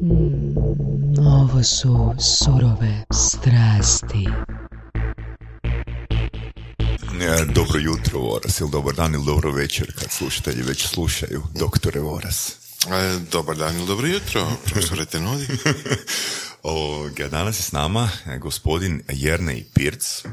Ovo 0.00 1.62
su 1.62 2.14
surove 2.18 3.04
strasti. 3.12 4.28
E, 7.20 7.44
Dobro 7.54 7.78
jutro, 7.80 8.20
Voras, 8.20 8.60
ili 8.60 8.70
dobar 8.70 8.94
dan 8.94 9.14
ili 9.14 9.24
dobro 9.24 9.52
večer 9.52 9.92
kad 9.98 10.10
slušatelji 10.10 10.62
već 10.62 10.86
slušaju, 10.86 11.42
doktore 11.58 12.00
Voras. 12.00 12.52
E, 12.86 13.18
dobar 13.32 13.56
dan 13.56 13.76
ili 13.76 13.86
dobro 13.86 14.06
jutro, 14.06 14.46
profesore 14.64 15.04
Tenodi. 15.04 15.46
Ovoga, 16.62 17.28
danas 17.28 17.58
je 17.58 17.62
s 17.62 17.72
nama 17.72 18.10
e, 18.26 18.38
gospodin 18.38 19.02
Jernej 19.08 19.64
Pirc 19.74 20.04
e, 20.18 20.28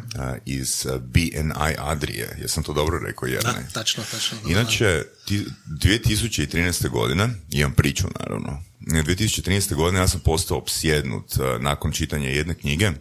iz 0.46 0.86
e, 0.86 1.00
BNI 1.00 1.54
Adrije. 1.78 2.38
Jesam 2.42 2.64
to 2.64 2.74
dobro 2.74 3.00
rekao, 3.00 3.28
Da, 3.28 3.34
Jernej? 3.34 3.64
tačno, 3.74 4.04
tačno. 4.12 4.38
dobro. 4.38 4.52
Inače, 4.52 5.04
ti, 5.26 5.46
2013. 5.68 6.90
godine, 6.90 7.30
imam 7.50 7.74
priču 7.74 8.08
naravno, 8.20 8.64
2013. 8.82 9.76
godine 9.76 10.00
ja 10.00 10.08
sam 10.08 10.20
postao 10.20 10.58
opsjednut 10.58 11.34
e, 11.34 11.60
nakon 11.60 11.92
čitanja 11.92 12.30
jedne 12.30 12.54
knjige 12.54 12.92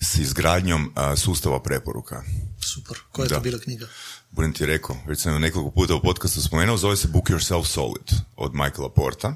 s 0.00 0.14
izgradnjom 0.16 0.92
sustava 1.16 1.62
preporuka. 1.62 2.22
Super. 2.64 2.96
Koja 3.12 3.24
je 3.24 3.28
Da. 3.28 3.34
to 3.34 3.40
bila 3.40 3.58
knjiga? 3.58 3.86
Budem 4.30 4.52
ti 4.52 4.66
rekao, 4.66 4.96
već 5.06 5.20
sam 5.20 5.32
ju 5.32 5.38
nekoliko 5.38 5.70
puta 5.70 5.94
u 5.94 6.02
podcastu 6.02 6.42
spomenuo, 6.42 6.76
zove 6.76 6.96
se 6.96 7.08
Book 7.08 7.24
Yourself 7.24 7.64
Solid 7.64 8.10
od 8.36 8.54
Michaela 8.54 8.90
Porta. 8.90 9.34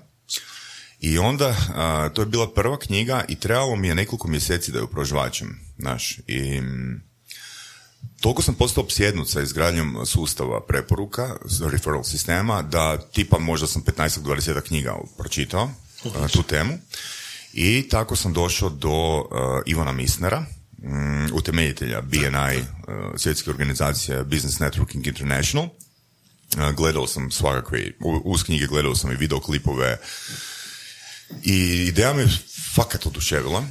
I 1.02 1.18
onda, 1.18 1.56
a, 1.74 2.08
to 2.14 2.22
je 2.22 2.26
bila 2.26 2.50
prva 2.54 2.78
knjiga 2.78 3.24
i 3.28 3.34
trebalo 3.34 3.76
mi 3.76 3.88
je 3.88 3.94
nekoliko 3.94 4.28
mjeseci 4.28 4.72
da 4.72 4.78
ju 4.78 4.86
prožvačem, 4.86 5.60
znaš, 5.78 6.18
i 6.26 6.60
mm, 6.60 7.02
toliko 8.20 8.42
sam 8.42 8.54
postao 8.54 8.84
opsjednut 8.84 9.30
sa 9.30 9.40
izgradnjom 9.40 10.06
sustava 10.06 10.60
preporuka, 10.60 11.36
referral 11.70 12.04
sistema, 12.04 12.62
da 12.62 12.98
tipa 13.12 13.38
možda 13.38 13.66
sam 13.66 13.82
15-20 13.82 14.60
knjiga 14.60 14.94
pročitao 15.18 15.70
a, 16.14 16.28
tu 16.28 16.42
temu. 16.42 16.78
I 17.52 17.88
tako 17.90 18.16
sam 18.16 18.32
došao 18.32 18.68
do 18.68 19.24
a, 19.30 19.62
Ivana 19.66 19.92
Misnera, 19.92 20.44
mm, 20.82 21.34
utemeljitelja 21.34 22.00
BNI, 22.00 22.58
uh, 22.58 23.16
svjetske 23.16 23.50
organizacije 23.50 24.24
Business 24.24 24.58
Networking 24.58 25.08
International. 25.08 25.64
Uh, 25.64 26.74
gledao 26.76 27.06
sam 27.06 27.30
svakakve, 27.30 27.92
uz 28.24 28.42
knjige 28.42 28.66
gledao 28.66 28.94
sam 28.94 29.12
i 29.12 29.16
videoklipove 29.16 29.98
i 31.42 31.86
ideja 31.88 32.14
me 32.14 32.26
fakat 32.74 33.06
oduševila. 33.06 33.64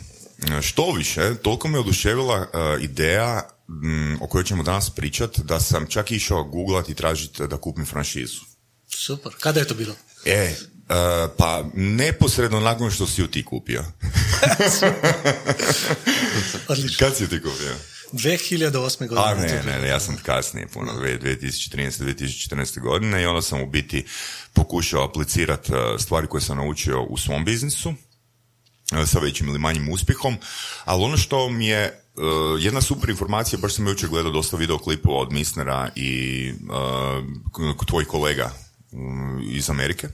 Što 0.61 0.91
više, 0.91 1.35
toliko 1.35 1.67
me 1.67 1.79
oduševila 1.79 2.37
e, 2.37 2.47
ideja 2.83 3.41
m, 3.69 4.17
o 4.21 4.27
kojoj 4.27 4.43
ćemo 4.43 4.63
danas 4.63 4.89
pričat, 4.89 5.39
da 5.39 5.59
sam 5.59 5.85
čak 5.89 6.11
išao 6.11 6.43
googlat 6.43 6.89
i 6.89 6.95
tražiti 6.95 7.47
da 7.47 7.57
kupim 7.57 7.85
franšizu. 7.85 8.39
Super. 8.87 9.31
Kada 9.39 9.59
je 9.59 9.67
to 9.67 9.73
bilo? 9.73 9.95
E, 10.25 10.31
e, 10.31 10.55
pa 11.37 11.63
neposredno 11.73 12.59
nakon 12.59 12.91
što 12.91 13.07
si 13.07 13.21
ju 13.21 13.27
ti 13.27 13.45
kupio. 13.45 13.83
Odlično. 16.67 17.07
Kad 17.07 17.17
si 17.17 17.23
ju 17.23 17.29
ti 17.29 17.41
kupio? 17.41 17.75
2008. 18.13 19.07
godine. 19.07 19.25
A 19.25 19.29
je 19.29 19.63
ne, 19.63 19.71
ne, 19.71 19.81
ne, 19.81 19.87
ja 19.87 19.99
sam 19.99 20.17
kasnije, 20.23 20.67
puno, 20.67 20.93
dve- 20.93 21.19
2013. 21.19 22.03
2014. 22.05 22.79
godine 22.79 23.21
i 23.21 23.25
onda 23.25 23.41
sam 23.41 23.61
u 23.61 23.67
biti 23.67 24.05
pokušao 24.53 25.03
aplicirati 25.05 25.71
stvari 25.99 26.27
koje 26.27 26.41
sam 26.41 26.57
naučio 26.57 27.03
u 27.03 27.17
svom 27.17 27.45
biznisu 27.45 27.93
e, 28.93 29.05
sa 29.05 29.19
većim 29.19 29.47
ili 29.47 29.59
manjim 29.59 29.89
uspjehom, 29.89 30.37
ali 30.85 31.03
ono 31.03 31.17
što 31.17 31.49
mi 31.49 31.67
je 31.67 31.83
e, 31.83 31.91
jedna 32.59 32.81
super 32.81 33.09
informacija, 33.09 33.59
baš 33.59 33.73
sam 33.73 33.87
jučer 33.87 34.09
gledao 34.09 34.31
dosta 34.31 34.57
videoklipova 34.57 35.19
od 35.19 35.31
Misnera 35.31 35.89
i 35.95 36.13
e, 36.49 36.53
k- 37.79 37.85
tvojih 37.85 38.07
kolega 38.07 38.51
mm, 38.93 39.39
iz 39.51 39.69
Amerike, 39.69 40.07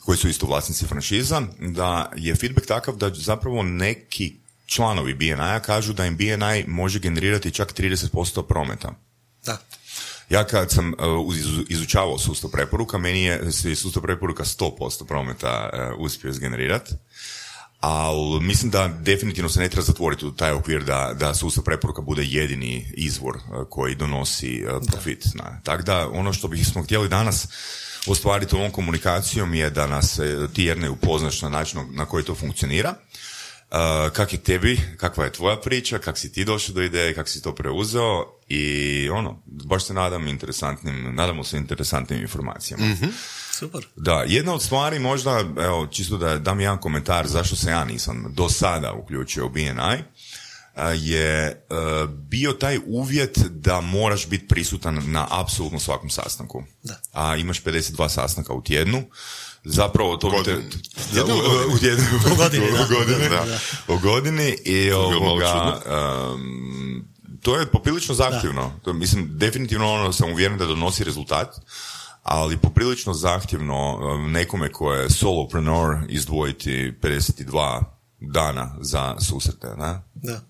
koji 0.00 0.18
su 0.18 0.28
isto 0.28 0.46
vlasnici 0.46 0.86
franšiza, 0.86 1.42
da 1.60 2.12
je 2.16 2.34
feedback 2.34 2.66
takav 2.66 2.96
da 2.96 3.10
zapravo 3.14 3.62
neki 3.62 4.36
članovi 4.66 5.14
BNI-a 5.14 5.60
kažu 5.60 5.92
da 5.92 6.06
im 6.06 6.16
BNI 6.16 6.64
može 6.66 6.98
generirati 6.98 7.50
čak 7.50 7.72
30% 7.74 8.42
prometa. 8.42 8.94
Da. 9.46 9.58
Ja 10.30 10.44
kad 10.44 10.70
sam 10.70 10.88
uh, 10.92 11.36
iz- 11.36 11.66
izučavao 11.68 12.18
sustav 12.18 12.50
preporuka, 12.50 12.98
meni 12.98 13.22
je 13.22 13.52
sustav 13.76 14.02
preporuka 14.02 14.44
100% 14.44 15.06
prometa 15.06 15.70
uh, 15.72 16.00
uspio 16.00 16.30
izgenerirati. 16.30 16.94
Ali 17.80 18.40
mislim 18.40 18.70
da 18.70 18.88
definitivno 18.88 19.48
se 19.48 19.60
ne 19.60 19.68
treba 19.68 19.84
zatvoriti 19.84 20.26
u 20.26 20.32
taj 20.34 20.52
okvir 20.52 20.84
da, 20.84 21.14
da 21.18 21.34
sustav 21.34 21.64
preporuka 21.64 22.02
bude 22.02 22.22
jedini 22.24 22.92
izvor 22.96 23.36
uh, 23.36 23.68
koji 23.70 23.94
donosi 23.94 24.64
uh, 24.64 24.82
profit. 24.92 25.24
Tako 25.62 25.82
da 25.82 26.08
ono 26.08 26.32
što 26.32 26.48
bismo 26.48 26.82
htjeli 26.82 27.08
danas 27.08 27.48
ostvariti 28.06 28.56
ovom 28.56 28.70
komunikacijom 28.70 29.54
je 29.54 29.70
da 29.70 29.86
nas 29.86 30.20
ti 30.52 30.64
Jerne 30.64 30.90
upoznaš 30.90 31.42
na 31.42 31.48
način 31.48 31.80
na 31.90 32.06
koji 32.06 32.24
to 32.24 32.34
funkcionira. 32.34 32.94
Uh, 33.74 34.12
kak 34.12 34.32
je 34.32 34.38
tebi, 34.38 34.80
kakva 34.96 35.24
je 35.24 35.32
tvoja 35.32 35.56
priča, 35.56 35.98
kak 35.98 36.18
si 36.18 36.32
ti 36.32 36.44
došao 36.44 36.74
do 36.74 36.82
ideje, 36.82 37.14
kak 37.14 37.28
si 37.28 37.42
to 37.42 37.54
preuzeo 37.54 38.26
i 38.48 39.08
ono, 39.10 39.42
baš 39.46 39.84
se 39.84 39.94
nadam 39.94 40.26
interesantnim, 40.26 41.14
nadamo 41.14 41.44
se 41.44 41.56
interesantnim 41.56 42.20
informacijama. 42.20 42.96
Super. 43.52 43.86
Da, 43.96 44.24
jedna 44.26 44.54
od 44.54 44.62
stvari 44.62 44.98
možda, 44.98 45.44
evo, 45.58 45.86
čisto 45.86 46.16
da 46.16 46.38
dam 46.38 46.60
jedan 46.60 46.78
komentar 46.78 47.26
zašto 47.26 47.56
se 47.56 47.70
ja 47.70 47.84
nisam 47.84 48.26
do 48.28 48.48
sada 48.48 48.92
uključio 48.92 49.46
u 49.46 49.50
BNI, 49.50 50.04
je 50.94 51.64
a, 51.70 52.06
bio 52.08 52.52
taj 52.52 52.78
uvjet 52.86 53.38
da 53.38 53.80
moraš 53.80 54.28
biti 54.28 54.48
prisutan 54.48 55.02
na 55.06 55.26
apsolutno 55.30 55.78
svakom 55.78 56.10
sastanku. 56.10 56.62
Da. 56.82 57.00
A 57.12 57.36
imaš 57.36 57.62
52 57.62 58.08
sastanka 58.08 58.52
u 58.52 58.62
tjednu. 58.62 59.02
Zapravo 59.64 60.16
to 60.16 60.30
te- 60.30 60.36
Godini. 60.36 60.70
Jednom 61.12 61.38
u, 61.38 61.42
godini. 61.70 62.02
U 62.32 62.36
godini, 62.94 63.28
Da. 63.28 63.58
U 63.88 63.98
godini 63.98 64.56
i 64.64 64.92
ovoga, 64.92 65.80
um, 66.34 67.08
to 67.42 67.56
je 67.56 67.66
poprilično 67.66 68.14
zahtjevno. 68.14 68.72
To, 68.84 68.92
mislim, 68.92 69.38
definitivno 69.38 69.92
ono 69.92 70.12
sam 70.12 70.32
uvjeren 70.32 70.58
da 70.58 70.66
donosi 70.66 71.04
rezultat, 71.04 71.56
ali 72.22 72.56
poprilično 72.56 73.14
zahtjevno 73.14 73.98
nekome 74.28 74.72
ko 74.72 74.92
je 74.92 75.10
solopreneur 75.10 75.96
izdvojiti 76.08 76.92
52 77.02 77.82
dana 78.20 78.76
za 78.80 79.16
susrete, 79.20 79.66
ne? 79.66 80.02
Da. 80.14 80.40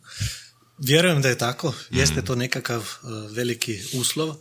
Vjerujem 0.79 1.23
da 1.23 1.29
je 1.29 1.39
tako. 1.39 1.69
Mm. 1.69 1.99
Jeste 1.99 2.23
to 2.25 2.35
nekakav 2.35 2.81
uh, 2.81 3.11
veliki 3.31 3.81
uslov, 3.95 4.35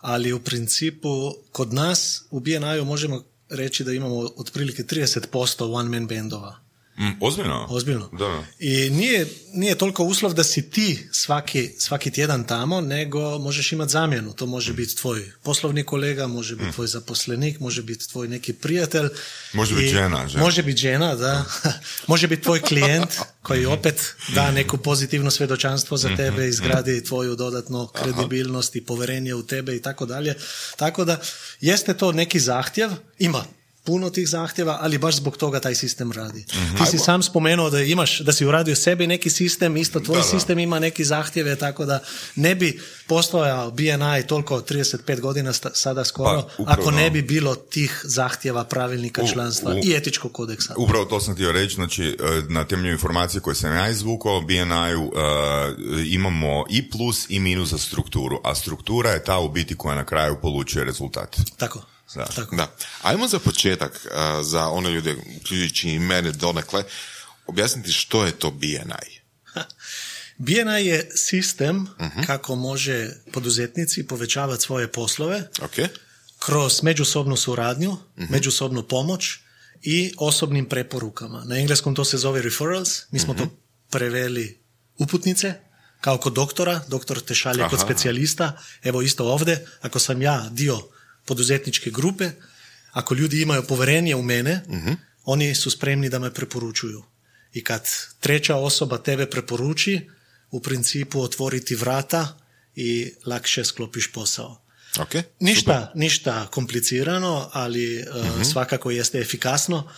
ali 0.00 0.32
u 0.32 0.40
principu 0.40 1.34
kod 1.52 1.72
nas 1.72 2.24
u 2.30 2.40
BNI-u 2.40 2.84
možemo 2.84 3.22
reći 3.48 3.84
da 3.84 3.92
imamo 3.92 4.30
otprilike 4.36 4.82
30% 4.82 5.74
one 5.74 5.88
man 5.88 6.06
bandova. 6.06 6.63
Mm, 6.98 7.10
ozbiljno? 7.20 7.66
Ozbiljno. 7.70 8.08
Da. 8.12 8.44
I 8.58 8.90
nije, 8.90 9.26
nije 9.52 9.74
toliko 9.74 10.04
uslov 10.04 10.34
da 10.34 10.44
si 10.44 10.70
ti 10.70 11.08
svaki, 11.12 11.70
svaki 11.78 12.10
tjedan 12.10 12.44
tamo, 12.44 12.80
nego 12.80 13.38
možeš 13.38 13.72
imati 13.72 13.92
zamjenu. 13.92 14.32
To 14.32 14.46
može 14.46 14.72
biti 14.72 14.96
tvoj 14.96 15.32
poslovni 15.42 15.84
kolega, 15.84 16.26
može 16.26 16.56
biti 16.56 16.72
tvoj 16.72 16.86
zaposlenik, 16.86 17.60
može 17.60 17.82
biti 17.82 18.08
tvoj 18.08 18.28
neki 18.28 18.52
prijatelj. 18.52 19.06
Mm. 19.06 19.56
Može 19.56 19.74
biti 19.74 19.88
žena, 19.88 20.28
žena. 20.28 20.44
Može 20.44 20.62
biti 20.62 20.80
žena, 20.80 21.14
da. 21.14 21.44
može 22.06 22.28
biti 22.28 22.42
tvoj 22.42 22.60
klijent 22.60 23.10
koji 23.42 23.66
opet 23.66 24.14
da 24.34 24.50
neku 24.50 24.76
pozitivno 24.76 25.30
svjedočanstvo 25.30 25.96
za 25.96 26.16
tebe, 26.16 26.48
izgradi 26.48 27.04
tvoju 27.04 27.36
dodatnu 27.36 27.86
kredibilnost 27.86 28.76
i 28.76 28.84
poverenje 28.84 29.34
u 29.34 29.42
tebe 29.42 29.76
i 29.76 29.82
tako 29.82 30.06
dalje. 30.06 30.34
Tako 30.76 31.04
da 31.04 31.20
jeste 31.60 31.94
to 31.94 32.12
neki 32.12 32.40
zahtjev, 32.40 32.90
ima 33.18 33.44
puno 33.84 34.10
tih 34.10 34.28
zahtjeva, 34.28 34.78
ali 34.80 34.98
baš 34.98 35.16
zbog 35.16 35.36
toga 35.36 35.60
taj 35.60 35.74
sistem 35.74 36.12
radi. 36.12 36.44
Ti 36.44 36.86
si 36.86 36.98
sam 36.98 37.22
spomenuo 37.22 37.70
da 37.70 37.80
imaš, 37.80 38.18
da 38.18 38.32
si 38.32 38.46
uradio 38.46 38.76
sebi 38.76 39.06
neki 39.06 39.30
sistem, 39.30 39.76
isto 39.76 40.00
tvoj 40.00 40.14
Da, 40.14 40.22
da. 40.22 40.28
sistem 40.28 40.58
ima 40.58 40.78
neki 40.78 41.04
zahtjeve, 41.04 41.56
tako 41.56 41.84
da 41.84 42.00
ne 42.36 42.54
bi 42.54 42.80
postojao 43.08 43.70
BNI 43.70 43.94
toliko 44.28 44.60
35 44.60 44.94
godina 45.20 45.52
sta- 45.52 45.70
sada 45.74 46.04
skoro, 46.04 46.42
Pa, 46.42 46.48
upravo. 46.58 46.80
ako 46.80 46.90
ne 46.92 47.10
bi 47.10 47.22
bilo 47.22 47.54
tih 47.54 48.00
zahtjeva 48.04 48.64
pravilnika 48.64 49.22
U- 49.22 49.28
članstva 49.28 49.72
u- 49.72 49.78
i 49.78 49.94
etičkog 49.94 50.32
kodeksa. 50.32 50.74
Upravo 50.76 51.04
to 51.04 51.20
sam 51.20 51.34
htio 51.34 51.52
reći, 51.52 51.74
znači 51.74 52.04
e, 52.04 52.14
na 52.48 52.64
temelju 52.64 52.92
informacije 52.92 53.40
koje 53.40 53.56
sam 53.56 53.72
ja 53.72 53.90
izvukao, 53.90 54.40
BNI-u 54.40 55.04
e, 55.06 55.20
imamo 56.06 56.64
i 56.70 56.90
plus 56.90 57.26
i 57.28 57.40
minus 57.40 57.68
za 57.68 57.78
strukturu, 57.78 58.40
a 58.44 58.54
struktura 58.54 59.10
je 59.10 59.24
ta 59.24 59.38
u 59.38 59.48
biti 59.48 59.76
koja 59.76 59.94
na 59.94 60.04
kraju 60.04 60.36
polučuje 60.42 60.84
rezultat. 60.84 61.36
Tako. 61.56 61.82
Da. 62.14 62.24
tako. 62.26 62.56
Da. 62.56 62.74
Ajmo 63.02 63.28
za 63.28 63.38
početak, 63.38 64.06
za 64.42 64.68
one 64.68 64.90
ljude, 64.90 65.14
uključujući 65.14 65.90
i 65.90 65.98
mene 65.98 66.32
donekle, 66.32 66.84
objasniti 67.46 67.92
što 67.92 68.24
je 68.24 68.32
to 68.32 68.50
BNI. 68.50 69.10
BNI 70.38 70.86
je 70.86 71.10
sistem 71.12 71.76
Mhm. 72.00 72.22
kako 72.22 72.54
može 72.54 73.10
poduzetnici 73.32 74.06
povećavati 74.06 74.62
svoje 74.62 74.92
poslove 74.92 75.48
Ok? 75.62 75.76
kroz 76.38 76.82
međusobnu 76.82 77.36
suradnju, 77.36 77.96
Mhm. 78.18 78.32
međusobnu 78.32 78.82
pomoć 78.82 79.38
i 79.82 80.14
osobnim 80.18 80.64
preporukama. 80.66 81.44
Na 81.44 81.56
engleskom 81.56 81.94
to 81.94 82.04
se 82.04 82.18
zove 82.18 82.42
referrals, 82.42 83.02
mi 83.10 83.18
smo 83.18 83.32
Mhm. 83.32 83.42
to 83.42 83.50
preveli 83.90 84.58
uputnice, 84.96 85.54
kao 86.00 86.18
kod 86.18 86.32
doktora, 86.32 86.80
doktor 86.88 87.20
te 87.20 87.34
šalje 87.34 87.64
kod 87.70 87.80
specijalista, 87.80 88.52
evo 88.82 89.02
isto 89.02 89.24
ovdje, 89.26 89.66
ako 89.80 89.98
sam 89.98 90.22
ja 90.22 90.48
dio 90.50 90.80
poduzetničke 91.24 91.90
grupe, 91.90 92.30
ako 92.92 93.14
ljudi 93.14 93.42
imaju 93.42 93.62
povjerenje 93.62 94.16
u 94.16 94.22
mene, 94.22 94.62
Mhm. 94.68 94.92
oni 95.24 95.54
su 95.54 95.70
spremni 95.70 96.08
da 96.08 96.18
me 96.18 96.34
preporučuju. 96.34 97.04
I 97.52 97.64
kad 97.64 97.88
treća 98.20 98.56
osoba 98.56 98.98
tebe 98.98 99.30
preporuči, 99.30 100.08
u 100.50 100.60
principu 100.60 101.22
otvoriti 101.22 101.74
vrata 101.74 102.38
i 102.74 103.12
lakše 103.26 103.64
sklopiš 103.64 104.12
posao. 104.12 104.60
Ok, 104.98 105.14
Ništa, 105.40 105.92
ništa 105.94 106.46
komplicirano, 106.46 107.50
ali 107.52 107.98
e, 107.98 108.04
svakako 108.52 108.90
jeste 108.90 109.18
efikasno. 109.18 109.90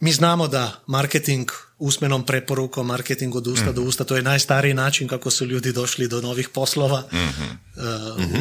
Mi 0.00 0.12
znamo 0.12 0.48
da 0.48 0.82
marketing 0.86 1.50
usmenom 1.78 2.26
preporukom, 2.26 2.86
marketing 2.86 3.34
od 3.34 3.46
usta 3.46 3.72
do 3.72 3.82
usta, 3.82 4.04
to 4.04 4.16
je 4.16 4.22
najstariji 4.22 4.74
način 4.74 5.08
kako 5.08 5.30
su 5.30 5.46
ljudi 5.46 5.72
došli 5.72 6.08
do 6.08 6.20
novih 6.20 6.48
poslova. 6.48 7.02
E, 7.12 7.16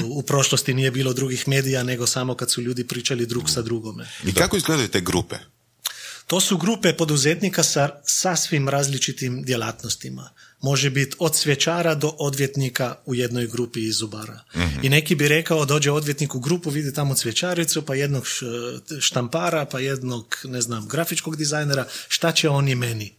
u, 0.05 0.19
u 0.19 0.21
prošlosti 0.21 0.73
nije 0.73 0.91
bilo 0.91 1.13
drugih 1.13 1.47
medija, 1.47 1.83
nego 1.83 2.07
samo 2.07 2.35
kad 2.35 2.51
su 2.51 2.61
ljudi 2.61 2.87
pričali 2.87 3.25
drug 3.25 3.49
sa 3.49 3.61
drugome. 3.61 4.09
I 4.25 4.33
kako 4.33 4.57
izgledaju 4.57 4.87
te 4.87 5.01
grupe? 5.01 5.35
To 6.27 6.39
su 6.39 6.57
grupe 6.57 6.93
poduzetnika 6.93 7.63
sa 7.63 7.89
sasvim 8.05 8.69
različitim 8.69 9.43
djelatnostima. 9.43 10.29
Može 10.63 10.89
biti 10.89 11.15
od 11.19 11.35
svečara 11.35 11.95
do 11.95 12.15
odvjetnika 12.19 12.95
u 13.05 13.15
jednoj 13.15 13.47
grupi 13.47 13.87
iz 13.87 13.97
zubara. 13.97 14.39
I 14.81 14.89
neki 14.89 15.15
bi 15.15 15.27
rekao, 15.27 15.65
dođe 15.65 15.91
odvjetnik 15.91 16.35
u 16.35 16.39
grupu, 16.39 16.69
vidi 16.69 16.93
tamo 16.93 17.15
cvjećaricu, 17.15 17.81
pa 17.81 17.95
jednog 17.95 18.23
štampara, 18.99 19.65
pa 19.65 19.79
jednog, 19.79 20.37
ne 20.43 20.61
znam, 20.61 20.87
grafičkog 20.87 21.35
dizajnera, 21.35 21.85
šta 22.07 22.31
će 22.31 22.49
oni 22.49 22.75
meni? 22.75 23.13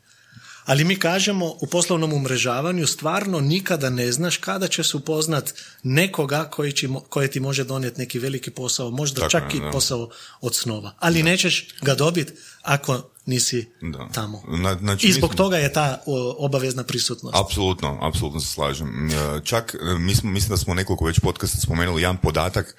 Ali 0.65 0.85
mi 0.85 0.97
kažemo 0.97 1.47
u 1.61 1.67
poslovnom 1.67 2.13
umrežavanju 2.13 2.87
stvarno 2.87 3.41
nikada 3.41 3.91
ne 3.91 4.13
znaš 4.13 4.37
kada 4.37 4.69
ćeš 4.69 4.95
upoznat 4.95 5.55
nekoga 5.83 6.45
koji, 6.45 6.73
će, 6.73 6.89
koje 7.09 7.31
ti 7.31 7.41
može 7.41 7.65
donijeti 7.65 8.01
neki 8.01 8.19
veliki 8.19 8.51
posao, 8.51 8.91
možda 8.91 9.21
Tako 9.21 9.31
čak 9.31 9.55
i 9.55 9.61
da. 9.61 9.71
posao 9.71 10.11
od 10.41 10.55
snova. 10.55 10.95
Ali 10.99 11.23
nećeš 11.23 11.69
ga 11.83 11.95
dobiti 11.95 12.33
ako 12.65 13.03
nisi 13.27 13.71
Da. 13.83 14.09
tamo. 14.09 14.43
Na- 14.49 14.75
znači, 14.75 15.07
I 15.07 15.13
zbog 15.13 15.31
smo- 15.31 15.37
toga 15.37 15.57
je 15.57 15.73
ta 15.73 16.03
obavezna 16.39 16.83
prisutnost. 16.85 17.37
Apsolutno, 17.37 17.99
apsolutno 18.03 18.41
se 18.41 18.47
slažem. 18.49 19.09
E, 19.09 19.13
Čak, 19.45 19.75
e, 19.77 19.99
mi 19.99 20.15
smo, 20.15 20.31
mislim 20.31 20.51
da 20.51 20.57
smo 20.57 20.75
nekoliko 20.75 21.05
već 21.05 21.21
podcasta 21.21 21.59
spomenuli 21.61 22.03
jedan 22.03 22.17
podatak 22.17 22.77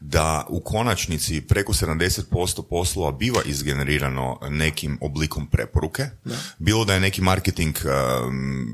da 0.00 0.46
u 0.48 0.60
konačnici 0.60 1.40
preko 1.40 1.72
70% 1.72 2.22
poslova 2.62 3.12
biva 3.12 3.42
izgenerirano 3.44 4.38
nekim 4.42 4.98
oblikom 5.00 5.46
preporuke. 5.46 6.06
Bilo 6.58 6.84
da 6.84 6.94
je 6.94 7.00
neki 7.00 7.20
marketing 7.22 7.76
e, 7.76 7.80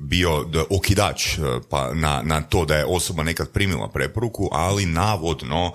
bio 0.03 0.45
da- 0.45 0.65
okidač 0.71 0.99
e, 1.29 1.41
pa 1.71 1.95
na, 1.95 2.23
na 2.23 2.43
to 2.43 2.65
da 2.65 2.77
je 2.77 2.85
osoba 2.87 3.23
nekad 3.23 3.51
primila 3.51 3.89
preporuku, 3.89 4.49
ali 4.53 4.87
navodno 4.87 5.73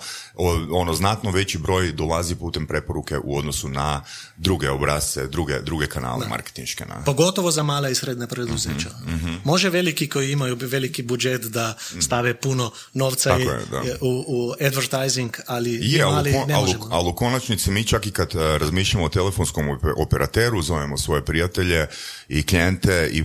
ono 0.71 0.93
znatno 0.93 1.31
veći 1.31 1.57
broj 1.57 1.91
dolazi 1.91 2.35
putem 2.35 2.67
preporuke 2.67 3.17
u 3.19 3.37
odnosu 3.37 3.69
na 3.69 4.03
druge 4.37 4.69
obrazce, 4.69 5.27
druge, 5.27 5.59
druge 5.59 5.87
kanale 5.87 6.27
marketinške. 6.27 6.85
Na. 6.85 7.03
Pogotovo 7.03 7.51
za 7.51 7.63
mala 7.63 7.89
i 7.89 7.95
srednja 7.95 8.27
preduzeća. 8.27 8.89
Mhm, 9.07 9.33
Može 9.43 9.69
veliki 9.69 10.09
koji 10.09 10.31
imaju 10.31 10.57
veliki 10.61 11.03
budžet 11.03 11.41
da 11.41 11.77
stave 11.99 12.33
puno 12.35 12.71
novca 12.93 13.37
i- 13.37 13.41
je, 13.41 13.59
da. 13.71 13.81
u, 14.01 14.23
u 14.27 14.53
advertising, 14.61 15.38
ali 15.47 15.79
Je, 15.83 16.03
ali, 16.03 16.13
mali 16.13 16.31
kon- 16.33 16.47
ne 16.47 16.53
ali, 16.53 16.61
možemo. 16.63 16.87
ali 16.91 17.09
u 17.09 17.13
konačnici 17.13 17.71
mi 17.71 17.83
čak 17.83 18.05
i 18.05 18.11
kad 18.11 18.29
e, 18.29 18.57
razmišljamo 18.57 19.05
o 19.05 19.09
telefonskom 19.09 19.65
ope- 19.67 19.93
operateru, 19.97 20.61
zovemo 20.61 20.97
svoje 20.97 21.25
prijatelje 21.25 21.87
i 22.29 22.43
klijente 22.43 23.09
i 23.11 23.23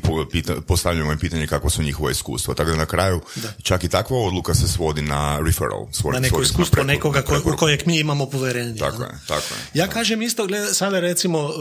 postavljamo 0.66 1.12
im 1.12 1.18
pitanje 1.18 1.46
kakva 1.46 1.70
su 1.70 1.82
njihova 1.82 2.10
iskustva. 2.10 2.54
Tako 2.54 2.70
da 2.70 2.76
na 2.76 2.86
kraju 2.86 3.20
čak 3.62 3.84
i 3.84 3.88
takva 3.88 4.16
odluka 4.18 4.54
se 4.54 4.68
svodi 4.68 5.02
na 5.02 5.40
referral. 5.40 5.86
svodi- 5.92 6.14
na 6.14 6.20
neko 6.20 6.34
svodi 6.34 6.44
iskustvo 6.44 6.74
preporu- 6.74 6.86
nekoga 6.86 7.22
ko, 7.22 7.40
u 7.44 7.56
kojeg 7.56 7.80
mi 7.86 7.98
imamo 7.98 8.26
povjerenje. 8.26 8.78
Tako 8.78 9.02
je, 9.02 9.10
tako 9.28 9.54
je. 9.54 9.60
Ja 9.74 9.86
kažem 9.88 10.22
isto, 10.22 10.46
gled, 10.46 10.74
sada 10.74 11.00
recimo, 11.00 11.38
uh, 11.40 11.52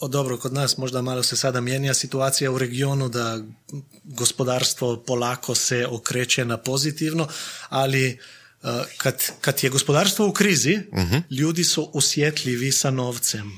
o, 0.00 0.08
dobro, 0.08 0.36
kod 0.38 0.52
nas 0.52 0.76
možda 0.76 1.02
malo 1.02 1.22
se 1.22 1.36
sada 1.36 1.60
mijenja 1.60 1.94
situacija 1.94 2.50
u 2.50 2.58
regionu 2.58 3.08
da 3.08 3.38
gospodarstvo 4.06 4.96
polako 4.96 5.54
se 5.54 5.86
okreće 5.86 6.44
na 6.44 6.56
pozitivno, 6.56 7.28
ali 7.68 8.18
kad, 8.96 9.22
kad 9.40 9.58
je 9.64 9.70
gospodarstvo 9.70 10.28
u 10.28 10.32
krizi, 10.32 10.78
Mhm. 10.92 11.16
ljudi 11.30 11.64
su 11.64 11.90
osjetljivi 11.94 12.72
sa 12.72 12.90
novcem. 12.90 13.52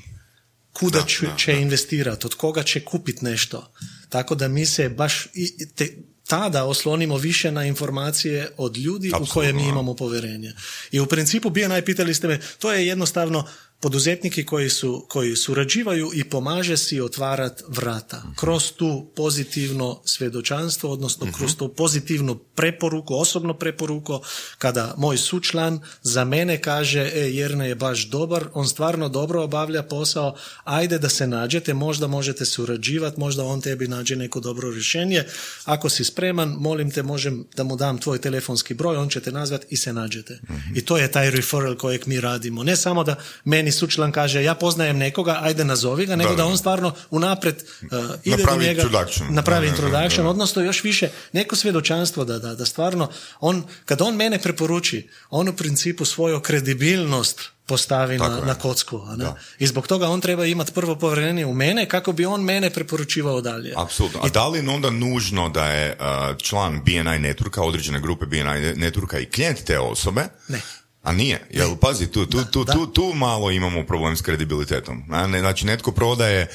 Kuda 0.73 0.99
Da, 0.99 1.05
će, 1.05 1.25
da, 1.25 1.35
će 1.35 1.53
investirati, 1.61 2.25
od 2.27 2.35
koga 2.35 2.63
će 2.63 2.85
kupiti 2.85 3.25
nešto. 3.25 3.71
Tako 4.09 4.35
da 4.35 4.47
mi 4.47 4.65
se 4.65 4.89
baš 4.89 5.27
i, 5.33 5.67
te, 5.75 5.97
tada 6.27 6.63
oslonimo 6.63 7.17
više 7.17 7.51
na 7.51 7.65
informacije 7.65 8.49
od 8.57 8.77
ljudi 8.77 9.11
u 9.21 9.25
koje 9.33 9.53
mi 9.53 9.67
imamo 9.67 9.93
povjerenje. 9.95 10.53
I 10.91 10.99
u 10.99 11.05
principu, 11.05 11.49
BNI, 11.49 11.81
pitali 11.85 12.13
ste 12.13 12.27
me, 12.27 12.39
to 12.59 12.73
je 12.73 12.87
jednostavno 12.87 13.47
poduzetniki 13.85 14.45
koji, 14.45 14.69
su, 14.69 15.05
koji 15.09 15.35
surađivaju 15.35 16.11
i 16.13 16.23
pomaže 16.23 16.77
si 16.77 17.01
otvarat 17.01 17.63
vrata. 17.67 18.23
Kroz 18.35 18.71
tu 18.71 19.11
pozitivno 19.15 20.01
svjedočanstvo, 20.05 20.91
odnosno 20.91 21.27
kroz 21.37 21.55
tu 21.55 21.69
pozitivnu 21.69 22.35
preporuku, 22.35 23.15
osobno 23.15 23.53
preporuku, 23.53 24.19
kada 24.57 24.93
moj 24.97 25.17
sučlan 25.17 25.79
za 26.01 26.23
mene 26.23 26.61
kaže, 26.61 27.11
e, 27.13 27.19
Jerne 27.19 27.67
je 27.69 27.75
baš 27.75 28.09
dobar, 28.09 28.47
on 28.53 28.67
stvarno 28.67 29.09
dobro 29.09 29.43
obavlja 29.43 29.83
posao, 29.83 30.35
ajde 30.63 30.99
da 30.99 31.09
se 31.09 31.27
nađete, 31.27 31.73
možda 31.73 32.07
možete 32.07 32.45
surađivati, 32.45 33.19
možda 33.19 33.43
on 33.43 33.61
tebi 33.61 33.87
nađe 33.87 34.15
neko 34.15 34.39
dobro 34.39 34.71
rješenje. 34.71 35.23
Ako 35.65 35.89
si 35.89 36.03
spreman, 36.03 36.49
molim 36.49 36.91
te, 36.91 37.03
možem 37.03 37.45
da 37.55 37.63
mu 37.63 37.75
dam 37.75 37.97
tvoj 37.97 38.17
telefonski 38.17 38.73
broj, 38.73 38.97
on 38.97 39.09
će 39.09 39.21
te 39.21 39.31
nazvat 39.31 39.65
i 39.69 39.77
se 39.77 39.93
nađete. 39.93 40.39
I 40.75 40.81
to 40.81 40.97
je 40.97 41.11
taj 41.11 41.31
referral 41.31 41.75
kojeg 41.75 42.07
mi 42.07 42.21
radimo. 42.21 42.63
Ne 42.63 42.75
samo 42.75 43.03
da 43.03 43.15
meni 43.43 43.74
sučlan 43.75 44.11
kaže, 44.11 44.43
ja 44.43 44.55
poznajem 44.55 44.97
nekoga, 44.97 45.39
ajde 45.41 45.65
nazovi 45.65 46.05
ga, 46.05 46.15
nego 46.15 46.29
Da, 46.29 46.35
da, 46.35 46.43
da. 46.43 46.49
on 46.49 46.57
stvarno 46.57 46.93
unapred 47.11 47.55
uh, 47.55 47.89
ide 48.23 48.37
Napravi 48.37 48.59
do 48.59 48.67
njega, 48.67 48.81
introduction. 48.81 49.27
napravi 49.33 49.67
Da, 49.67 49.71
da, 49.71 49.81
da, 49.81 49.83
introduction, 49.83 50.23
da. 50.23 50.29
odnosno 50.29 50.61
još 50.61 50.83
više 50.83 51.09
neko 51.33 51.55
svjedočanstvo 51.55 52.25
da, 52.25 52.39
da, 52.39 52.55
da 52.55 52.65
stvarno 52.65 53.09
on, 53.39 53.63
kad 53.85 54.01
on 54.01 54.15
mene 54.15 54.39
preporuči, 54.39 55.09
on 55.29 55.49
u 55.49 55.53
principu 55.53 56.05
svoju 56.05 56.39
kredibilnost 56.39 57.41
postavi 57.65 58.17
na, 58.17 58.41
na 58.45 58.55
kocku. 58.55 59.01
A 59.07 59.15
ne? 59.15 59.23
Da. 59.23 59.35
I 59.59 59.67
zbog 59.67 59.87
toga 59.87 60.09
on 60.09 60.21
treba 60.21 60.45
imati 60.45 60.71
prvo 60.71 60.95
povjerenje 60.95 61.45
u 61.45 61.53
mene 61.53 61.89
kako 61.89 62.11
bi 62.11 62.25
on 62.25 62.43
mene 62.43 62.69
preporučivao 62.69 63.41
dalje. 63.41 63.73
Apsolutno. 63.77 64.19
A 64.23 64.29
da 64.29 64.47
li 64.47 64.59
je 64.59 64.69
onda 64.69 64.89
nužno 64.89 65.49
da 65.49 65.65
je 65.65 65.97
uh, 65.99 66.37
član 66.37 66.81
BNI 66.85 67.19
networka, 67.19 67.61
određene 67.61 67.99
grupe 67.99 68.25
BNI 68.25 68.75
networka 68.75 69.21
i 69.21 69.25
klijent 69.25 69.63
te 69.63 69.79
osobe? 69.79 70.23
Ne. 70.47 70.61
A 71.05 71.13
nije, 71.13 71.47
jel 71.49 71.75
pazi, 71.75 72.07
tu, 72.07 72.25
tu, 72.25 72.45
tu, 72.51 72.65
tu, 72.65 72.87
tu 72.87 73.13
malo 73.15 73.51
imamo 73.51 73.85
problem 73.85 74.17
s 74.17 74.21
kredibilitetom. 74.21 75.03
Znači 75.39 75.65
netko 75.65 75.91
prodaje, 75.91 76.47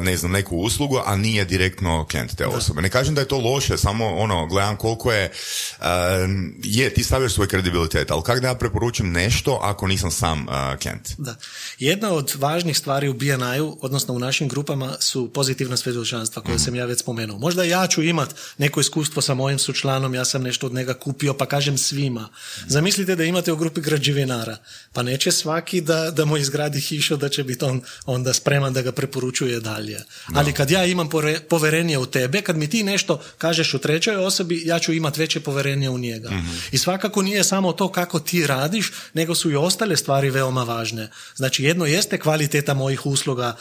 ne 0.00 0.16
znam, 0.16 0.32
neku 0.32 0.56
uslugu, 0.56 1.00
a 1.04 1.16
nije 1.16 1.44
direktno 1.44 2.06
klijent 2.10 2.36
te 2.36 2.46
osobe. 2.46 2.82
Ne 2.82 2.90
kažem 2.90 3.14
da 3.14 3.20
je 3.20 3.28
to 3.28 3.38
loše, 3.38 3.78
samo 3.78 4.08
ono, 4.16 4.46
gledam 4.46 4.76
koliko 4.76 5.12
je, 5.12 5.32
je, 6.62 6.94
ti 6.94 7.04
stavljaš 7.04 7.32
svoj 7.32 7.48
kredibilitet, 7.48 8.10
ali 8.10 8.22
kako 8.22 8.40
da 8.40 8.48
ja 8.48 8.54
preporučim 8.54 9.12
nešto 9.12 9.58
ako 9.62 9.86
nisam 9.86 10.10
sam 10.10 10.46
klijent? 10.82 11.08
Da. 11.18 11.34
Jedna 11.78 12.12
od 12.12 12.32
važnih 12.38 12.78
stvari 12.78 13.08
u 13.08 13.14
BNI-u, 13.14 13.78
odnosno 13.80 14.14
u 14.14 14.18
našim 14.18 14.48
grupama, 14.48 14.96
su 15.00 15.32
pozitivna 15.32 15.76
svjedočanstva 15.76 16.42
koje 16.42 16.58
sam 16.58 16.74
ja 16.74 16.84
već 16.84 17.00
spomenuo. 17.00 17.38
Možda 17.38 17.64
ja 17.64 17.86
ću 17.86 18.02
imat 18.02 18.34
neko 18.58 18.80
iskustvo 18.80 19.22
sa 19.22 19.34
mojim 19.34 19.58
sučlanom, 19.58 20.14
ja 20.14 20.24
sam 20.24 20.42
nešto 20.42 20.66
od 20.66 20.74
njega 20.74 20.94
kupio, 20.94 21.34
pa 21.34 21.46
kažem 21.46 21.78
svima. 21.78 22.28
Zamislite 22.66 23.16
da 23.16 23.24
imate 23.24 23.52
grupi 23.62 23.80
građevinara, 23.80 24.56
pa 24.92 25.02
neće 25.02 25.32
svaki 25.32 25.80
da, 25.80 26.10
da 26.10 26.24
mu 26.24 26.36
izgradi 26.36 26.80
hišu, 26.80 27.16
da 27.16 27.28
će 27.28 27.44
biti 27.44 27.64
on 27.64 27.80
onda 28.06 28.32
spreman 28.32 28.72
da 28.72 28.82
ga 28.82 28.92
preporučuje 28.92 29.60
dalje. 29.60 30.00
Ali 30.34 30.52
kad 30.52 30.70
ja 30.70 30.84
imam 30.84 31.08
pore- 31.08 31.40
poverenje 31.40 31.98
u 31.98 32.06
tebe, 32.06 32.42
kad 32.42 32.56
mi 32.56 32.70
ti 32.70 32.82
nešto 32.82 33.20
kažeš 33.38 33.74
u 33.74 33.78
trećoj 33.78 34.16
osobi, 34.16 34.62
ja 34.66 34.78
ću 34.78 34.92
imat 34.92 35.16
veće 35.16 35.40
poverenje 35.40 35.90
u 35.90 35.98
njega. 35.98 36.30
I 36.72 36.78
svakako 36.78 37.22
nije 37.22 37.44
samo 37.44 37.72
to 37.72 37.92
kako 37.92 38.20
ti 38.20 38.46
radiš, 38.46 38.92
nego 39.14 39.34
su 39.34 39.50
i 39.50 39.56
ostale 39.56 39.96
stvari 39.96 40.30
veoma 40.30 40.64
važne. 40.64 41.10
Znači 41.36 41.64
jedno 41.64 41.86
jeste 41.86 42.18
kvaliteta 42.18 42.74
mojih 42.74 43.06
usluga, 43.06 43.56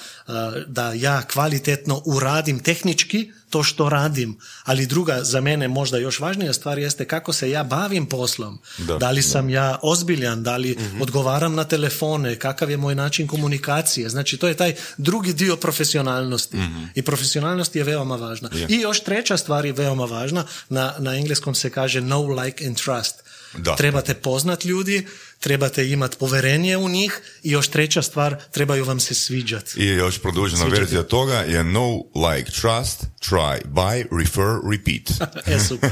da 0.67 0.93
ja 0.93 1.21
kvalitetno 1.21 2.01
uradim 2.05 2.59
tehnički 2.59 3.31
to 3.51 3.63
što 3.63 3.89
radim, 3.89 4.37
ali 4.63 4.85
druga 4.85 5.23
za 5.23 5.41
mene 5.41 5.67
možda 5.67 5.97
još 5.97 6.19
važnija 6.19 6.53
stvar 6.53 6.79
jeste 6.79 7.05
kako 7.05 7.33
se 7.33 7.49
ja 7.49 7.63
bavim 7.63 8.05
poslom. 8.05 8.59
Da, 8.77 8.97
Da, 8.97 9.11
li 9.11 9.21
sam 9.21 9.49
ja 9.49 9.79
ozbiljan, 9.81 10.43
da 10.43 10.57
li 10.57 10.77
odgovaram 11.01 11.55
na 11.55 11.63
telefone, 11.63 12.35
kakav 12.35 12.69
je 12.69 12.77
moj 12.77 12.95
način 12.95 13.27
komunikacije. 13.27 14.09
Znači 14.09 14.37
to 14.37 14.47
je 14.47 14.53
taj 14.53 14.75
drugi 14.97 15.33
dio 15.33 15.55
profesionalnosti. 15.55 16.57
I 16.95 17.01
profesionalnost 17.01 17.75
je 17.75 17.83
veoma 17.83 18.15
važna. 18.15 18.49
Je. 18.53 18.67
I 18.69 18.75
još 18.79 19.03
treća 19.03 19.37
stvar 19.37 19.65
je 19.65 19.73
veoma 19.73 20.05
važna, 20.05 20.45
na, 20.69 20.93
na 20.99 21.15
engleskom 21.15 21.55
se 21.55 21.69
kaže 21.69 22.01
know, 22.01 22.43
like 22.43 22.65
and 22.67 22.77
trust. 22.77 23.15
Da. 23.57 23.75
Trebate 23.75 24.13
poznat 24.13 24.65
ljudi, 24.65 25.07
trebate 25.41 25.89
imati 25.89 26.17
poverenje 26.17 26.77
u 26.77 26.89
njih 26.89 27.21
i 27.43 27.51
još 27.51 27.67
treća 27.67 28.01
stvar, 28.01 28.35
trebaju 28.51 28.85
vam 28.85 28.99
se 28.99 29.13
sviđati. 29.13 29.79
I 29.79 29.85
još 29.87 30.21
produžena 30.21 30.65
verzija 30.65 31.03
toga 31.03 31.33
je 31.35 31.63
no 31.63 31.95
like 31.97 32.51
trust, 32.51 33.03
try, 33.29 33.61
buy, 33.65 34.05
refer, 34.19 34.45
repeat. 34.71 35.31
e, 35.55 35.59
super. 35.59 35.89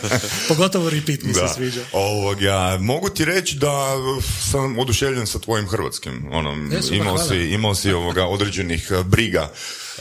Pogotovo 0.48 0.90
repeat 0.90 1.22
mi 1.22 1.34
se 1.34 1.40
sviđa. 1.54 1.80
Ovoga, 1.92 2.78
mogu 2.80 3.08
ti 3.08 3.24
reći 3.24 3.56
da 3.56 3.94
sam 4.50 4.78
oduševljen 4.78 5.26
sa 5.26 5.38
tvojim 5.38 5.68
hrvatskim. 5.68 6.28
Ono, 6.32 6.76
E, 6.78 6.82
super, 6.82 6.96
imao, 6.96 7.14
hvala. 7.16 7.28
si, 7.28 7.36
imao 7.36 7.74
si 7.74 7.92
ovoga 7.92 8.26
određenih 8.26 8.88
eh, 8.90 9.02
briga 9.04 9.50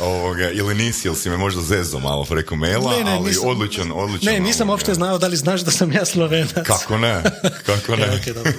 ovoga, 0.02 0.50
ili 0.52 0.76
nisi, 0.76 1.08
ili 1.08 1.18
si 1.18 1.30
me 1.30 1.38
možda 1.38 1.62
zezo 1.64 2.00
malo 2.00 2.26
preko 2.26 2.56
maila, 2.56 2.92
Ne, 2.92 3.04
ne, 3.04 3.12
ali 3.12 3.26
nisam- 3.26 3.48
odličan, 3.48 3.92
odličan. 3.94 4.26
Ne, 4.26 4.40
nisam 4.40 4.62
ovoga. 4.62 4.72
uopšte 4.74 4.94
znao 4.94 5.18
da 5.18 5.28
li 5.28 5.38
znaš 5.38 5.62
da 5.62 5.72
sam 5.72 5.92
ja 5.92 6.06
slovenac. 6.06 6.52
Kako 6.66 6.98
ne, 6.98 7.24
kako 7.66 7.96
ne. 7.96 8.04
E, 8.04 8.20
ok, 8.20 8.36
dobro. 8.36 8.52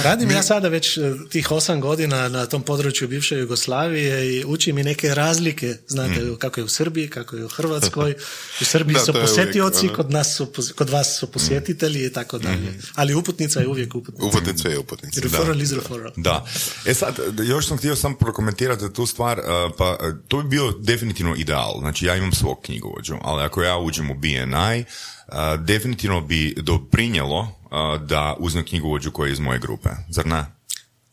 Radim 0.00 0.30
ja 0.30 0.42
sada 0.42 0.68
već 0.68 0.96
e, 0.96 1.00
tih 1.30 1.50
osam 1.50 1.80
godina 1.80 2.28
na 2.28 2.46
tom 2.46 2.62
području 2.62 3.08
bivše 3.08 3.36
Jugoslavije 3.36 4.00
i 4.30 4.44
učim 4.44 4.78
i 4.78 4.84
neke 4.84 5.14
razlike. 5.14 5.76
Znate 5.88 6.10
Mm. 6.12 6.36
kako 6.36 6.60
je 6.60 6.64
u 6.64 6.68
Srbiji, 6.68 7.08
kako 7.08 7.36
je 7.36 7.44
u 7.44 7.48
Hrvatskoj. 7.48 8.14
U 8.60 8.64
Srbiji 8.64 8.94
Da, 8.94 9.00
su 9.00 9.10
uvijek, 9.10 9.26
posetioci, 9.26 9.86
ono. 9.86 9.96
kod, 9.96 10.10
nas 10.10 10.36
su, 10.36 10.46
kod 10.76 10.90
vas 10.90 11.18
su 11.18 11.26
posjetitelji 11.28 11.70
i 12.00 12.12
tako 12.12 12.38
dalje. 12.38 12.56
Mm. 12.60 12.78
Ali 12.94 13.14
uputnica 13.14 13.60
je 13.60 13.68
uvijek 13.68 13.94
uputnica. 13.94 14.26
Uputnica 14.26 14.68
je 14.68 14.78
uputnica. 14.78 15.20
Referral 15.20 15.60
is 15.60 15.72
referral. 15.72 16.12
Da. 16.16 16.46
E 16.86 16.94
sad, 16.94 17.14
još 17.40 17.66
sam 17.66 17.78
htio 17.78 17.96
samo 17.96 18.16
prokomentirati 18.16 18.92
tu 18.92 19.06
stvar, 19.06 19.40
pa 19.78 19.90
uh, 19.92 19.98
to 20.28 20.42
bi 20.42 20.48
bio 20.50 20.59
definitivno 20.78 21.34
ideal. 21.36 21.74
Znači, 21.80 22.06
ja 22.06 22.16
imam 22.16 22.32
svog 22.32 22.58
knjigovođu, 22.62 23.16
ali 23.22 23.42
ako 23.42 23.62
ja 23.62 23.78
uđem 23.78 24.10
u 24.10 24.14
BNI, 24.14 24.84
uh, 24.84 25.64
definitivno 25.64 26.20
bi 26.20 26.54
doprinjelo 26.58 27.40
uh, 27.40 28.02
da 28.02 28.36
uzmem 28.38 28.64
knjigovođu 28.64 29.10
koji 29.10 29.28
je 29.28 29.32
iz 29.32 29.38
moje 29.40 29.58
grupe. 29.58 29.88
Zar 30.08 30.26
ne? 30.26 30.38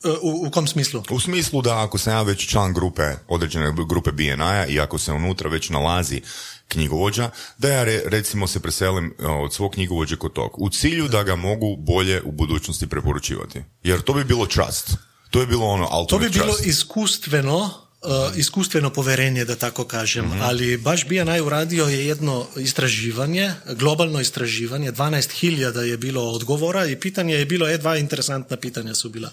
E, 0.04 0.10
U, 0.22 0.48
u 0.48 0.52
kom 0.52 0.68
smislu? 0.68 1.04
U 1.10 1.20
smislu 1.20 1.62
da 1.62 1.84
ako 1.84 1.98
sam 1.98 2.14
ja 2.14 2.22
već 2.22 2.48
član 2.48 2.74
grupe, 2.74 3.04
određene 3.28 3.74
grupe 3.90 4.12
BNI-a 4.12 4.66
i 4.66 4.80
ako 4.80 4.98
se 4.98 5.12
unutra 5.12 5.50
već 5.50 5.70
nalazi 5.70 6.22
knjigovođa, 6.68 7.30
da 7.58 7.70
ja 7.70 7.84
re- 7.84 8.02
recimo 8.06 8.48
se 8.48 8.60
preselim 8.60 9.14
uh, 9.20 9.26
od 9.30 9.54
svog 9.54 9.72
knjigovođe 9.72 10.16
kod 10.16 10.34
tog. 10.34 10.52
U 10.58 10.70
cilju 10.70 11.08
da 11.08 11.24
ga 11.24 11.36
mogu 11.36 11.76
bolje 11.78 12.22
u 12.24 12.32
budućnosti 12.32 12.88
preporučivati. 12.90 13.64
Jer 13.84 14.02
to 14.02 14.14
bi 14.14 14.24
bilo 14.24 14.46
trust. 14.46 14.92
To 15.30 15.40
je 15.40 15.48
bilo 15.48 15.66
ono 15.66 15.86
To 15.86 15.98
ultimate 16.00 16.28
bi 16.30 16.34
bilo 16.34 16.46
trust. 16.46 16.66
iskustveno, 16.66 17.70
uh, 18.02 18.10
iskustveno 18.38 18.90
poverenje, 18.90 19.46
da 19.46 19.56
tako 19.56 19.84
kažem, 19.84 20.26
Mhm. 20.26 20.42
ali 20.42 20.78
baš 20.78 21.06
BNI 21.06 21.42
uradio 21.42 21.86
je 21.86 22.08
jedno 22.08 22.48
istraživanje, 22.58 23.52
globalno 23.70 24.20
istraživanje, 24.22 24.92
12.000 24.92 25.80
je 25.80 25.98
bilo 25.98 26.30
odgovora 26.30 26.86
i 26.86 26.96
pitanje 26.96 27.36
je 27.36 27.46
bilo, 27.46 27.70
e, 27.70 27.78
dva 27.78 27.98
interesantna 27.98 28.58
pitanja 28.58 28.96
su 28.96 29.10
bila. 29.10 29.32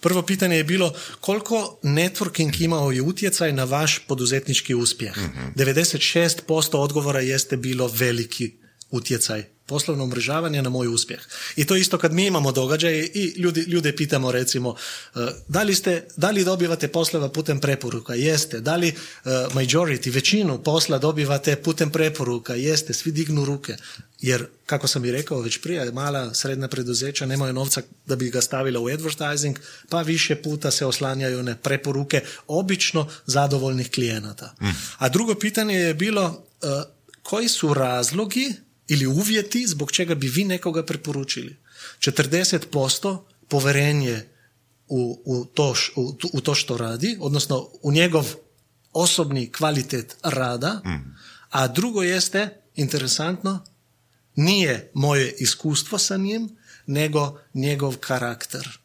Prvo 0.00 0.22
pitanje 0.22 0.56
je 0.56 0.64
bilo 0.64 0.92
koliko 1.20 1.78
networking 1.82 2.62
imao 2.62 2.90
je 2.92 3.02
utjecaj 3.02 3.52
na 3.52 3.64
vaš 3.64 3.98
poduzetnički 3.98 4.74
uspjeh. 4.74 5.12
96% 5.56 6.76
odgovora 6.76 7.20
jeste 7.20 7.56
bilo 7.56 7.86
veliki 7.88 8.61
utjecaj 8.92 9.44
poslovno 9.66 10.04
umrežavanje 10.04 10.62
na 10.62 10.70
moj 10.70 10.88
uspjeh. 10.88 11.20
I 11.56 11.64
to 11.64 11.76
isto 11.76 11.98
kad 11.98 12.12
mi 12.12 12.26
imamo 12.26 12.52
događaje 12.52 13.06
i 13.06 13.32
ljudi, 13.36 13.60
ljude 13.60 13.96
pitamo 13.96 14.32
recimo 14.32 14.74
e, 15.14 15.18
da 15.48 15.62
li, 15.62 15.74
ste, 15.74 16.08
da 16.16 16.30
li 16.30 16.44
dobivate 16.44 16.88
poslova 16.88 17.28
putem 17.28 17.60
preporuka? 17.60 18.14
Jeste. 18.14 18.60
Da 18.60 18.76
li 18.76 18.88
e, 18.88 18.94
majority, 19.30 20.12
većinu 20.12 20.62
posla 20.62 20.98
dobivate 20.98 21.56
putem 21.56 21.90
preporuka? 21.90 22.54
Jeste. 22.54 22.92
Svi 22.92 23.12
dignu 23.12 23.44
ruke. 23.44 23.76
Jer, 24.20 24.46
kako 24.66 24.88
sam 24.88 25.04
i 25.04 25.12
rekao 25.12 25.40
već 25.40 25.60
prije, 25.60 25.92
mala 25.92 26.34
srednja 26.34 26.68
preduzeća 26.68 27.26
nemaju 27.26 27.52
novca 27.52 27.82
da 28.06 28.16
bi 28.16 28.30
ga 28.30 28.40
stavila 28.40 28.80
u 28.80 28.88
advertising, 28.88 29.58
pa 29.88 30.02
više 30.02 30.34
puta 30.34 30.70
se 30.70 30.86
oslanjaju 30.86 31.42
na 31.42 31.56
preporuke 31.56 32.20
obično 32.46 33.08
zadovoljnih 33.26 33.90
klijenata. 33.90 34.54
A 34.98 35.08
drugo 35.08 35.34
pitanje 35.34 35.74
je 35.74 35.94
bilo 35.94 36.44
e, 36.62 36.66
koji 37.22 37.48
su 37.48 37.74
razlogi 37.74 38.52
ili 38.92 39.06
uvjeti 39.06 39.66
zbog 39.66 39.92
čega 39.92 40.14
bi 40.14 40.28
vi 40.28 40.44
nekoga 40.44 40.84
preporučili. 40.84 41.56
40% 41.98 43.18
poverenje 43.48 44.24
u, 44.88 45.22
u, 45.24 45.44
to, 45.44 45.74
u, 45.96 46.14
u 46.32 46.40
to 46.40 46.54
što 46.54 46.76
radi, 46.76 47.16
odnosno 47.20 47.68
u 47.82 47.92
njegov 47.92 48.34
osobni 48.92 49.52
kvalitet 49.52 50.16
rada, 50.22 50.80
a 51.50 51.68
drugo 51.68 52.02
jeste, 52.02 52.48
interesantno, 52.74 53.64
nije 54.34 54.90
moje 54.94 55.34
iskustvo 55.38 55.98
sa 55.98 56.16
njim, 56.16 56.56
nego 56.86 57.38
njegov 57.54 57.96
karakter. 57.96 58.78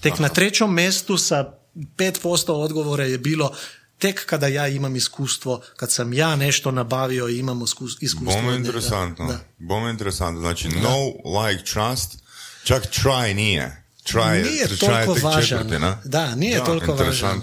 Tek 0.00 0.18
na 0.18 0.28
trećom 0.28 0.74
mjestu 0.74 1.18
sa 1.18 1.52
5% 1.74 2.50
odgovora 2.50 3.04
je 3.04 3.18
bilo 3.18 3.56
tek 4.00 4.26
kada 4.26 4.46
ja 4.48 4.68
imam 4.68 4.96
iskustvo, 4.96 5.62
kad 5.76 5.92
sam 5.92 6.12
ja 6.12 6.36
nešto 6.36 6.70
nabavio 6.70 7.28
i 7.28 7.38
imam 7.38 7.58
iskus- 7.58 7.96
iskustvo. 8.00 8.42
Njega. 8.42 8.56
interesantno. 8.56 9.26
Da. 9.26 9.38
Bome 9.58 9.90
interesantno. 9.90 10.40
Znači, 10.40 10.68
no, 10.68 10.96
like, 11.40 11.64
trust, 11.64 12.16
čak 12.64 12.82
try 12.84 13.34
nije. 13.34 13.76
Try, 14.04 14.28
je- 14.28 14.42
Nije 14.42 14.66
try 14.66 14.72
je 14.98 15.06
toliko 15.06 15.26
važan. 15.26 15.42
četvrtina. 15.58 15.98
Da, 16.04 16.34
nije 16.34 16.58
Da, 16.58 16.64
toliko 16.64 16.92
važan. 16.94 17.40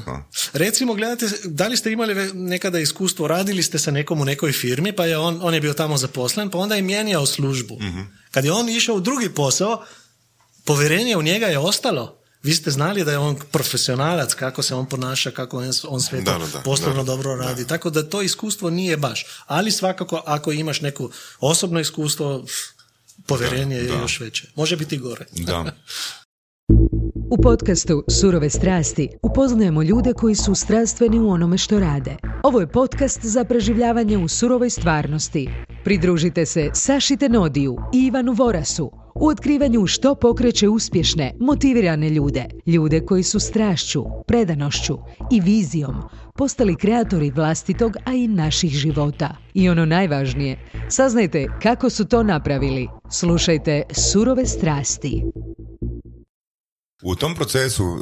Recimo, 0.53 0.93
gledajte, 0.93 1.25
da 1.45 1.67
li 1.67 1.77
ste 1.77 1.91
imali 1.91 2.33
nekada 2.33 2.79
iskustvo, 2.79 3.27
radili 3.27 3.63
ste 3.63 3.79
sa 3.79 3.91
nekom 3.91 4.21
u 4.21 4.25
nekoj 4.25 4.51
firmi, 4.51 4.91
pa 4.91 5.05
je 5.05 5.17
on, 5.17 5.39
on 5.41 5.53
je 5.53 5.61
bio 5.61 5.73
tamo 5.73 5.97
zaposlen, 5.97 6.49
pa 6.49 6.57
onda 6.57 6.75
je 6.75 6.81
mijenjao 6.81 7.25
službu. 7.25 7.77
Mhm. 7.81 8.01
Kad 8.31 8.45
je 8.45 8.51
on 8.51 8.69
išao 8.69 8.95
u 8.95 8.99
drugi 9.01 9.29
posao, 9.29 9.83
povjerenje 10.65 11.17
u 11.17 11.21
njega 11.21 11.45
je 11.45 11.57
ostalo. 11.59 12.16
Vi 12.47 12.53
ste 12.53 12.71
znali 12.71 13.03
da 13.03 13.11
je 13.11 13.17
on 13.17 13.35
profesionalac, 13.51 14.33
kako 14.33 14.61
se 14.61 14.75
on 14.75 14.85
ponaša, 14.85 15.31
kako 15.31 15.57
on, 15.57 15.71
on 15.87 16.01
sve 16.01 16.23
to 16.23 16.31
Da, 16.31 16.37
da, 16.37 16.45
da, 16.45 16.59
poslovno 16.59 17.03
da, 17.03 17.11
dobro 17.11 17.35
radi. 17.35 17.67
Tako 17.67 17.89
da 17.89 18.09
to 18.09 18.21
iskustvo 18.21 18.69
nije 18.69 18.97
baš. 18.97 19.25
Ali 19.45 19.71
svakako, 19.71 20.21
ako 20.25 20.51
imaš 20.51 20.81
neko 20.81 21.09
osobno 21.39 21.79
iskustvo, 21.79 22.45
povjerenje 23.25 23.75
je 23.75 23.83
da. 23.83 23.93
još 23.93 24.19
veće. 24.19 24.47
Može 24.55 24.77
biti 24.77 24.97
gore. 24.97 25.25
Da. 25.31 25.65
U 27.31 27.41
podcastu 27.43 28.03
Surove 28.19 28.49
strasti 28.49 29.09
upoznajemo 29.23 29.83
ljude 29.83 30.13
koji 30.13 30.35
su 30.35 30.55
strastveni 30.55 31.19
u 31.19 31.29
onome 31.29 31.57
što 31.57 31.79
rade. 31.79 32.15
Ovo 32.43 32.59
je 32.59 32.71
podcast 32.71 33.19
za 33.23 33.43
preživljavanje 33.43 34.17
u 34.17 34.27
surovoj 34.27 34.69
stvarnosti. 34.69 35.49
Pridružite 35.83 36.45
se 36.45 36.69
Saši 36.73 37.17
Tenodiju 37.17 37.77
i 37.93 38.05
Ivanu 38.05 38.33
Vorasu 38.33 38.91
u 39.19 39.27
otkrivanju 39.27 39.87
što 39.87 40.15
pokreće 40.15 40.69
uspješne, 40.69 41.33
motivirane 41.39 42.09
ljude. 42.09 42.45
Ljude 42.65 43.05
koji 43.05 43.23
su 43.23 43.39
strašću, 43.39 44.03
predanošću 44.27 44.97
i 45.31 45.41
vizijom 45.41 45.95
postali 46.37 46.75
kreatori 46.75 47.31
vlastitog, 47.31 47.97
a 48.05 48.13
i 48.13 48.27
naših 48.27 48.71
života. 48.71 49.35
I 49.53 49.69
ono 49.69 49.85
najvažnije, 49.85 50.57
saznajte 50.89 51.45
kako 51.61 51.89
su 51.89 52.05
to 52.05 52.23
napravili. 52.23 52.87
Slušajte 53.11 53.83
Surove 53.91 54.45
strasti. 54.45 55.23
U 57.03 57.15
tom 57.15 57.35
procesu 57.35 57.83
e, 57.83 57.97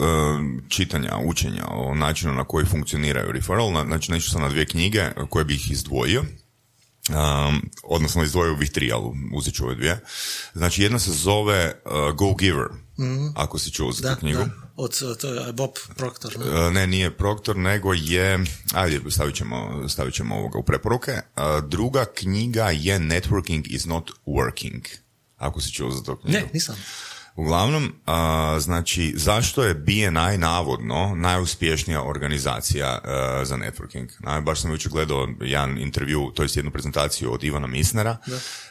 čitanja, 0.70 1.12
učenja 1.26 1.64
o 1.72 1.96
načinu 1.96 2.34
na 2.34 2.44
koji 2.44 2.66
funkcioniraju 2.66 3.32
referral, 3.32 3.72
na, 3.72 3.86
znači 3.86 4.12
nešto 4.12 4.32
sam 4.32 4.42
na 4.42 4.50
dvije 4.50 4.66
knjige 4.66 5.04
koje 5.30 5.46
bih 5.46 5.72
izdvojio. 5.72 6.24
Um, 7.10 7.62
odnosno 7.84 8.24
izdvojio 8.24 8.56
bih 8.56 8.72
tri, 8.72 8.92
ali 8.92 9.04
uzet 9.34 9.54
ću 9.54 9.66
ove 9.66 9.76
dvije. 9.76 10.00
Znači 10.54 10.84
jedna 10.84 11.00
se 11.00 11.12
zove 11.12 11.74
uh, 11.86 12.16
Go 12.16 12.34
Giver, 12.34 12.68
ako 13.36 13.60
si 13.60 13.72
čuo 13.72 13.92
za 13.92 14.02
Da, 14.10 14.16
tu 14.16 14.20
knjigu. 14.20 14.40
da. 14.40 14.50
Od, 14.76 15.18
to 15.22 15.34
je 15.34 15.54
Bob 15.54 15.70
Proctor. 15.96 16.38
ne? 16.40 16.68
E, 16.68 16.72
Ne, 16.72 16.88
nije 16.88 17.18
Proctor, 17.18 17.58
nego 17.58 17.94
je, 17.94 18.40
ajde, 18.74 19.02
stavit 19.12 19.36
ćemo, 19.36 19.84
stavit 19.90 20.14
ćemo 20.14 20.36
ovoga 20.36 20.60
u 20.60 20.64
preporuke. 20.64 21.12
E, 21.12 21.22
Druga 21.68 22.06
knjiga 22.06 22.70
je 22.70 23.00
Networking 23.00 23.68
is 23.68 23.86
not 23.86 24.12
working. 24.26 24.82
Ako 25.38 25.62
si 25.62 25.72
čuo 25.72 25.92
za 25.92 26.04
to 26.04 26.16
knjigu. 26.20 26.38
Ne, 26.38 26.50
nisam. 26.54 26.76
Uglavnom, 27.36 27.94
a, 28.06 28.58
znači, 28.60 29.14
zašto 29.16 29.64
je 29.64 29.74
BNI 29.74 30.38
navodno 30.38 31.16
najuspješnija 31.16 32.04
organizacija 32.04 33.00
a, 33.04 33.42
za 33.46 33.58
networking? 33.58 34.08
Na, 34.20 34.42
baš 34.42 34.62
sam 34.62 34.72
jučer 34.72 34.92
gledao 34.92 35.28
jedan 35.42 35.78
intervju, 35.78 36.32
to 36.36 36.44
jest 36.44 36.56
jednu 36.56 36.72
prezentaciju 36.72 37.34
od 37.34 37.44
Ivana 37.44 37.68
Misnera, 37.68 38.18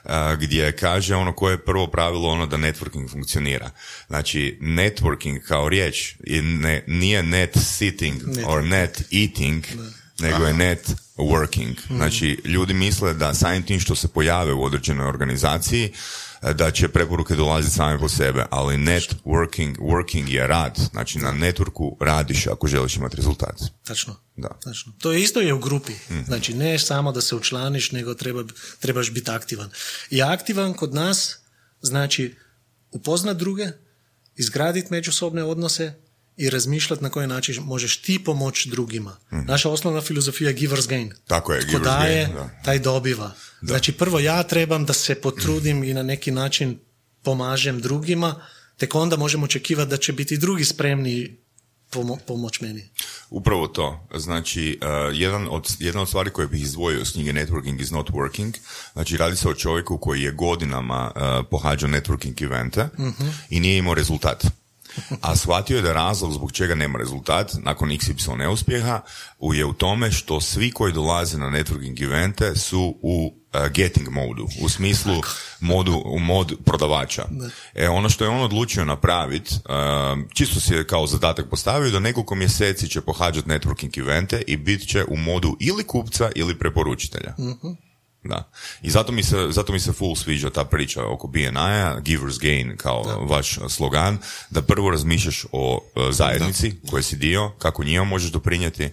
a, 0.04 0.34
gdje 0.34 0.76
kaže 0.76 1.16
ono 1.16 1.32
koje 1.32 1.52
je 1.52 1.64
prvo 1.64 1.86
pravilo 1.86 2.28
ono 2.28 2.46
da 2.46 2.56
networking 2.56 3.10
funkcionira. 3.10 3.70
Znači, 4.06 4.58
networking 4.60 5.40
kao 5.40 5.68
riječ 5.68 6.16
je 6.24 6.42
ne, 6.42 6.84
nije 6.86 7.22
net 7.22 7.56
sitting 7.60 8.22
or 8.46 8.64
net 8.64 9.02
eating, 9.12 9.64
nego 10.18 10.46
je 10.46 10.54
net 10.54 10.90
working. 11.16 11.74
Znači, 11.96 12.40
ljudi 12.44 12.74
misle 12.74 13.14
da 13.14 13.34
samim 13.34 13.62
tim 13.62 13.80
što 13.80 13.94
se 13.94 14.08
pojave 14.08 14.52
u 14.52 14.64
određenoj 14.64 15.08
organizaciji, 15.08 15.84
e, 15.84 15.90
da 16.52 16.70
će 16.70 16.88
preporuke 16.88 17.34
dolaziti 17.34 17.74
same 17.74 17.98
po 17.98 18.08
sebe, 18.08 18.44
ali 18.50 18.76
networking 18.76 19.76
working 19.78 20.28
je 20.28 20.46
rad. 20.46 20.78
Znači, 20.92 21.18
na 21.18 21.32
networku 21.32 21.96
radiš 22.00 22.46
ako 22.46 22.66
želiš 22.66 22.96
imati 22.96 23.16
rezultat. 23.16 23.60
Tačno. 23.84 24.16
Da. 24.36 24.48
Tačno. 24.64 24.92
To 24.98 25.12
je 25.12 25.22
isto 25.22 25.40
je 25.40 25.54
u 25.54 25.58
grupi. 25.58 25.92
Mhm. 26.10 26.24
Znači, 26.24 26.54
ne 26.54 26.78
samo 26.78 27.12
da 27.12 27.20
se 27.20 27.36
učlaniš, 27.36 27.92
nego 27.92 28.14
treba, 28.14 28.44
trebaš 28.80 29.10
biti 29.10 29.30
aktivan. 29.30 29.70
I 30.10 30.22
aktivan 30.22 30.74
kod 30.74 30.94
nas 30.94 31.38
znači 31.80 32.36
upoznat 32.90 33.36
druge, 33.36 33.66
izgraditi 34.36 34.88
međusobne 34.90 35.44
odnose 35.44 36.03
i 36.36 36.50
razmišljati 36.50 37.02
na 37.02 37.10
koji 37.10 37.26
način 37.26 37.62
možeš 37.64 38.02
ti 38.02 38.24
pomoći 38.24 38.68
drugima. 38.68 39.16
Naša 39.30 39.70
osnovna 39.70 40.00
filozofija 40.00 40.48
je 40.48 40.54
givers 40.54 40.86
gain. 40.88 41.12
Tako 41.26 41.52
je, 41.52 41.60
Tko 41.60 41.66
givers 41.68 41.84
daje, 41.84 42.24
gain, 42.24 42.36
da. 42.36 42.50
taj 42.64 42.78
dobiva. 42.78 43.32
Znači 43.62 43.92
prvo 43.92 44.18
ja 44.18 44.42
trebam 44.42 44.84
da 44.84 44.92
se 44.92 45.14
potrudim 45.14 45.84
i 45.84 45.94
na 45.94 46.02
neki 46.02 46.30
način 46.30 46.78
pomažem 47.22 47.80
drugima, 47.80 48.34
tek 48.76 48.94
onda 48.94 49.16
možemo 49.16 49.44
očekivati 49.44 49.90
da 49.90 49.96
će 49.96 50.12
biti 50.12 50.36
drugi 50.38 50.64
spremni 50.64 51.36
pomo- 51.92 52.18
pomoć 52.26 52.60
meni. 52.60 52.88
Upravo 53.30 53.66
to. 53.68 54.08
Znači, 54.14 54.78
uh, 54.82 54.88
jedan 55.18 55.48
od, 55.50 55.68
jedna 55.78 56.02
od 56.02 56.08
stvari 56.08 56.30
koje 56.30 56.48
bih 56.48 56.62
izdvojio 56.62 57.00
iz 57.00 57.12
knjige 57.12 57.32
Networking 57.32 57.80
is 57.80 57.90
not 57.90 58.10
working, 58.10 58.52
znači 58.92 59.16
radi 59.16 59.36
se 59.36 59.48
o 59.48 59.54
čovjeku 59.54 59.98
koji 59.98 60.22
je 60.22 60.32
godinama 60.32 61.12
uh, 61.16 61.46
pohađao 61.50 61.90
networking 61.90 62.44
evente 62.44 62.88
i 63.50 63.60
nije 63.60 63.78
imao 63.78 63.94
rezultat. 63.94 64.44
A 65.20 65.36
shvatio 65.36 65.76
je 65.76 65.82
da 65.82 65.92
razlog 65.92 66.32
zbog 66.32 66.52
čega 66.52 66.74
nema 66.74 66.98
rezultat 66.98 67.52
nakon 67.62 67.88
XY 67.88 68.36
neuspjeha 68.36 69.00
je 69.40 69.64
u 69.64 69.72
tome 69.72 70.12
što 70.12 70.40
svi 70.40 70.70
koji 70.70 70.92
dolaze 70.92 71.38
na 71.38 71.50
networking 71.50 72.02
evente 72.04 72.56
su 72.56 72.96
u 73.02 73.26
uh, 73.26 73.68
getting 73.68 74.08
modu, 74.08 74.48
u 74.62 74.68
smislu 74.68 75.14
modu, 75.60 76.02
u 76.04 76.18
mod 76.18 76.52
prodavača. 76.64 77.24
E, 77.74 77.88
ono 77.88 78.08
što 78.08 78.24
je 78.24 78.30
on 78.30 78.40
odlučio 78.40 78.84
napraviti, 78.84 79.54
čisto 80.32 80.60
si 80.60 80.74
je 80.74 80.86
kao 80.86 81.06
zadatak 81.06 81.50
postavio 81.50 81.90
da 81.90 81.98
nekoliko 81.98 82.34
mjeseci 82.34 82.88
će 82.88 83.00
pohađati 83.00 83.48
networking 83.48 83.98
evente 84.00 84.42
i 84.46 84.56
bit 84.56 84.88
će 84.88 85.04
u 85.04 85.16
modu 85.16 85.56
ili 85.60 85.84
kupca 85.84 86.30
ili 86.34 86.58
preporučitelja. 86.58 87.34
Da. 88.24 88.50
I 88.82 88.90
zato 88.90 89.12
mi 89.12 89.22
se, 89.22 89.36
zato 89.50 89.72
mi 89.72 89.80
se 89.80 89.92
full 89.92 90.16
sviđa 90.16 90.50
ta 90.50 90.64
priča 90.64 91.06
oko 91.06 91.26
BNI-a, 91.26 92.00
givers 92.00 92.38
gain 92.38 92.76
kao 92.76 93.02
vaš 93.28 93.58
slogan, 93.68 94.18
da 94.50 94.62
prvo 94.62 94.90
razmišljaš 94.90 95.44
o 95.52 95.80
e, 95.96 96.12
zajednici 96.12 96.74
koje 96.90 97.02
si 97.02 97.16
dio, 97.16 97.50
kako 97.58 97.84
njima 97.84 98.04
možeš 98.04 98.30
doprinijeti, 98.30 98.90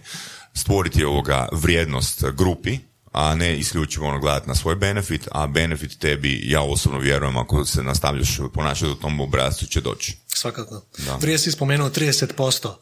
stvoriti 0.54 1.04
ovoga 1.04 1.48
vrijednost 1.52 2.24
grupi, 2.32 2.78
a 3.12 3.34
ne 3.34 3.56
isključivo 3.56 4.08
ono 4.08 4.18
gledati 4.18 4.48
na 4.48 4.54
svoj 4.54 4.76
benefit, 4.76 5.28
a 5.32 5.46
benefit 5.46 5.98
tebi, 5.98 6.42
ja 6.44 6.62
osobno 6.62 6.98
vjerujem, 6.98 7.36
ako 7.36 7.64
se 7.64 7.82
nastavljaš 7.82 8.38
ponašati 8.54 8.90
u 8.90 8.94
tom 8.94 9.20
obrazcu, 9.20 9.66
će 9.66 9.80
doći. 9.80 10.16
Svakako. 10.26 10.82
Da. 10.98 11.18
Prije 11.20 11.38
si 11.38 11.52
spomenuo 11.52 11.90
30%. 11.90 12.74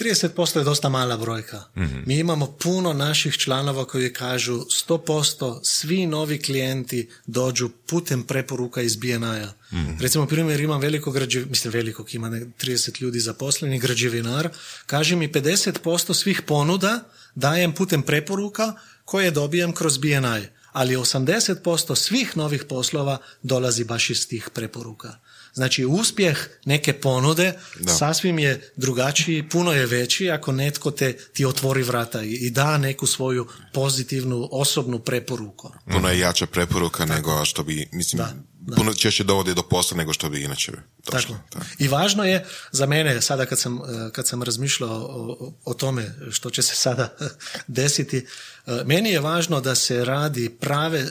30% 0.00 0.58
je 0.58 0.64
dosta 0.64 0.88
mala 0.88 1.16
brojka. 1.16 1.64
Mi 2.06 2.18
imamo 2.18 2.46
puno 2.46 2.92
naših 2.92 3.36
članova 3.36 3.84
koji 3.84 4.12
kažu 4.12 4.54
100% 4.88 5.60
svi 5.62 6.06
novi 6.06 6.38
klijenti 6.42 7.08
dođu 7.26 7.68
putem 7.86 8.22
preporuka 8.22 8.82
iz 8.82 8.96
BNI-a. 8.96 9.52
Recimo, 10.00 10.26
primjer, 10.26 10.60
imam 10.60 10.80
građev... 11.12 11.48
mislim 11.48 11.72
velikog, 11.72 12.14
ima 12.14 12.28
ne- 12.30 12.46
30 12.60 13.02
ljudi 13.02 13.20
zaposlenih, 13.20 13.82
građevinar, 13.82 14.48
kaže 14.86 15.16
mi 15.16 15.28
50% 15.28 16.14
svih 16.14 16.42
ponuda 16.42 17.00
dajem 17.34 17.72
putem 17.72 18.02
preporuka 18.02 18.72
koje 19.04 19.30
dobijem 19.30 19.72
kroz 19.72 19.98
BNI. 19.98 20.48
Ali 20.72 20.96
80% 20.96 21.94
svih 21.94 22.36
novih 22.36 22.64
poslova 22.64 23.18
dolazi 23.42 23.84
baš 23.84 24.10
iz 24.10 24.28
tih 24.28 24.50
preporuka. 24.54 25.18
Znači, 25.58 25.84
uspjeh 25.86 26.38
neke 26.64 26.92
ponude 26.94 27.52
Da. 27.80 27.92
sasvim 27.92 28.38
je 28.38 28.72
drugačiji, 28.76 29.48
puno 29.48 29.72
je 29.72 29.86
veći 29.86 30.30
ako 30.30 30.52
netko 30.52 30.90
te 30.90 31.12
ti 31.12 31.44
otvori 31.44 31.82
vrata 31.82 32.22
i, 32.22 32.30
i 32.30 32.50
da 32.50 32.78
neku 32.78 33.06
svoju 33.06 33.46
pozitivnu 33.74 34.48
osobnu 34.52 34.98
preporuku. 35.00 35.72
Puno 35.86 36.08
je 36.08 36.18
jača 36.18 36.46
preporuka 36.46 37.04
nego 37.06 37.44
što 37.44 37.62
bi, 37.62 37.88
mislim, 37.92 38.18
Da, 38.18 38.32
da. 38.60 38.76
puno 38.76 38.94
češće 38.94 39.24
dovodi 39.24 39.54
do 39.54 39.62
posla 39.64 39.96
nego 39.96 40.12
što 40.12 40.28
bi 40.28 40.42
inače 40.42 40.72
došlo. 41.06 41.36
Tako. 41.50 41.64
I 41.78 41.88
važno 41.88 42.24
je 42.24 42.44
za 42.72 42.86
mene, 42.86 43.20
sada 43.22 43.46
kad 43.46 43.58
sam, 43.58 43.76
eh, 43.76 43.80
kad 44.12 44.26
sam 44.28 44.42
razmišljao 44.42 44.90
o, 44.92 45.06
o- 45.40 45.52
o 45.64 45.74
tome 45.74 46.02
što 46.30 46.50
će 46.50 46.62
se 46.62 46.74
sada 46.76 47.16
desiti, 47.68 48.26
eh, 48.66 48.82
meni 48.84 49.10
je 49.10 49.20
važno 49.20 49.60
da 49.60 49.74
se 49.74 50.04
radi 50.04 50.48
prave, 50.50 51.06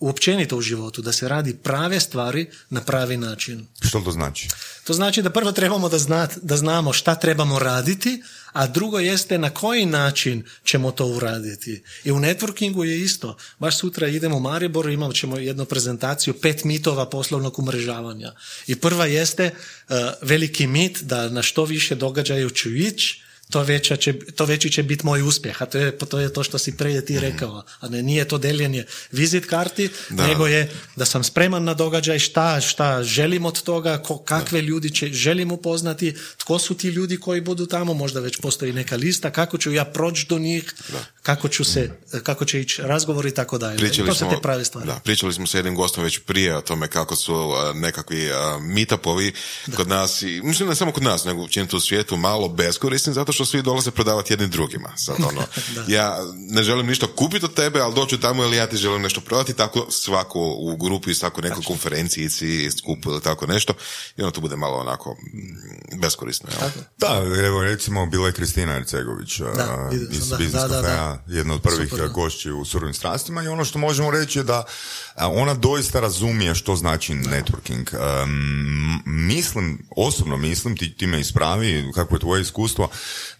uopćenito 0.00 0.56
u 0.56 0.60
životu, 0.60 1.02
da 1.02 1.12
se 1.12 1.28
radi 1.28 1.56
prave 1.56 2.00
stvari 2.00 2.50
na 2.70 2.80
pravi 2.80 3.16
način. 3.16 3.66
Što 3.80 4.00
to 4.00 4.10
znači? 4.10 4.48
To 4.84 4.92
znači 4.92 5.22
da 5.22 5.30
prvo 5.30 5.52
trebamo 5.52 5.88
da, 5.88 5.98
znat, 5.98 6.38
da 6.42 6.56
znamo 6.56 6.92
šta 6.92 7.14
trebamo 7.14 7.58
raditi, 7.58 8.22
a 8.52 8.66
drugo 8.66 8.98
jeste 8.98 9.38
na 9.38 9.50
koji 9.50 9.86
način 9.86 10.44
ćemo 10.64 10.90
to 10.90 11.06
uraditi. 11.06 11.82
I 12.04 12.12
u 12.12 12.18
networkingu 12.18 12.84
je 12.84 13.00
isto. 13.00 13.36
Baš 13.58 13.78
sutra 13.78 14.08
idemo 14.08 14.36
u 14.36 14.40
Maribor, 14.40 14.90
imat 14.90 15.14
ćemo 15.14 15.38
jednu 15.38 15.64
prezentaciju 15.64 16.34
pet 16.34 16.64
mitova 16.64 17.10
poslovnog 17.10 17.58
umrežavanja. 17.58 18.32
I 18.66 18.76
prva 18.76 19.06
jeste 19.06 19.50
uh, 19.50 19.96
veliki 20.22 20.66
mit 20.66 21.02
da 21.02 21.28
na 21.28 21.42
što 21.42 21.64
više 21.64 21.94
događaju 21.94 22.50
ću 22.50 22.76
ići, 22.76 23.22
to, 23.50 23.62
veća 23.62 23.96
će, 23.96 24.12
to 24.12 24.44
veći 24.44 24.70
će 24.70 24.82
biti 24.82 25.06
moj 25.06 25.22
uspjeh, 25.22 25.62
a 25.62 25.66
to 25.66 25.78
je, 25.78 25.98
to 25.98 26.20
je 26.20 26.32
to 26.32 26.44
što 26.44 26.58
si 26.58 26.76
prije 26.76 27.04
ti 27.06 27.20
rekao, 27.20 27.62
a 27.80 27.88
ne 27.88 28.02
nije 28.02 28.24
to 28.28 28.38
deljenje 28.38 28.84
vizit 29.12 29.46
karti, 29.46 29.88
Da. 30.10 30.26
nego 30.26 30.46
je 30.46 30.72
da 30.96 31.04
sam 31.04 31.24
spreman 31.24 31.64
na 31.64 31.74
događaj, 31.74 32.18
šta, 32.18 32.60
šta 32.60 33.02
želim 33.02 33.46
od 33.46 33.62
toga, 33.62 33.98
ko, 33.98 34.18
kakve 34.18 34.62
ljudi 34.62 34.90
će, 34.90 35.08
želim 35.12 35.52
upoznati, 35.52 36.14
tko 36.36 36.58
su 36.58 36.74
ti 36.74 36.88
ljudi 36.88 37.16
koji 37.16 37.40
budu 37.40 37.66
tamo, 37.66 37.94
možda 37.94 38.20
već 38.20 38.40
postoji 38.40 38.72
neka 38.72 38.96
lista, 38.96 39.30
kako 39.30 39.58
ću 39.58 39.72
ja 39.72 39.84
proći 39.84 40.26
do 40.28 40.38
njih, 40.38 40.74
kako, 41.22 41.48
ću 41.48 41.64
se, 41.64 41.90
kako 42.22 42.44
će 42.44 42.60
ići 42.60 42.82
razgovor 42.82 43.26
i 43.26 43.34
tako 43.34 43.58
dalje. 43.58 43.78
Pričali 43.78 44.08
to 44.08 44.14
smo, 44.14 44.30
te 44.30 44.36
prave 44.42 44.64
stvari. 44.64 44.86
Da, 44.86 45.00
pričali 45.04 45.32
smo 45.32 45.46
sa 45.46 45.58
jednim 45.58 45.74
gostom 45.74 46.04
već 46.04 46.18
prije 46.18 46.56
o 46.56 46.60
tome 46.60 46.88
kako 46.88 47.16
su 47.16 47.52
nekakvi 47.74 48.28
meetupovi 48.60 49.32
kod 49.76 49.88
nas, 49.88 50.22
i, 50.22 50.40
mislim 50.44 50.68
ne 50.68 50.74
samo 50.74 50.92
kod 50.92 51.02
nas, 51.02 51.24
nego 51.24 51.42
u 51.72 51.80
svijetu 51.80 52.16
malo 52.16 52.48
beskorisni, 52.48 53.12
zato 53.12 53.32
što 53.32 53.39
svi 53.44 53.62
dolaze 53.62 53.90
prodavati 53.90 54.32
jedni 54.32 54.48
drugima. 54.48 54.96
Sad, 54.96 55.16
ono, 55.30 55.42
ja 55.88 56.18
ne 56.36 56.62
želim 56.62 56.86
ništa 56.86 57.06
kupiti 57.16 57.44
od 57.44 57.54
tebe, 57.54 57.80
ali 57.80 57.94
doću 57.94 58.20
tamo 58.20 58.44
ili 58.44 58.56
ja 58.56 58.66
ti 58.66 58.76
želim 58.76 59.02
nešto 59.02 59.20
prodati, 59.20 59.54
tako 59.54 59.86
svako 59.90 60.40
u 60.58 60.76
grupi, 60.76 61.14
svako 61.14 61.40
nekoj 61.40 61.64
konferenciji, 61.64 62.70
skupu 62.70 63.10
ili 63.10 63.20
tako 63.20 63.46
nešto, 63.46 63.74
i 64.16 64.22
onda 64.22 64.34
to 64.34 64.40
bude 64.40 64.56
malo 64.56 64.76
onako 64.76 65.10
mm, 65.10 66.00
beskorisno. 66.00 66.48
Jel? 66.60 66.70
Da, 66.98 67.22
evo 67.46 67.62
recimo 67.62 68.06
bila 68.06 68.26
je 68.26 68.32
Kristina 68.32 68.76
Ercegović 68.76 69.38
Da, 69.38 69.90
iz 70.40 70.52
Cafea, 70.52 71.18
jedna 71.26 71.54
od 71.54 71.62
prvih 71.62 71.90
Super, 71.90 72.08
gošći 72.08 72.50
u 72.50 72.64
surovim 72.64 72.94
strastima 72.94 73.42
i 73.42 73.48
ono 73.48 73.64
što 73.64 73.78
možemo 73.78 74.10
reći 74.10 74.38
je 74.38 74.42
da 74.42 74.64
ona 75.28 75.54
doista 75.54 76.00
razumije 76.00 76.54
što 76.54 76.76
znači 76.76 77.14
networking. 77.14 77.86
Um, 78.22 79.02
mislim, 79.06 79.78
osobno 79.96 80.36
mislim, 80.36 80.76
ti, 80.76 80.96
ti 80.96 81.06
me 81.06 81.20
ispravi, 81.20 81.90
kako 81.94 82.14
je 82.14 82.20
tvoje 82.20 82.42
iskustvo, 82.42 82.88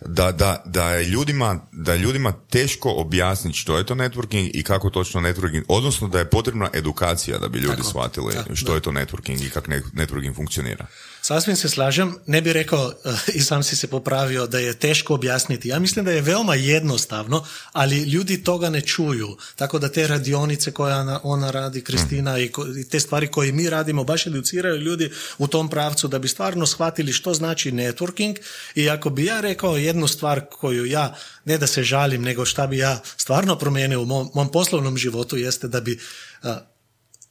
da, 0.00 0.32
da, 0.32 0.62
da, 0.66 0.90
je 0.90 1.04
ljudima, 1.04 1.60
da 1.72 1.92
je 1.92 1.98
ljudima 1.98 2.32
teško 2.50 2.90
objasniti 2.96 3.58
što 3.58 3.78
je 3.78 3.86
to 3.86 3.94
networking 3.94 4.50
i 4.54 4.62
kako 4.62 4.90
točno 4.90 5.20
networking, 5.20 5.62
odnosno 5.68 6.08
da 6.08 6.18
je 6.18 6.30
potrebna 6.30 6.70
edukacija 6.72 7.38
da 7.38 7.48
bi 7.48 7.58
ljudi 7.58 7.76
Tako, 7.76 7.88
shvatili 7.88 8.34
da, 8.34 8.54
što 8.54 8.66
da. 8.66 8.74
je 8.74 8.80
to 8.80 8.90
networking 8.90 9.46
i 9.46 9.50
kako 9.50 9.70
ne- 9.70 9.82
networking 9.94 10.36
funkcionira. 10.36 10.86
Sasvim 11.22 11.56
se 11.56 11.68
slažem, 11.68 12.14
ne 12.26 12.40
bi 12.40 12.52
rekao 12.52 12.92
eh, 13.04 13.10
i 13.34 13.40
sam 13.40 13.62
si 13.62 13.76
se 13.76 13.86
popravio 13.86 14.46
da 14.46 14.58
je 14.58 14.74
teško 14.74 15.14
objasniti. 15.14 15.68
Ja 15.68 15.78
mislim 15.78 16.04
da 16.04 16.10
je 16.10 16.20
veoma 16.20 16.54
jednostavno, 16.54 17.46
ali 17.72 17.98
ljudi 17.98 18.44
toga 18.44 18.70
ne 18.70 18.80
čuju. 18.80 19.36
Tako 19.56 19.78
da 19.78 19.88
te 19.88 20.06
radionice 20.06 20.70
koje 20.72 20.94
ona, 20.94 21.20
ona 21.22 21.50
radi, 21.50 21.69
Kristina, 21.84 22.38
i, 22.38 22.50
i 22.80 22.88
te 22.88 23.00
stvari 23.00 23.26
koje 23.26 23.52
mi 23.52 23.70
radimo, 23.70 24.04
baš 24.04 24.26
educiraju 24.26 24.76
ljudi 24.76 25.10
u 25.38 25.46
tom 25.46 25.68
pravcu 25.68 26.08
da 26.08 26.18
bi 26.18 26.28
stvarno 26.28 26.66
shvatili 26.66 27.12
što 27.12 27.34
znači 27.34 27.72
networking. 27.72 28.36
I 28.74 28.90
ako 28.90 29.10
bi 29.10 29.24
ja 29.24 29.40
rekao 29.40 29.76
jednu 29.76 30.08
stvar 30.08 30.40
koju 30.50 30.86
ja, 30.86 31.16
ne 31.44 31.58
da 31.58 31.66
se 31.66 31.82
žalim, 31.82 32.22
nego 32.22 32.44
šta 32.44 32.66
bi 32.66 32.78
ja 32.78 33.02
stvarno 33.16 33.58
promijenio 33.58 34.02
u 34.02 34.04
mom, 34.04 34.30
mom 34.34 34.50
poslovnom 34.52 34.96
životu, 34.96 35.36
jeste 35.36 35.68
da 35.68 35.80
bi 35.80 35.98
eh, 36.42 36.56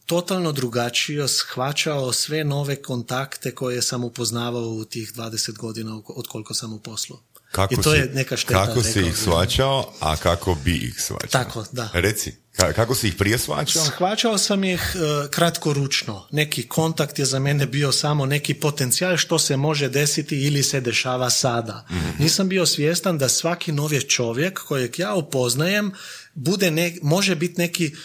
totalno 0.06 0.52
drugačije 0.52 1.28
shvaćao 1.28 2.14
sve 2.14 2.44
nove 2.44 2.82
kontakte 2.82 3.56
koje 3.56 3.82
sam 3.82 4.04
upoznavao 4.04 4.70
u 4.70 4.86
tih 4.86 5.14
20 5.14 5.58
godina 5.58 6.02
od 6.08 6.28
koliko 6.28 6.54
sam 6.54 6.74
u 6.74 6.80
poslu. 6.80 7.18
Kako 7.52 7.74
I 7.74 7.78
to 7.78 7.92
si, 7.94 7.98
je 7.98 8.12
neka 8.14 8.38
šteta. 8.38 8.66
Kako 8.66 8.84
si 8.84 9.00
ih 9.00 9.18
svačao, 9.18 9.94
a 10.00 10.16
kako 10.18 10.56
bi 10.56 10.76
ih 10.76 11.02
svačao? 11.02 11.44
Tako, 11.44 11.66
da. 11.72 11.90
Reci, 11.94 12.34
ka- 12.58 12.74
kako 12.74 12.96
si 12.96 13.08
ih 13.08 13.16
prije 13.16 13.38
svačao? 13.38 13.86
Shvaćao 13.86 14.38
sam 14.38 14.64
ih 14.64 14.96
uh, 14.96 15.30
kratkoručno. 15.30 16.28
Neki 16.32 16.68
kontakt 16.68 17.20
je 17.20 17.26
za 17.26 17.40
mene 17.40 17.66
bio 17.66 17.92
samo 17.92 18.26
neki 18.26 18.54
potencijal 18.54 19.18
što 19.18 19.40
se 19.40 19.58
može 19.58 19.90
desiti 19.90 20.42
ili 20.42 20.64
se 20.64 20.82
dešava 20.82 21.30
sada. 21.30 21.86
Nisam 22.20 22.50
bio 22.50 22.66
svjestan 22.66 23.18
da 23.18 23.30
svaki 23.30 23.72
novi 23.72 24.02
čovjek 24.02 24.60
kojeg 24.60 25.00
ja 25.00 25.14
upoznajem 25.14 25.92
bude 26.34 26.72
ne, 26.72 26.96
može 27.02 27.36
biti 27.36 27.62
neki 27.62 27.96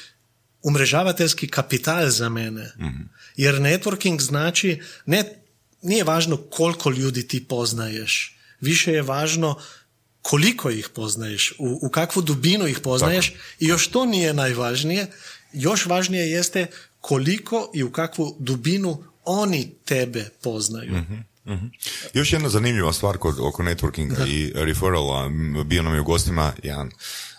umrežavateljski 0.63 1.49
kapital 1.49 2.09
za 2.11 2.29
mene. 2.29 2.73
Jer 3.37 3.55
networking 3.55 4.21
znači, 4.21 4.83
ne, 5.07 5.25
nije 5.83 6.05
važno 6.05 6.37
koliko 6.37 6.91
ljudi 6.91 7.29
ti 7.29 7.45
poznaješ, 7.45 8.34
više 8.65 8.93
je 8.93 9.03
važno 9.03 9.57
koliko 10.23 10.71
ih 10.71 10.89
poznaješ, 10.95 11.53
u, 11.59 11.79
u 11.83 11.89
kakvu 11.89 12.23
dubinu 12.23 12.67
ih 12.67 12.81
poznaješ 12.81 13.35
i 13.61 13.67
još 13.67 13.89
to 13.89 14.07
nije 14.07 14.35
najvažnije, 14.35 15.07
još 15.53 15.87
važnije 15.87 16.31
jeste 16.31 16.67
koliko 17.01 17.71
i 17.75 17.83
u 17.83 17.93
kakvu 17.93 18.37
dubinu 18.39 19.05
oni 19.25 19.75
tebe 19.85 20.31
poznaju. 20.43 21.05
Još 22.15 22.33
jedna 22.33 22.49
zanimljiva 22.49 22.93
stvar 22.93 23.19
kod, 23.19 23.37
oko 23.41 23.63
networkinga 23.63 24.27
i 24.29 24.53
referrala. 24.55 25.31
Bio 25.65 25.83
nam 25.83 25.95
je 25.95 26.01
u 26.01 26.05
gostima 26.05 26.53
jedan 26.63 26.91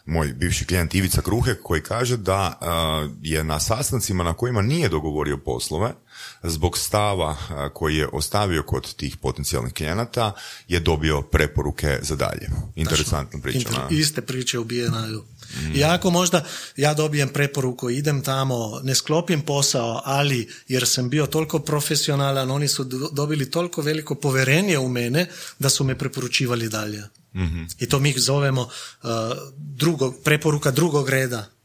moj 0.06 0.34
bivši 0.34 0.65
klijent 0.65 0.96
Ivica 0.96 1.22
Kruhe 1.22 1.56
koji 1.63 1.82
kaže 1.82 2.18
da 2.18 2.58
a, 2.62 3.10
je 3.22 3.44
na 3.44 3.60
sastancima 3.60 4.24
na 4.24 4.34
kojima 4.34 4.62
nije 4.62 4.89
dogovorio 4.89 5.38
poslove 5.38 5.94
zbog 6.44 6.78
stava 6.78 7.38
a, 7.50 7.70
koji 7.70 7.96
je 7.96 8.08
ostavio 8.13 8.63
kod 8.63 8.94
tih 8.96 9.18
potencijalnih 9.18 9.74
klijenata 9.74 10.34
je 10.68 10.80
dobio 10.80 11.22
preporuke 11.22 12.00
za 12.02 12.15
dalje. 12.15 12.50
Interesantna 12.76 13.39
priča. 13.41 13.70
Inter- 13.70 14.00
iste 14.00 14.22
priče 14.22 14.60
ubijaju. 14.60 15.24
I 15.76 15.84
ako 15.84 16.10
možda 16.10 16.46
ja 16.76 16.94
dobijem 16.94 17.30
preporuku, 17.30 17.89
idem 17.89 18.22
tamo, 18.22 18.80
ne 18.84 18.96
sklopim 18.96 19.41
posao, 19.41 20.02
ali 20.06 20.50
jer 20.68 20.88
sam 20.88 21.10
bio 21.10 21.26
toliko 21.26 21.60
profesionalan, 21.60 22.52
oni 22.52 22.68
su 22.68 22.84
do- 22.84 23.10
dobili 23.12 23.52
toliko 23.52 23.82
veliko 23.82 24.15
poverenje 24.15 24.78
u 24.80 24.89
mene 24.89 25.28
da 25.60 25.70
su 25.70 25.84
me 25.84 25.98
preporučivali 25.98 26.70
dalje. 26.70 27.04
I 27.80 27.86
to 27.86 28.00
mi 28.00 28.13
zovemo 28.17 28.62
uh, 28.62 29.10
drugog, 29.58 30.15
preporuka 30.24 30.71
drugog 30.71 31.10
reda. 31.10 31.56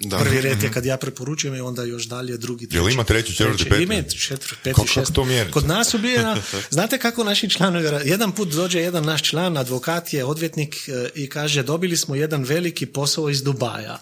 Da. 0.00 0.18
Prvi 0.18 0.40
red 0.40 0.62
je 0.62 0.72
kad 0.72 0.84
ja 0.84 0.96
preporučujem 0.96 1.54
i 1.54 1.60
onda 1.60 1.84
još 1.84 2.04
dalje 2.04 2.36
drugi, 2.36 2.66
treći. 2.66 2.76
Jel 2.76 2.88
ima 2.88 3.04
treći, 3.04 3.34
četvrti, 3.34 3.68
peti? 3.68 3.82
Ima 3.82 4.02
četvrti, 4.02 4.54
peti, 4.62 4.80
šesti. 4.86 5.14
to? 5.14 5.26
Kod 5.50 5.66
nas 5.66 5.94
ubijena, 5.94 6.36
znate 6.70 6.98
kako 6.98 7.24
naši 7.24 7.50
članovi, 7.50 7.88
jedan 8.04 8.32
put 8.32 8.48
dođe 8.48 8.80
jedan 8.80 9.04
naš 9.04 9.22
član, 9.22 9.56
advokat 9.56 10.12
je, 10.12 10.24
odvjetnik 10.24 10.88
e, 10.88 11.08
i 11.14 11.28
kaže 11.28 11.62
dobili 11.62 11.96
smo 11.96 12.14
jedan 12.14 12.44
veliki 12.44 12.86
posao 12.86 13.30
iz 13.30 13.42
Dubaja. 13.42 13.98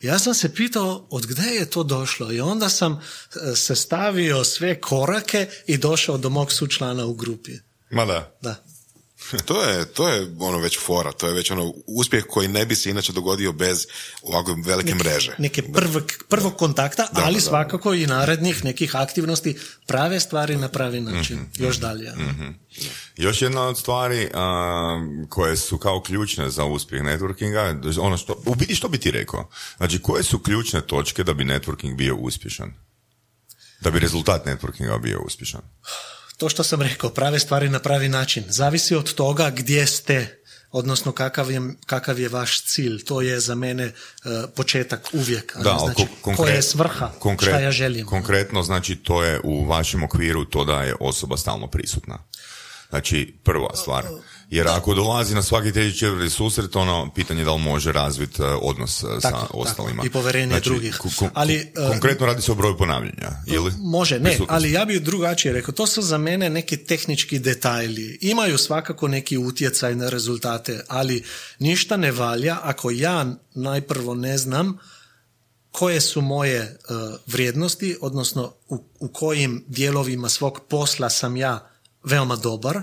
Ja 0.00 0.18
sam 0.18 0.34
se 0.34 0.54
pitao 0.54 1.06
od 1.10 1.26
gdje 1.26 1.50
je 1.50 1.70
to 1.70 1.82
došlo 1.82 2.32
i 2.32 2.40
onda 2.40 2.68
sam 2.68 2.92
e, 2.92 3.56
sastavio 3.56 4.44
sve 4.44 4.80
korake 4.80 5.48
i 5.66 5.76
došao 5.76 6.18
do 6.18 6.28
mog 6.28 6.52
sučlana 6.52 7.06
u 7.06 7.14
grupi. 7.14 7.52
Ma 7.90 8.04
da. 8.04 8.36
Da. 8.42 8.64
To 9.44 9.62
je, 9.62 9.84
to 9.84 10.08
je 10.08 10.30
ono 10.38 10.58
već 10.58 10.78
fora, 10.80 11.12
to 11.12 11.26
je 11.26 11.34
već 11.34 11.50
ono 11.50 11.74
uspjeh 11.86 12.24
koji 12.30 12.48
ne 12.48 12.66
bi 12.66 12.76
se 12.76 12.90
inače 12.90 13.12
dogodio 13.12 13.52
bez 13.52 13.86
ovako 14.22 14.56
velike 14.64 14.94
mreže. 14.94 15.34
Neke 15.38 15.62
prvog, 15.72 16.12
prvog 16.28 16.56
kontakta, 16.56 17.08
Da, 17.12 17.22
ali 17.24 17.34
da. 17.34 17.40
svakako 17.40 17.94
i 17.94 18.06
narednih 18.06 18.64
nekih 18.64 18.96
aktivnosti, 18.96 19.56
prave 19.86 20.20
stvari 20.20 20.56
na 20.56 20.68
pravi 20.68 21.00
način. 21.00 21.36
Mhm, 21.36 21.64
Još 21.64 21.76
dalje. 21.76 22.12
Još 23.16 23.42
jedna 23.42 23.62
od 23.62 23.78
stvari 23.78 24.30
a, 24.34 25.00
koje 25.28 25.56
su 25.56 25.78
kao 25.78 26.02
ključne 26.02 26.50
za 26.50 26.64
uspjeh 26.64 27.02
networkinga, 27.02 28.00
ono 28.00 28.16
što, 28.16 28.42
u 28.46 28.54
biti 28.54 28.74
što 28.74 28.88
bi 28.88 28.98
ti 28.98 29.10
rekao? 29.10 29.50
Znači, 29.76 30.02
koje 30.02 30.22
su 30.22 30.38
ključne 30.38 30.80
točke 30.80 31.24
da 31.24 31.34
bi 31.34 31.44
networking 31.44 31.96
bio 31.96 32.16
uspješan? 32.16 32.74
Da 33.80 33.90
bi 33.90 33.98
rezultat 33.98 34.46
networkinga 34.46 34.98
bio 34.98 35.20
uspješan? 35.20 35.60
To 36.44 36.48
što 36.48 36.62
sam 36.64 36.82
rekao, 36.82 37.10
prave 37.10 37.38
stvari 37.38 37.68
na 37.68 37.78
pravi 37.78 38.08
način. 38.08 38.44
Zavisi 38.48 38.94
od 38.94 39.14
toga 39.14 39.50
gdje 39.50 39.86
ste, 39.86 40.42
odnosno 40.70 41.12
kakav 41.12 41.50
je, 41.50 41.60
kakav 41.86 42.20
je 42.20 42.28
vaš 42.28 42.62
cilj. 42.64 43.04
To 43.04 43.20
je 43.20 43.40
za 43.40 43.54
mene 43.54 43.86
uh, 43.86 44.32
početak 44.56 45.08
uvijek. 45.12 45.56
Da, 45.56 45.70
ali 45.70 45.80
znači, 45.80 46.02
ko- 46.02 46.30
konkret- 46.30 46.36
koja 46.36 46.54
je 46.54 46.62
svrha, 46.62 47.10
konkret- 47.18 47.48
šta 47.48 47.60
ja 47.60 47.70
želim. 47.72 48.06
Konkretno, 48.06 48.62
znači, 48.62 48.96
to 48.96 49.24
je 49.24 49.40
u 49.44 49.64
vašem 49.64 50.04
okviru 50.04 50.44
to 50.44 50.64
da 50.64 50.82
je 50.82 50.94
osoba 51.00 51.36
stalno 51.36 51.66
prisutna. 51.66 52.18
Znači, 52.90 53.34
prva 53.44 53.76
stvar. 53.76 54.04
Jer 54.50 54.68
ako 54.68 54.94
dolazi 54.94 55.34
na 55.34 55.42
svaki 55.42 55.72
treći 55.72 55.98
četvrti 55.98 56.30
susret, 56.30 56.76
ono, 56.76 57.10
pitanje 57.14 57.40
je 57.40 57.44
da 57.44 57.52
li 57.52 57.60
može 57.60 57.92
razviti 57.92 58.42
e, 58.42 58.44
odnos 58.44 59.02
e, 59.02 59.06
sa 59.20 59.30
Tako, 59.30 59.58
ostalima. 59.58 59.96
tako. 59.96 60.06
I 60.06 60.10
poverenje 60.10 60.46
znači, 60.48 60.68
drugih. 60.68 60.96
ko- 60.98 61.08
ko- 61.18 61.30
Ali, 61.34 61.54
e, 61.54 61.88
konkretno 61.90 62.26
radi 62.26 62.42
se 62.42 62.52
o 62.52 62.54
broju 62.54 62.76
ponavljanja, 62.78 63.30
ili? 63.46 63.72
Može, 63.78 64.20
ne, 64.20 64.38
ali 64.48 64.72
ja 64.72 64.84
bih 64.84 65.02
drugačije 65.02 65.52
rekao, 65.54 65.74
to 65.74 65.86
su 65.86 66.02
za 66.02 66.18
mene 66.18 66.50
neki 66.50 66.76
tehnički 66.76 67.38
detajli. 67.38 68.18
Imaju 68.20 68.58
svakako 68.58 69.08
neki 69.08 69.38
utjecaj 69.38 69.94
na 69.94 70.08
rezultate, 70.08 70.84
ali 70.88 71.24
ništa 71.58 71.96
ne 71.96 72.12
valja 72.12 72.58
ako 72.62 72.90
ja 72.90 73.26
najprvo 73.54 74.14
ne 74.14 74.38
znam 74.38 74.78
koje 75.70 76.00
su 76.00 76.20
moje 76.20 76.56
e, 76.58 76.74
vrijednosti, 77.26 77.96
odnosno 78.00 78.54
u, 78.68 78.84
u 79.00 79.08
kojim 79.08 79.64
dijelovima 79.68 80.28
svog 80.28 80.60
posla 80.70 81.10
sam 81.10 81.36
ja 81.36 81.70
veoma 82.04 82.36
dobar, 82.36 82.76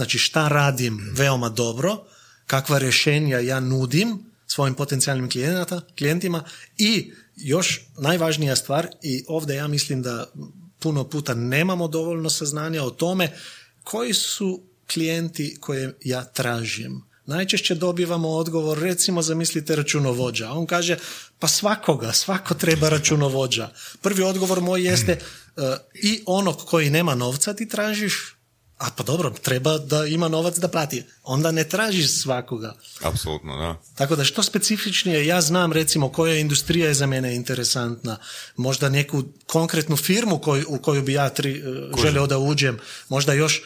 znači 0.00 0.18
šta 0.18 0.48
radim 0.48 1.10
veoma 1.12 1.48
dobro, 1.48 2.04
kakva 2.46 2.78
rješenja 2.78 3.38
ja 3.38 3.60
nudim 3.60 4.18
svojim 4.46 4.74
potencijalnim 4.74 5.30
klijenata, 5.30 5.80
klijentima 5.98 6.44
i 6.78 7.12
još 7.36 7.80
najvažnija 7.98 8.56
stvar 8.56 8.88
i 9.02 9.24
ovdje 9.28 9.56
ja 9.56 9.68
mislim 9.68 10.02
da 10.02 10.32
puno 10.78 11.04
puta 11.04 11.34
nemamo 11.34 11.88
dovoljno 11.88 12.30
saznanja 12.30 12.82
o 12.82 12.90
tome 12.90 13.32
koji 13.84 14.14
su 14.14 14.62
klijenti 14.92 15.56
koje 15.60 15.98
ja 16.04 16.24
tražim. 16.24 17.02
Najčešće 17.26 17.74
dobivamo 17.74 18.28
odgovor, 18.28 18.78
recimo 18.78 19.22
zamislite 19.22 19.76
računovođa, 19.76 20.50
on 20.52 20.66
kaže 20.66 20.96
pa 21.38 21.48
svakoga, 21.48 22.12
svako 22.12 22.54
treba 22.54 22.88
računovođa. 22.88 23.68
Prvi 24.02 24.22
odgovor 24.22 24.60
moj 24.60 24.88
jeste 24.88 25.12
e, 25.12 25.20
i 25.94 26.22
onog 26.26 26.56
koji 26.56 26.90
nema 26.90 27.14
novca 27.14 27.54
ti 27.54 27.68
tražiš, 27.68 28.39
a 28.80 28.86
pa 28.96 29.02
dobro, 29.02 29.30
treba 29.30 29.78
da 29.78 30.06
ima 30.06 30.28
novac 30.28 30.56
da 30.56 30.68
plati. 30.68 31.04
Onda 31.22 31.50
ne 31.50 31.64
tražiš 31.68 32.20
svakoga. 32.22 32.74
Apsolutno, 33.02 33.56
da. 33.56 33.76
Tako 33.94 34.16
da 34.16 34.24
što 34.24 34.42
specifičnije, 34.42 35.26
ja 35.26 35.40
znam 35.40 35.72
recimo 35.72 36.08
koja 36.08 36.34
industrija 36.34 36.88
je 36.88 36.94
za 36.94 37.06
mene 37.06 37.34
interesantna, 37.36 38.16
možda 38.56 38.88
neku 38.88 39.22
konkretnu 39.46 39.96
firmu 39.96 40.38
koju, 40.38 40.64
u 40.68 40.78
koju 40.78 41.02
bi 41.02 41.12
ja 41.12 41.28
tri, 41.28 41.58
eh, 41.58 41.62
želio 42.02 42.26
da 42.26 42.38
uđem, 42.38 42.78
možda 43.08 43.32
još 43.32 43.62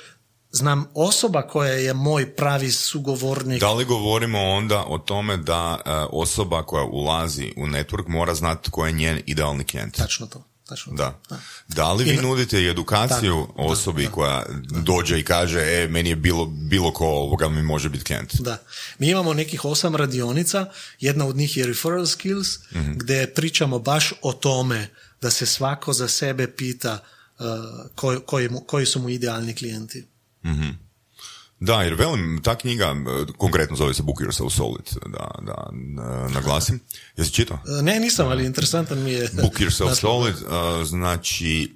znam 0.50 0.84
osoba 0.94 1.42
koja 1.42 1.72
je 1.72 1.94
moj 1.94 2.36
pravi 2.36 2.70
sugovornik. 2.70 3.60
Da 3.60 3.72
li 3.72 3.84
govorimo 3.84 4.38
onda 4.38 4.84
o 4.88 4.98
tome 4.98 5.36
da 5.36 5.78
e, 5.84 5.90
osoba 6.10 6.62
koja 6.62 6.84
ulazi 6.84 7.52
u 7.56 7.66
network 7.66 8.08
mora 8.08 8.34
znati 8.34 8.70
ko 8.70 8.86
je 8.86 8.92
njen 8.92 9.20
idealni 9.26 9.64
klijent? 9.64 9.96
Tačno 9.96 10.26
to. 10.26 10.53
To. 10.68 10.76
Da. 10.92 11.20
Da 11.68 11.92
li 11.92 12.04
vi 12.04 12.16
nudite 12.16 12.62
i 12.62 12.68
edukaciju 12.68 13.46
da, 13.56 13.62
osobi 13.62 14.04
da, 14.04 14.10
koja 14.10 14.44
dođe 14.82 15.18
i 15.18 15.24
kaže, 15.24 15.60
e, 15.60 15.88
meni 15.88 16.08
je 16.08 16.16
bilo, 16.16 16.46
bilo 16.46 16.92
ko 16.92 17.06
ovoga 17.06 17.48
mi 17.48 17.62
može 17.62 17.88
biti 17.88 18.04
klijent? 18.04 18.34
Da. 18.40 18.58
Mi 18.98 19.10
imamo 19.10 19.34
nekih 19.34 19.64
osam 19.64 19.96
radionica, 19.96 20.70
jedna 21.00 21.26
od 21.26 21.36
njih 21.36 21.56
je 21.56 21.66
referral 21.66 22.06
skills, 22.06 22.48
gdje 22.96 23.34
pričamo 23.34 23.78
baš 23.78 24.12
o 24.22 24.32
tome 24.32 24.88
da 25.20 25.30
se 25.30 25.46
svako 25.46 25.92
za 25.92 26.08
sebe 26.08 26.56
pita 26.56 26.98
uh, 27.38 27.46
koji, 27.94 28.18
koji, 28.26 28.48
koji 28.66 28.86
su 28.86 29.00
mu 29.00 29.08
idealni 29.08 29.54
klijenti. 29.54 30.06
Da, 31.64 31.82
jer 31.82 31.94
velim, 31.94 32.40
ta 32.42 32.54
knjiga, 32.58 32.84
e, 32.84 33.32
konkretno 33.36 33.76
zove 33.76 33.94
se 33.94 34.02
Book 34.02 34.18
Yourself 34.20 34.50
Solid, 34.50 34.86
da, 35.06 35.28
da 35.42 35.70
e, 35.70 36.32
naglasim. 36.32 36.80
Jesi 37.16 37.32
čitao? 37.32 37.58
Uh, 37.78 37.84
Ne, 37.84 38.00
nisam, 38.00 38.28
ali 38.28 38.46
interesantan 38.46 39.02
mi 39.02 39.12
je. 39.12 39.28
Book 39.42 39.60
Yourself. 39.60 39.94
Solid, 39.94 40.34
e, 40.34 40.84
znači, 40.84 41.74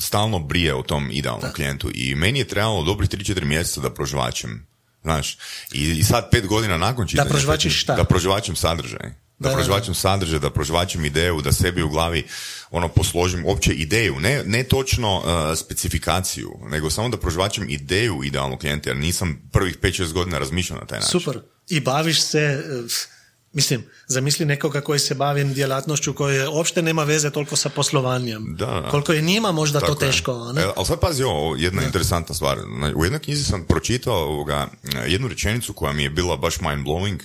stalno 0.00 0.38
brije 0.38 0.74
o 0.74 0.82
tom 0.82 1.10
idealnom 1.10 1.52
klijentu 1.52 1.90
i 1.94 2.14
meni 2.14 2.38
je 2.38 2.48
trebalo 2.48 2.82
dobrih 2.82 3.10
3-4 3.10 3.44
mjeseca 3.44 3.80
da 3.80 3.90
prožvačem. 3.90 4.66
Znaš, 5.02 5.38
i, 5.72 5.90
i 5.98 6.02
sad 6.04 6.30
pet 6.30 6.46
godina 6.46 6.78
nakon 6.78 7.06
čitanja... 7.06 7.28
prožvačiš 7.30 7.72
te- 7.72 7.78
šta? 7.78 7.94
Da 7.94 8.04
prožvačem 8.04 8.56
sadržaj. 8.56 9.23
Da, 9.38 9.48
Da, 9.48 9.50
da, 9.50 9.54
prožvačem 9.56 9.94
sadržaj, 9.94 10.38
da 10.38 10.50
prožvačem 10.50 11.04
ideju, 11.04 11.40
da 11.40 11.52
sebi 11.52 11.82
u 11.82 11.88
glavi 11.88 12.24
ono 12.70 12.88
posložim 12.88 13.44
opće 13.46 13.72
ideju, 13.72 14.20
ne, 14.20 14.42
ne 14.46 14.62
točno 14.64 15.16
uh, 15.16 15.58
specifikaciju, 15.58 16.50
nego 16.68 16.90
samo 16.90 17.08
da 17.08 17.16
prožvačem 17.16 17.68
ideju 17.68 18.20
idealnog 18.24 18.60
klijenta, 18.60 18.90
jer 18.90 18.96
nisam 18.96 19.50
prvih 19.52 19.78
5-6 19.78 20.12
godina 20.12 20.38
razmišljao 20.38 20.78
na 20.80 20.86
taj 20.86 20.98
način. 20.98 21.20
Super. 21.20 21.40
I 21.68 21.80
baviš 21.80 22.22
se, 22.22 22.38
e, 22.38 22.62
mislim, 23.52 23.84
zamisli 24.06 24.46
nekoga 24.46 24.80
koji 24.80 24.98
se 24.98 25.14
bavi 25.14 25.44
djelatnošću 25.44 26.14
koja 26.14 26.50
uopšte 26.50 26.82
nema 26.82 27.04
veze 27.04 27.30
toliko 27.30 27.56
sa 27.56 27.68
poslovanjem. 27.68 28.56
Da, 28.58 28.66
da. 28.66 28.88
Koliko 28.90 29.12
je 29.12 29.22
njima 29.22 29.52
možda 29.52 29.80
to 29.80 29.86
Tako 29.86 30.00
teško. 30.00 30.52
Ne? 30.52 30.62
E, 30.62 30.66
ali 30.76 30.86
sad 30.86 31.00
pazi 31.00 31.22
ovo, 31.22 31.56
jedna 31.56 31.82
interesantna 31.82 32.34
stvar. 32.34 32.58
U 32.94 33.04
jednoj 33.04 33.20
knjizi 33.20 33.44
sam 33.44 33.64
pročitao 33.64 34.16
ovoga, 34.16 34.68
jednu 35.06 35.28
rečenicu 35.28 35.72
koja 35.72 35.92
mi 35.92 36.02
je 36.02 36.10
bila 36.10 36.36
baš 36.36 36.60
mind 36.60 36.86
blowing. 36.86 37.18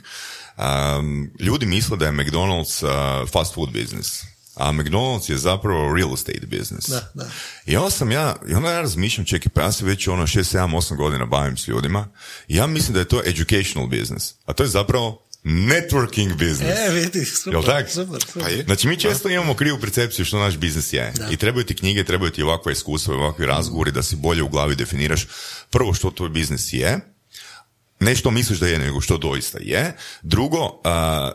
Um, 0.60 1.32
ljudi 1.40 1.66
misle 1.66 1.98
da 1.98 2.06
je 2.06 2.12
McDonald's 2.12 2.84
uh, 2.84 3.30
fast 3.30 3.54
food 3.54 3.70
business. 3.72 4.24
A 4.56 4.72
McDonald's 4.72 5.30
je 5.30 5.38
zapravo 5.38 5.96
real 5.96 6.14
estate 6.14 6.46
business. 6.46 6.90
Da, 6.90 7.12
da. 7.14 7.30
I 7.66 7.78
onda 7.78 7.90
sam 7.90 8.12
ja, 8.12 8.36
i 8.50 8.54
onda 8.54 8.72
ja 8.72 8.82
razmišljam, 8.82 9.26
čekaj, 9.26 9.52
pa 9.54 9.62
ja 9.62 9.72
se 9.72 9.86
već 9.86 10.08
ono 10.08 10.24
6, 10.24 10.58
7, 10.58 10.76
8 10.76 10.96
godina 10.96 11.26
bavim 11.26 11.58
s 11.58 11.68
ljudima 11.68 12.08
i 12.48 12.56
ja 12.56 12.68
mislim 12.68 12.94
da 12.94 13.00
je 13.00 13.08
to 13.08 13.22
educational 13.26 13.88
business. 13.88 14.34
A 14.46 14.54
to 14.54 14.64
je 14.64 14.70
zapravo 14.70 15.26
networking 15.44 16.32
business. 16.32 16.80
E, 16.80 16.92
vidi, 16.92 17.26
super, 17.26 17.54
Jel 17.54 17.64
tak? 17.64 17.90
super, 17.90 18.22
super. 18.22 18.44
Pa 18.44 18.50
je. 18.50 18.64
Znači 18.64 18.88
mi 18.88 18.98
često 18.98 19.30
imamo 19.30 19.54
krivu 19.54 19.80
percepciju 19.80 20.26
što 20.26 20.40
naš 20.40 20.58
biznis 20.58 20.94
je. 20.94 21.14
I 21.32 21.38
trebaju 21.38 21.66
ti 21.66 21.76
knjige, 21.76 22.04
trebaju 22.04 22.32
ti 22.32 22.44
ovakva 22.44 22.72
iskustva, 22.72 23.16
ovakvi 23.16 23.46
razgovori 23.46 23.92
da 23.92 24.04
si 24.04 24.16
bolje 24.16 24.44
u 24.44 24.50
glavi 24.50 24.76
definiraš 24.76 25.28
prvo 25.70 25.94
što 25.94 26.12
tvoj 26.12 26.30
biznis 26.30 26.74
je, 26.74 27.00
ne 28.00 28.16
što 28.16 28.32
misliš 28.32 28.60
da 28.60 28.68
je, 28.68 28.80
nego 28.80 29.02
što 29.02 29.18
doista 29.18 29.58
je. 29.62 29.96
Drugo, 30.22 30.82
a, 30.84 31.32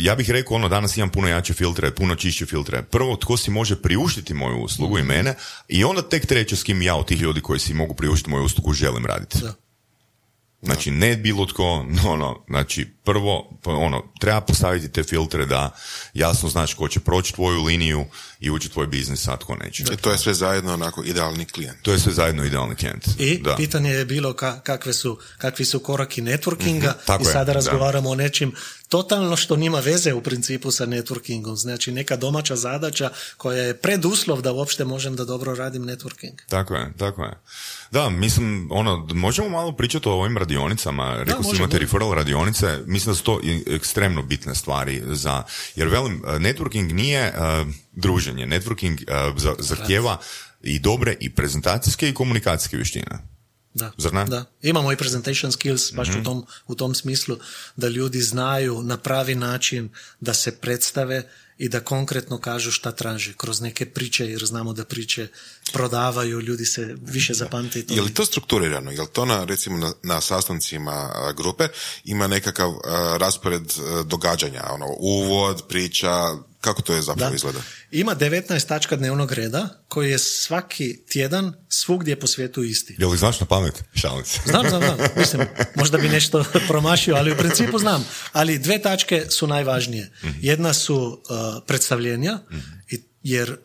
ja 0.00 0.14
bih 0.14 0.30
rekao 0.30 0.56
ono 0.56 0.68
danas 0.68 0.96
imam 0.96 1.10
puno 1.10 1.28
jače 1.28 1.54
filtre, 1.54 1.90
puno 1.90 2.14
čišće 2.14 2.46
filtre. 2.46 2.82
Prvo 2.82 3.16
tko 3.16 3.36
si 3.36 3.50
može 3.50 3.82
priuštiti 3.82 4.34
moju 4.34 4.58
uslugu 4.58 4.98
i 4.98 5.02
mene 5.02 5.34
i 5.68 5.84
onda 5.84 6.02
tek 6.02 6.26
treće 6.26 6.56
s 6.56 6.62
kim 6.62 6.82
ja 6.82 6.94
od 6.94 7.06
tih 7.06 7.20
ljudi 7.20 7.40
koji 7.40 7.60
si 7.60 7.74
mogu 7.74 7.94
priuštiti 7.94 8.30
moju 8.30 8.44
uslugu 8.44 8.72
želim 8.72 9.06
raditi. 9.06 9.38
Da. 9.42 9.54
Znači 10.62 10.90
ne 10.90 11.16
bilo 11.16 11.46
tko, 11.46 11.86
no, 12.04 12.16
no, 12.16 12.44
znači 12.48 12.86
prvo 13.10 13.58
pa 13.62 13.70
ono, 13.70 14.02
treba 14.20 14.40
postaviti 14.40 14.88
te 14.88 15.02
filtre 15.02 15.46
da 15.46 15.70
jasno 16.14 16.48
znaš 16.48 16.74
ko 16.74 16.88
će 16.88 17.00
proći 17.00 17.34
tvoju 17.34 17.62
liniju 17.62 18.04
i 18.40 18.50
ući 18.50 18.68
u 18.68 18.70
tvoj 18.70 18.86
biznis, 18.86 19.28
a 19.28 19.36
tko 19.36 19.56
neće. 19.56 19.82
I 19.82 19.96
to 19.96 20.10
je 20.10 20.18
sve 20.18 20.34
zajedno 20.34 20.74
onako 20.74 21.02
idealni 21.04 21.44
klijent. 21.44 21.78
To 21.82 21.92
je 21.92 21.98
sve 21.98 22.12
zajedno 22.12 22.44
idealni 22.44 22.74
klijent. 22.74 23.04
I 23.18 23.38
da. 23.38 23.56
pitanje 23.56 23.90
je 23.90 24.04
bilo 24.04 24.32
ka- 24.32 24.60
kakve 24.60 24.92
su, 24.92 25.18
kakvi 25.38 25.64
su 25.64 25.78
koraki 25.80 26.22
networkinga 26.22 26.90
Mhm, 26.90 26.98
tako 27.06 27.22
i 27.22 27.26
je, 27.26 27.32
sada 27.32 27.44
da. 27.44 27.52
razgovaramo 27.52 28.10
o 28.10 28.14
nečim 28.14 28.52
totalno 28.88 29.36
što 29.36 29.56
nima 29.56 29.80
veze 29.80 30.12
u 30.12 30.20
principu 30.22 30.70
sa 30.70 30.86
networkingom. 30.86 31.56
Znači 31.56 31.92
neka 31.92 32.16
domaća 32.16 32.56
zadaća 32.56 33.10
koja 33.36 33.58
je 33.58 33.76
preduslov 33.76 34.42
da 34.42 34.52
uopšte 34.52 34.84
možem 34.84 35.16
da 35.16 35.24
dobro 35.24 35.54
radim 35.54 35.82
networking. 35.82 36.32
Tako 36.48 36.74
je, 36.74 36.92
tako 36.98 37.24
je. 37.24 37.38
Da, 37.90 38.10
mislim, 38.10 38.68
ono, 38.72 39.08
možemo 39.14 39.48
malo 39.48 39.72
pričati 39.72 40.08
o 40.08 40.12
ovim 40.12 40.38
radionicama. 40.38 41.16
Rekao 41.16 41.42
si 41.42 41.56
imate 41.56 41.78
referral 41.78 42.12
radionice, 42.12 42.78
mislim 43.00 43.12
da 43.12 43.16
su 43.16 43.24
to 43.24 43.40
ekstremno 43.68 44.22
bitne 44.22 44.54
stvari 44.54 45.02
za, 45.06 45.42
jer 45.76 45.88
velim, 45.88 46.14
eh, 46.16 46.30
networking 46.30 46.92
nije 46.92 47.20
eh, 47.20 47.32
druženje, 47.92 48.46
networking 48.46 49.02
eh, 49.02 49.34
za- 49.36 49.54
zahtjeva 49.58 50.18
i 50.62 50.78
dobre 50.78 51.16
i 51.20 51.30
prezentacijske 51.30 52.08
i 52.08 52.14
komunikacijske 52.14 52.76
vještine. 52.76 53.18
Da. 53.74 53.92
Zar 53.96 54.12
ne? 54.12 54.24
Da. 54.24 54.44
Imamo 54.62 54.92
i 54.92 54.96
presentation 54.96 55.52
skills 55.52 55.92
baš 55.92 56.08
Mhm. 56.08 56.20
u, 56.20 56.24
tom, 56.24 56.44
u 56.66 56.74
tom 56.74 56.94
smislu 56.94 57.36
da 57.76 57.88
ljudi 57.88 58.20
znaju 58.20 58.82
na 58.82 58.96
pravi 58.96 59.34
način 59.34 59.88
da 60.20 60.34
se 60.34 60.52
predstave 60.52 61.22
i 61.58 61.68
da 61.68 61.80
konkretno 61.80 62.38
kažu 62.38 62.70
šta 62.70 62.92
traže 62.92 63.32
kroz 63.34 63.60
neke 63.60 63.86
priče 63.86 64.26
jer 64.26 64.44
znamo 64.44 64.72
da 64.72 64.84
priče 64.84 65.28
prodavaju, 65.70 66.40
ljudi 66.40 66.64
se 66.64 66.96
više 67.02 67.34
zapamte. 67.34 67.84
Je 67.88 68.02
li 68.02 68.14
to 68.14 68.24
strukturirano? 68.24 68.90
Je 68.90 69.00
li 69.00 69.08
to 69.08 69.24
na, 69.24 69.44
recimo, 69.44 69.78
na, 69.78 69.92
na 70.04 70.20
sastancima 70.20 70.92
a, 70.92 71.32
grupe 71.32 71.68
ima 72.04 72.26
nekakav 72.26 72.70
a, 72.70 73.16
raspored 73.16 73.62
a, 73.80 74.02
događanja? 74.02 74.62
Ono, 74.70 74.86
uvod, 74.98 75.62
priča, 75.68 76.10
kako 76.60 76.82
to 76.82 76.94
je 76.94 77.02
zapravo 77.02 77.30
Da. 77.30 77.36
izgleda? 77.36 77.58
Ima 77.90 78.14
19 78.14 78.66
tačka 78.66 78.96
dnevnog 78.96 79.32
reda 79.32 79.82
koji 79.88 80.10
je 80.10 80.18
svaki 80.18 81.00
tjedan 81.02 81.52
svugdje 81.68 82.16
po 82.16 82.26
svijetu 82.26 82.62
isti. 82.62 82.96
Je 82.98 83.06
li 83.06 83.18
znaš 83.18 83.40
na 83.40 83.46
pamet? 83.46 83.84
Šalim 83.94 84.24
se. 84.24 84.40
Znam, 84.46 84.68
znam, 84.68 84.82
znam. 84.82 84.98
Mislim, 85.16 85.46
možda 85.74 85.98
bi 85.98 86.08
nešto 86.08 86.44
promašio, 86.68 87.14
ali 87.14 87.32
u 87.32 87.36
principu 87.36 87.78
znam. 87.78 88.04
Ali 88.32 88.58
dve 88.58 88.82
tačke 88.82 89.26
su 89.30 89.46
najvažnije. 89.46 90.10
Jedna 90.40 90.74
su 90.74 90.96
uh, 90.96 91.36
predstavljenja, 91.66 92.38
i- 92.88 93.02
jer 93.22 93.56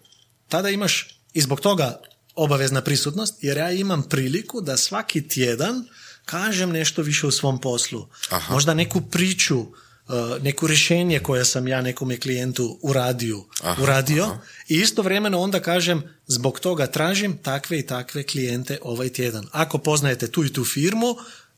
tada 0.48 0.70
imaš, 0.70 1.15
i 1.36 1.42
zbog 1.42 1.62
toga 1.62 2.02
obavezna 2.36 2.82
prisutnost, 2.82 3.44
jer 3.44 3.58
ja 3.58 3.72
imam 3.72 4.04
priliku 4.04 4.62
da 4.62 4.78
svaki 4.78 5.28
tjedan 5.28 5.88
kažem 6.26 6.70
nešto 6.70 7.02
više 7.02 7.28
u 7.28 7.32
svom 7.32 7.62
poslu. 7.62 8.08
Aha. 8.30 8.54
Možda 8.54 8.74
neku 8.74 9.02
priču, 9.02 9.60
uh, 9.60 10.44
neko 10.44 10.68
rješenje 10.68 11.20
koje 11.20 11.46
sam 11.46 11.68
ja 11.68 11.82
nekome 11.82 12.18
klijentu 12.18 12.80
uradio, 12.82 13.44
Aha, 13.64 13.84
uradio 13.84 14.24
aha. 14.24 14.38
i 14.68 14.76
istovremeno 14.76 15.40
onda 15.40 15.60
kažem 15.60 16.04
zbog 16.28 16.60
toga 16.60 16.88
tražim 16.88 17.38
takve 17.38 17.80
i 17.80 17.88
takve 17.88 18.24
klijente 18.24 18.78
ovaj 18.82 19.10
tjedan. 19.10 19.48
Ako 19.52 19.78
poznajete 19.78 20.28
tu 20.28 20.46
i 20.46 20.54
tu 20.54 20.66
firmu, 20.66 21.16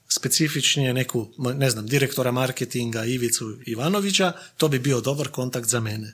specifičnije 0.10 0.94
neku, 0.94 1.28
ne 1.38 1.70
znam, 1.70 1.88
direktora 1.88 2.32
marketinga 2.32 3.06
Ivicu 3.06 3.58
Ivanovića, 3.66 4.34
to 4.58 4.68
bi 4.68 4.80
bio 4.80 5.02
dobar 5.02 5.28
kontakt 5.28 5.68
za 5.68 5.80
mene. 5.80 6.14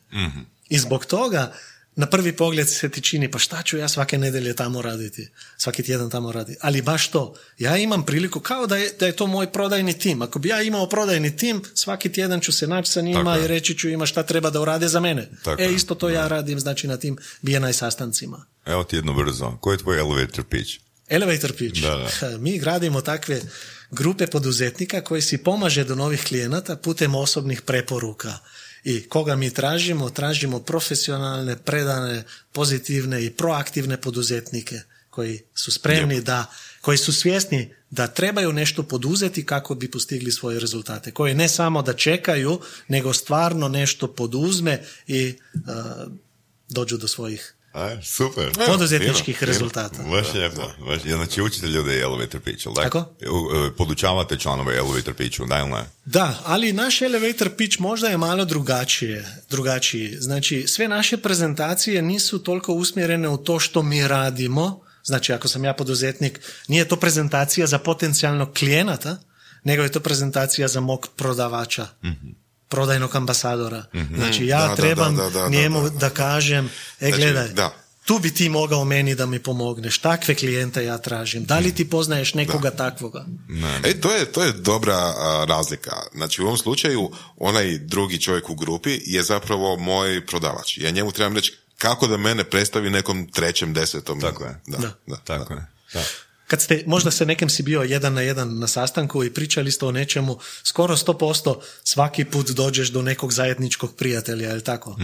I 0.69 0.79
zbog 0.79 1.05
toga 1.05 1.53
na 1.95 2.05
prvi 2.05 2.35
pogled 2.35 2.69
se 2.69 2.89
ti 2.89 3.01
čini, 3.01 3.31
pa 3.31 3.39
šta 3.39 3.63
ću 3.63 3.77
ja 3.77 3.87
svake 3.87 4.17
nedelje 4.17 4.55
tamo 4.55 4.81
raditi, 4.81 5.29
svaki 5.57 5.83
tjedan 5.83 6.09
tamo 6.09 6.31
raditi. 6.31 6.59
Ali 6.61 6.81
baš 6.81 7.07
to, 7.07 7.35
ja 7.57 7.77
imam 7.77 8.05
priliku, 8.05 8.39
kao 8.39 8.67
da 8.67 8.77
je, 8.77 8.91
da 8.99 9.05
je 9.05 9.15
to 9.15 9.27
moj 9.27 9.51
prodajni 9.51 9.99
tim. 9.99 10.21
Ako 10.21 10.39
bi 10.39 10.49
ja 10.49 10.61
imao 10.61 10.89
prodajni 10.89 11.37
tim, 11.37 11.61
svaki 11.73 12.11
tjedan 12.11 12.39
ću 12.41 12.51
se 12.51 12.67
naći 12.67 12.91
sa 12.91 13.01
njima 13.01 13.23
Tako 13.23 13.39
je. 13.39 13.45
i 13.45 13.47
reći 13.47 13.77
ću 13.77 13.89
ima 13.89 14.05
šta 14.05 14.23
treba 14.23 14.49
da 14.49 14.61
urade 14.61 14.87
za 14.87 14.99
mene. 14.99 15.29
Tako 15.43 15.61
e, 15.61 15.65
je. 15.65 15.73
isto 15.73 15.95
to 15.95 16.09
ja 16.09 16.27
radim, 16.27 16.59
znači 16.59 16.87
na 16.87 16.97
tim 16.97 17.17
BNI 17.41 17.73
sastancima. 17.73 18.45
Evo 18.65 18.83
ti 18.83 18.95
jedno 18.95 19.13
brzo. 19.13 19.57
Koji 19.61 19.73
je 19.73 19.77
tvoj 19.77 19.99
elevator 19.99 20.43
pitch? 20.43 20.73
Elevator 21.09 21.53
pitch. 21.57 21.81
Da, 21.81 22.37
Mi 22.37 22.59
gradimo 22.59 23.01
takve 23.01 23.41
grupe 23.91 24.27
poduzetnika 24.27 25.01
koji 25.01 25.21
si 25.21 25.37
pomaže 25.37 25.83
do 25.83 25.95
novih 25.95 26.23
klijenata 26.23 26.75
putem 26.75 27.15
osobnih 27.15 27.61
preporuka. 27.61 28.39
I 28.83 29.07
koga 29.09 29.35
mi 29.35 29.49
tražimo? 29.49 30.09
Tražimo 30.09 30.59
profesionalne, 30.59 31.55
predane, 31.55 32.23
pozitivne 32.51 33.25
i 33.25 33.29
proaktivne 33.29 34.01
poduzetnike 34.01 34.81
koji 35.09 35.41
su 35.55 35.71
spremni 35.71 36.21
da, 36.21 36.45
koji 36.81 36.97
su 36.97 37.13
svjesni 37.13 37.73
da 37.89 38.07
trebaju 38.07 38.53
nešto 38.53 38.83
poduzeti 38.83 39.45
kako 39.45 39.75
bi 39.75 39.91
postigli 39.91 40.31
svoje 40.31 40.59
rezultate. 40.59 41.11
Koji 41.11 41.33
ne 41.33 41.49
samo 41.49 41.81
da 41.81 41.93
čekaju, 41.93 42.59
nego 42.87 43.13
stvarno 43.13 43.67
nešto 43.67 44.07
poduzme 44.07 44.81
i 45.07 45.33
uh, 45.53 45.61
dođu 46.69 46.97
do 46.97 47.07
svojih 47.07 47.55
A, 47.73 48.01
super. 48.03 48.51
poduzetničkih 48.67 49.37
fino. 49.37 49.51
rezultata. 49.51 50.03
Baš 50.03 50.33
lijepo. 50.33 50.61
Baš, 50.85 51.01
znači 51.01 51.41
učite 51.41 51.67
ljude 51.67 51.99
elevator 51.99 52.41
pitch, 52.41 52.65
jel 52.65 52.73
da? 52.73 52.81
Tako. 52.81 53.05
E, 53.21 53.25
Podučavate 53.77 54.37
članove 54.37 54.77
elevator 54.77 55.13
pitchu, 55.13 55.45
da 55.45 55.59
ili 55.59 55.69
ne? 55.69 55.83
Da, 56.05 56.39
ali 56.45 56.73
naš 56.73 57.01
elevator 57.01 57.49
pitch 57.57 57.79
možda 57.79 58.07
je 58.07 58.17
malo 58.17 58.45
drugačije, 58.45 59.43
drugačiji. 59.49 60.15
Znači, 60.19 60.67
sve 60.67 60.87
naše 60.87 61.17
prezentacije 61.17 62.01
nisu 62.01 62.39
toliko 62.39 62.73
usmjerene 62.73 63.29
u 63.29 63.37
to 63.37 63.59
što 63.59 63.83
mi 63.83 64.07
radimo. 64.07 64.81
Znači, 65.03 65.33
ako 65.33 65.47
sam 65.47 65.63
ja 65.63 65.73
poduzetnik, 65.73 66.39
nije 66.67 66.87
to 66.87 66.95
prezentacija 66.95 67.67
za 67.67 67.79
potencijalnog 67.79 68.53
klijenata, 68.53 69.17
nego 69.63 69.83
je 69.83 69.91
to 69.91 69.99
prezentacija 69.99 70.67
za 70.67 70.79
mog 70.79 71.07
prodavača. 71.15 71.87
Prodajnog 72.73 73.15
ambasadora. 73.15 73.83
Znači, 74.15 74.45
ja 74.45 74.61
Da, 74.61 74.67
da, 74.67 74.75
trebam 74.75 75.15
da, 75.15 75.23
da, 75.23 75.29
da, 75.29 75.49
njemu 75.49 75.81
da, 75.83 75.89
da, 75.89 75.97
da. 75.97 76.09
kažem, 76.09 76.65
e 76.99 77.07
Znači, 77.07 77.21
gledaj, 77.21 77.47
da. 77.49 77.75
tu 78.05 78.19
bi 78.19 78.33
ti 78.33 78.49
mogao 78.49 78.85
meni 78.85 79.15
da 79.15 79.25
mi 79.25 79.39
pomogneš, 79.39 79.97
takve 79.97 80.35
klijente 80.35 80.85
ja 80.85 80.97
tražim, 80.97 81.45
da 81.45 81.59
li 81.59 81.75
ti 81.75 81.89
poznaješ 81.89 82.33
nekoga 82.33 82.71
takvoga? 82.71 83.25
E, 83.83 84.01
to 84.01 84.11
je, 84.11 84.25
to 84.25 84.43
je 84.43 84.51
dobra 84.51 84.95
a, 84.95 85.45
razlika. 85.47 85.95
Znači, 86.15 86.41
u 86.41 86.45
ovom 86.45 86.57
slučaju, 86.57 87.11
onaj 87.37 87.77
drugi 87.77 88.21
čovjek 88.21 88.49
u 88.49 88.55
grupi 88.55 88.99
je 89.05 89.23
zapravo 89.23 89.77
moj 89.77 90.25
prodavač. 90.25 90.77
Ja 90.77 90.91
njemu 90.91 91.11
trebam 91.11 91.35
reći 91.35 91.53
kako 91.77 92.07
da 92.07 92.17
mene 92.17 92.43
predstavi 92.43 92.89
nekom 92.89 93.27
trećem, 93.31 93.73
desetom. 93.73 94.21
Tako 94.21 94.43
je. 94.43 94.61
Da, 94.67 94.77
Da. 94.77 94.91
da. 95.07 95.15
Tako 95.15 95.53
je. 95.53 95.65
Da. 95.93 96.03
Kad 96.53 96.61
ste, 96.61 96.83
možda 96.85 97.11
se 97.11 97.25
nekem 97.25 97.49
si 97.49 97.63
bio 97.63 97.81
jedan 97.81 98.13
na 98.13 98.21
jedan 98.21 98.59
na 98.59 98.67
sastanku 98.67 99.23
i 99.23 99.33
pričali 99.33 99.71
ste 99.71 99.85
o 99.85 99.91
nečemu, 99.91 100.39
skoro 100.63 100.95
100% 100.95 101.55
svaki 101.83 102.25
put 102.25 102.49
dođeš 102.49 102.89
do 102.89 103.01
nekog 103.01 103.33
zajedničkog 103.33 103.95
prijatelja, 103.95 104.47
je 104.49 104.53
li 104.53 104.63
tako? 104.63 104.97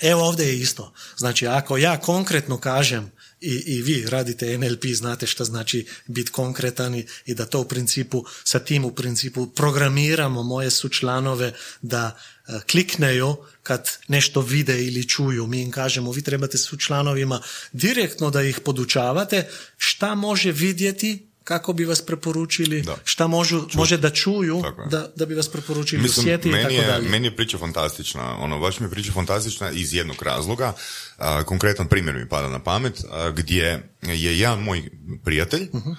Evo 0.00 0.22
ovdje 0.22 0.46
je 0.46 0.58
isto. 0.58 0.92
Znači, 1.16 1.46
ako 1.46 1.76
ja 1.76 1.96
konkretno 2.00 2.58
kažem 2.58 3.10
i, 3.40 3.62
i 3.66 3.82
vi 3.82 4.04
radite 4.08 4.58
NLP, 4.58 4.84
znate 4.84 5.26
šta 5.26 5.44
znači 5.44 5.86
biti 6.06 6.30
konkretan 6.30 6.94
i, 6.94 7.06
i 7.26 7.34
da 7.34 7.46
to 7.46 7.60
u 7.60 7.64
principu, 7.64 8.24
sa 8.44 8.58
tim 8.58 8.84
u 8.84 8.90
principu 8.90 9.46
programiramo 9.46 10.42
moje 10.42 10.70
sučlanove 10.70 11.54
da 11.82 12.18
e, 12.48 12.60
klikneju 12.70 13.36
kad 13.62 13.88
nešto 14.08 14.40
vide 14.40 14.84
ili 14.84 15.08
čuju. 15.08 15.46
Mi 15.46 15.62
im 15.62 15.70
kažemo, 15.70 16.12
vi 16.12 16.22
trebate 16.22 16.58
sučlanovima 16.58 17.42
direktno 17.72 18.30
da 18.30 18.42
ih 18.42 18.60
podučavate 18.60 19.48
šta 19.76 20.14
može 20.14 20.52
vidjeti 20.52 21.27
kako 21.48 21.72
bi 21.72 21.84
vas 21.84 22.02
preporučili, 22.02 22.82
Da. 22.82 22.96
šta 23.04 23.26
možu, 23.26 23.62
može 23.74 23.96
da 23.96 24.10
čuju 24.10 24.62
da, 24.90 25.08
da 25.16 25.26
bi 25.26 25.34
vas 25.34 25.48
preporučili 25.48 26.00
u 26.00 26.02
Mislim, 26.02 26.24
sjeti 26.24 26.48
i 26.48 26.52
meni 26.52 26.62
tako 26.64 26.74
je, 26.74 26.86
dalje. 26.86 27.08
meni 27.08 27.26
je 27.26 27.36
priča 27.36 27.58
fantastična. 27.58 28.36
Ono, 28.38 28.58
baš 28.58 28.80
mi 28.80 28.86
je 28.86 28.90
priča 28.90 29.12
fantastična 29.12 29.70
iz 29.70 29.94
jednog 29.94 30.22
razloga. 30.22 30.72
A, 31.18 31.44
konkretan 31.44 31.88
primjer 31.88 32.16
mi 32.16 32.28
pada 32.28 32.48
na 32.48 32.58
pamet, 32.60 33.04
a, 33.04 33.30
gdje 33.30 33.64
je 34.02 34.38
jedan 34.38 34.58
moj 34.60 34.90
prijatelj 35.24 35.68
Mhm. 35.74 35.90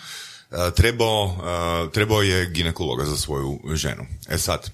a, 0.52 0.72
trebao, 0.72 1.38
a, 1.42 1.88
trebao 1.94 2.22
je 2.22 2.46
ginekologa 2.48 3.06
za 3.06 3.18
svoju 3.18 3.60
ženu. 3.74 4.06
E 4.28 4.38
sad, 4.38 4.72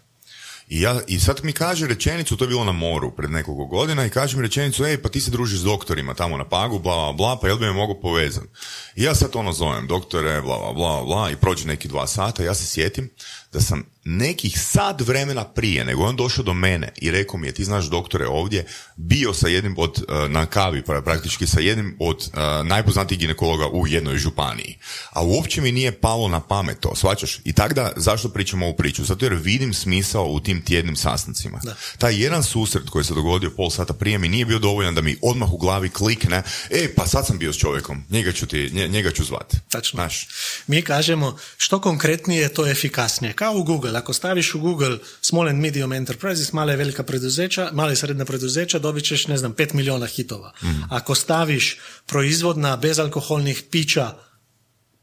i, 0.67 0.81
ja, 0.81 1.01
I 1.07 1.19
sad 1.19 1.39
mi 1.43 1.53
kaže 1.53 1.87
rečenicu, 1.87 2.37
to 2.37 2.43
je 2.43 2.47
bilo 2.47 2.63
na 2.63 2.71
moru 2.71 3.11
pred 3.11 3.31
nekoliko 3.31 3.65
godina, 3.65 4.05
i 4.05 4.09
kaže 4.09 4.37
mi 4.37 4.43
rečenicu, 4.43 4.85
ej, 4.85 5.01
pa 5.01 5.09
ti 5.09 5.21
se 5.21 5.31
družiš 5.31 5.59
s 5.59 5.63
doktorima 5.63 6.13
tamo 6.13 6.37
na 6.37 6.45
pagu, 6.49 6.79
bla, 6.79 6.95
bla, 6.95 7.13
bla, 7.13 7.39
pa 7.41 7.47
jel 7.47 7.57
bi 7.57 7.65
me 7.65 7.73
mogo 7.73 7.93
povezati? 7.93 8.47
I 8.95 9.03
ja 9.03 9.15
sad 9.15 9.29
ono 9.33 9.53
zovem, 9.53 9.87
doktore, 9.87 10.41
bla, 10.41 10.57
bla, 10.57 10.73
bla, 10.73 11.03
bla, 11.03 11.29
i 11.31 11.35
prođe 11.35 11.67
neki 11.67 11.87
dva 11.87 12.07
sata, 12.07 12.43
ja 12.43 12.53
se 12.53 12.65
sjetim 12.65 13.09
da 13.53 13.61
sam 13.61 13.94
nekih 14.05 14.59
sad 14.61 15.01
vremena 15.01 15.43
prije, 15.43 15.85
nego 15.85 16.03
on 16.03 16.15
došao 16.15 16.43
do 16.43 16.53
mene 16.53 16.89
i 16.97 17.11
rekao 17.11 17.39
mi 17.39 17.47
je, 17.47 17.53
ti 17.53 17.65
znaš 17.65 17.85
doktore 17.85 18.27
ovdje, 18.27 18.65
bio 18.95 19.33
sa 19.33 19.47
jednim 19.47 19.75
od, 19.77 20.03
uh, 20.07 20.31
na 20.31 20.45
kavi 20.45 20.81
pra- 20.81 21.03
praktički 21.03 21.47
sa 21.47 21.59
jednim 21.59 21.97
od 21.99 22.17
uh, 22.27 22.67
najpoznatijih 22.67 23.19
ginekologa 23.19 23.67
u 23.67 23.87
jednoj 23.87 24.17
županiji. 24.17 24.77
A 25.09 25.23
uopće 25.23 25.61
mi 25.61 25.71
nije 25.71 25.91
palo 25.91 26.27
na 26.27 26.39
pamet 26.39 26.79
to, 26.79 26.95
shvaćaš? 26.95 27.39
I 27.43 27.53
tak 27.53 27.73
da, 27.73 27.91
zašto 27.95 28.29
pričam 28.29 28.63
ovu 28.63 28.75
priču? 28.75 29.03
Zato 29.03 29.25
jer 29.25 29.33
vidim 29.33 29.73
smisao 29.73 30.25
u 30.25 30.39
tim 30.39 30.61
tjednim 30.61 30.95
sastancima. 30.95 31.59
Da. 31.63 31.75
Taj 31.97 32.23
jedan 32.23 32.43
susret 32.43 32.89
koji 32.89 33.05
se 33.05 33.13
dogodio 33.13 33.51
pol 33.51 33.69
sata 33.69 33.93
prije 33.93 34.17
mi 34.17 34.29
nije 34.29 34.45
bio 34.45 34.59
dovoljan 34.59 34.95
da 34.95 35.01
mi 35.01 35.17
odmah 35.21 35.53
u 35.53 35.57
glavi 35.57 35.89
klikne, 35.89 36.43
e, 36.69 36.93
pa 36.95 37.07
sad 37.07 37.27
sam 37.27 37.37
bio 37.37 37.53
s 37.53 37.57
čovjekom, 37.57 38.03
njega 38.09 38.31
ću, 38.31 38.45
ti, 38.47 38.69
nje- 38.73 38.87
njega 38.87 39.11
ću 39.11 39.23
zvat. 39.23 39.55
Tačno. 39.69 39.97
Znaš, 39.97 40.27
Mi 40.67 40.81
kažemo 40.81 41.37
što 41.57 41.81
konkretnije, 41.81 42.53
to 42.53 42.65
je 42.65 42.71
efikasnije. 42.71 43.33
Kao 43.33 43.53
u 43.53 43.63
Google. 43.63 43.94
Ako 43.95 44.13
staviš 44.13 44.55
u 44.55 44.59
Google 44.59 44.97
small 45.21 45.47
and 45.47 45.61
medium 45.61 45.93
enterprises, 45.93 46.53
mala 46.53 46.73
i 46.73 46.75
velika 46.75 47.03
preduzeća, 47.03 47.69
mala 47.73 47.91
i 47.91 47.95
srednja 47.95 48.25
preduzeća, 48.25 48.79
dobit 48.79 49.05
ćeš, 49.05 49.27
ne 49.27 49.37
znam, 49.37 49.53
5 49.53 49.73
miliona 49.73 50.05
hitova. 50.05 50.53
Ako 50.89 51.15
staviš 51.15 51.79
proizvodna 52.05 52.77
bezalkoholnih 52.77 53.63
pića 53.71 54.13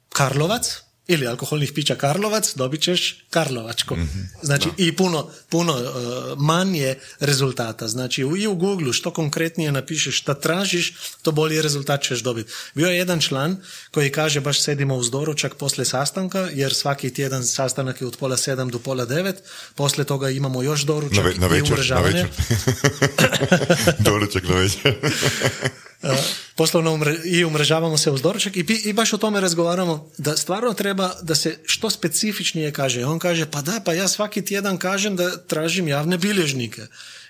Karlovac, 0.09 0.83
ili 1.09 1.27
alkoholnih 1.27 1.73
pića 1.73 1.95
Karlovac, 1.95 2.55
dobit 2.55 2.83
ćeš 2.83 3.25
Karlovačko. 3.31 3.97
Znači 4.43 4.69
i 4.77 4.93
puno, 4.93 5.31
puno 5.49 5.73
uh, 5.73 5.83
manje 6.39 6.95
rezultata. 7.21 7.89
Znači 7.89 8.25
u- 8.25 8.37
i 8.37 8.47
u 8.47 8.55
Google 8.55 8.93
što 8.93 9.11
konkretnije 9.11 9.73
napišeš 9.73 10.19
šta 10.19 10.35
tražiš, 10.35 10.93
to 11.23 11.33
bolji 11.33 11.63
rezultat 11.63 12.03
ćeš 12.03 12.21
dobiti. 12.21 12.53
Bio 12.75 12.89
je 12.89 12.97
jedan 12.97 13.21
član 13.21 13.57
koji 13.91 14.11
kaže 14.11 14.41
baš 14.41 14.61
sedimo 14.61 14.95
uz 14.95 15.11
doručak 15.11 15.55
posle 15.55 15.85
sastanka, 15.85 16.49
jer 16.53 16.75
svaki 16.75 17.11
tjedan 17.11 17.45
sastanak 17.45 18.01
je 18.01 18.07
od 18.07 18.17
pola 18.17 18.37
sedam 18.37 18.69
do 18.69 18.79
pola 18.79 19.05
devet, 19.05 19.43
posle 19.75 20.05
toga 20.05 20.31
imamo 20.31 20.63
još 20.63 20.83
doručak 20.83 21.17
na, 21.17 21.23
ve- 21.25 21.35
na 21.39 21.47
i 21.47 21.51
večer, 21.51 21.69
na 21.69 21.75
umrežavanje. 21.75 22.23
večer. 22.23 22.75
Doručak 24.01 24.43
na 24.45 24.55
večer. 24.55 24.95
Uh, 26.03 26.11
poslovno 26.57 26.91
umre- 26.91 27.21
i 27.25 27.45
umrežavamo 27.45 27.99
se 27.99 28.11
uz 28.11 28.23
doručak 28.23 28.57
i, 28.57 28.61
i 28.85 28.93
baš 28.93 29.13
o 29.13 29.17
tome 29.19 29.41
razgovaramo 29.41 30.11
da 30.19 30.37
stvarno 30.37 30.73
treba 30.73 31.13
da 31.23 31.35
se 31.35 31.59
što 31.67 31.91
specifičnije 31.91 32.73
kaže. 32.73 33.05
On 33.05 33.19
kaže, 33.19 33.51
pa 33.51 33.63
da, 33.63 33.81
pa 33.85 33.93
ja 33.93 34.09
svaki 34.09 34.45
tjedan 34.45 34.79
kažem 34.79 35.17
da 35.17 35.47
tražim 35.47 35.89
javne 35.89 36.19
bilježnike. 36.19 36.83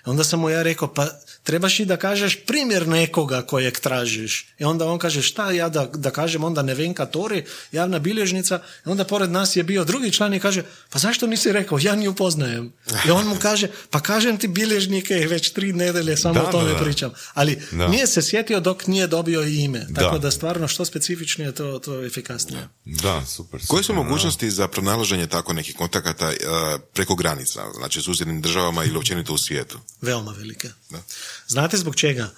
Onda 0.05 0.23
sam 0.23 0.39
mu 0.39 0.49
ja 0.49 0.63
rekao, 0.63 0.93
pa 0.93 1.07
trebaš 1.43 1.79
i 1.79 1.85
da 1.85 1.97
kažeš 1.97 2.39
primjer 2.45 2.87
nekoga 2.87 3.41
kojeg 3.41 3.79
tražiš. 3.79 4.47
I 4.59 4.63
onda 4.63 4.87
on 4.87 4.99
kaže, 4.99 5.21
šta 5.21 5.51
ja 5.51 5.69
da, 5.69 5.85
da 5.85 6.11
kažem 6.11 6.43
onda 6.43 6.61
Nevenka 6.61 7.05
Tori, 7.05 7.45
javna 7.71 7.99
bilježnica. 7.99 8.61
I 8.85 8.89
onda 8.89 9.03
pored 9.03 9.31
nas 9.31 9.55
je 9.55 9.63
bio 9.63 9.83
drugi 9.83 10.11
član 10.11 10.33
i 10.33 10.39
kaže, 10.39 10.63
pa 10.89 10.99
zašto 10.99 11.27
nisi 11.27 11.51
rekao, 11.51 11.79
ja 11.81 11.95
nju 11.95 12.13
poznajem. 12.13 12.73
I 13.07 13.11
on 13.11 13.27
mu 13.27 13.35
kaže, 13.41 13.67
pa 13.89 13.99
kažem 13.99 14.37
ti 14.37 14.47
bilježnike 14.47 15.13
već 15.13 15.49
tri 15.53 15.73
nedelje 15.73 16.17
samo 16.17 16.33
Da, 16.33 16.43
o 16.43 16.51
tome 16.51 16.69
da, 16.69 16.73
da. 16.73 16.83
pričam. 16.83 17.11
Ali 17.33 17.61
Da. 17.71 17.87
nije 17.87 18.07
se 18.07 18.21
sjetio 18.21 18.59
dok 18.59 18.87
nije 18.87 19.07
dobio 19.07 19.43
i 19.43 19.55
ime. 19.55 19.87
Tako 19.95 20.13
Da. 20.13 20.19
da, 20.19 20.31
stvarno 20.31 20.67
što 20.67 20.85
specifičnije 20.85 21.51
to, 21.51 21.79
to 21.79 21.93
je 21.99 22.07
efikasnije. 22.07 22.67
Da, 22.85 23.25
super. 23.25 23.59
Koje 23.67 23.83
su 23.83 23.87
super, 23.87 24.03
mogućnosti 24.03 24.51
za 24.51 24.67
pronalaženje 24.67 25.27
tako 25.27 25.53
nekih 25.53 25.75
kontakata 25.75 26.29
eh, 26.31 26.35
preko 26.93 27.15
granica, 27.15 27.61
znači 27.77 28.01
susjednim 28.01 28.41
državama 28.41 28.83
ili 28.83 28.97
općenito 28.97 29.33
u 29.33 29.37
svijetu? 29.37 29.79
Veoma 30.01 30.31
velike. 30.31 30.69
Da. 30.89 30.99
Znate 31.47 31.77
zbog 31.77 31.95
čega? 31.95 32.29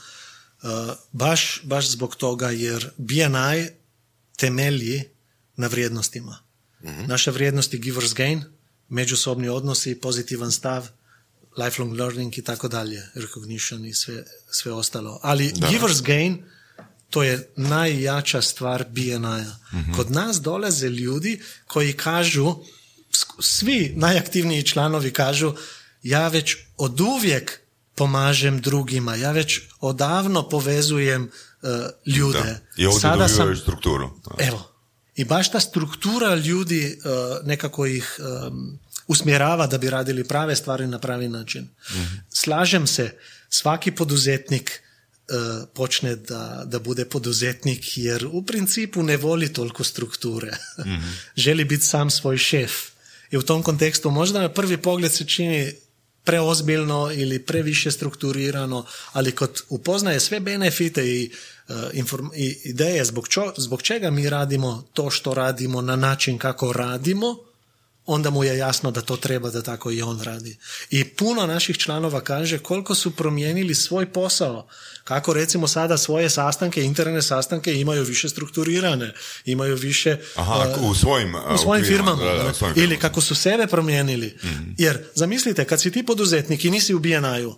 Uh, 0.64 0.70
baš, 1.12 1.62
baš 1.64 1.90
zbog 1.90 2.16
toga 2.16 2.50
jer 2.50 2.90
BNI 2.98 3.70
temelji 4.38 5.04
na 5.56 5.68
vrijednostima. 5.68 6.46
Naša 7.08 7.32
vrijednost 7.32 7.74
je 7.74 7.80
givers 7.80 8.14
gain, 8.14 8.44
međusobni 8.90 9.50
odnosi, 9.50 10.00
pozitivan 10.00 10.52
stav, 10.52 10.88
lifelong 11.58 11.94
learning 11.94 12.38
i 12.38 12.42
tako 12.42 12.68
dalje, 12.68 13.08
recognition 13.16 13.86
i 13.86 13.94
sve, 13.94 14.24
sve 14.52 14.72
ostalo. 14.72 15.20
Ali 15.24 15.52
Da. 15.56 15.68
givers 15.70 16.02
gain 16.02 16.44
to 17.10 17.24
je 17.24 17.50
najjača 17.56 18.42
stvar 18.42 18.86
BNI-a. 18.90 19.56
Kod 19.96 20.12
nas 20.12 20.42
dolaze 20.42 20.90
ljudi 20.90 21.42
koji 21.68 21.94
kažu, 21.94 22.56
svi 23.40 23.94
najaktivniji 23.96 24.64
članovi 24.64 25.12
kažu, 25.12 25.54
ja 26.04 26.28
već 26.28 26.56
od 26.78 27.02
uvijek 27.02 27.60
pomažem 27.96 28.62
drugima, 28.62 29.16
ja 29.16 29.32
već 29.32 29.62
odavno 29.80 30.50
povezujem 30.50 31.24
uh, 31.24 31.70
ljude. 32.16 32.40
Da. 32.40 32.58
I 32.78 32.86
ovdje 32.86 33.00
Sada 33.02 33.28
sam, 33.28 33.56
strukturu. 33.56 34.10
Da. 34.26 34.46
Evo. 34.46 34.72
I 35.16 35.26
baš 35.26 35.52
ta 35.52 35.60
struktura 35.60 36.36
ljudi 36.36 37.00
uh, 37.00 37.48
nekako 37.48 37.86
ih 37.86 38.20
um, 38.20 38.80
usmjerava 39.08 39.68
da 39.68 39.78
bi 39.78 39.90
radili 39.90 40.24
prave 40.24 40.56
stvari 40.56 40.88
na 40.88 41.00
pravi 41.00 41.28
način. 41.28 41.70
Slažem 42.30 42.88
se, 42.88 43.18
svaki 43.50 43.92
poduzetnik 43.92 44.82
uh, 45.30 45.68
počne 45.74 46.16
da, 46.16 46.64
da 46.66 46.80
bude 46.80 47.06
poduzetnik 47.06 47.98
jer 47.98 48.28
u 48.32 48.44
principu 48.44 49.04
ne 49.04 49.18
voli 49.18 49.54
toliko 49.54 49.84
strukture. 49.84 50.58
Želi 51.36 51.66
biti 51.66 51.86
sam 51.86 52.10
svoj 52.10 52.38
šef. 52.38 52.72
I 53.32 53.38
u 53.38 53.42
tom 53.42 53.64
kontekstu 53.64 54.12
možda 54.12 54.42
na 54.42 54.50
prvi 54.50 54.78
pogled 54.78 55.14
se 55.14 55.26
čini 55.26 55.74
preozbiljno 56.26 57.12
ili 57.14 57.40
previše 57.40 57.92
strukturirano, 57.92 58.86
ali 59.14 59.32
kod 59.32 59.62
upoznaje 59.70 60.20
sve 60.20 60.40
benefite 60.40 61.08
i, 61.08 61.32
uh, 61.68 61.76
inform- 61.94 62.32
i 62.36 62.58
ideje 62.64 63.06
zbog, 63.06 63.28
čo- 63.28 63.54
zbog 63.58 63.82
čega 63.82 64.10
mi 64.10 64.30
radimo 64.30 64.84
to 64.94 65.10
što 65.10 65.34
radimo 65.34 65.82
na 65.82 65.96
način 65.96 66.38
kako 66.38 66.74
radimo, 66.74 67.36
onda 68.06 68.30
mu 68.30 68.44
je 68.44 68.58
jasno 68.58 68.92
da 68.92 69.02
to 69.02 69.18
treba 69.18 69.50
da 69.50 69.62
tako 69.62 69.92
i 69.92 70.02
on 70.02 70.22
radi. 70.22 70.58
I 70.90 71.04
puno 71.04 71.46
naših 71.46 71.78
članova 71.78 72.22
kaže 72.22 72.60
koliko 72.60 72.96
su 72.96 73.12
promijenili 73.12 73.76
svoj 73.76 74.14
posao. 74.14 74.68
Kako 75.04 75.34
recimo 75.34 75.68
sada 75.68 75.98
svoje 75.98 76.30
sastanke, 76.30 76.84
interne 76.84 77.22
sastanke 77.22 77.74
imaju 77.74 78.04
više 78.04 78.30
strukturirane, 78.30 79.14
imaju 79.46 79.76
više... 79.76 80.18
Aha, 80.36 80.76
uh, 80.80 80.90
u 80.90 80.96
svojim, 80.96 81.36
u 81.36 81.58
svojim 81.58 81.84
okvirima, 81.84 82.16
firmama. 82.16 82.24
da, 82.24 82.44
da, 82.44 82.50
u 82.50 82.54
svojim 82.54 82.76
Ili 82.78 83.00
kako 83.00 83.22
su 83.22 83.36
sebe 83.36 83.68
promijenili. 83.68 84.38
Jer, 84.78 85.04
zamislite, 85.16 85.66
kad 85.66 85.82
si 85.82 85.92
ti 85.92 86.06
poduzetnik 86.06 86.66
i 86.66 86.72
nisi 86.72 86.94
u 86.94 87.00
BNI-u, 87.00 87.50
uh, 87.50 87.58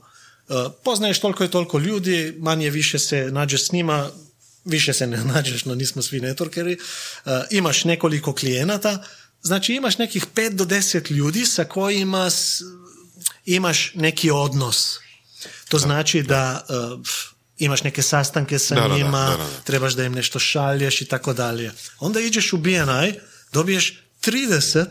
poznaješ 0.84 1.20
toliko 1.20 1.44
i 1.44 1.52
toliko 1.52 1.80
ljudi, 1.80 2.36
manje 2.38 2.70
više 2.70 3.00
se 3.00 3.32
nađeš 3.32 3.68
s 3.68 3.72
njima, 3.72 4.10
više 4.66 4.94
se 4.94 5.08
ne 5.08 5.18
nađeš, 5.34 5.66
no 5.66 5.76
nismo 5.76 6.02
svi 6.02 6.20
networkeri, 6.20 6.78
uh, 6.78 7.32
imaš 7.52 7.84
nekoliko 7.84 8.34
klijenata, 8.34 9.04
znači 9.41 9.73
imaš 9.73 9.97
nekih 9.97 10.26
5 10.36 10.50
do 10.50 10.65
10 10.65 11.12
ljudi 11.12 11.45
sa 11.45 11.63
kojima 11.63 12.30
imaš 13.45 13.91
neki 13.95 14.32
odnos. 14.32 15.00
To 15.69 15.78
znači 15.78 16.23
da 16.23 16.65
uh, 16.69 17.02
imaš 17.58 17.84
neke 17.84 18.02
sastanke 18.02 18.60
sa 18.60 18.76
Da, 18.76 18.95
njima, 18.95 19.38
trebaš 19.63 19.93
da 19.93 20.04
im 20.04 20.13
nešto 20.13 20.39
šalješ 20.39 21.02
i 21.02 21.06
tako 21.06 21.34
dalje. 21.34 21.71
Onda 22.00 22.19
ideš 22.19 22.54
u 22.54 22.58
BNI, 22.58 23.13
dobiješ 23.54 24.04
30 24.21 24.86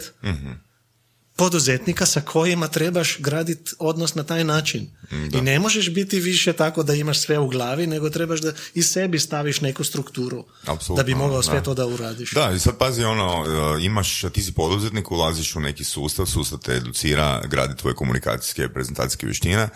poduzetnika 1.36 2.06
sa 2.06 2.20
kojima 2.20 2.68
trebaš 2.68 3.18
graditi 3.18 3.72
odnos 3.78 4.14
na 4.14 4.24
taj 4.24 4.44
način. 4.44 4.90
I 5.32 5.40
ne 5.40 5.58
možeš 5.58 5.90
biti 5.90 6.20
više 6.20 6.52
tako 6.52 6.82
da 6.82 6.94
imaš 6.94 7.20
sve 7.20 7.38
u 7.38 7.48
glavi, 7.48 7.86
nego 7.86 8.10
trebaš 8.10 8.40
da 8.40 8.52
i 8.74 8.82
sebi 8.82 9.18
staviš 9.18 9.60
neku 9.60 9.84
strukturu 9.84 10.44
Apsolutno, 10.66 10.96
da 10.96 11.02
bi 11.02 11.14
mogao 11.14 11.42
sve 11.42 11.54
da. 11.54 11.62
to 11.62 11.74
da 11.74 11.86
uradiš. 11.86 12.32
Da, 12.32 12.52
i 12.56 12.58
sad 12.58 12.78
pazi 12.78 13.04
ono, 13.04 13.44
e, 13.78 13.84
imaš, 13.84 14.24
ti 14.32 14.42
si 14.42 14.52
poduzetnik, 14.52 15.10
ulaziš 15.10 15.56
u 15.56 15.60
neki 15.60 15.84
sustav, 15.84 16.26
sustav 16.26 16.58
te 16.58 16.72
educira, 16.72 17.42
gradi 17.46 17.76
tvoje 17.76 17.94
komunikacijske, 17.94 18.68
prezentacijske 18.68 19.26
vještine, 19.26 19.68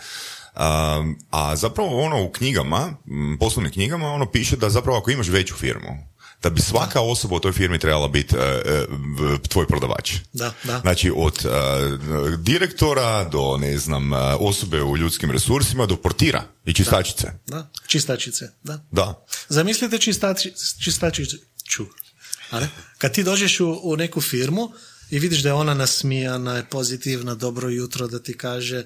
a 1.31 1.55
zapravo 1.55 2.01
ono 2.01 2.23
u 2.23 2.31
knjigama, 2.31 2.93
poslovnim 3.39 3.73
knjigama, 3.73 4.07
ono 4.07 4.31
piše 4.31 4.55
da 4.55 4.69
zapravo 4.69 4.97
ako 4.97 5.11
imaš 5.11 5.27
veću 5.27 5.55
firmu, 5.55 6.10
da 6.41 6.49
bi 6.49 6.61
svaka 6.61 7.01
osoba 7.01 7.35
u 7.35 7.39
toj 7.39 7.51
firmi 7.51 7.79
trebala 7.79 8.07
biti 8.07 8.35
e, 8.35 8.39
e, 8.39 8.85
v- 9.19 9.37
tvoj 9.49 9.67
prodavač. 9.67 10.13
Da, 10.33 10.53
da. 10.63 10.79
Znači 10.79 11.11
od 11.15 11.45
e, 11.45 11.49
direktora 12.37 13.23
do, 13.23 13.57
ne 13.57 13.77
znam, 13.77 14.13
e, 14.13 14.17
osobe 14.39 14.81
u 14.81 14.97
ljudskim 14.97 15.31
resursima 15.31 15.85
do 15.85 15.95
portira 15.95 16.43
i 16.65 16.73
čistačice. 16.73 17.31
Da, 17.47 17.71
čistačice, 17.87 18.49
da. 18.63 18.85
Da. 18.91 19.25
Zamislite 19.49 19.97
čistači, 19.97 20.53
čistačiću. 20.83 21.37
Kad 22.97 23.13
ti 23.13 23.23
dođeš 23.23 23.59
u, 23.59 23.79
u 23.83 23.95
neku 23.95 24.21
firmu 24.21 24.71
i 25.09 25.19
vidiš 25.19 25.39
da 25.39 25.49
je 25.49 25.53
ona 25.53 25.73
nasmijana, 25.73 26.55
je 26.55 26.65
pozitivna, 26.69 27.35
dobro 27.35 27.69
jutro 27.69 28.07
da 28.07 28.19
ti 28.23 28.37
kaže, 28.37 28.85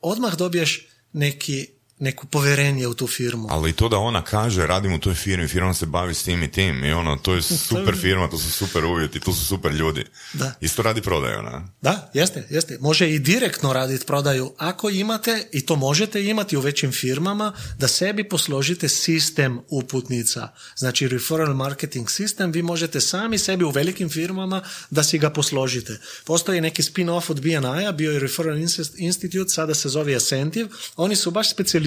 odmah 0.00 0.34
dobiješ 0.36 0.86
neki 1.12 1.75
neku 1.98 2.26
poverenje 2.26 2.86
u 2.86 2.94
tu 2.94 3.06
firmu. 3.06 3.48
Ali 3.50 3.70
i 3.70 3.72
to 3.72 3.88
da 3.88 3.98
ona 3.98 4.22
kaže 4.22 4.66
radim 4.66 4.92
u 4.92 4.98
toj 4.98 5.14
firmi, 5.14 5.48
firma 5.48 5.74
se 5.74 5.86
bavi 5.86 6.14
s 6.14 6.22
tim 6.22 6.42
i 6.42 6.50
tim 6.50 6.84
i 6.84 6.92
ono, 6.92 7.16
to 7.16 7.34
je 7.34 7.42
super 7.42 7.96
firma, 8.00 8.30
to 8.30 8.38
su 8.38 8.50
super 8.50 8.84
uvjeti, 8.84 9.20
tu 9.20 9.32
su 9.32 9.44
super 9.44 9.72
ljudi. 9.72 10.04
Da. 10.32 10.54
Isto 10.60 10.82
radi 10.82 11.02
prodaju, 11.02 11.38
ona. 11.38 11.68
Da, 11.82 12.10
jeste, 12.14 12.46
jeste. 12.50 12.78
Može 12.80 13.10
i 13.10 13.18
direktno 13.18 13.72
raditi 13.72 14.06
prodaju 14.06 14.52
ako 14.58 14.90
imate, 14.90 15.46
i 15.52 15.66
to 15.66 15.76
možete 15.76 16.24
imati 16.24 16.56
u 16.56 16.60
većim 16.60 16.92
firmama, 16.92 17.52
da 17.78 17.88
sebi 17.88 18.28
posložite 18.28 18.88
sistem 18.88 19.60
uputnica. 19.68 20.48
Znači 20.76 21.08
referral 21.08 21.54
marketing 21.54 22.10
sistem, 22.10 22.52
vi 22.52 22.62
možete 22.62 23.00
sami 23.00 23.38
sebi 23.38 23.64
u 23.64 23.70
velikim 23.70 24.08
firmama 24.08 24.62
da 24.90 25.02
si 25.02 25.18
ga 25.18 25.30
posložite. 25.30 26.00
Postoji 26.24 26.60
neki 26.60 26.82
spin-off 26.82 27.30
od 27.30 27.40
BNI-a, 27.40 27.92
bio 27.92 28.12
je 28.12 28.20
Referral 28.20 28.58
Institute, 28.96 29.48
sada 29.48 29.74
se 29.74 29.88
zove 29.88 30.14
Ascentive. 30.14 30.68
Oni 30.96 31.16
su 31.16 31.30
baš 31.30 31.50
specijalizirani 31.50 31.85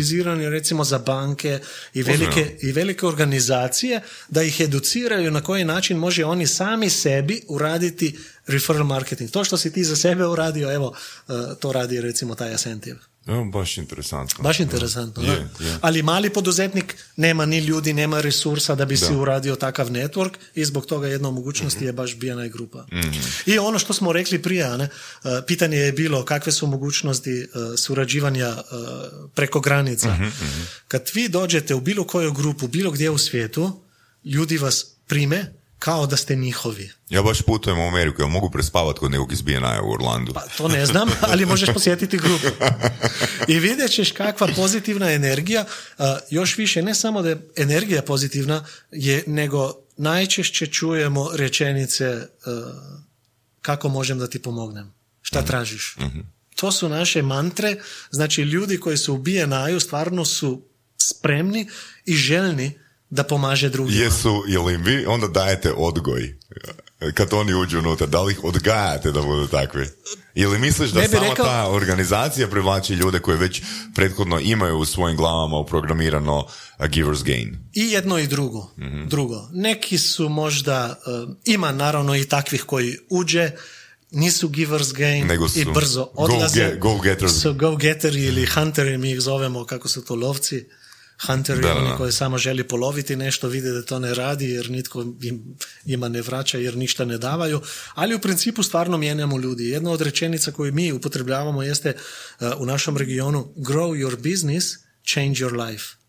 recimo 0.49 0.83
za 0.83 0.97
banke 0.97 1.59
i 1.93 2.03
velike, 2.03 2.57
i 2.61 2.71
velike 2.71 3.05
organizacije 3.05 4.01
da 4.29 4.43
ih 4.43 4.59
educiraju 4.59 5.31
na 5.31 5.41
koji 5.41 5.65
način 5.65 5.97
može 5.97 6.25
oni 6.25 6.47
sami 6.47 6.89
sebi 6.89 7.41
uraditi 7.47 8.17
referral 8.47 8.85
marketing. 8.85 9.31
To 9.31 9.43
što 9.43 9.57
si 9.57 9.73
ti 9.73 9.83
za 9.83 9.95
sebe 9.95 10.27
uradio, 10.27 10.73
evo, 10.73 10.95
eh, 11.27 11.33
to 11.59 11.71
radi 11.71 12.01
recimo 12.01 12.35
taj 12.35 12.53
Ascentive. 12.53 12.99
Evo, 13.29 13.45
baš 13.45 13.77
interesantno. 13.77 14.43
Baš 14.43 14.59
interesantno, 14.59 15.23
Je, 15.23 15.47
da. 15.59 15.65
je. 15.65 15.77
Ali 15.81 16.03
mali 16.03 16.29
poduzetnik 16.29 16.95
nema 17.15 17.45
ni 17.45 17.59
ljudi, 17.59 17.93
nema 17.93 18.21
resursa 18.21 18.75
da 18.75 18.85
bi 18.85 18.97
si 18.97 19.15
uradio 19.15 19.55
takav 19.55 19.89
network 19.89 20.31
i 20.55 20.65
zbog 20.65 20.85
toga 20.85 21.07
jedna 21.07 21.27
od 21.27 21.33
mogućnosti 21.33 21.85
je 21.85 21.93
baš 21.93 22.15
BNI 22.15 22.49
grupa. 22.49 22.85
I 23.45 23.59
ono 23.59 23.79
što 23.79 23.93
smo 23.93 24.11
rekli 24.13 24.41
prije, 24.41 24.77
ne, 24.77 24.83
uh, 24.83 25.31
pitanje 25.47 25.77
je 25.77 25.91
bilo 25.91 26.25
kakve 26.25 26.51
su 26.51 26.67
mogućnosti 26.67 27.43
uh, 27.43 27.79
surađivanja 27.79 28.49
uh, 28.49 29.29
preko 29.35 29.59
granica. 29.59 30.17
Kad 30.87 31.09
vi 31.13 31.29
dođete 31.29 31.75
u 31.75 31.81
bilo 31.81 32.03
koju 32.03 32.33
grupu, 32.33 32.67
bilo 32.67 32.91
gdje 32.91 33.09
u 33.09 33.17
svijetu, 33.17 33.81
ljudi 34.23 34.57
vas 34.57 34.85
prime 35.07 35.58
kao 35.79 36.05
da 36.05 36.17
ste 36.17 36.35
njihovi. 36.35 36.91
Ja 37.09 37.21
baš 37.21 37.41
putujem 37.41 37.79
u 37.79 37.87
Ameriku, 37.87 38.21
ja 38.21 38.27
mogu 38.27 38.49
prespavati 38.49 38.99
kod 38.99 39.11
nekog 39.11 39.31
iz 39.31 39.41
BNI-a 39.41 39.81
u 39.83 39.91
Orlandu. 39.93 40.33
Pa 40.33 40.41
to 40.57 40.67
ne 40.67 40.85
znam, 40.85 41.09
ali 41.31 41.45
možeš 41.45 41.69
posjetiti 41.73 42.17
grupu. 42.17 42.47
I 43.47 43.59
vidjet 43.59 43.91
ćeš 43.91 44.11
kakva 44.11 44.47
pozitivna 44.55 45.11
energija, 45.11 45.65
još 46.29 46.57
više 46.57 46.81
ne 46.81 46.95
samo 46.95 47.21
da 47.21 47.29
je 47.29 47.49
energija 47.55 48.01
pozitivna, 48.01 48.65
je, 48.91 49.23
nego 49.27 49.73
najčešće 49.97 50.67
čujemo 50.67 51.29
rečenice 51.33 52.27
kako 53.61 53.89
možem 53.89 54.19
da 54.19 54.27
ti 54.27 54.41
pomognem, 54.41 54.93
šta 55.21 55.41
tražiš. 55.41 55.95
To 56.55 56.71
su 56.71 56.89
naše 56.89 57.21
mantre, 57.21 57.75
znači 58.11 58.41
ljudi 58.41 58.79
koji 58.79 58.97
su 58.97 59.13
u 59.13 59.17
BNI-u 59.17 59.79
stvarno 59.79 60.25
su 60.25 60.61
spremni 60.97 61.69
i 62.05 62.15
željni 62.15 62.79
da 63.09 63.23
pomaže 63.23 63.69
drugima. 63.69 64.03
Jesu, 64.03 64.43
jel 64.47 64.71
im 64.71 64.83
vi 64.83 65.05
onda 65.05 65.27
dajete 65.27 65.73
odgoj? 65.73 66.35
Kad 67.13 67.33
oni 67.33 67.53
uđu 67.53 67.79
unutra, 67.79 68.07
da 68.07 68.21
li 68.21 68.33
ih 68.33 68.43
odgajate 68.43 69.11
da 69.11 69.21
budu 69.21 69.47
takvi? 69.47 69.85
Ili 70.35 70.59
misliš 70.59 70.89
da 70.89 71.07
sama 71.07 71.27
rekao- 71.29 71.45
ta 71.45 71.67
organizacija 71.69 72.47
privlači 72.47 72.93
ljude 72.93 73.19
koji 73.19 73.37
već 73.37 73.61
prethodno 73.95 74.39
imaju 74.39 74.77
u 74.77 74.85
svojim 74.85 75.17
glavama 75.17 75.57
uprogramirano 75.57 76.45
a 76.77 76.87
giver's 76.87 77.23
gain? 77.23 77.57
I 77.73 77.91
jedno 77.91 78.17
i 78.19 78.27
drugo. 78.27 78.71
Mhm. 78.77 79.07
Drugo. 79.07 79.49
Neki 79.51 79.97
su 79.97 80.29
možda, 80.29 80.99
uh, 81.25 81.35
ima 81.45 81.71
naravno 81.71 82.15
i 82.15 82.25
takvih 82.25 82.63
koji 82.63 82.97
uđe, 83.09 83.51
nisu 84.11 84.49
givers 84.49 84.93
gain 84.93 85.27
Nego 85.27 85.45
i 85.45 85.63
su 85.63 85.71
brzo 85.71 86.05
go 86.05 86.11
odlaze. 86.15 86.61
ge- 86.61 86.77
go-getters. 86.79 87.41
Su 87.41 87.53
go-getteri 87.53 88.23
ili 88.23 88.45
hunteri, 88.45 88.97
mi 88.97 89.11
ih 89.11 89.21
zovemo, 89.21 89.65
kako 89.65 89.87
su 89.87 90.05
to 90.05 90.15
lovci. 90.15 90.65
Hunteri, 91.27 91.61
Da, 91.61 91.75
oni 91.75 91.97
koji 91.97 92.11
samo 92.11 92.37
želi 92.37 92.67
poloviti 92.67 93.15
nešto, 93.15 93.47
vide 93.47 93.71
da 93.71 93.81
to 93.81 93.99
ne 93.99 94.13
radi 94.13 94.49
jer 94.49 94.69
nitko 94.69 95.01
im, 95.21 95.57
njima 95.85 96.09
ne 96.09 96.21
vraća 96.21 96.57
jer 96.57 96.77
ništa 96.77 97.05
ne 97.05 97.17
davaju. 97.17 97.61
Ali 97.93 98.15
u 98.15 98.19
principu 98.19 98.63
stvarno 98.63 98.97
mijenjamo 98.97 99.37
ljudi. 99.39 99.69
Jedna 99.69 99.91
od 99.91 100.01
rečenica 100.01 100.51
koju 100.51 100.73
mi 100.73 100.91
upotrebljavamo 100.91 101.63
jeste 101.63 101.95
uh, 102.39 102.47
u 102.57 102.65
našem 102.65 102.97
regionu 102.97 103.53
grow 103.55 104.05
your 104.05 104.15
business, 104.31 104.65
change 105.03 105.33
your 105.33 105.67
life 105.67 105.99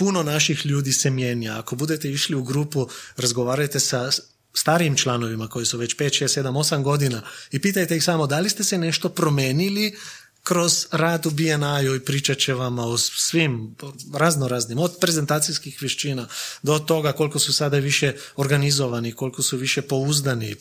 puno 0.00 0.22
naših 0.22 0.66
ljudi 0.66 0.92
se 0.92 1.10
mijenja. 1.10 1.58
Ako 1.58 1.76
budete 1.76 2.10
išli 2.10 2.36
u 2.36 2.42
grupu, 2.42 2.88
razgovarajte 3.16 3.80
sa 3.80 4.10
starijim 4.54 4.96
članovima 4.96 5.48
koji 5.48 5.66
su 5.66 5.78
već 5.78 5.96
5, 5.96 6.24
6, 6.24 6.40
7, 6.42 6.52
8 6.52 6.82
godina 6.82 7.22
i 7.50 7.58
pitajte 7.58 7.96
ih 7.96 8.04
samo 8.04 8.26
da 8.26 8.40
li 8.40 8.50
ste 8.50 8.64
se 8.64 8.78
nešto 8.78 9.08
promenili 9.08 9.96
kroz 10.42 10.86
rad 10.90 11.26
u 11.26 11.30
BNI-u 11.30 11.94
i 11.94 12.04
pričat 12.04 12.38
će 12.38 12.54
vam 12.54 12.78
o 12.78 12.98
svim 12.98 13.76
razno 14.14 14.48
raznim, 14.48 14.78
od 14.78 14.96
prezentacijskih 15.00 15.78
vješćina 15.80 16.28
do 16.62 16.78
toga 16.78 17.12
koliko 17.12 17.38
su 17.38 17.52
sada 17.52 17.78
više 17.78 18.14
organizovani, 18.36 19.12
koliko 19.12 19.42
su 19.42 19.56
više 19.56 19.82
pouzdani, 19.82 20.56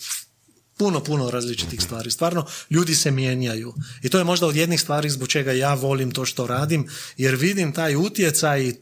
puno, 0.77 1.03
puno 1.03 1.31
različitih 1.31 1.81
stvari. 1.81 2.11
Stvarno, 2.11 2.45
ljudi 2.69 2.95
se 2.95 3.11
mijenjaju. 3.11 3.73
I 4.03 4.09
to 4.09 4.17
je 4.17 4.23
možda 4.23 4.47
od 4.47 4.55
jednih 4.55 4.81
stvari 4.81 5.09
zbog 5.09 5.27
čega 5.27 5.51
ja 5.51 5.73
volim 5.73 6.11
to 6.11 6.25
što 6.25 6.47
radim, 6.47 6.87
jer 7.17 7.35
vidim 7.35 7.73
taj 7.73 7.95
utjecaj 7.95 8.63
i, 8.63 8.75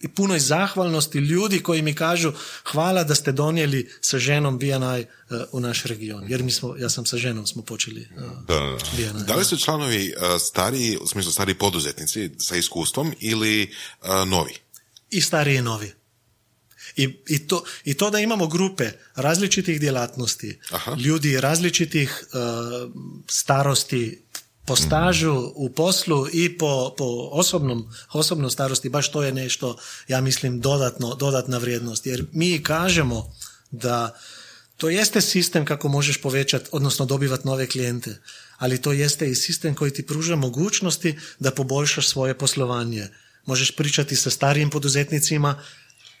i, 0.00 0.08
punoj 0.08 0.38
zahvalnosti 0.38 1.18
ljudi 1.18 1.62
koji 1.62 1.82
mi 1.82 1.94
kažu 1.94 2.32
hvala 2.64 3.04
da 3.04 3.14
ste 3.14 3.32
donijeli 3.32 3.90
sa 4.00 4.18
ženom 4.18 4.58
BNI 4.58 5.06
uh, 5.30 5.40
u 5.52 5.60
naš 5.60 5.82
region. 5.82 6.24
Jer 6.28 6.42
mi 6.42 6.50
smo, 6.50 6.76
ja 6.76 6.88
sam 6.88 7.06
sa 7.06 7.16
ženom 7.16 7.46
smo 7.46 7.62
počeli 7.62 8.08
uh, 8.16 8.22
Da, 8.46 8.54
da, 8.54 8.60
da. 8.60 8.76
BNI. 8.96 9.24
Da 9.26 9.34
li 9.34 9.44
su 9.44 9.56
članovi 9.56 10.14
uh, 10.16 10.40
stariji, 10.40 10.98
u 11.00 11.06
smislu 11.06 11.32
stariji 11.32 11.54
poduzetnici 11.54 12.30
sa 12.38 12.56
iskustvom 12.56 13.14
ili 13.20 13.70
uh, 14.02 14.28
novi? 14.28 14.54
i 15.10 15.20
stariji 15.20 15.56
i 15.56 15.62
novi. 15.62 15.92
I, 16.96 17.08
i, 17.28 17.38
to, 17.46 17.64
I 17.84 17.94
to 17.94 18.10
da 18.10 18.18
imamo 18.18 18.46
grupe 18.46 18.90
različitih 19.14 19.80
djelatnosti, 19.80 20.58
Aha. 20.70 20.94
ljudi 20.94 21.40
različitih 21.40 22.24
uh, 22.32 22.92
starosti, 23.28 24.22
po 24.68 24.76
stažu 24.76 25.52
u 25.54 25.70
poslu 25.70 26.26
i 26.32 26.58
po, 26.58 26.94
po 26.98 27.04
osobnom, 27.32 27.94
osobnom 28.12 28.50
starosti, 28.50 28.88
baš 28.88 29.12
to 29.12 29.22
je 29.22 29.32
nešto, 29.32 29.76
ja 30.08 30.20
mislim, 30.20 30.60
dodatno, 30.60 31.14
dodatna 31.14 31.58
vrijednost. 31.58 32.06
Jer 32.06 32.24
mi 32.32 32.62
kažemo 32.62 33.32
da 33.70 34.18
to 34.76 34.88
jeste 34.88 35.20
sistem 35.20 35.64
kako 35.64 35.88
možeš 35.88 36.20
povećati, 36.20 36.68
odnosno 36.72 37.06
dobivati 37.06 37.46
nove 37.46 37.66
klijente, 37.66 38.20
ali 38.58 38.82
to 38.82 38.92
jeste 38.92 39.30
i 39.30 39.34
sistem 39.34 39.74
koji 39.74 39.90
ti 39.90 40.06
pruža 40.06 40.36
mogućnosti 40.36 41.18
da 41.38 41.50
poboljšaš 41.50 42.08
svoje 42.08 42.38
poslovanje. 42.38 43.08
Možeš 43.46 43.76
pričati 43.76 44.16
sa 44.16 44.30
starijim 44.30 44.70
poduzetnicima, 44.70 45.62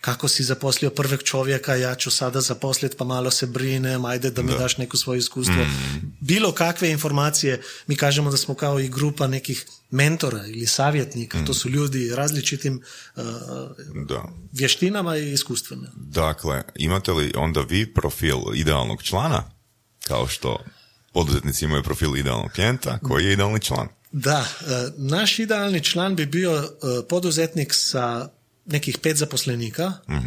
kako 0.00 0.28
si 0.28 0.44
zaposlio 0.44 0.90
prvog 0.90 1.22
čovjeka, 1.22 1.74
ja 1.74 1.94
ću 1.94 2.10
sada 2.10 2.40
zaposliti 2.40 2.96
pa 2.96 3.04
malo 3.04 3.30
se 3.30 3.46
brinem, 3.46 4.04
ajde 4.04 4.30
da 4.30 4.42
mi 4.42 4.52
daš 4.58 4.76
neko 4.76 4.96
svoje 4.96 5.18
iskustvo. 5.18 5.66
Bilo 6.20 6.52
kakve 6.52 6.90
informacije, 6.90 7.62
mi 7.86 7.96
kažemo 7.96 8.30
da 8.30 8.36
smo 8.36 8.54
kao 8.54 8.80
i 8.80 8.88
grupa 8.88 9.26
nekih 9.26 9.66
mentora 9.90 10.46
ili 10.46 10.66
savjetnika, 10.66 11.44
to 11.44 11.54
su 11.54 11.68
ljudi 11.68 12.10
različitim 12.14 12.82
uh, 13.16 13.22
Da. 14.08 14.24
vještinama 14.52 15.16
i 15.16 15.32
iskustvima. 15.32 15.88
Dakle, 15.96 16.62
imate 16.74 17.12
li 17.12 17.32
onda 17.36 17.60
vi 17.60 17.94
profil 17.94 18.38
idealnog 18.54 19.02
člana, 19.02 19.50
kao 20.04 20.28
što 20.28 20.58
poduzetnici 21.12 21.64
imaju 21.64 21.82
profil 21.82 22.16
idealnog 22.16 22.50
klijenta, 22.52 22.98
koji 22.98 23.24
je 23.24 23.32
idealni 23.32 23.60
član? 23.60 23.88
Da, 24.12 24.46
e, 24.60 24.90
naš 24.96 25.38
idealni 25.38 25.84
član 25.84 26.16
bi 26.16 26.26
bio 26.26 26.52
e, 26.52 26.66
poduzetnik 27.08 27.74
sa 27.74 28.28
nekih 28.68 28.98
pet 28.98 29.16
zaposlenika 29.16 29.92
e, 30.08 30.18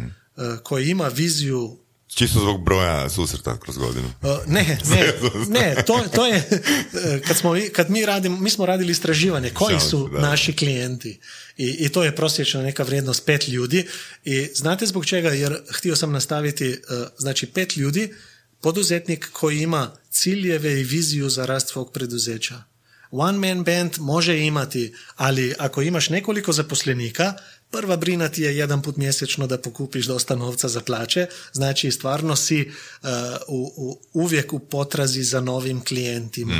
koji 0.62 0.88
ima 0.88 1.08
viziju 1.08 1.78
Čisto 2.14 2.40
zbog 2.40 2.64
broja 2.64 3.10
susreta 3.10 3.58
kroz 3.58 3.78
godinu. 3.78 4.08
E, 4.22 4.26
Ne, 4.46 4.78
ne, 4.90 5.12
ne, 5.48 5.82
to, 5.86 6.04
to 6.14 6.26
je, 6.26 6.36
e, 6.36 7.20
kad, 7.26 7.36
smo, 7.36 7.54
kad 7.72 7.90
mi 7.90 8.06
radimo, 8.06 8.40
mi 8.40 8.50
smo 8.50 8.66
radili 8.66 8.92
istraživanje 8.92 9.50
koji 9.50 9.80
su 9.80 10.08
da. 10.08 10.20
naši 10.20 10.56
klijenti 10.56 11.20
I, 11.56 11.66
i 11.66 11.88
to 11.88 12.04
je 12.04 12.16
prosječna 12.16 12.62
neka 12.62 12.82
vrijednost 12.82 13.26
pet 13.26 13.48
ljudi 13.48 13.86
i 14.24 14.48
znate 14.54 14.86
zbog 14.86 15.06
čega, 15.06 15.28
jer 15.28 15.58
htio 15.70 15.96
sam 15.96 16.12
nastaviti, 16.12 16.76
znači 17.18 17.46
pet 17.46 17.76
ljudi, 17.76 18.14
poduzetnik 18.60 19.28
koji 19.32 19.62
ima 19.62 19.90
ciljeve 20.10 20.80
i 20.80 20.84
viziju 20.84 21.30
za 21.30 21.46
rast 21.46 21.68
svog 21.68 21.92
preduzeća. 21.92 22.62
One 23.10 23.38
man 23.38 23.64
band 23.64 23.92
može 23.98 24.38
imati, 24.38 24.94
ali 25.16 25.54
ako 25.58 25.82
imaš 25.82 26.08
nekoliko 26.08 26.52
zaposlenika, 26.52 27.34
prva 27.72 27.96
brina 27.96 28.28
ti 28.28 28.42
je 28.42 28.56
jedan 28.56 28.82
put 28.82 28.96
mjesečno 28.96 29.46
da 29.46 29.58
pokupiš 29.58 30.06
dosta 30.06 30.36
novca 30.36 30.68
za 30.68 30.80
plaće, 30.80 31.26
znači 31.52 31.90
stvarno 31.90 32.36
si 32.36 32.70
uh, 33.02 33.08
u, 33.48 33.72
u, 33.76 34.00
uvijek 34.12 34.52
u 34.52 34.58
potrazi 34.58 35.22
za 35.22 35.40
novim 35.40 35.84
klijentima. 35.84 36.52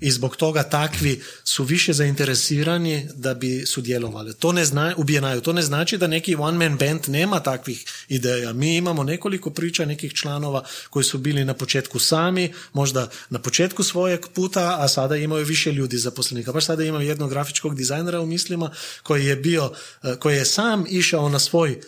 I 0.00 0.10
zbog 0.10 0.36
toga 0.36 0.62
takvi 0.62 1.22
su 1.44 1.64
više 1.64 1.92
zainteresirani 1.92 3.08
da 3.14 3.34
bi 3.34 3.66
sudjelovali. 3.66 4.34
To 4.34 4.52
ne 4.52 4.64
zna, 4.64 4.94
ubijenaju. 4.96 5.40
To 5.40 5.52
ne 5.52 5.62
znači 5.62 5.98
da 5.98 6.06
neki 6.06 6.34
one 6.34 6.68
man 6.68 6.78
band 6.78 7.00
nema 7.08 7.40
takvih 7.40 7.84
ideja. 8.08 8.52
Mi 8.52 8.76
imamo 8.76 9.04
nekoliko 9.04 9.50
priča 9.50 9.84
nekih 9.84 10.14
članova 10.14 10.64
koji 10.90 11.04
su 11.04 11.18
bili 11.18 11.44
na 11.44 11.54
početku 11.54 11.98
sami, 11.98 12.52
možda 12.72 13.08
na 13.30 13.38
početku 13.38 13.82
svojeg 13.82 14.26
puta, 14.34 14.76
a 14.80 14.88
sada 14.88 15.16
imaju 15.16 15.44
više 15.44 15.72
ljudi 15.72 15.98
zaposlenika. 15.98 16.52
Baš 16.52 16.66
sada 16.66 16.84
imam 16.84 17.02
jednog 17.02 17.30
grafičkog 17.30 17.76
dizajnera 17.76 18.20
u 18.20 18.26
mislima 18.26 18.70
koji 19.02 19.26
je 19.26 19.36
bio, 19.36 19.72
eh, 20.02 20.16
koji 20.20 20.36
je 20.36 20.44
sam 20.44 20.84
išao 20.88 21.28
na 21.28 21.38
svoj 21.38 21.80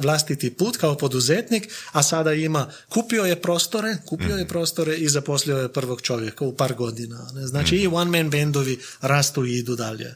vlastiti 0.00 0.50
put 0.50 0.76
kao 0.76 0.96
poduzetnik, 0.96 1.68
a 1.92 2.02
sada 2.02 2.32
ima, 2.32 2.70
kupio 2.88 3.24
je 3.24 3.42
prostore, 3.42 3.96
kupio 4.06 4.36
je 4.36 4.48
prostore 4.48 4.96
i 4.96 5.08
zaposlio 5.08 5.56
je 5.56 5.72
prvog 5.72 6.02
čovjeka 6.02 6.44
u 6.44 6.56
par 6.56 6.74
godina. 6.74 7.15
Ne? 7.34 7.46
Znači 7.46 7.76
i 7.76 7.86
one 7.86 8.10
man 8.10 8.30
bandovi 8.30 8.78
rastu 9.00 9.44
i 9.46 9.58
idu 9.58 9.76
dalje. 9.76 10.14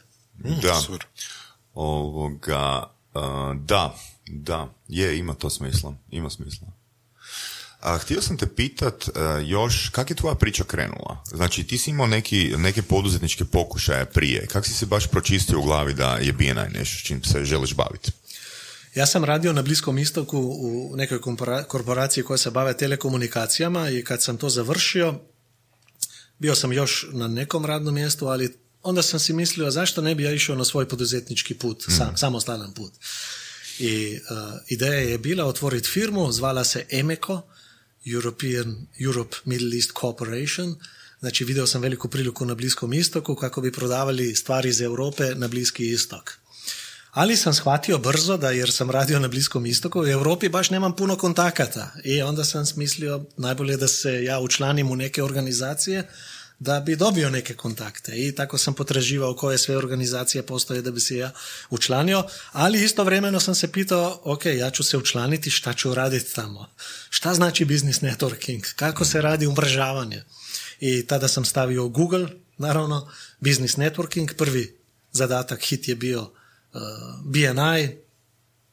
Da. 0.61 0.75
super. 0.75 1.05
Ovoga, 1.73 2.93
a, 3.13 3.53
da, 3.65 3.95
da, 4.27 4.73
je, 4.87 5.17
ima 5.17 5.33
to 5.33 5.49
smisla, 5.49 5.95
ima 6.09 6.29
smisla. 6.29 6.67
A, 7.79 7.97
htio 7.97 8.21
sam 8.21 8.37
te 8.37 8.47
pitat 8.47 9.09
a, 9.15 9.43
još, 9.45 9.89
kak 9.89 10.09
je 10.09 10.15
tvoja 10.15 10.35
priča 10.35 10.63
krenula? 10.63 11.23
Znači, 11.25 11.63
ti 11.63 11.77
si 11.77 11.89
imao 11.89 12.07
neki, 12.07 12.53
neke 12.57 12.81
poduzetničke 12.81 13.45
pokušaje 13.45 14.05
prije. 14.05 14.47
Kak 14.47 14.65
si 14.65 14.73
se 14.73 14.85
baš 14.85 15.07
pročistio 15.07 15.59
u 15.59 15.63
glavi 15.63 15.93
da 15.93 16.17
je 16.17 16.33
BNI 16.33 16.77
nešto 16.77 16.97
s 16.97 17.03
čim 17.03 17.23
se 17.23 17.45
želiš 17.45 17.75
baviti? 17.75 18.11
Ja 18.95 19.05
sam 19.05 19.23
radio 19.23 19.53
na 19.53 19.61
Bliskom 19.61 19.97
istoku 19.97 20.37
u 20.39 20.95
nekoj 20.95 21.19
korporaciji 21.67 22.23
koja 22.23 22.37
se 22.37 22.51
bave 22.51 22.77
telekomunikacijama 22.77 23.89
i 23.89 24.03
kad 24.03 24.23
sam 24.23 24.37
to 24.37 24.49
završio, 24.49 25.19
bio 26.41 26.55
sam 26.55 26.73
još 26.73 27.07
na 27.11 27.27
nekom 27.27 27.65
radnom 27.65 27.95
mjestu, 27.95 28.27
ali 28.27 28.53
onda 28.83 29.01
sam 29.01 29.19
si 29.19 29.33
mislio 29.33 29.71
zašto 29.71 30.01
ne 30.01 30.15
bi 30.15 30.23
ja 30.23 30.31
išao 30.31 30.55
na 30.55 30.65
svoj 30.65 30.87
poduzetnički 30.87 31.53
put, 31.53 31.83
sam, 31.97 32.17
samostalan 32.17 32.73
put. 32.73 32.93
I 33.79 34.15
uh, 34.15 34.59
ideja 34.67 34.99
je 34.99 35.17
bila 35.17 35.45
otvoriti 35.45 35.89
firmu, 35.89 36.31
zvala 36.31 36.63
se 36.63 36.85
EMECO, 36.89 37.41
European, 38.05 38.87
Europe 38.99 39.37
Middle 39.45 39.75
East 39.75 39.91
Corporation. 40.01 40.75
Znači 41.19 41.45
vidio 41.45 41.67
sam 41.67 41.81
veliku 41.81 42.07
priliku 42.09 42.45
na 42.45 42.55
Bliskom 42.55 42.93
istoku 42.93 43.35
kako 43.35 43.61
bi 43.61 43.71
prodavali 43.71 44.35
stvari 44.35 44.69
iz 44.69 44.81
Europe 44.81 45.35
na 45.35 45.47
Bliski 45.47 45.87
istok. 45.87 46.33
Ali 47.11 47.37
sam 47.37 47.53
shvatio 47.53 47.97
brzo 47.97 48.37
da 48.37 48.51
jer 48.51 48.71
sam 48.71 48.91
radio 48.91 49.19
na 49.19 49.27
Bliskom 49.27 49.65
istoku, 49.65 50.01
u 50.01 50.07
Europi 50.07 50.49
baš 50.49 50.69
nemam 50.69 50.95
puno 50.95 51.15
kontakata. 51.15 51.93
I 52.03 52.21
onda 52.21 52.43
sam 52.43 52.65
smislio 52.65 53.25
najbolje 53.37 53.77
da 53.77 53.87
se 53.87 54.23
ja 54.23 54.39
učlanim 54.39 54.91
u 54.91 54.95
neke 54.95 55.23
organizacije 55.23 56.07
da 56.61 56.79
bi 56.79 56.95
dobio 56.95 57.29
neke 57.29 57.53
kontakte. 57.53 58.11
I 58.15 58.35
tako 58.35 58.57
sam 58.57 58.73
potraživao 58.73 59.35
koje 59.35 59.57
sve 59.57 59.77
organizacije 59.77 60.43
postoje 60.43 60.81
da 60.81 60.91
bi 60.91 60.99
se 60.99 61.17
ja 61.17 61.31
učlanio, 61.69 62.23
ali 62.51 62.83
istovremeno 62.83 63.39
sam 63.39 63.55
se 63.55 63.71
pitao, 63.71 64.21
ok, 64.23 64.45
ja 64.45 64.69
ću 64.69 64.83
se 64.83 64.97
učlaniti, 64.97 65.49
šta 65.49 65.73
ću 65.73 65.93
raditi 65.93 66.35
tamo? 66.35 66.67
Šta 67.09 67.33
znači 67.33 67.65
business 67.65 68.01
networking? 68.01 68.73
Kako 68.75 69.05
se 69.05 69.21
radi 69.21 69.47
umrežavanje? 69.47 70.23
I 70.79 71.07
tada 71.07 71.27
sam 71.27 71.45
stavio 71.45 71.87
Google, 71.87 72.27
naravno, 72.57 73.11
business 73.39 73.75
networking, 73.75 74.33
prvi 74.33 74.77
zadatak 75.11 75.61
hit 75.63 75.87
je 75.87 75.95
bio 75.95 76.21
uh, 76.21 76.81
BNI, 77.25 77.97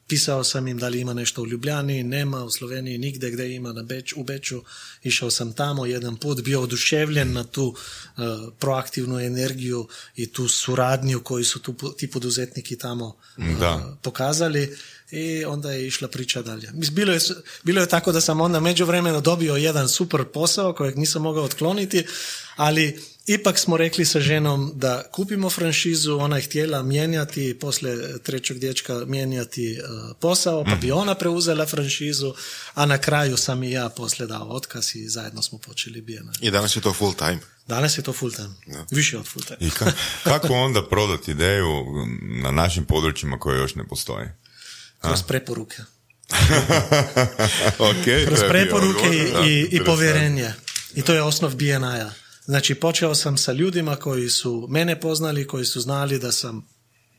pisao 0.09 0.43
sam 0.43 0.67
im 0.67 0.77
da 0.77 0.87
li 0.87 0.99
ima 0.99 1.13
nešto 1.13 1.41
u 1.41 1.47
Ljubljani, 1.47 2.03
nema, 2.03 2.43
u 2.43 2.51
Sloveniji 2.51 2.97
nigde 2.97 3.31
gdje 3.31 3.55
ima 3.55 3.73
na 3.73 3.83
Beč, 3.83 4.13
u 4.13 4.23
Beču, 4.23 4.61
išao 5.03 5.31
sam 5.31 5.53
tamo 5.53 5.85
jedan 5.85 6.15
put, 6.17 6.41
bio 6.41 6.61
oduševljen 6.61 7.33
na 7.33 7.43
tu 7.43 7.65
uh, 7.65 8.23
proaktivnu 8.59 9.19
energiju 9.19 9.87
i 10.15 10.27
tu 10.31 10.47
suradnju 10.47 11.21
koju 11.23 11.45
su 11.45 11.59
tu, 11.59 11.75
ti 11.97 12.11
poduzetniki 12.11 12.75
tamo 12.77 13.05
uh, 13.37 13.59
Da. 13.59 13.97
pokazali 14.01 14.77
i 15.11 15.45
onda 15.45 15.71
je 15.71 15.87
išla 15.87 16.07
priča 16.07 16.41
dalje. 16.41 16.69
Bilo 16.91 17.13
je, 17.13 17.19
bilo 17.63 17.81
je 17.81 17.89
tako 17.89 18.11
da 18.11 18.21
sam 18.21 18.41
onda 18.41 18.59
međuvremeno 18.59 19.21
dobio 19.21 19.55
jedan 19.55 19.89
super 19.89 20.25
posao 20.25 20.73
kojeg 20.73 20.97
nisam 20.97 21.21
mogao 21.21 21.43
otkloniti, 21.43 22.05
ali 22.55 22.99
ipak 23.29 23.59
smo 23.59 23.77
rekli 23.77 24.05
sa 24.05 24.19
ženom 24.19 24.71
da 24.75 25.03
kupimo 25.11 25.49
franšizu, 25.49 26.17
ona 26.17 26.35
je 26.35 26.41
htjela 26.41 26.83
mijenjati, 26.83 27.59
poslije 27.59 28.19
trećeg 28.23 28.57
dječka 28.59 29.05
mijenjati 29.05 29.73
e, 29.73 29.81
posao, 30.19 30.63
pa 30.63 30.75
bi 30.75 30.91
ona 30.91 31.15
preuzela 31.15 31.65
franšizu, 31.65 32.33
a 32.73 32.85
na 32.85 32.97
kraju 32.97 33.37
sam 33.37 33.63
i 33.63 33.71
ja 33.71 33.89
poslije 33.89 34.27
dao 34.27 34.47
otkaz 34.49 34.95
i 34.95 35.09
zajedno 35.09 35.41
smo 35.41 35.57
počeli 35.57 36.01
bijena. 36.01 36.31
I 36.41 36.51
danas 36.51 36.75
je 36.75 36.81
to 36.81 36.93
full 36.93 37.13
time. 37.13 37.39
Danas 37.67 37.97
je 37.97 38.01
to 38.01 38.13
full 38.13 38.31
time, 38.31 38.55
više 38.91 39.17
od 39.17 39.27
full 39.27 39.45
time. 39.45 39.57
I 39.59 39.69
ka- 39.69 39.91
kako 40.23 40.53
onda 40.53 40.89
prodati 40.89 41.31
ideju 41.31 41.67
na 42.43 42.51
našim 42.51 42.85
područjima 42.85 43.39
koje 43.39 43.57
još 43.57 43.75
ne 43.75 43.87
postoje? 43.87 44.37
Kroz 45.01 45.23
preporuke. 45.23 45.77
ok, 47.89 48.05
kroz 48.27 48.39
preporuke 48.49 49.07
i, 49.13 49.31
da, 49.31 49.39
i, 49.45 49.67
i 49.71 49.83
povjerenje. 49.85 50.53
I 50.95 51.01
to 51.01 51.13
je 51.13 51.21
osnov 51.23 51.55
BNI-a. 51.55 52.11
Znači, 52.49 52.75
počeo 52.75 53.15
sam 53.15 53.37
sa 53.37 53.53
ljudima 53.53 53.95
koji 53.95 54.29
su 54.29 54.67
mene 54.69 54.99
poznali, 54.99 55.47
koji 55.47 55.65
su 55.65 55.81
znali 55.81 56.19
da 56.19 56.31
sam, 56.31 56.67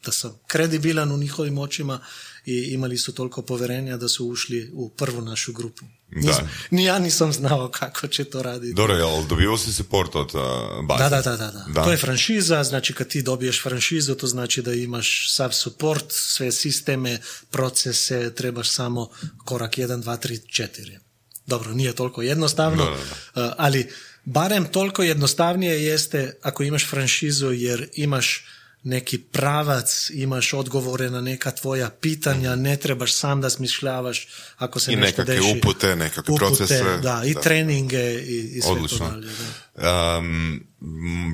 da 0.04 0.12
sam 0.12 0.38
kredibilan 0.46 1.12
u 1.12 1.16
njihovim 1.18 1.58
očima 1.58 2.00
i 2.46 2.56
imali 2.72 2.98
su 2.98 3.14
toliko 3.14 3.42
povjerenja 3.42 3.96
da 3.96 4.08
su 4.08 4.26
ušli 4.26 4.70
u 4.74 4.90
prvu 4.90 5.20
našu 5.20 5.52
grupu. 5.52 5.84
Nisam- 6.10 6.48
ni 6.70 6.84
ja 6.84 6.98
nisam 6.98 7.32
znao 7.32 7.68
kako 7.70 8.06
će 8.08 8.24
to 8.24 8.42
raditi. 8.42 8.74
Dobro, 8.74 8.94
jel 8.94 9.26
dobivao 9.26 9.58
si 9.58 9.72
support 9.72 10.16
od 10.16 10.34
uh, 10.34 10.40
baze? 10.86 11.04
Da, 11.04 11.08
da, 11.08 11.22
da, 11.22 11.36
da, 11.36 11.64
da. 11.74 11.84
To 11.84 11.90
je 11.90 11.96
franšiza, 11.96 12.64
znači 12.64 12.94
kad 12.94 13.08
ti 13.08 13.22
dobiješ 13.22 13.62
franšizu, 13.62 14.14
to 14.14 14.26
znači 14.26 14.62
da 14.62 14.72
imaš 14.72 15.34
sav 15.34 15.52
support, 15.52 16.04
sve 16.08 16.52
sisteme, 16.52 17.20
procese, 17.50 18.34
trebaš 18.34 18.70
samo 18.70 19.10
korak 19.44 19.78
1, 19.78 20.02
2, 20.02 20.28
3, 20.28 20.66
4. 20.68 20.98
Dobro, 21.46 21.74
nije 21.74 21.92
toliko 21.92 22.22
jednostavno, 22.22 22.84
Da, 22.84 22.90
da, 22.90 23.46
uh, 23.46 23.54
ali 23.58 23.90
barem 24.30 24.64
toliko 24.64 25.02
jednostavnije 25.02 25.84
jeste 25.84 26.36
ako 26.42 26.62
imaš 26.62 26.90
franšizu 26.90 27.52
jer 27.52 27.88
imaš 27.94 28.44
neki 28.82 29.18
pravac, 29.18 30.10
imaš 30.14 30.52
odgovore 30.52 31.10
na 31.10 31.20
neka 31.20 31.50
tvoja 31.50 31.90
pitanja, 31.90 32.56
ne 32.56 32.76
trebaš 32.76 33.14
sam 33.14 33.40
da 33.40 33.50
smišljavaš 33.50 34.28
ako 34.56 34.80
se 34.80 34.92
I 34.92 34.96
nešto 34.96 35.06
nekakve 35.22 35.34
deši. 35.36 35.58
upute, 35.58 35.96
nekakve 35.96 36.34
Upute, 36.34 36.38
procese. 36.38 36.98
Da, 37.02 37.22
i 37.26 37.34
Da. 37.34 37.40
treninge 37.40 38.14
i, 38.14 38.50
i 38.56 38.60
sve 38.60 38.72
Odlično. 38.72 38.98
to 38.98 39.10
dalje. 39.10 39.28
Da. 39.76 40.18
Um, 40.18 40.66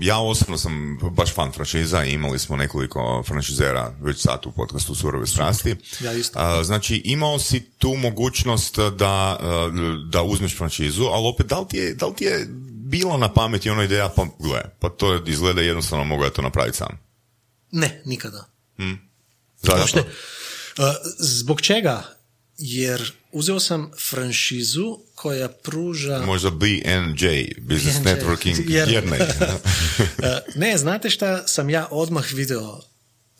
ja 0.02 0.18
osobno 0.18 0.58
sam 0.58 0.98
baš 1.10 1.34
fan 1.34 1.52
franšiza 1.52 2.04
i 2.04 2.12
imali 2.12 2.38
smo 2.38 2.56
nekoliko 2.56 3.22
franšizera 3.26 3.94
već 4.00 4.20
sad 4.20 4.46
u 4.46 4.52
podcastu 4.52 4.94
Surove 4.94 5.26
strasti. 5.26 5.76
Ja 6.00 6.12
isto. 6.12 6.38
A, 6.38 6.64
znači, 6.64 7.02
imao 7.04 7.38
si 7.38 7.60
tu 7.78 7.94
mogućnost 7.94 8.78
da, 8.78 9.06
a, 9.40 9.70
da 10.10 10.22
uzmeš 10.22 10.56
franšizu, 10.56 11.04
ali 11.04 11.28
opet, 11.34 11.46
da 11.46 11.58
li 11.60 11.66
ti 11.68 11.76
je, 11.76 11.94
da 11.94 12.06
li 12.06 12.14
ti 12.14 12.24
je 12.24 12.46
bilo 12.86 13.16
na 13.16 13.32
pameti 13.32 13.70
ono 13.70 13.82
ideja, 13.82 14.08
pa 14.16 14.26
gle, 14.38 14.62
pa 14.80 14.88
to 14.88 15.22
izgleda 15.26 15.60
jednostavno 15.60 16.04
mogu 16.04 16.24
ja 16.24 16.30
to 16.30 16.42
napraviti 16.42 16.76
sam. 16.76 16.98
Ne, 17.72 18.02
nikada. 18.04 18.44
Zašto? 19.62 19.78
Možete, 19.80 20.00
uh, 20.78 20.84
zbog 21.18 21.60
čega? 21.60 22.02
Jer 22.58 23.12
uzeo 23.32 23.60
sam 23.60 23.90
franšizu 24.10 24.98
koja 25.14 25.48
pruža... 25.48 26.22
Možda 26.26 26.50
BNJ, 26.50 27.26
Business 27.60 27.98
BNJ, 27.98 28.08
Networking, 28.10 28.64
jer- 28.74 28.88
jer 28.88 29.10
ne. 29.10 29.18
Uh, 29.18 30.24
ne, 30.62 30.78
znate 30.78 31.10
šta 31.10 31.46
sam 31.46 31.70
ja 31.70 31.88
odmah 31.90 32.32
video? 32.32 32.80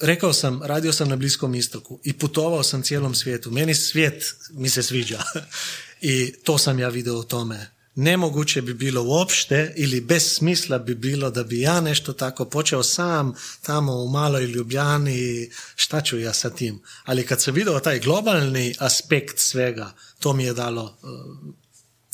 Rekao 0.01 0.33
sam, 0.33 0.63
radio 0.63 0.93
sam 0.93 1.09
na 1.09 1.17
Bliskom 1.17 1.55
istoku 1.55 2.01
i 2.05 2.13
putovao 2.13 2.63
sam 2.63 2.83
cijelom 2.83 3.15
svijetu. 3.15 3.51
Meni 3.51 3.75
svijet 3.75 4.25
mi 4.51 4.69
se 4.69 4.83
sviđa. 4.83 5.23
I 6.01 6.33
to 6.45 6.59
sam 6.59 6.79
ja 6.79 6.89
video 6.89 7.17
o 7.17 7.23
tome. 7.23 7.76
Nemoguće 7.99 8.63
bi 8.63 8.75
bilo 8.75 9.03
uopšte 9.03 9.73
ili 9.77 10.01
bez 10.01 10.35
smisla 10.35 10.79
bi 10.79 10.95
bilo 10.95 11.31
da 11.31 11.45
bi 11.45 11.61
ja 11.61 11.81
nešto 11.81 12.13
tako 12.13 12.45
počeo 12.45 12.83
sam 12.83 13.35
tamo 13.63 13.93
u 13.93 14.09
maloj 14.09 14.47
Ljubljani, 14.47 15.51
šta 15.75 16.01
ću 16.01 16.19
ja 16.19 16.33
sa 16.33 16.51
tim. 16.51 16.83
Ali 17.05 17.27
kad 17.27 17.43
sam 17.43 17.55
video 17.55 17.81
taj 17.81 17.99
globalni 17.99 18.75
aspekt 18.79 19.39
svega, 19.39 19.95
to 20.21 20.33
mi 20.33 20.45
je 20.45 20.53
dalo 20.53 20.99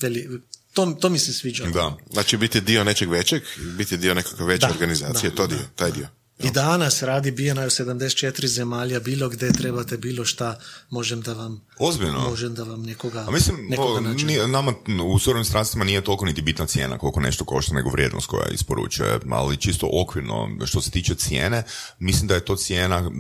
veli, 0.02 0.40
to, 0.72 0.96
to 1.00 1.08
mi 1.08 1.18
se 1.18 1.32
sviđa. 1.32 1.64
da. 1.64 1.96
Znači 2.12 2.36
biti 2.36 2.60
dio 2.60 2.84
nečeg 2.84 3.10
većeg, 3.10 3.42
biti 3.78 3.96
dio 3.96 4.14
nekakve 4.14 4.46
veće 4.46 4.66
Da, 4.66 4.72
organizacije, 4.72 5.30
da, 5.30 5.36
to 5.36 5.46
da, 5.46 5.56
dio, 5.56 5.64
taj 5.76 5.92
dio. 5.92 6.08
I 6.42 6.50
danas 6.50 7.02
radi 7.02 7.30
BNI 7.30 7.50
u 7.50 7.70
74 7.70 8.46
zemalja, 8.46 9.00
bilo 9.00 9.28
gdje 9.28 9.52
trebate 9.52 9.96
bilo 9.96 10.24
šta, 10.24 10.58
možem 10.90 11.20
da 11.20 11.32
vam, 11.32 11.60
Ozbiljno? 11.78 12.20
možem 12.20 12.54
da 12.54 12.62
vam 12.62 12.82
nekoga, 12.82 13.18
A 13.18 13.30
mislim, 13.30 13.56
nekoga 13.68 13.92
o, 13.92 14.00
nađem. 14.00 14.26
nije- 14.26 14.48
nama 14.48 14.74
u 15.04 15.18
surovim 15.18 15.44
strastima 15.44 15.84
nije 15.84 16.00
toliko 16.00 16.24
niti 16.24 16.42
bitna 16.42 16.66
cijena 16.66 16.98
koliko 16.98 17.20
nešto 17.20 17.44
košta 17.44 17.74
nego 17.74 17.90
vrijednost 17.90 18.26
koja 18.26 18.48
isporučuje, 18.48 19.18
ali 19.30 19.56
čisto 19.56 19.88
okvirno 19.94 20.48
što 20.64 20.80
se 20.80 20.90
tiče 20.90 21.14
cijene, 21.14 21.62
mislim 21.98 22.28
da 22.28 22.34
je 22.34 22.40
to 22.40 22.56
cijena, 22.56 23.10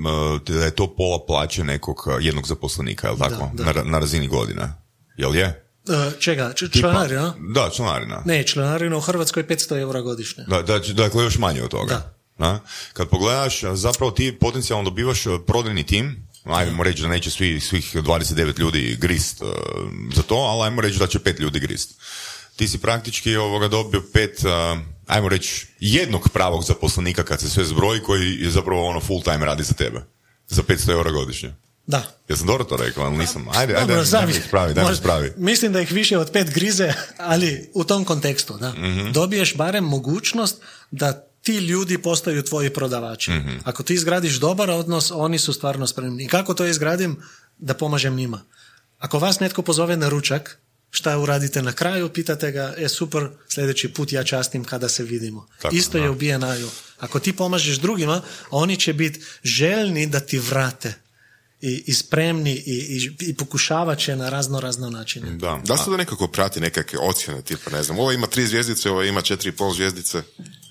da 0.48 0.64
je 0.64 0.70
to 0.70 0.94
pola 0.96 1.18
plaće 1.26 1.64
nekog 1.64 1.96
eh, 2.08 2.16
jednog 2.20 2.46
zaposlenika, 2.46 3.06
jel 3.08 3.16
tako? 3.18 3.50
da. 3.54 3.64
Na, 3.64 3.72
ra- 3.72 3.84
na 3.84 3.98
razini 3.98 4.28
godine. 4.28 4.72
Jel 5.16 5.36
je? 5.36 5.44
E, 5.88 6.20
čega? 6.20 6.52
Č- 6.52 6.68
članarina? 6.70 7.34
Da, 7.54 7.70
članarina. 7.70 8.22
Ne, 8.24 8.44
članarina 8.44 8.96
u 8.96 9.00
Hrvatskoj 9.00 9.42
500 9.44 9.78
eura 9.78 10.00
godišnje. 10.00 10.44
Da, 10.44 10.62
da, 10.62 10.78
dakle, 10.78 11.24
još 11.24 11.38
manje 11.38 11.62
od 11.62 11.70
toga. 11.70 11.88
Da. 11.88 12.14
Da? 12.38 12.60
Kad 12.92 13.08
pogledaš, 13.08 13.60
zapravo 13.74 14.10
ti 14.10 14.38
potencijalno 14.40 14.84
dobivaš 14.84 15.24
prodajni 15.46 15.86
tim, 15.86 16.28
ajmo 16.44 16.82
reći 16.82 17.02
da 17.02 17.08
neće 17.08 17.30
svi, 17.30 17.60
svih 17.60 17.96
29 17.96 18.58
ljudi 18.58 18.96
grist 19.00 19.42
a, 19.42 19.46
za 20.14 20.22
to, 20.22 20.34
ali 20.34 20.62
ajmo 20.64 20.80
reći 20.80 20.98
da 20.98 21.06
će 21.06 21.18
pet 21.18 21.38
ljudi 21.40 21.60
grist. 21.60 21.94
Ti 22.56 22.68
si 22.68 22.78
praktički 22.78 23.36
ovoga 23.36 23.68
dobio 23.68 24.02
pet, 24.12 24.44
a, 24.44 24.80
ajmo 25.06 25.28
reći, 25.28 25.66
jednog 25.80 26.28
pravog 26.28 26.64
zaposlenika 26.64 27.22
kad 27.22 27.40
se 27.40 27.50
sve 27.50 27.64
zbroji 27.64 28.00
koji 28.00 28.36
je 28.40 28.50
zapravo 28.50 28.86
ono 28.86 29.00
full 29.00 29.22
time 29.22 29.46
radi 29.46 29.62
za 29.62 29.74
tebe. 29.74 30.00
Za 30.48 30.62
500 30.62 30.90
eura 30.90 31.10
godišnje. 31.10 31.54
Da. 31.86 32.02
Ja 32.28 32.36
sam 32.36 32.46
dobro 32.46 32.64
to 32.64 32.76
rekao, 32.76 33.04
ali 33.04 33.18
nisam. 33.18 33.48
Ajde, 33.54 33.74
ajde, 33.74 33.86
Dobro, 33.86 34.04
daj 34.10 34.26
mi 34.26 34.32
ih. 34.32 34.38
ispravi, 34.38 34.74
daj 34.74 34.84
mi 34.84 34.92
ispravi. 34.92 35.32
Mislim 35.36 35.72
da 35.72 35.80
ih 35.80 35.92
više 35.92 36.18
od 36.18 36.30
pet 36.32 36.50
grize, 36.54 36.92
ali 37.18 37.70
u 37.74 37.84
tom 37.84 38.04
kontekstu, 38.04 38.58
da. 38.58 38.70
Mhm. 38.72 39.12
Dobiješ 39.12 39.56
barem 39.56 39.84
mogućnost 39.84 40.62
da 40.90 41.26
ti 41.42 41.56
ljudi 41.56 41.98
postaju 41.98 42.42
tvoji 42.42 42.70
prodavači. 42.70 43.30
Mhm. 43.30 43.56
Ako 43.64 43.82
ti 43.82 43.94
izgradiš 43.94 44.34
dobar 44.34 44.70
odnos, 44.70 45.10
oni 45.14 45.38
su 45.38 45.52
stvarno 45.52 45.86
spremni. 45.86 46.24
I 46.24 46.28
kako 46.28 46.54
to 46.54 46.66
izgradim? 46.66 47.16
Da 47.58 47.74
pomažem 47.74 48.14
njima. 48.16 48.42
Ako 48.98 49.18
vas 49.18 49.40
netko 49.40 49.62
pozove 49.62 49.96
na 49.96 50.08
ručak, 50.08 50.58
šta 50.90 51.18
uradite 51.18 51.62
na 51.62 51.72
kraju, 51.72 52.08
pitate 52.08 52.52
ga, 52.52 52.74
e 52.78 52.88
super, 52.88 53.28
sljedeći 53.48 53.88
put 53.88 54.12
ja 54.12 54.24
častim 54.24 54.64
kada 54.64 54.88
se 54.88 55.04
vidimo. 55.04 55.46
Tako, 55.62 55.74
Isto 55.74 55.98
je 55.98 56.04
da. 56.04 56.10
u 56.10 56.14
BNI-u. 56.14 56.68
Ako 56.98 57.18
ti 57.18 57.32
pomažeš 57.32 57.76
drugima, 57.76 58.22
oni 58.50 58.76
će 58.76 58.92
biti 58.92 59.20
željni 59.42 60.06
da 60.06 60.20
ti 60.20 60.38
vrate 60.38 60.94
i, 61.60 61.82
i 61.86 61.94
spremni 61.94 62.52
i, 62.52 62.62
i, 62.66 63.16
i 63.20 63.34
pokušavat 63.34 63.98
će 63.98 64.16
na 64.16 64.30
razno 64.30 64.60
razno 64.60 64.90
načine. 64.90 65.30
Da. 65.30 65.60
Da 65.64 65.76
se 65.76 65.90
da 65.90 65.96
nekako 65.96 66.28
prati 66.28 66.60
nekakve 66.60 66.98
ocjene, 66.98 67.42
tipa, 67.42 67.70
ne 67.70 67.82
znam, 67.82 67.98
ovo 67.98 68.12
ima 68.12 68.26
tri 68.26 68.46
zvjezdice, 68.46 68.90
ovo 68.90 69.02
ima 69.02 69.20
četiri 69.20 69.48
i 69.48 69.52
pol 69.52 69.74
zvjezdice. 69.74 70.22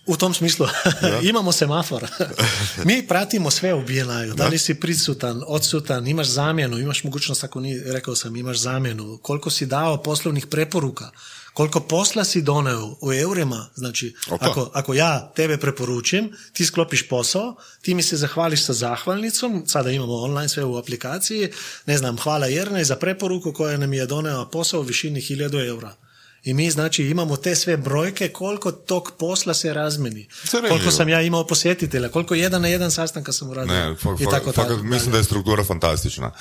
U 0.06 0.18
tom 0.18 0.34
smislu 0.34 0.68
imamo 1.30 1.52
semafor. 1.52 2.08
Mi 2.86 3.08
pratimo 3.08 3.52
sve 3.52 3.74
u 3.74 3.82
BNI-u. 3.82 4.34
Da 4.36 4.48
li 4.48 4.58
si 4.58 4.80
prisutan, 4.80 5.42
odsutan, 5.48 6.08
imaš 6.08 6.28
zamjenu, 6.28 6.80
imaš 6.80 7.04
mogućnost, 7.04 7.44
ako 7.44 7.60
ni 7.60 7.80
rekao 7.80 8.16
sam, 8.16 8.36
imaš 8.36 8.58
zamjenu, 8.58 9.20
koliko 9.22 9.50
si 9.50 9.66
dao 9.66 10.04
poslovnih 10.04 10.48
preporuka, 10.48 11.12
koliko 11.54 11.80
posla 11.80 12.24
si 12.24 12.42
doneo 12.42 12.98
u 13.02 13.14
eurima. 13.14 13.70
Znači, 13.76 14.16
Opa. 14.30 14.50
ako, 14.50 14.72
ako 14.74 14.94
ja 14.94 15.32
tebe 15.36 15.58
preporučim, 15.58 16.34
ti 16.54 16.66
sklopiš 16.66 17.08
posao, 17.10 17.56
ti 17.82 17.96
mi 17.96 18.04
se 18.04 18.18
zahvališ 18.18 18.66
sa 18.66 18.74
zahvalnicom, 18.74 19.64
sada 19.68 19.92
imamo 19.92 20.14
online 20.14 20.50
sve 20.50 20.64
u 20.64 20.78
aplikaciji, 20.78 21.50
ne 21.86 21.98
znam, 21.98 22.18
hvala 22.18 22.48
Jernej 22.48 22.84
za 22.84 22.96
preporuku 22.96 23.54
koja 23.54 23.78
nam 23.78 23.94
je 23.94 24.06
doneo 24.06 24.50
posao 24.50 24.80
u 24.80 24.84
višini 24.84 25.22
1000 25.22 25.68
eura. 25.68 25.96
I 26.44 26.54
mi 26.54 26.72
znači 26.72 27.04
imamo 27.04 27.38
te 27.38 27.56
sve 27.56 27.78
brojke 27.78 28.30
koliko 28.30 28.72
tog 28.72 29.12
posla 29.20 29.54
se 29.54 29.74
razmeni. 29.74 30.28
Koliko 30.70 30.92
sam 30.92 31.10
ja 31.10 31.22
imao 31.22 31.48
posjetitelja, 31.48 32.10
koliko 32.10 32.36
jedan 32.36 32.62
na 32.62 32.68
jedan 32.68 32.92
sastanka 32.92 33.32
sam 33.32 33.50
uradio. 33.50 33.74
Ne, 33.74 33.96
fa- 33.96 34.16
I 34.20 34.26
tako 34.26 34.52
fakat 34.52 34.70
dalje. 34.70 34.84
mislim 34.84 35.12
da 35.12 35.18
je 35.18 35.24
struktura 35.24 35.64
fantastična. 35.64 36.32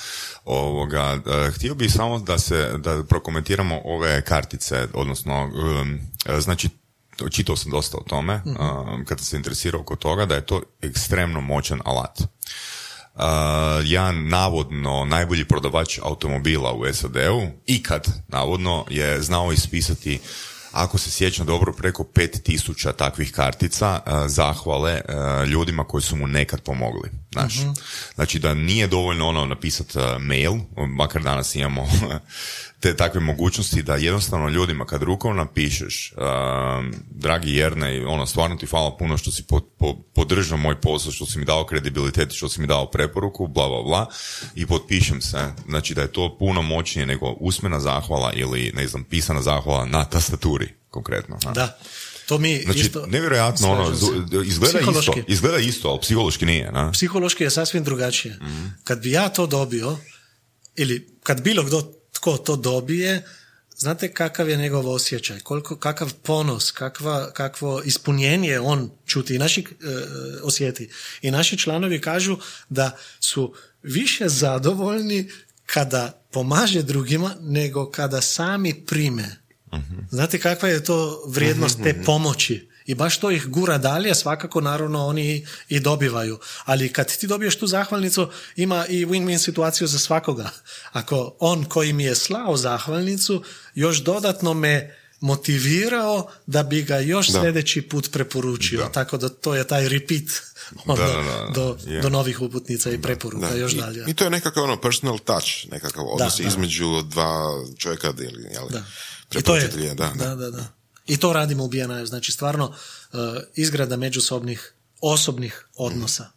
Ovoga, 0.45 1.19
e, 1.47 1.51
htio 1.51 1.75
bih 1.75 1.93
samo 1.93 2.19
da 2.19 2.39
se 2.39 2.71
da 2.77 3.03
prokomentiramo 3.03 3.81
ove 3.85 4.21
kartice, 4.21 4.87
odnosno 4.93 5.43
um, 5.45 5.99
e, 6.27 6.41
znači 6.41 6.69
čitao 7.31 7.55
sam 7.55 7.71
dosta 7.71 7.97
o 7.97 8.03
tome 8.03 8.37
Mhm. 8.37 8.49
um, 8.51 9.05
kada 9.05 9.23
se 9.23 9.37
interesirao 9.37 9.81
oko 9.81 9.95
toga 9.95 10.25
da 10.25 10.35
je 10.35 10.45
to 10.45 10.61
ekstremno 10.81 11.41
moćan 11.41 11.81
alat. 11.85 12.21
Uh, 13.15 13.21
ja 13.85 14.11
navodno 14.11 15.05
najbolji 15.05 15.45
prodavač 15.45 15.99
automobila 16.03 16.73
u 16.73 16.93
SAD-u 16.93 17.47
ikad 17.65 18.07
navodno 18.27 18.85
je 18.89 19.21
znao 19.21 19.51
ispisati 19.51 20.19
ako 20.71 20.97
se 20.97 21.11
sjećam 21.11 21.45
dobro 21.45 21.73
preko 21.73 22.03
5000 22.03 22.95
takvih 22.95 23.31
kartica 23.31 23.99
uh, 24.05 24.13
zahvale 24.27 24.93
uh, 24.93 25.47
ljudima 25.47 25.83
koji 25.83 26.01
su 26.01 26.15
mu 26.15 26.27
nekad 26.27 26.61
pomogli 26.61 27.09
znaš. 27.31 27.53
znači 28.15 28.39
da 28.39 28.53
nije 28.53 28.87
dovoljno 28.87 29.27
ono 29.27 29.45
napisati 29.45 29.97
uh, 29.97 30.03
mail 30.19 30.53
makar 30.87 31.21
danas 31.21 31.55
imamo 31.55 31.87
te 32.81 32.95
takve 32.95 33.21
mogućnosti 33.21 33.83
da 33.83 33.95
jednostavno 33.95 34.49
ljudima 34.49 34.85
kad 34.85 35.03
rukom 35.03 35.37
napišeš 35.37 36.13
um, 36.17 36.93
dragi 37.09 37.55
Jernej, 37.55 38.05
ono 38.05 38.25
stvarno 38.25 38.55
ti 38.55 38.65
hvala 38.65 38.97
puno 38.97 39.17
što 39.17 39.31
si 39.31 39.43
po, 39.43 39.59
po- 39.59 39.97
podržao 40.13 40.57
moj 40.57 40.81
posao, 40.81 41.11
što 41.11 41.25
si 41.25 41.39
mi 41.39 41.45
dao 41.45 41.65
kredibilitet, 41.65 42.33
što 42.33 42.49
si 42.49 42.61
mi 42.61 42.67
dao 42.67 42.91
preporuku, 42.91 43.47
bla 43.47 43.67
bla 43.67 43.83
bla 43.83 44.07
i 44.55 44.65
potpišem 44.65 45.21
se, 45.21 45.37
znači 45.67 45.93
da 45.93 46.01
je 46.01 46.11
to 46.11 46.37
puno 46.39 46.61
moćnije 46.61 47.05
nego 47.05 47.35
usmena 47.39 47.79
zahvala 47.79 48.31
ili 48.33 48.71
ne 48.75 48.87
znam, 48.87 49.03
pisana 49.03 49.41
zahvala 49.41 49.85
na 49.85 50.05
tastaturi 50.05 50.69
konkretno. 50.89 51.37
a. 51.45 51.51
Da. 51.51 51.79
To 52.25 52.37
mi 52.37 52.61
Znači, 52.63 52.79
isto... 52.79 53.05
nevjerojatno 53.05 53.71
ono, 53.71 53.91
izgleda 54.45 54.79
isto, 54.79 55.13
izgleda 55.27 55.57
isto, 55.57 55.89
ali 55.89 55.99
psihološki 56.01 56.45
nije, 56.45 56.71
na? 56.71 56.91
Psihološki 56.91 57.43
je 57.43 57.49
sasvim 57.49 57.83
drugačije. 57.83 58.37
Mhm. 58.41 58.65
Kad 58.83 59.01
bi 59.01 59.11
ja 59.11 59.29
to 59.29 59.47
dobio, 59.47 59.97
ili 60.75 61.17
kad 61.23 61.41
bilo 61.41 61.63
kdo 61.63 62.00
tko 62.21 62.37
to 62.37 62.55
dobije, 62.55 63.25
znate 63.77 64.13
kakav 64.13 64.49
je 64.49 64.57
njegov 64.57 64.89
osjećaj, 64.89 65.39
koliko, 65.39 65.75
kakav 65.75 66.13
ponos, 66.23 66.71
kakva, 66.71 67.31
kakvo 67.33 67.81
ispunjenje 67.85 68.59
on 68.59 68.91
čuti 69.05 69.35
i 69.35 69.39
naši 69.39 69.61
e, 69.61 69.65
osjeti. 70.43 70.89
I 71.21 71.31
naši 71.31 71.57
članovi 71.57 72.01
kažu 72.01 72.37
da 72.69 72.97
su 73.19 73.53
više 73.83 74.29
zadovoljni 74.29 75.29
kada 75.65 76.23
pomaže 76.31 76.83
drugima 76.83 77.35
nego 77.39 77.91
kada 77.91 78.21
sami 78.21 78.85
prime. 78.85 79.35
Znate 80.11 80.39
kakva 80.39 80.69
je 80.69 80.83
to 80.83 81.23
vrijednost 81.27 81.79
te 81.83 82.03
pomoći? 82.05 82.70
I 82.85 82.95
baš 82.95 83.19
to 83.19 83.31
ih 83.31 83.45
gura 83.47 83.77
dalje, 83.77 84.15
svakako 84.15 84.61
naravno 84.61 85.05
oni 85.07 85.47
i 85.69 85.79
dobivaju. 85.79 86.39
Ali 86.65 86.93
kad 86.93 87.17
ti 87.17 87.27
dobiješ 87.27 87.59
tu 87.59 87.67
zahvalnicu, 87.67 88.29
ima 88.55 88.85
i 88.87 89.05
win-win 89.05 89.37
situaciju 89.37 89.87
za 89.87 89.99
svakoga. 89.99 90.49
Ako 90.91 91.35
on 91.39 91.63
koji 91.65 91.93
mi 91.93 92.03
je 92.03 92.15
slao 92.15 92.57
zahvalnicu, 92.57 93.43
još 93.75 93.97
dodatno 94.03 94.53
me 94.53 94.95
motivirao 95.19 96.29
da 96.47 96.63
bi 96.63 96.81
ga 96.83 96.97
još 96.97 97.27
Da. 97.27 97.41
sljedeći 97.41 97.81
put 97.81 98.11
preporučio. 98.11 98.79
Da. 98.79 98.91
Tako 98.91 99.17
da 99.17 99.29
to 99.29 99.55
je 99.55 99.67
taj 99.67 99.89
repeat 99.89 100.23
onda, 100.85 101.03
Da, 101.05 101.11
da, 101.13 101.21
da. 101.23 101.51
do, 101.55 101.77
Je. 101.87 102.01
do 102.01 102.09
novih 102.09 102.41
uputnica 102.41 102.91
i 102.91 103.01
preporuka 103.01 103.49
Da. 103.49 103.55
još 103.55 103.73
I, 103.73 103.77
dalje. 103.77 104.03
I 104.07 104.13
to 104.13 104.23
je 104.23 104.29
nekakav 104.29 104.63
ono 104.63 104.81
personal 104.81 105.19
touch, 105.19 105.47
nekakav 105.71 106.05
odnos 106.13 106.37
da. 106.37 106.47
između 106.47 107.01
dva 107.01 107.41
čovjeka 107.77 108.13
ili 108.19 108.43
jel, 108.53 108.69
Da. 108.69 108.79
I 109.39 109.41
to 109.41 109.55
je, 109.55 109.61
preporučitelja, 109.61 109.93
da, 109.93 110.11
da. 110.15 110.25
da, 110.25 110.35
da, 110.35 110.49
da. 110.51 110.80
I 111.07 111.17
to 111.17 111.33
radimo 111.33 111.63
u 111.63 111.67
BNI, 111.67 112.05
znači 112.05 112.31
stvarno 112.31 112.65
uh, 112.65 113.19
izgrada 113.55 113.97
međusobnih 113.97 114.73
osobnih 115.01 115.67
odnosa. 115.75 116.29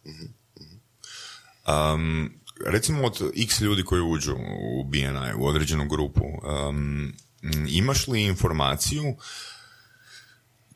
Um, 1.67 2.33
recimo 2.65 3.03
od 3.03 3.31
x 3.35 3.61
ljudi 3.61 3.83
koji 3.83 4.01
uđu 4.01 4.35
u 4.79 4.83
BNI, 4.83 5.33
u 5.37 5.45
određenu 5.45 5.87
grupu, 5.87 6.23
um, 6.69 7.13
imaš 7.69 8.07
li 8.07 8.23
informaciju 8.23 9.15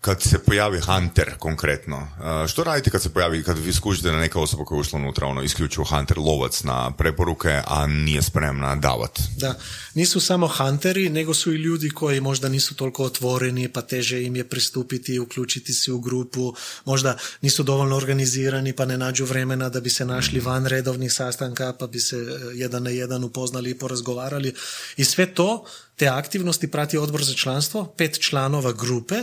kad 0.01 0.21
se 0.21 0.39
pojavi 0.39 0.79
hunter 0.79 1.33
konkretno, 1.39 1.97
uh, 1.97 2.49
što 2.49 2.63
radite 2.63 2.89
kad 2.89 3.01
se 3.01 3.09
pojavi, 3.09 3.43
kad 3.43 3.57
vi 3.57 3.73
skužite 3.73 4.11
da 4.11 4.15
neka 4.15 4.39
osoba 4.39 4.65
koja 4.65 4.77
je 4.77 4.81
ušla 4.81 4.99
unutra, 4.99 5.27
ono, 5.27 5.43
isključivo 5.43 5.85
hunter, 5.85 6.17
lovac 6.17 6.63
na 6.63 6.91
preporuke, 6.91 7.61
a 7.67 7.87
nije 7.87 8.21
spremna 8.21 8.75
davat? 8.75 9.19
Da, 9.37 9.55
nisu 9.93 10.19
samo 10.19 10.47
hunteri, 10.47 11.09
nego 11.09 11.33
su 11.33 11.53
i 11.53 11.57
ljudi 11.57 11.89
koji 11.89 12.21
možda 12.21 12.49
nisu 12.49 12.75
toliko 12.75 13.03
otvoreni, 13.03 13.67
pa 13.69 13.81
teže 13.81 14.23
im 14.23 14.35
je 14.35 14.43
pristupiti 14.43 15.13
i 15.13 15.19
uključiti 15.19 15.73
se 15.73 15.91
u 15.91 15.99
grupu, 15.99 16.55
možda 16.85 17.17
nisu 17.41 17.63
dovoljno 17.63 17.95
organizirani, 17.95 18.73
pa 18.73 18.85
ne 18.85 18.97
nađu 18.97 19.25
vremena 19.25 19.69
da 19.69 19.79
bi 19.79 19.89
se 19.89 20.05
našli 20.05 20.39
van 20.39 20.65
redovnih 20.65 21.13
sastanka, 21.13 21.73
pa 21.79 21.87
bi 21.87 21.99
se 21.99 22.17
e, 22.17 22.21
jedan 22.53 22.83
na 22.83 22.89
jedan 22.89 23.23
upoznali 23.23 23.69
i 23.69 23.77
porazgovarali. 23.77 24.53
I 24.97 25.05
sve 25.05 25.25
to, 25.25 25.65
te 25.95 26.07
aktivnosti 26.07 26.71
prati 26.71 26.97
odbor 26.97 27.23
za 27.23 27.33
članstvo, 27.33 27.93
pet 27.97 28.19
članova 28.19 28.71
grupe, 28.71 29.15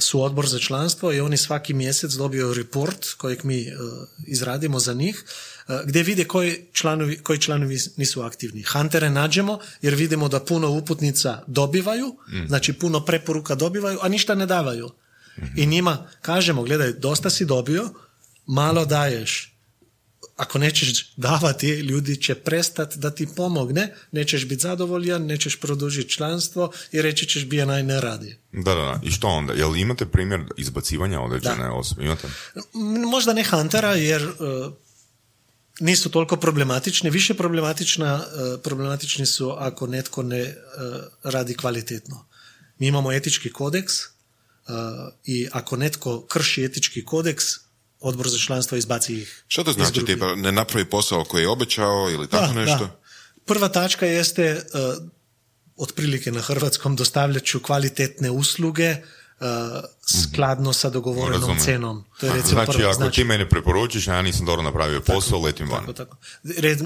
su 0.00 0.22
odbor 0.22 0.48
za 0.48 0.58
članstvo 0.58 1.12
i 1.12 1.20
oni 1.20 1.36
svaki 1.36 1.74
mjesec 1.74 2.12
dobiju 2.12 2.54
report 2.54 3.06
kojeg 3.16 3.44
mi 3.44 3.62
e, 3.62 3.76
izradimo 4.26 4.78
za 4.78 4.92
njih 4.92 5.24
e, 5.68 5.78
gdje 5.84 6.02
vide 6.02 6.24
koji 6.24 6.66
članovi, 6.72 7.18
koji 7.18 7.38
članovi 7.38 7.78
nisu 7.96 8.22
aktivni. 8.22 8.62
Huntere 8.62 9.10
nađemo 9.10 9.58
jer 9.82 9.94
vidimo 9.94 10.28
da 10.28 10.40
puno 10.40 10.70
uputnica 10.70 11.42
dobivaju, 11.46 12.16
znači 12.46 12.72
puno 12.72 13.04
preporuka 13.04 13.54
dobivaju, 13.54 13.98
a 14.02 14.08
ništa 14.08 14.34
ne 14.34 14.46
davaju. 14.46 14.90
I 15.56 15.66
njima 15.66 16.08
kažemo, 16.22 16.62
gledaj, 16.62 16.92
dosta 16.92 17.30
si 17.30 17.44
dobio, 17.44 17.90
malo 18.46 18.84
daješ. 18.84 19.49
Ako 20.40 20.58
nećeš 20.58 21.12
davati, 21.16 21.68
ljudi 21.68 22.16
će 22.16 22.34
prestati 22.34 22.98
da 22.98 23.10
ti 23.10 23.28
pomogne, 23.36 23.94
nećeš 24.12 24.48
biti 24.48 24.62
zadovoljan, 24.62 25.26
nećeš 25.26 25.60
produžiti 25.60 26.10
članstvo 26.10 26.72
i 26.92 27.02
reći 27.02 27.26
ćeš 27.26 27.46
BNI 27.46 27.82
ne 27.82 28.00
radi. 28.00 28.38
Da, 28.52 28.74
da, 28.74 28.80
da. 28.80 29.00
I 29.02 29.10
što 29.10 29.28
onda? 29.28 29.52
Jel 29.52 29.76
imate 29.76 30.06
primjer 30.06 30.40
izbacivanja 30.56 31.20
određene 31.20 31.70
osobe? 31.70 32.04
Imate? 32.04 32.28
Možda 33.10 33.32
ne 33.32 33.44
Huntera, 33.44 33.92
jer 33.94 34.22
e, 34.22 34.28
nisu 35.80 36.10
toliko 36.10 36.36
problematični. 36.36 37.10
Više 37.10 37.34
problematična, 37.34 38.24
e, 38.24 38.62
problematični 38.62 39.26
su 39.26 39.50
ako 39.50 39.86
netko 39.86 40.22
ne 40.22 40.40
e, 40.40 40.56
radi 41.22 41.54
kvalitetno. 41.54 42.26
Mi 42.78 42.86
imamo 42.86 43.12
etički 43.12 43.52
kodeks 43.52 43.94
i 45.24 45.48
ako 45.52 45.76
netko 45.76 46.20
krši 46.26 46.64
etički 46.64 47.04
kodeks, 47.04 47.46
odbor 48.00 48.28
za 48.28 48.38
članstvo 48.38 48.76
izbaci 48.76 49.14
ih. 49.14 49.44
Što 49.48 49.64
to 49.64 49.72
znači? 49.72 50.04
Tipa, 50.04 50.34
ne 50.34 50.52
napravi 50.52 50.84
posao 50.84 51.24
koji 51.24 51.42
je 51.42 51.48
obećao 51.48 52.08
ili 52.10 52.28
tako 52.28 52.46
Da, 52.46 52.52
nešto? 52.52 52.78
da. 52.78 53.00
Prva 53.44 53.68
tačka 53.68 54.06
jeste 54.06 54.62
uh, 54.96 55.04
otprilike 55.76 56.32
na 56.32 56.40
hrvatskom 56.40 56.96
dostavljat 56.96 57.44
ću 57.44 57.60
kvalitetne 57.60 58.30
usluge 58.30 58.90
uh, 58.90 59.46
skladno 60.24 60.72
sa 60.72 60.90
dogovorenom 60.90 61.32
Razumijem. 61.32 61.64
cenom. 61.64 62.04
To 62.20 62.26
je 62.26 62.32
recimo 62.32 62.64
Znači, 62.64 62.78
prva. 62.78 62.90
ako 62.90 63.10
ti 63.10 63.24
mene 63.24 63.48
preporučiš, 63.48 64.06
ja 64.06 64.22
nisam 64.22 64.46
dobro 64.46 64.62
napravio 64.62 65.00
posao, 65.00 65.40
letim 65.40 65.70
van. 65.70 65.80
Tako, 65.80 65.92
tako. 65.92 66.16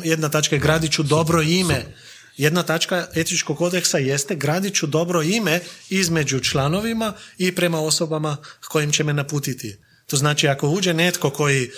Jedna 0.04 0.28
tačka 0.28 0.56
je 0.56 0.60
gradit 0.60 0.92
ću 0.92 1.02
dobro 1.02 1.42
ime. 1.42 1.94
Jedna 2.36 2.62
tačka 2.62 3.06
etičkog 3.14 3.58
kodeksa 3.58 3.98
jeste 3.98 4.34
gradit 4.34 4.74
ću 4.74 4.86
dobro 4.86 5.22
ime 5.22 5.60
između 5.88 6.40
članovima 6.40 7.12
i 7.38 7.54
prema 7.54 7.80
osobama 7.80 8.36
kojim 8.68 8.92
će 8.92 9.04
me 9.04 9.12
naputiti. 9.12 9.76
To 10.06 10.16
znači 10.16 10.48
ako 10.48 10.68
uđe 10.68 10.94
netko 10.94 11.30
koji 11.30 11.64
e, 11.64 11.70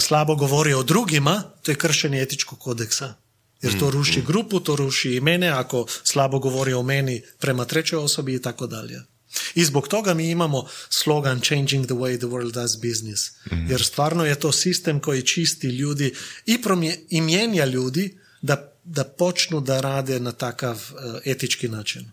slabo 0.00 0.34
govori 0.34 0.74
o 0.74 0.82
drugima, 0.82 1.42
to 1.62 1.70
je 1.70 1.76
kršenje 1.76 2.22
etičkog 2.22 2.58
kodeksa. 2.58 3.14
Jer 3.62 3.78
to 3.78 3.90
ruši 3.90 4.22
grupu, 4.22 4.60
to 4.60 4.76
ruši 4.76 5.14
i 5.14 5.20
mene, 5.20 5.48
ako 5.48 5.86
slabo 6.04 6.38
govori 6.38 6.72
o 6.72 6.82
meni 6.82 7.22
prema 7.38 7.64
trećoj 7.64 7.98
osobi 7.98 8.34
i 8.34 8.42
tako 8.42 8.66
dalje. 8.66 9.02
I 9.54 9.64
zbog 9.64 9.88
toga 9.88 10.14
mi 10.14 10.30
imamo 10.30 10.66
slogan 10.88 11.40
Changing 11.40 11.86
the 11.86 11.94
way 11.94 12.18
the 12.18 12.26
world 12.26 12.52
does 12.52 12.76
business. 12.76 13.30
Jer 13.68 13.84
stvarno 13.84 14.24
je 14.24 14.40
to 14.40 14.52
sistem 14.52 15.00
koji 15.00 15.22
čisti 15.22 15.66
ljudi 15.66 16.14
i, 16.46 16.62
promje, 16.62 16.98
i 17.10 17.20
mijenja 17.20 17.64
ljudi 17.64 18.18
da, 18.42 18.72
da 18.84 19.04
počnu 19.04 19.60
da 19.60 19.80
rade 19.80 20.20
na 20.20 20.32
takav 20.32 20.76
e, 21.24 21.30
etički 21.30 21.68
način. 21.68 22.10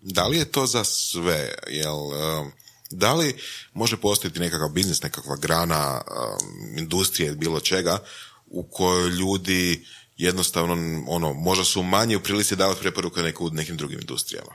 Da 0.00 0.26
li 0.26 0.38
je 0.38 0.44
to 0.44 0.66
za 0.66 0.84
sve? 0.84 1.54
Jel, 1.68 1.96
um, 1.96 2.52
da 2.90 3.14
li 3.14 3.36
može 3.74 3.96
postojati 3.96 4.40
nekakav 4.40 4.68
biznis, 4.68 5.02
nekakva 5.02 5.36
grana 5.36 6.00
um, 6.00 6.78
industrije, 6.78 7.34
bilo 7.34 7.60
čega, 7.60 7.98
u 8.46 8.62
kojoj 8.62 9.10
ljudi 9.10 9.86
jednostavno, 10.16 11.04
ono, 11.08 11.32
možda 11.32 11.64
su 11.64 11.82
manje 11.82 12.16
u 12.16 12.22
prilici 12.22 12.56
davati 12.56 12.80
preporuke 12.80 13.20
nego 13.22 13.44
u 13.44 13.50
nekim 13.50 13.76
drugim 13.76 14.00
industrijama? 14.00 14.52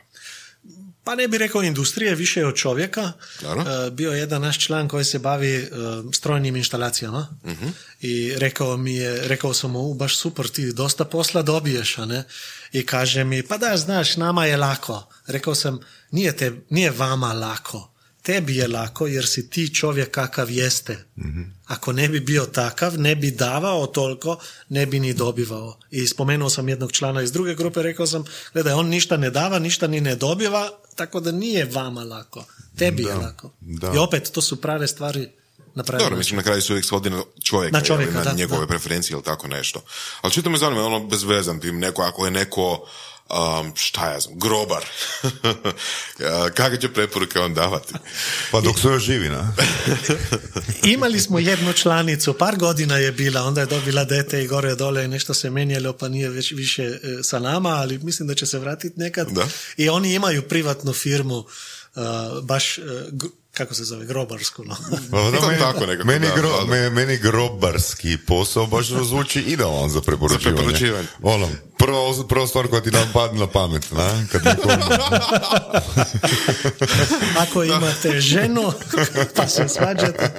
Pa 1.04 1.16
ne 1.16 1.28
bi 1.28 1.38
rekao 1.38 1.64
industrije, 1.64 2.16
više 2.16 2.40
je 2.40 2.48
od 2.48 2.56
čovjeka. 2.56 3.12
Naravno. 3.42 3.86
E, 3.88 3.92
bio 3.92 4.12
je 4.12 4.20
jedan 4.20 4.42
naš 4.42 4.60
član 4.60 4.88
koji 4.88 5.06
se 5.06 5.20
bavi 5.20 5.56
e, 5.56 5.68
strojnim 6.14 6.56
instalacijama 6.56 7.28
i 8.02 8.34
rekao 8.36 8.78
mi 8.78 8.96
je, 8.96 9.28
rekao 9.28 9.54
sam 9.54 9.72
mu, 9.72 9.80
"U, 9.80 9.94
baš 9.94 10.18
super, 10.18 10.48
ti 10.48 10.74
dosta 10.74 11.06
posla 11.06 11.42
dobiješ, 11.42 11.98
a 11.98 12.06
ne? 12.06 12.24
I 12.72 12.86
kaže 12.86 13.24
mi, 13.24 13.44
pa 13.44 13.58
da, 13.58 13.78
znaš, 13.78 14.18
nama 14.18 14.46
je 14.46 14.58
lako. 14.58 15.10
Rekao 15.28 15.56
sam, 15.56 15.80
nije, 16.12 16.38
te, 16.38 16.52
nije 16.70 16.92
vama 16.92 17.34
lako. 17.34 17.91
Tebi 18.22 18.56
je 18.56 18.68
lako 18.68 19.08
jer 19.08 19.28
si 19.28 19.50
ti 19.50 19.76
čovjek 19.76 20.12
kakav 20.12 20.52
jeste. 20.52 21.06
Ako 21.66 21.94
ne 21.94 22.10
bi 22.10 22.20
bio 22.20 22.46
takav, 22.46 23.00
ne 23.00 23.16
bi 23.16 23.32
davao 23.32 23.88
toliko, 23.88 24.38
ne 24.70 24.86
bi 24.86 25.00
ni 25.00 25.14
dobivao. 25.14 25.78
I 25.92 26.08
spomenuo 26.08 26.50
sam 26.50 26.70
jednog 26.70 26.92
člana 26.92 27.22
iz 27.22 27.32
druge 27.32 27.56
grupe, 27.56 27.82
rekao 27.84 28.08
sam, 28.08 28.24
gledaj, 28.54 28.74
on 28.74 28.88
ništa 28.88 29.18
ne 29.18 29.30
dava, 29.30 29.60
ništa 29.60 29.88
ni 29.88 30.02
ne 30.02 30.16
dobiva, 30.16 30.70
tako 30.96 31.20
da 31.20 31.32
nije 31.32 31.66
vama 31.66 32.04
lako. 32.04 32.46
Tebi 32.78 33.04
je 33.04 33.16
lako. 33.16 33.52
da. 33.60 33.92
I 33.96 33.98
opet, 33.98 34.32
to 34.32 34.42
su 34.42 34.62
prave 34.62 34.88
stvari 34.88 35.30
na 35.76 35.84
pravi 35.84 36.04
Dobro, 36.04 36.18
mislim, 36.18 36.38
na 36.38 36.44
kraju 36.44 36.62
se 36.62 36.74
uvijek 36.74 36.86
svodi 36.86 37.10
na 37.10 37.24
čovjeka, 37.44 37.74
Na 37.74 37.80
jel, 37.80 37.86
čovjeka, 37.86 38.14
na 38.14 38.24
da, 38.24 38.34
njegove 38.34 38.62
da. 38.62 38.68
preferencije 38.68 39.14
ili 39.14 39.24
tako 39.24 39.48
nešto. 39.48 39.84
Ali 40.22 40.34
čito 40.34 40.50
me 40.50 40.58
zanima, 40.58 40.86
ono, 40.86 41.08
bezvezan, 41.08 41.60
tim 41.60 41.80
neko, 41.80 42.02
ako 42.02 42.26
je 42.26 42.32
neko, 42.32 42.88
um, 43.32 43.72
šta 43.76 44.12
ja 44.12 44.20
znam, 44.20 44.40
grobar, 44.40 44.86
kakve 46.58 46.82
će 46.82 46.94
preporuke 46.94 47.40
on 47.40 47.54
davati? 47.54 47.94
Pa 48.52 48.62
dok 48.62 48.80
su 48.80 48.90
još 48.90 49.04
živi, 49.04 49.30
na? 49.30 49.54
Imali 50.94 51.20
smo 51.20 51.40
jednu 51.40 51.74
članicu, 51.74 52.34
par 52.34 52.58
godina 52.58 52.98
je 52.98 53.12
bila, 53.12 53.44
onda 53.44 53.62
je 53.62 53.68
dobila 53.68 54.04
dete 54.04 54.44
i 54.44 54.48
gore 54.48 54.76
dole 54.76 55.06
i 55.06 55.08
nešto 55.08 55.34
se 55.34 55.50
menjalo 55.50 55.94
pa 55.94 56.08
nije 56.08 56.30
već 56.30 56.52
više 56.52 56.84
e, 56.84 57.00
sa 57.24 57.40
nama, 57.40 57.70
ali 57.70 57.98
mislim 57.98 58.28
da 58.28 58.36
će 58.36 58.46
se 58.46 58.60
vratiti 58.60 59.00
nekad. 59.00 59.28
Da. 59.32 59.48
I 59.78 59.90
oni 59.90 60.14
imaju 60.14 60.42
privatnu 60.42 60.94
firmu, 60.94 61.44
e, 61.96 62.00
baš, 62.42 62.80
gr- 63.12 63.30
kako 63.54 63.74
se 63.74 63.84
zove, 63.84 64.06
grobarsku. 64.06 64.64
No. 64.66 64.76
Pa 65.12 65.18
da, 65.32 65.38
To 65.42 65.48
meni, 65.48 65.60
tako 65.60 65.86
nekako, 65.86 66.08
meni, 66.08 66.28
da, 66.28 66.34
gro- 66.36 66.84
da. 66.84 66.90
meni 66.90 67.18
grobarski 67.18 68.18
posao 68.28 68.66
baš 68.68 68.88
zvuči 68.88 69.42
idealan 69.42 69.90
za 69.90 70.02
preporučivanje. 70.02 70.58
Za 70.58 70.64
preporučivanje. 70.64 71.08
Ono, 71.22 71.50
prva, 71.82 72.28
prva 72.30 72.48
stvar 72.48 72.68
koja 72.68 72.82
ti 72.82 72.92
nam 72.92 73.10
padne 73.14 73.40
na 73.40 73.48
pamet, 73.48 73.92
na? 73.92 74.26
Kad 74.32 74.42
Ako 77.38 77.64
imate 77.64 78.22
ženu, 78.22 78.72
pa 79.36 79.48
se 79.48 79.68
svađate. 79.70 80.32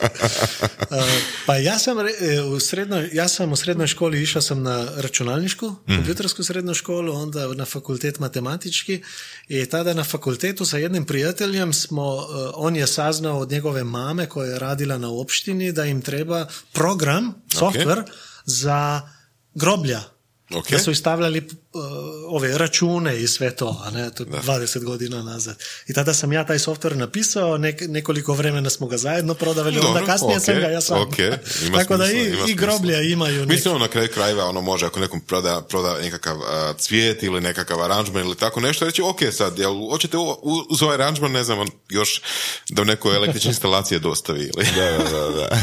Uh, 0.93 0.99
Pa 1.47 1.57
ja 1.57 1.79
sam, 1.79 1.99
e, 1.99 2.41
u 2.41 2.61
srednjoj, 2.61 3.11
ja 3.13 3.29
sam 3.29 3.53
u 3.53 3.57
srednjoj 3.57 3.87
školi 3.87 4.23
išao 4.23 4.43
sam 4.43 4.63
na 4.63 4.89
računalnišku, 4.97 5.75
kompjutersku 5.87 6.45
srednju 6.45 6.75
školu, 6.75 7.15
onda 7.15 7.55
na 7.55 7.65
fakultet 7.65 8.19
matematički 8.19 9.03
i 9.49 9.67
tada 9.67 9.95
na 9.95 10.05
fakultetu 10.05 10.65
sa 10.65 10.79
jednim 10.79 11.05
prijateljem 11.05 11.73
smo, 11.73 12.15
uh, 12.15 12.25
on 12.55 12.77
je 12.77 12.87
saznao 12.87 13.39
od 13.39 13.51
njegove 13.51 13.85
mame 13.85 14.27
koja 14.27 14.51
je 14.51 14.59
radila 14.59 14.99
na 14.99 15.11
opštini 15.11 15.73
da 15.73 15.85
im 15.85 16.03
treba 16.03 16.47
program, 16.73 17.35
software 17.49 18.03
za 18.45 19.09
groblja. 19.55 20.12
Ok. 20.55 20.71
Da 20.71 20.79
su 20.79 20.91
istavljali 20.91 21.39
uh, 21.39 21.53
ove 22.29 22.59
račune 22.59 22.83
i 23.17 23.29
sve 23.29 23.51
to, 23.51 23.83
a 23.85 23.91
ne 23.91 24.11
to 24.11 24.25
20 24.25 24.53
godina 24.81 25.23
nazad. 25.23 25.57
I 25.87 25.93
tada 25.93 26.15
sam 26.15 26.33
ja 26.33 26.47
taj 26.47 26.59
software 26.59 26.95
napisao, 26.95 27.59
nek- 27.59 27.89
nekoliko 27.89 28.33
vremena 28.35 28.71
smo 28.71 28.87
ga 28.87 28.97
zajedno 28.97 29.35
prodavali, 29.35 29.79
onda 29.79 30.05
kasnije 30.05 30.41
sam 30.41 30.55
ok, 30.55 30.61
ga 30.61 30.67
ja 30.67 30.81
sam. 30.81 31.01
ok, 31.03 31.19
ima 31.63 31.79
Tako 31.79 31.97
da 31.97 32.07
smisla, 32.07 32.21
i, 32.21 32.27
ima 32.27 32.37
i 32.37 32.43
smisla. 32.45 32.67
groblja 32.67 33.01
imaju 33.03 33.35
neki. 33.37 33.47
Mislim, 33.49 33.79
na 33.79 33.89
kraju 33.89 34.09
krajeva, 34.09 34.45
ono 34.45 34.61
može, 34.61 34.87
ako 34.87 35.01
nekom 35.01 35.21
proda, 35.21 35.63
proda 35.63 35.99
nekakav 36.01 36.37
a, 36.43 36.75
cvijet 36.79 37.23
ili 37.23 37.41
nekakav 37.41 37.83
aranžman 37.83 38.27
ili 38.27 38.37
tako 38.37 38.61
nešto, 38.61 38.85
reći, 38.85 39.03
ok, 39.03 39.19
sad, 39.33 39.59
jel, 39.59 39.89
hoćete 39.91 40.17
u, 40.17 40.31
u- 40.33 40.67
uz 40.71 40.83
ovaj 40.83 40.95
aranžman, 40.95 41.33
ne 41.33 41.45
znam, 41.45 41.59
on 41.59 41.69
još 41.89 42.23
da 42.69 42.85
neko 42.85 43.13
električne 43.13 43.51
instalacije 43.53 43.99
dostavi 44.01 44.41
ili... 44.41 44.67
da, 44.77 44.91
da, 44.91 45.11
da, 45.11 45.31
da. 45.31 45.59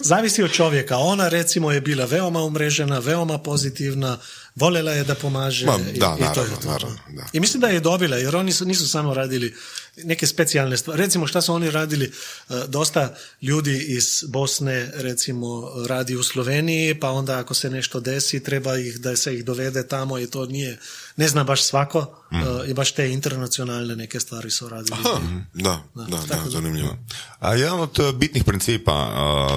Zavisi 0.00 0.42
od 0.42 0.52
čovjeka. 0.52 0.96
Ona 0.96 1.28
recimo 1.28 1.72
je 1.72 1.80
bila 1.80 2.04
veoma 2.04 2.42
umrežena, 2.42 2.98
veoma 2.98 3.38
pozitivna, 3.38 4.18
voljela 4.58 4.92
je 4.92 5.04
da 5.04 5.14
pomaže. 5.14 5.66
Ma, 5.66 5.78
i- 5.86 5.98
da, 5.98 6.16
i, 6.16 6.24
to 6.24 6.40
je 6.40 6.48
naravno, 6.48 6.56
to. 6.56 6.68
naravno, 6.68 6.96
da. 7.08 7.24
I 7.32 7.40
mislim 7.40 7.60
da 7.60 7.68
je 7.68 7.80
dobila, 7.80 8.16
jer 8.16 8.36
oni 8.36 8.52
su, 8.52 8.64
nisu 8.64 8.88
samo 8.88 9.14
radili 9.14 9.54
neke 9.96 10.26
specijalne 10.26 10.76
stvari. 10.76 11.02
Recimo 11.02 11.26
šta 11.26 11.40
su 11.40 11.54
oni 11.54 11.70
radili, 11.70 12.04
e, 12.04 12.54
dosta 12.68 13.14
ljudi 13.42 13.84
iz 13.88 14.24
Bosne 14.28 14.90
recimo 14.94 15.72
radi 15.88 16.16
u 16.16 16.22
Sloveniji, 16.22 17.00
pa 17.00 17.10
onda 17.10 17.38
ako 17.38 17.54
se 17.54 17.70
nešto 17.70 18.00
desi, 18.00 18.42
treba 18.42 18.76
ih 18.76 19.00
da 19.00 19.16
se 19.16 19.34
ih 19.34 19.44
dovede 19.44 19.86
tamo 19.86 20.18
i 20.18 20.26
to 20.26 20.46
nije, 20.46 20.78
ne 21.16 21.28
zna 21.28 21.44
baš 21.44 21.62
svako 21.62 22.24
e, 22.32 22.70
i 22.70 22.74
baš 22.74 22.92
te 22.92 23.12
internacionalne 23.12 23.96
neke 23.96 24.20
stvari 24.20 24.50
su 24.50 24.68
radili. 24.68 24.96
Ha, 25.02 25.20
da, 25.54 25.82
da, 25.94 26.16
da, 26.28 26.50
zanimljivo. 26.50 26.96
A 27.38 27.54
jedan 27.54 27.80
od 27.80 27.98
uh, 27.98 28.14
bitnih 28.14 28.44
principa 28.44 29.08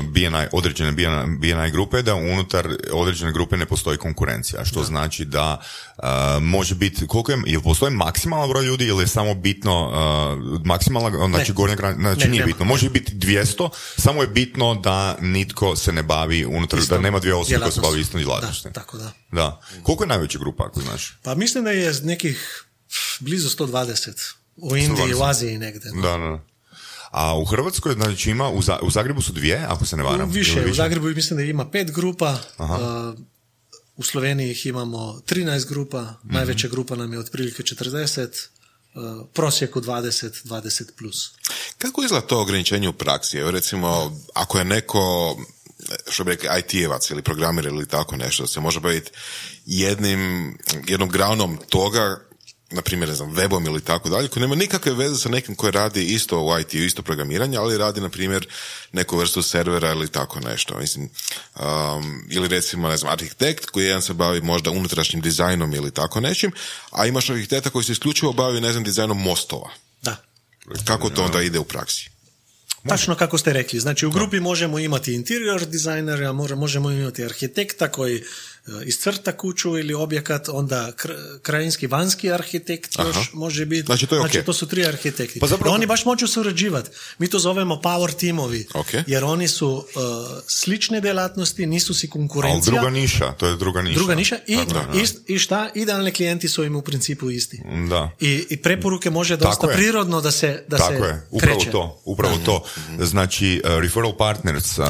BNI, 0.03 0.47
određene 0.51 0.91
BNI, 0.91 1.37
BNI 1.37 1.71
grupe 1.71 1.97
je 1.97 2.03
da 2.03 2.15
unutar 2.15 2.69
određene 2.93 3.31
grupe 3.31 3.57
ne 3.57 3.65
postoji 3.65 3.97
konkurencija, 3.97 4.65
što 4.65 4.83
znači 4.83 5.25
da 5.25 5.61
može 6.41 6.75
biti, 6.75 7.07
koliko 7.07 7.31
je, 7.31 7.41
jel 7.45 7.61
postoji 7.61 7.91
maksimalan 7.91 8.49
broj 8.49 8.65
ljudi 8.65 8.85
ili 8.85 9.03
je 9.03 9.07
samo 9.07 9.33
bitno 9.33 9.91
uh, 10.33 10.61
maksimalna, 10.65 11.27
znači 11.27 11.51
Ne. 11.51 11.55
gornja 11.55 11.75
granica, 11.75 12.01
znači 12.01 12.19
Ne, 12.19 12.27
nije 12.27 12.39
nema. 12.39 12.45
bitno, 12.47 12.65
može 12.65 12.89
biti 12.89 13.11
200, 13.13 13.69
samo 13.97 14.21
je 14.21 14.27
bitno 14.27 14.75
da 14.75 15.17
nitko 15.21 15.75
se 15.75 15.91
ne 15.91 16.03
bavi 16.03 16.45
unutar, 16.45 16.79
da 16.79 16.83
Istom 16.83 17.03
nema 17.03 17.19
dvije 17.19 17.35
osobe 17.35 17.59
koje 17.59 17.71
se 17.71 17.81
bavi 17.81 18.01
istom 18.01 18.17
djelatnosti. 18.19 18.63
Da, 18.63 18.73
tako 18.73 18.97
da. 18.97 19.11
Da. 19.31 19.61
Koliko 19.83 20.03
je 20.03 20.07
najveća 20.07 20.39
grupa, 20.39 20.65
ako 20.65 20.81
znaš? 20.81 21.17
Pa 21.23 21.35
mislim 21.35 21.63
da 21.63 21.71
je 21.71 21.93
nekih 22.03 22.63
blizu 23.19 23.49
120 23.49 24.33
u 24.55 24.75
Indiji, 24.77 25.13
u 25.13 25.17
120. 25.17 25.29
Aziji 25.29 25.57
negdje. 25.57 25.91
Da, 25.93 26.17
da. 26.17 26.39
A 27.11 27.37
u 27.37 27.45
Hrvatskoj, 27.45 27.93
znači 27.93 28.29
ima, 28.29 28.49
u, 28.49 28.59
u 28.81 28.91
Zagrebu 28.91 29.21
su 29.21 29.33
dvije, 29.33 29.65
ako 29.67 29.85
se 29.85 29.97
ne 29.97 30.03
varam. 30.03 30.29
Više, 30.29 30.53
Ili 30.53 30.71
u 30.71 30.75
Zagrebu 30.75 31.07
mislim 31.07 31.37
da 31.37 31.43
ima 31.43 31.65
pet 31.65 31.91
grupa, 31.91 32.37
a, 32.57 33.13
u 33.95 34.03
Sloveniji 34.03 34.51
ih 34.51 34.65
imamo 34.65 34.97
13 35.21 35.67
grupa, 35.67 36.01
Mhm. 36.01 36.33
najveća 36.33 36.67
grupa 36.67 36.95
nam 36.95 37.13
je 37.13 37.19
otprilike 37.19 37.63
40, 37.63 38.21
a, 38.21 38.60
prosjeku 39.33 39.81
20, 39.81 40.47
20 40.47 40.83
plus. 40.97 41.31
Kako 41.77 42.03
izgleda 42.03 42.27
to 42.27 42.41
ograničenje 42.41 42.89
u 42.89 42.93
praksi? 42.93 43.37
Evo 43.37 43.51
recimo, 43.51 44.17
ako 44.33 44.57
je 44.57 44.65
neko, 44.65 45.35
što 46.09 46.23
bi 46.23 46.31
rekli, 46.31 46.49
IT-evac 46.59 47.11
ili 47.11 47.21
programer 47.21 47.65
ili 47.65 47.87
tako 47.87 48.15
nešto, 48.15 48.47
se 48.47 48.59
može 48.59 48.79
baviti 48.79 49.11
jednim, 49.65 50.57
jednom 50.87 51.09
granom 51.09 51.57
toga 51.69 52.30
na 52.71 52.81
primjer, 52.81 53.09
ne 53.09 53.15
znam, 53.15 53.35
webom 53.35 53.65
ili 53.65 53.81
tako 53.81 54.09
dalje, 54.09 54.27
koji 54.27 54.41
nema 54.41 54.55
nikakve 54.55 54.93
veze 54.93 55.17
sa 55.17 55.29
nekim 55.29 55.55
koji 55.55 55.71
radi 55.71 56.05
isto 56.05 56.41
u 56.41 56.59
IT, 56.59 56.73
isto 56.73 57.01
programiranje, 57.01 57.57
ali 57.57 57.77
radi, 57.77 58.01
na 58.01 58.09
primjer, 58.09 58.47
neku 58.91 59.17
vrstu 59.17 59.41
servera 59.41 59.91
ili 59.91 60.07
tako 60.07 60.39
nešto. 60.39 60.77
Mislim, 60.77 61.09
um, 61.55 62.27
ili 62.29 62.47
recimo, 62.47 62.87
ne 62.87 62.97
znam, 62.97 63.13
arhitekt 63.13 63.65
koji 63.65 63.85
jedan 63.85 64.01
se 64.01 64.13
bavi 64.13 64.41
možda 64.41 64.71
unutrašnjim 64.71 65.21
dizajnom 65.21 65.73
ili 65.73 65.91
tako 65.91 66.19
nečim, 66.19 66.51
a 66.91 67.05
imaš 67.05 67.29
arhitekta 67.29 67.69
koji 67.69 67.85
se 67.85 67.91
isključivo 67.91 68.33
bavi, 68.33 68.61
ne 68.61 68.71
znam, 68.71 68.83
dizajnom 68.83 69.21
mostova. 69.21 69.69
Da. 70.01 70.15
Kako 70.85 71.09
to 71.09 71.23
onda 71.23 71.41
ide 71.41 71.59
u 71.59 71.63
praksi? 71.63 72.09
Tačno 72.87 73.15
kako 73.15 73.37
ste 73.37 73.53
rekli. 73.53 73.79
Znači 73.79 74.05
u 74.05 74.11
grupi 74.11 74.39
možemo 74.39 74.79
imati 74.79 75.13
interior 75.13 75.65
dizajnera, 75.65 76.33
možemo 76.33 76.91
imati 76.91 77.25
arhitekta 77.25 77.91
koji 77.91 78.23
iscrta 78.85 79.37
kuću 79.37 79.77
ili 79.77 79.93
objekat, 79.93 80.49
onda 80.49 80.91
krajinski 81.41 81.87
vanjski 81.87 82.31
arhitekt 82.31 82.95
još 82.99 83.33
može 83.33 83.65
biti. 83.65 83.85
Znači 83.85 84.07
to, 84.07 84.15
je 84.15 84.21
znači, 84.21 84.43
to 84.43 84.53
su 84.53 84.67
tri 84.67 84.85
arhitekti. 84.85 85.39
Pa 85.39 85.47
zapravo... 85.47 85.75
Oni 85.75 85.85
baš 85.85 86.05
moću 86.05 86.27
surađivati. 86.27 86.89
Mi 87.17 87.27
to 87.27 87.39
zovemo 87.39 87.75
power 87.75 88.19
teamovi. 88.19 88.67
Jer 89.07 89.23
oni 89.23 89.47
su 89.47 89.69
uh, 89.69 89.83
slične 90.47 91.01
djelatnosti, 91.01 91.65
nisu 91.65 91.93
si 91.93 92.09
konkurencija. 92.09 92.73
Ali 92.73 92.79
druga 92.79 92.89
niša, 92.89 93.31
to 93.31 93.47
je 93.47 93.55
druga 93.55 93.81
niša. 93.81 93.99
Druga 93.99 94.15
niša 94.15 94.37
i, 94.47 94.57
i, 95.27 95.39
šta? 95.39 95.69
Idealni 95.75 96.11
klijenti 96.11 96.49
su 96.49 96.63
im 96.63 96.75
u 96.75 96.81
principu 96.81 97.29
isti. 97.29 97.61
Da. 97.89 98.11
I, 98.19 98.45
i 98.49 98.57
preporuke 98.57 99.09
može 99.09 99.37
dosta 99.37 99.67
prirodno 99.67 100.21
da 100.21 100.31
se 100.31 100.63
da 100.67 100.77
Tako 100.77 100.93
se 100.93 101.07
je. 101.07 101.27
Upravo 101.31 101.61
to. 101.71 102.01
Upravo 102.05 102.37
to. 102.45 102.63
Znači, 102.99 103.61
uh, 103.65 103.81
referral 103.81 104.17
partners 104.17 104.77
uh, 104.77 104.85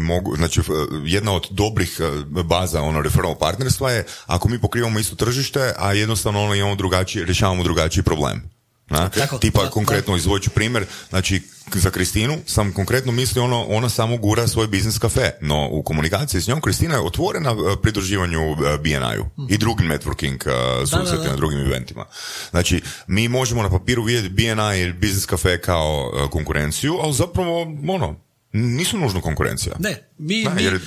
mogu, 0.00 0.36
znači, 0.36 0.60
jedna 1.04 1.32
od 1.32 1.46
dobrih 1.50 2.00
baza 2.44 2.80
ono 2.80 3.02
referral 3.14 3.38
partnerstva 3.38 3.90
je 3.90 4.04
ako 4.26 4.48
mi 4.48 4.58
pokrivamo 4.58 4.98
isto 4.98 5.16
tržište, 5.16 5.72
a 5.78 5.92
jednostavno 5.92 6.42
ono 6.42 6.54
imamo 6.54 6.74
drugačiji, 6.74 7.24
rješavamo 7.24 7.62
drugačiji 7.62 8.02
problem. 8.02 8.54
Na? 8.88 9.10
Tipa, 9.40 9.70
konkretno 9.70 10.16
izvoću 10.16 10.50
primjer, 10.50 10.86
znači 11.08 11.42
za 11.74 11.90
Kristinu 11.90 12.36
sam 12.46 12.72
konkretno 12.72 13.12
mislio 13.12 13.44
ono, 13.44 13.64
ona 13.68 13.88
samo 13.88 14.16
gura 14.16 14.48
svoj 14.48 14.66
biznis 14.66 14.98
kafe, 14.98 15.30
no 15.40 15.68
u 15.70 15.82
komunikaciji 15.82 16.40
s 16.40 16.48
njom 16.48 16.60
Kristina 16.60 16.94
je 16.94 17.00
otvorena 17.00 17.50
e, 17.50 17.82
pridruživanju 17.82 18.40
e, 18.40 18.78
BNI-u 18.78 19.24
mm. 19.24 19.46
i 19.52 19.58
drugim 19.58 19.88
networking 19.88 20.46
uh, 20.46 20.88
susretima, 20.88 21.36
drugim 21.36 21.58
eventima. 21.60 22.04
Znači, 22.50 22.82
mi 23.06 23.28
možemo 23.28 23.62
na 23.62 23.70
papiru 23.70 24.02
vidjeti 24.02 24.28
BNI 24.28 24.80
i 24.80 24.92
biznis 24.92 25.26
kafe 25.26 25.60
kao 25.60 26.12
konkurenciju, 26.30 26.98
ali 27.02 27.12
zapravo, 27.12 27.60
ono, 27.88 28.20
nisu 28.52 28.98
nužno 28.98 29.20
konkurencija. 29.20 29.76
Ne, 29.78 30.08
mi, 30.18 30.46
mi, 30.56 30.62
jer 30.62 30.80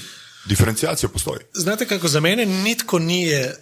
Diferencijacija 0.48 1.10
postoji. 1.10 1.40
Znate 1.54 1.86
kako 1.86 2.08
za 2.08 2.20
mene 2.20 2.46
nitko 2.46 3.00
nije 3.00 3.56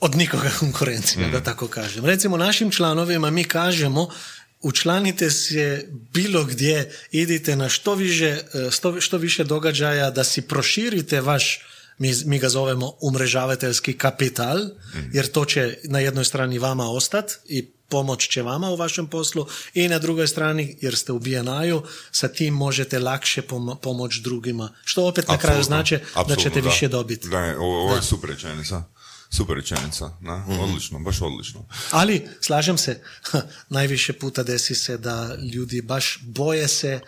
od 0.00 0.14
nikoga 0.14 0.50
konkurencija, 0.60 1.28
da 1.28 1.38
mm. 1.38 1.44
tako 1.44 1.68
kažem. 1.68 2.04
Recimo 2.04 2.36
našim 2.36 2.70
članovima 2.70 3.30
mi 3.30 3.44
kažemo 3.44 4.08
učlanite 4.62 5.30
se 5.30 5.88
bilo 5.90 6.44
gdje, 6.44 6.92
idite 7.10 7.56
na 7.56 7.68
što 7.68 7.94
više, 7.94 8.28
e, 8.28 9.00
što 9.00 9.18
više 9.18 9.44
događaja 9.44 10.10
da 10.10 10.24
si 10.24 10.42
proširite 10.42 11.20
vaš 11.20 11.60
mi, 11.98 12.14
mi 12.24 12.38
ga 12.38 12.48
zovemo 12.48 12.92
umrežavateljski 13.00 13.92
kapital, 13.98 14.58
mm. 14.58 15.10
jer 15.12 15.26
to 15.26 15.44
će 15.44 15.78
na 15.84 15.98
jednoj 15.98 16.24
strani 16.24 16.58
vama 16.58 16.90
ostati 16.90 17.34
i 17.44 17.70
pomoć 17.92 18.28
će 18.28 18.42
vama 18.42 18.70
u 18.70 18.76
vašem 18.76 19.06
poslu 19.06 19.46
i 19.74 19.88
na 19.88 19.98
drugoj 19.98 20.28
strani, 20.28 20.76
jer 20.80 20.96
ste 20.96 21.12
u 21.12 21.18
BNI-u, 21.18 21.82
sa 22.12 22.28
tim 22.28 22.54
možete 22.54 22.98
lakše 22.98 23.42
pom- 23.42 23.76
pomoć 23.82 24.20
drugima. 24.20 24.72
Što 24.84 25.06
opet 25.06 25.28
na 25.28 25.38
kraju 25.38 25.62
znači 25.62 25.98
da 26.28 26.36
ćete 26.36 26.60
više 26.60 26.88
dobiti. 26.88 27.28
Da, 27.28 27.56
ovo, 27.58 27.94
je 27.94 28.02
super 28.02 28.30
rečenica. 28.30 28.84
Super 29.30 29.56
rečenica, 29.56 30.16
na, 30.20 30.36
mhm. 30.38 30.60
odlično, 30.60 30.98
baš 30.98 31.22
odlično. 31.22 31.64
Ali, 31.90 32.28
slažem 32.40 32.78
se, 32.78 33.00
najviše 33.76 34.12
puta 34.12 34.42
desi 34.42 34.74
se 34.74 34.96
da 34.98 35.36
ljudi 35.54 35.82
baš 35.82 36.18
boje 36.22 36.68
se 36.68 37.00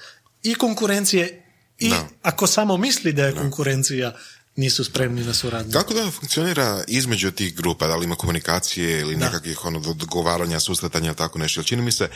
i 0.42 0.54
konkurencije 0.54 1.44
i 1.78 1.92
ako 2.22 2.46
samo 2.46 2.76
misli 2.76 3.12
da 3.12 3.26
je 3.26 3.34
konkurencija, 3.34 4.14
nisu 4.56 4.84
spremni 4.84 5.24
na 5.24 5.34
suradnju. 5.34 5.72
Kako 5.72 5.94
da 5.94 6.10
funkcionira 6.10 6.84
između 6.88 7.30
tih 7.30 7.54
grupa? 7.54 7.86
Da 7.86 7.96
li 7.96 8.04
ima 8.04 8.14
komunikacije 8.14 9.00
ili 9.00 9.16
nekakvih 9.16 9.64
ono, 9.64 9.80
dogovaranja, 9.94 10.60
susretanja, 10.60 11.14
tako 11.14 11.38
nešto? 11.38 11.62
Čini 11.62 11.82
mi 11.82 11.92
se, 11.92 12.08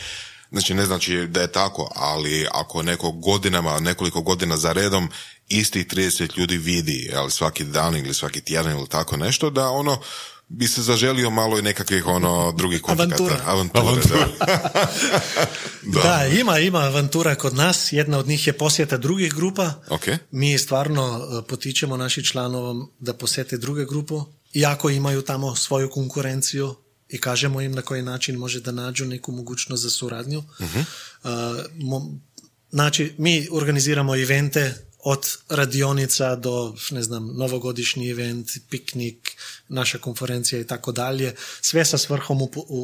znači 0.50 0.74
ne 0.74 0.86
znači 0.86 1.26
da 1.26 1.40
je 1.40 1.52
tako, 1.52 1.92
ali 1.94 2.46
ako 2.52 2.82
neko 2.82 3.12
godinama, 3.12 3.80
nekoliko 3.80 4.22
godina 4.22 4.56
za 4.56 4.72
redom 4.72 5.10
istih 5.48 5.86
30 5.86 6.38
ljudi 6.38 6.56
vidi, 6.56 7.10
ali 7.14 7.30
svaki 7.30 7.64
dan 7.64 7.96
ili 7.96 8.14
svaki 8.14 8.40
tjedan 8.40 8.78
ili 8.78 8.88
tako 8.88 9.16
nešto, 9.16 9.50
da 9.50 9.68
ono, 9.68 10.00
bi 10.48 10.68
se 10.68 10.82
zaželio 10.82 11.30
malo 11.30 11.58
i 11.58 11.62
nekakvih 11.62 12.06
ono 12.06 12.52
drugih 12.52 12.82
kontakata. 12.82 13.24
Avantura. 13.46 13.82
Avantura, 13.82 14.28
Da. 15.82 16.00
da. 16.02 16.26
ima, 16.40 16.58
ima 16.58 16.78
avantura 16.78 17.34
kod 17.34 17.54
nas. 17.54 17.92
Jedna 17.92 18.18
od 18.18 18.28
njih 18.28 18.46
je 18.46 18.52
posjeta 18.52 18.96
drugih 18.96 19.32
grupa. 19.34 19.72
Okay. 19.88 20.18
Mi 20.30 20.58
stvarno 20.58 21.20
e, 21.20 21.46
potičemo 21.48 21.96
naši 21.96 22.24
članovom 22.24 22.90
da 22.98 23.14
posjete 23.14 23.56
druge 23.56 23.84
grupu. 23.84 24.24
Iako 24.54 24.90
imaju 24.90 25.22
tamo 25.22 25.56
svoju 25.56 25.90
konkurenciju 25.90 26.74
i 27.08 27.20
kažemo 27.20 27.60
im 27.60 27.72
na 27.72 27.82
koji 27.82 28.02
način 28.02 28.36
može 28.36 28.60
da 28.60 28.72
nađu 28.72 29.04
neku 29.04 29.32
mogućnost 29.32 29.82
za 29.82 29.90
suradnju. 29.90 30.42
uh 30.58 32.02
znači, 32.70 33.14
mi 33.18 33.48
organiziramo 33.50 34.16
evente 34.16 34.87
od 35.08 35.36
radionica 35.48 36.36
do, 36.36 36.74
ne 36.90 37.02
znam, 37.02 37.36
novogodišnji 37.36 38.10
event, 38.10 38.50
piknik, 38.70 39.36
naša 39.68 39.98
konferencija 39.98 40.60
i 40.60 40.66
tako 40.66 40.92
dalje, 40.92 41.34
sve 41.60 41.84
sa 41.84 41.98
svrhom 41.98 42.38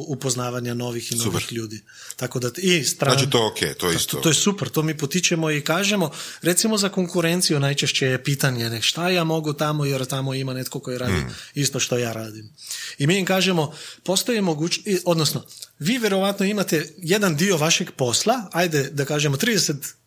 upoznavanja 0.07 0.73
novih 0.73 1.11
i 1.11 1.15
novih 1.15 1.53
ljudi. 1.53 1.81
Tako 2.15 2.39
da 2.39 2.49
i 2.57 2.83
stran... 2.83 3.17
Znači 3.17 3.29
to 3.29 3.47
ok, 3.47 3.77
to 3.77 3.89
je 3.89 3.95
isto. 3.95 4.17
To, 4.17 4.29
je 4.29 4.33
super, 4.33 4.69
to 4.69 4.83
mi 4.83 4.97
potičemo 4.97 5.51
i 5.51 5.61
kažemo, 5.61 6.11
recimo 6.41 6.77
za 6.77 6.89
konkurenciju 6.89 7.59
najčešće 7.59 8.05
je 8.05 8.23
pitanje 8.23 8.69
ne, 8.69 8.81
šta 8.81 9.09
ja 9.09 9.23
mogu 9.23 9.53
tamo 9.53 9.85
jer 9.85 10.05
tamo 10.05 10.33
ima 10.33 10.53
netko 10.53 10.79
koji 10.79 10.97
radi 10.97 11.21
hmm. 11.21 11.35
isto 11.55 11.79
što 11.79 11.97
ja 11.97 12.13
radim. 12.13 12.49
I 12.97 13.07
mi 13.07 13.19
im 13.19 13.25
kažemo, 13.25 13.73
postoji 14.03 14.41
mogućnost, 14.41 14.87
odnosno, 15.05 15.45
vi 15.79 15.97
vjerovatno 15.97 16.45
imate 16.45 16.93
jedan 16.97 17.35
dio 17.35 17.57
vašeg 17.57 17.91
posla, 17.91 18.49
ajde 18.51 18.89
da 18.89 19.05
kažemo 19.05 19.37
30 19.37 20.04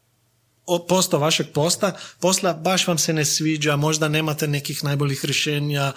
posto 0.88 1.18
vašeg 1.18 1.46
posta, 1.54 1.96
posla 2.20 2.52
baš 2.52 2.86
vam 2.86 2.98
se 2.98 3.12
ne 3.12 3.24
sviđa, 3.24 3.76
možda 3.76 4.08
nemate 4.08 4.48
nekih 4.48 4.84
najboljih 4.84 5.24
rješenja, 5.24 5.92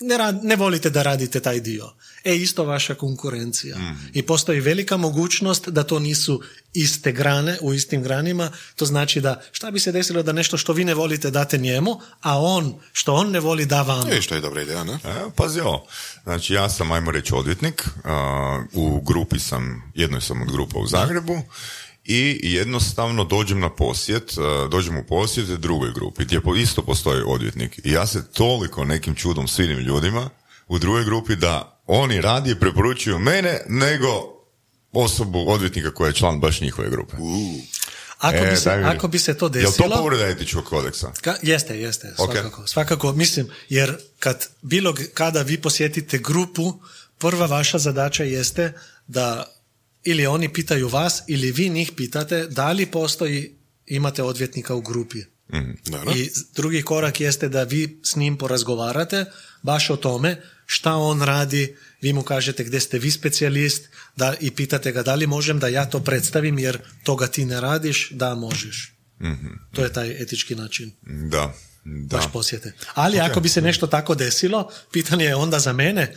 ne, 0.00 0.18
ne 0.42 0.56
volite 0.56 0.90
da 0.90 1.02
radite 1.02 1.40
taj 1.40 1.60
dio. 1.60 1.92
E, 2.24 2.36
isto 2.36 2.64
vaša 2.64 2.94
konkurencija. 2.94 3.78
Mhm. 3.78 4.06
I 4.12 4.22
postoji 4.22 4.60
velika 4.60 4.96
mogućnost 4.96 5.68
da 5.68 5.84
to 5.84 5.98
nisu 5.98 6.40
iste 6.74 7.12
grane, 7.12 7.58
u 7.60 7.74
istim 7.74 8.02
granima. 8.02 8.50
To 8.76 8.84
znači 8.84 9.20
da 9.20 9.42
šta 9.52 9.70
bi 9.70 9.80
se 9.80 9.92
desilo 9.92 10.22
da 10.22 10.32
nešto 10.32 10.56
što 10.56 10.72
vi 10.72 10.84
ne 10.84 10.94
volite 10.94 11.30
date 11.30 11.58
njemu, 11.58 12.00
a 12.20 12.40
on 12.40 12.74
što 12.92 13.14
on 13.14 13.30
ne 13.30 13.40
voli 13.40 13.66
da 13.66 13.82
vam. 13.82 14.08
E, 14.10 14.22
što 14.22 14.34
je 14.34 14.40
dobra 14.40 14.62
ideja, 14.62 14.84
ne? 14.84 14.92
E, 14.92 15.14
pazi 15.36 15.60
ovo. 15.60 15.86
Znači, 16.22 16.54
ja 16.54 16.70
sam, 16.70 16.92
ajmo 16.92 17.10
reći, 17.10 17.34
odvjetnik. 17.34 17.84
u 18.72 19.00
grupi 19.00 19.38
sam, 19.38 19.92
jednoj 19.94 20.20
sam 20.20 20.42
od 20.42 20.52
grupa 20.52 20.78
u 20.78 20.86
Zagrebu 20.86 21.42
i 22.06 22.38
jednostavno 22.42 23.24
dođem 23.24 23.60
na 23.60 23.70
posjet, 23.70 24.32
e, 24.32 24.68
dođem 24.68 24.96
u 24.96 25.04
posjet 25.08 25.48
drugoj 25.48 25.92
grupi 25.92 26.24
gdje 26.24 26.40
isto 26.62 26.82
postoji 26.82 27.22
odvjetnik 27.26 27.80
i 27.84 27.90
ja 27.90 28.06
se 28.06 28.32
toliko 28.32 28.84
nekim 28.84 29.14
čudom 29.14 29.48
svidim 29.48 29.78
ljudima 29.78 30.30
u 30.68 30.78
drugoj 30.78 31.04
grupi 31.04 31.36
da 31.36 31.82
oni 31.86 32.20
radije 32.20 32.60
preporučuju 32.60 33.18
mene 33.18 33.60
nego 33.68 34.36
osobu 34.92 35.44
odvjetnika 35.48 35.90
koja 35.90 36.08
je 36.08 36.14
član 36.14 36.40
baš 36.40 36.60
njihove 36.60 36.90
grupe. 36.90 37.16
Ako, 38.18 38.36
e, 38.36 38.50
bi 38.50 38.56
se, 38.56 38.70
ako 38.70 39.08
bi 39.08 39.18
se 39.18 39.38
to 39.38 39.48
desilo... 39.48 39.86
Je 39.86 39.90
to 39.90 39.96
povreda 39.96 40.26
etičkog 40.26 40.64
kodeksa? 40.64 41.12
Ka, 41.20 41.34
jeste, 41.42 41.80
jeste, 41.80 42.12
svakako. 42.16 42.66
Svakako, 42.66 43.12
mislim, 43.12 43.48
jer 43.68 43.96
kad 44.18 44.46
bilo 44.62 44.94
kada 45.14 45.42
vi 45.42 45.60
posjetite 45.60 46.18
grupu, 46.18 46.80
prva 47.18 47.46
vaša 47.46 47.78
zadaća 47.78 48.24
jeste 48.24 48.72
da 49.06 49.55
ili 50.06 50.26
oni 50.26 50.52
pitaju 50.52 50.88
vas 50.88 51.22
ili 51.26 51.52
vi 51.52 51.68
njih 51.68 51.92
pitate 51.96 52.46
da 52.46 52.72
li 52.72 52.86
postoji, 52.86 53.56
imate 53.86 54.22
odvjetnika 54.22 54.74
u 54.74 54.80
grupi. 54.80 55.18
Mm, 55.52 55.70
I 56.16 56.30
drugi 56.54 56.82
korak 56.82 57.20
jeste 57.20 57.48
da 57.48 57.62
vi 57.62 58.00
s 58.02 58.16
njim 58.16 58.38
porazgovarate 58.38 59.24
baš 59.62 59.90
o 59.90 59.96
tome 59.96 60.42
šta 60.66 60.94
on 60.94 61.22
radi, 61.22 61.76
vi 62.00 62.12
mu 62.12 62.22
kažete 62.22 62.64
gdje 62.64 62.80
ste 62.80 62.98
vi 62.98 63.10
specijalist 63.10 63.88
da, 64.16 64.34
i 64.40 64.50
pitate 64.50 64.92
ga 64.92 65.02
da 65.02 65.14
li 65.14 65.26
možem 65.26 65.58
da 65.58 65.68
ja 65.68 65.86
to 65.86 66.00
predstavim 66.00 66.58
jer 66.58 66.78
toga 67.04 67.26
ti 67.26 67.44
ne 67.44 67.60
radiš, 67.60 68.10
da 68.10 68.34
možeš. 68.34 68.92
mm 69.20 69.32
To 69.72 69.84
je 69.84 69.92
taj 69.92 70.22
etički 70.22 70.54
način. 70.54 70.92
Da. 71.02 71.54
Da. 71.84 72.16
Baš 72.16 72.32
posjete. 72.32 72.72
Ali 72.94 73.20
ako 73.20 73.40
bi 73.40 73.48
se 73.48 73.62
nešto 73.62 73.86
tako 73.86 74.14
desilo, 74.14 74.70
pitanje 74.92 75.24
je 75.24 75.34
onda 75.34 75.58
za 75.58 75.72
mene, 75.72 76.14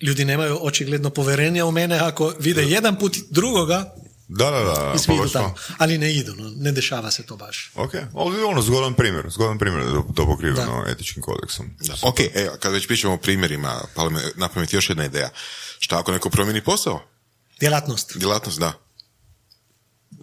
ljudi 0.00 0.24
nemaju 0.24 0.58
očigledno 0.62 1.10
poverenja 1.10 1.66
u 1.66 1.70
mene 1.70 1.98
ako 1.98 2.34
vide 2.38 2.62
jedan 2.62 2.98
put 2.98 3.16
drugoga 3.30 3.94
Da, 4.28 4.50
da, 4.50 4.60
da. 4.60 4.92
I 4.96 4.98
svi 4.98 5.06
pa 5.06 5.12
idu 5.12 5.22
baš 5.22 5.32
tamo. 5.32 5.48
to. 5.48 5.72
Ali 5.78 5.98
ne 5.98 6.14
idu, 6.14 6.34
no, 6.36 6.52
ne 6.56 6.72
dešava 6.72 7.10
se 7.10 7.22
to 7.22 7.36
baš. 7.36 7.72
Ok, 7.74 7.94
ali 8.14 8.42
ono, 8.42 8.62
zgodan 8.62 8.94
primjer, 8.94 9.30
zgodan 9.30 9.58
primjer 9.58 9.84
da 9.84 9.90
je 9.90 10.02
to 10.14 10.26
pokriveno 10.26 10.82
Da. 10.84 10.90
etičkim 10.90 11.22
kodeksom. 11.22 11.70
Da. 11.80 11.94
Ok, 12.02 12.20
evo, 12.34 12.56
kad 12.60 12.72
već 12.72 12.86
pričamo 12.86 13.14
o 13.14 13.18
primjerima, 13.18 13.80
pala 13.94 14.10
me 14.10 14.20
na 14.36 14.48
pamet 14.48 14.72
još 14.72 14.88
jedna 14.88 15.04
ideja. 15.04 15.30
Šta 15.78 15.98
ako 15.98 16.12
neko 16.12 16.30
promijeni 16.30 16.64
posao? 16.64 17.02
Djelatnost. 17.60 18.16
Djelatnost, 18.16 18.58
da. 18.58 18.72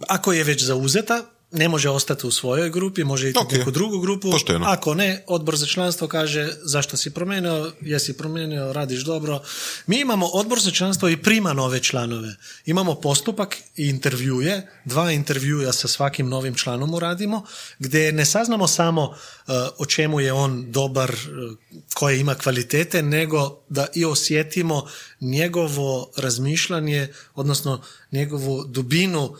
Ako 0.08 0.32
je 0.32 0.44
već 0.44 0.62
zauzeta, 0.64 1.24
ne 1.52 1.68
može 1.68 1.90
ostati 1.90 2.26
u 2.26 2.30
svojoj 2.30 2.70
grupi, 2.70 3.04
može 3.04 3.30
ići 3.30 3.38
Ok. 3.38 3.52
u 3.52 3.56
neku 3.56 3.70
drugu 3.70 4.00
grupu. 4.00 4.30
Pošteno. 4.30 4.66
Ako 4.68 4.94
ne, 4.94 5.24
odbor 5.26 5.56
za 5.56 5.66
članstvo 5.66 6.08
kaže 6.08 6.52
zašto 6.62 6.96
si 6.96 7.10
promijenio, 7.10 7.72
jesi 7.80 8.12
promijenio, 8.12 8.72
radiš 8.72 9.04
dobro. 9.04 9.42
Mi 9.86 10.00
imamo 10.00 10.26
odbor 10.26 10.60
za 10.60 10.70
članstvo 10.70 11.08
i 11.08 11.16
prima 11.16 11.52
nove 11.52 11.82
članove. 11.82 12.36
Imamo 12.66 12.94
postupak 12.94 13.56
i 13.76 13.88
intervjuje, 13.88 14.68
dva 14.84 15.12
intervjuja 15.12 15.72
sa 15.72 15.88
svakim 15.88 16.28
novim 16.28 16.54
članom 16.54 16.94
uradimo, 16.94 17.44
gdje 17.78 18.12
ne 18.12 18.24
saznamo 18.24 18.68
samo 18.68 19.02
uh, 19.02 19.14
o 19.78 19.86
čemu 19.86 20.20
je 20.20 20.32
on 20.32 20.72
dobar, 20.72 21.10
uh, 21.10 21.56
koje 21.94 22.20
ima 22.20 22.34
kvalitete, 22.34 23.02
nego 23.02 23.62
da 23.68 23.86
i 23.94 24.04
osjetimo 24.04 24.88
njegovo 25.20 26.10
razmišljanje, 26.16 27.08
odnosno 27.34 27.82
njegovu 28.12 28.64
dubinu 28.64 29.36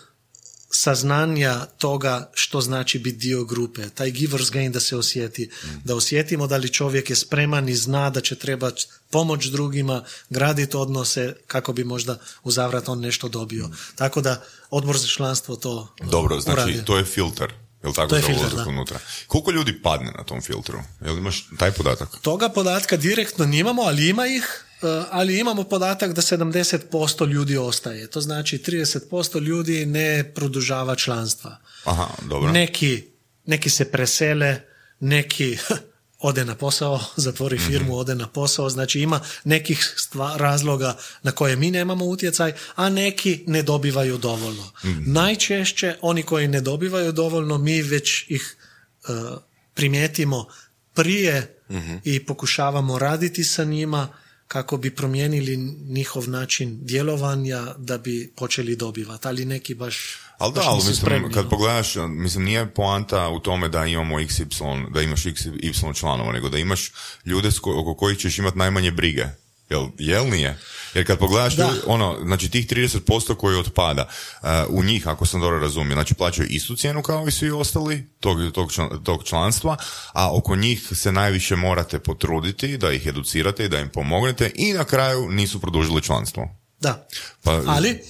saznanja 0.74 1.66
toga 1.78 2.30
što 2.34 2.60
znači 2.60 2.98
biti 2.98 3.16
dio 3.16 3.44
grupe. 3.44 3.88
Taj 3.94 4.10
givers 4.10 4.50
gain 4.50 4.72
da 4.72 4.80
se 4.80 4.96
osjeti. 4.96 5.50
Da 5.84 5.94
osjetimo 5.94 6.46
da 6.46 6.56
li 6.56 6.68
čovjek 6.68 7.10
je 7.10 7.16
spreman 7.16 7.68
i 7.68 7.74
zna 7.74 8.10
da 8.10 8.20
će 8.20 8.34
trebati 8.34 8.86
pomoć 9.10 9.46
drugima, 9.46 10.04
graditi 10.30 10.76
odnose 10.76 11.36
kako 11.46 11.72
bi 11.72 11.84
možda 11.84 12.18
u 12.42 12.50
zavrat 12.50 12.88
on 12.88 13.00
nešto 13.00 13.28
dobio. 13.28 13.70
Tako 13.94 14.20
da 14.20 14.42
odbor 14.70 14.98
za 14.98 15.06
članstvo 15.06 15.56
to 15.56 15.94
Dobro, 16.10 16.40
znači 16.40 16.70
uradi. 16.70 16.84
to 16.84 16.96
je 16.96 17.04
filter. 17.04 17.61
Jel 17.82 17.92
tako 17.92 18.08
To 18.08 18.16
je 18.16 18.22
za 18.22 18.26
filter, 18.26 18.42
ulazak 18.44 18.64
da. 18.64 18.70
unutra? 18.70 18.98
Koliko 19.26 19.50
ljudi 19.50 19.82
padne 19.82 20.12
na 20.18 20.24
tom 20.24 20.42
filtru? 20.42 20.82
Jel 21.04 21.18
imaš 21.18 21.48
taj 21.58 21.72
podatak? 21.72 22.08
Toga 22.22 22.48
podatka 22.48 22.96
direktno 22.96 23.46
nemamo, 23.46 23.82
ali 23.82 24.08
ima 24.08 24.26
ih, 24.26 24.64
eh, 24.82 25.04
ali 25.10 25.38
imamo 25.38 25.64
podatak 25.64 26.12
da 26.12 26.22
70% 26.22 27.26
ljudi 27.26 27.56
ostaje. 27.56 28.06
To 28.06 28.20
znači 28.20 28.58
30% 28.58 29.40
ljudi 29.40 29.86
ne 29.86 30.32
produžava 30.34 30.94
članstva. 30.96 31.56
Aha, 31.84 32.08
dobro. 32.22 32.52
Neki, 32.52 33.04
neki 33.46 33.70
se 33.70 33.90
presele, 33.90 34.60
neki 35.00 35.58
ode 36.22 36.44
na 36.44 36.54
posao, 36.54 37.00
zatvori 37.16 37.56
Mhm. 37.56 37.66
firmu, 37.66 37.96
ode 37.96 38.14
na 38.14 38.28
posao, 38.28 38.70
znači 38.70 39.00
ima 39.00 39.20
nekih 39.44 39.94
stva- 39.98 40.36
razloga 40.36 40.90
na 41.22 41.32
koje 41.32 41.56
mi 41.56 41.70
nemamo 41.70 42.04
utjecaj, 42.06 42.52
a 42.74 42.88
neki 42.90 43.44
ne 43.46 43.62
dobivaju 43.62 44.18
dovoljno. 44.18 44.70
Mhm. 44.84 45.02
Najčešće 45.06 45.96
oni 46.02 46.22
koji 46.22 46.48
ne 46.48 46.60
dobivaju 46.60 47.12
dovoljno, 47.12 47.58
mi 47.58 47.82
već 47.82 48.24
ih 48.28 48.56
uh, 49.02 49.38
primijetimo 49.74 50.46
prije 50.94 51.58
Mhm. 51.70 51.94
i 52.04 52.20
pokušavamo 52.20 52.98
raditi 52.98 53.44
sa 53.44 53.64
njima 53.64 54.08
kako 54.48 54.76
bi 54.76 54.90
promijenili 54.92 55.56
njihov 55.88 56.28
način 56.28 56.78
djelovanja 56.82 57.74
da 57.78 57.98
bi 57.98 58.32
počeli 58.36 58.76
dobivati, 58.76 59.28
ali 59.28 59.44
neki 59.44 59.74
baš, 59.74 59.96
Ali 60.38 60.52
da, 60.54 60.60
ali 60.64 60.76
mislim, 60.76 60.94
spremni, 60.94 61.32
kad 61.34 61.44
no. 61.44 61.50
pogledaš, 61.50 61.94
mislim, 62.08 62.44
nije 62.44 62.74
poanta 62.74 63.28
u 63.28 63.40
tome 63.40 63.68
da 63.68 63.86
imamo 63.86 64.20
XY, 64.20 64.90
da 64.92 65.02
imaš 65.02 65.22
XY 65.24 65.98
članova, 65.98 66.32
nego 66.32 66.48
da 66.48 66.58
imaš 66.58 66.92
ljude 67.24 67.48
oko 67.64 67.94
kojih 67.94 68.18
ćeš 68.18 68.38
imati 68.38 68.58
najmanje 68.58 68.90
brige. 68.90 69.26
Jel, 69.70 69.86
jel 69.98 70.28
nije? 70.28 70.58
Jer 70.94 71.06
kad 71.06 71.18
pogledaš, 71.18 71.56
Da. 71.56 71.66
ljudi, 71.66 71.80
ono, 71.86 72.18
znači 72.22 72.50
tih 72.50 72.66
30% 72.66 73.34
koji 73.34 73.56
otpada, 73.58 74.08
uh, 74.42 74.48
u 74.68 74.84
njih, 74.84 75.08
ako 75.08 75.26
sam 75.26 75.40
dobro 75.40 75.58
razumio, 75.58 75.94
znači 75.94 76.14
plaćaju 76.14 76.48
istu 76.48 76.76
cijenu 76.76 77.02
kao 77.02 77.28
i 77.28 77.30
svi 77.30 77.50
ostali 77.50 78.10
tog, 78.20 78.38
tog, 78.54 78.72
član- 78.72 79.04
tog 79.04 79.24
članstva, 79.24 79.76
a 80.12 80.36
oko 80.36 80.56
njih 80.56 80.88
se 80.94 81.12
najviše 81.12 81.56
morate 81.56 81.98
potruditi 81.98 82.78
da 82.78 82.92
ih 82.92 83.06
educirate 83.06 83.64
i 83.64 83.68
da 83.68 83.78
im 83.80 83.88
pomognete 83.88 84.50
i 84.54 84.72
na 84.72 84.84
kraju 84.84 85.28
nisu 85.30 85.60
produžili 85.60 86.02
članstvo. 86.02 86.48
Da. 86.80 87.06
Pa- 87.42 87.62
Ali 87.66 88.00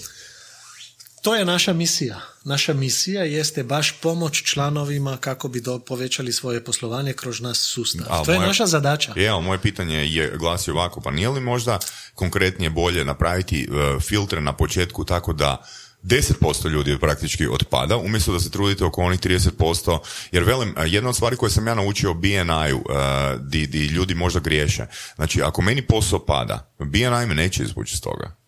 to 1.22 1.34
je 1.34 1.44
naša 1.44 1.72
misija. 1.72 2.20
Naša 2.44 2.72
misija 2.74 3.24
jeste 3.24 3.62
baš 3.62 3.92
pomoć 4.00 4.42
članovima 4.42 5.16
kako 5.16 5.48
bi 5.48 5.60
do, 5.60 5.78
povećali 5.78 6.32
svoje 6.32 6.64
poslovanje 6.64 7.12
kroz 7.12 7.40
naš 7.40 7.58
sustav. 7.58 8.06
A, 8.10 8.24
to 8.24 8.32
je 8.32 8.38
moje- 8.38 8.48
naša 8.48 8.66
zadaća. 8.66 9.12
Ali 9.32 9.44
moje 9.44 9.58
pitanje 9.58 9.96
je 9.96 10.36
glasi 10.38 10.70
ovako, 10.70 11.00
pa 11.00 11.10
nije 11.10 11.28
li 11.28 11.40
možda 11.40 11.78
konkretnije 12.14 12.70
bolje 12.70 13.04
napraviti 13.04 13.62
e, 13.62 14.00
filtre 14.00 14.40
na 14.40 14.52
početku 14.52 15.04
tako 15.04 15.32
da 15.32 15.64
10% 16.02 16.68
ljudi 16.70 16.98
praktički 17.00 17.46
otpada, 17.46 17.96
umjesto 17.96 18.32
da 18.32 18.40
se 18.40 18.50
trudite 18.50 18.84
oko 18.84 19.02
onih 19.02 19.20
30%, 19.20 19.98
jer 20.32 20.42
velim, 20.44 20.74
e, 20.78 20.82
jedna 20.86 21.08
od 21.08 21.16
stvari 21.16 21.36
koje 21.36 21.50
sam 21.50 21.66
ja 21.66 21.74
naučio 21.74 22.10
o 22.10 22.14
BNI-u, 22.14 22.78
e, 22.78 23.38
di, 23.40 23.66
di 23.66 23.86
ljudi 23.86 24.14
možda 24.14 24.40
griješe, 24.40 24.86
znači 25.16 25.42
ako 25.42 25.62
meni 25.62 25.82
posao 25.82 26.26
pada, 26.26 26.74
BNI 26.78 27.26
me 27.26 27.34
neće 27.34 27.62
izvući 27.62 27.94
iz 27.94 28.00
toga, 28.00 28.41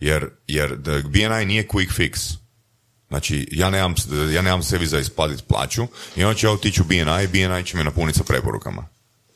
jer, 0.00 0.28
jer 0.46 0.76
da 0.76 1.00
BNI 1.02 1.44
nije 1.46 1.66
quick 1.66 1.92
fix, 1.98 2.34
Znači, 3.08 3.48
ja 3.52 3.70
nemam, 3.70 3.94
ja 4.34 4.42
nemam 4.42 4.62
sebi 4.62 4.86
za 4.86 4.98
isplatiti 4.98 5.42
plaću 5.48 5.86
i 6.16 6.24
onda 6.24 6.38
ću 6.38 6.46
ja 6.46 6.52
otići 6.52 6.80
u 6.80 6.84
BNI 6.84 7.26
BNI 7.32 7.64
će 7.64 7.76
me 7.76 7.84
napuniti 7.84 8.18
sa 8.18 8.24
preporukama. 8.24 8.88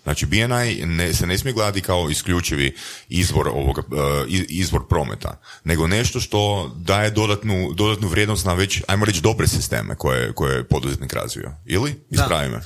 Znači, 0.02 0.26
BNI 0.26 0.86
ne, 0.86 1.14
se 1.14 1.26
ne 1.26 1.38
smije 1.38 1.54
gledati 1.54 1.80
kao 1.80 2.10
isključivi 2.10 2.74
izvor, 3.08 3.48
ovoga, 3.48 3.82
e, 3.82 4.24
iz- 4.28 4.44
izvor 4.48 4.88
prometa, 4.88 5.40
nego 5.64 5.86
nešto 5.86 6.20
što 6.20 6.72
daje 6.76 7.10
dodatnu, 7.10 7.72
dodatnu 7.74 8.08
vrijednost 8.08 8.46
na 8.46 8.54
već, 8.54 8.82
ajmo 8.88 9.04
reći, 9.04 9.20
dobre 9.20 9.48
sisteme 9.48 9.94
koje, 9.94 10.32
koje 10.32 10.56
je 10.56 10.64
poduzetnik 10.64 11.12
razvio. 11.12 11.52
Ili? 11.66 11.94
Ispravi 12.10 12.48
me. 12.48 12.60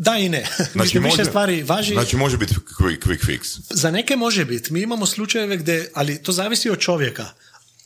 Da 0.00 0.16
i 0.18 0.28
ne. 0.28 0.44
Znači, 0.56 0.78
Mislim, 0.78 1.02
više 1.02 1.16
može- 1.16 1.24
stvari 1.24 1.62
važi. 1.62 1.92
Znači, 1.94 2.16
može 2.16 2.36
biti 2.36 2.54
quick, 2.54 2.98
quick 2.98 3.26
fix. 3.26 3.58
Za 3.70 3.90
neke 3.90 4.16
može 4.16 4.44
biti. 4.44 4.72
Mi 4.72 4.80
imamo 4.80 5.06
slučajeve 5.06 5.56
gdje, 5.56 5.90
ali 5.94 6.22
to 6.22 6.32
zavisi 6.32 6.70
od 6.70 6.78
čovjeka. 6.78 7.26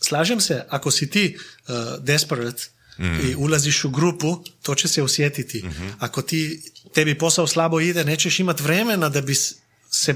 Slažem 0.00 0.40
se, 0.40 0.64
ako 0.68 0.90
si 0.90 1.10
ti 1.10 1.36
uh, 1.68 1.74
desperate 2.04 2.62
i 2.98 3.34
ulaziš 3.36 3.84
u 3.84 3.90
grupu, 3.90 4.44
to 4.62 4.74
će 4.74 4.88
se 4.88 5.02
osjetiti. 5.02 5.64
Ako 5.98 6.22
ti, 6.22 6.62
tebi 6.94 7.18
posao 7.18 7.46
slabo 7.46 7.80
ide, 7.80 8.04
nećeš 8.04 8.40
imati 8.40 8.62
vremena 8.62 9.08
da 9.08 9.20
bi 9.20 9.34
se 9.90 10.14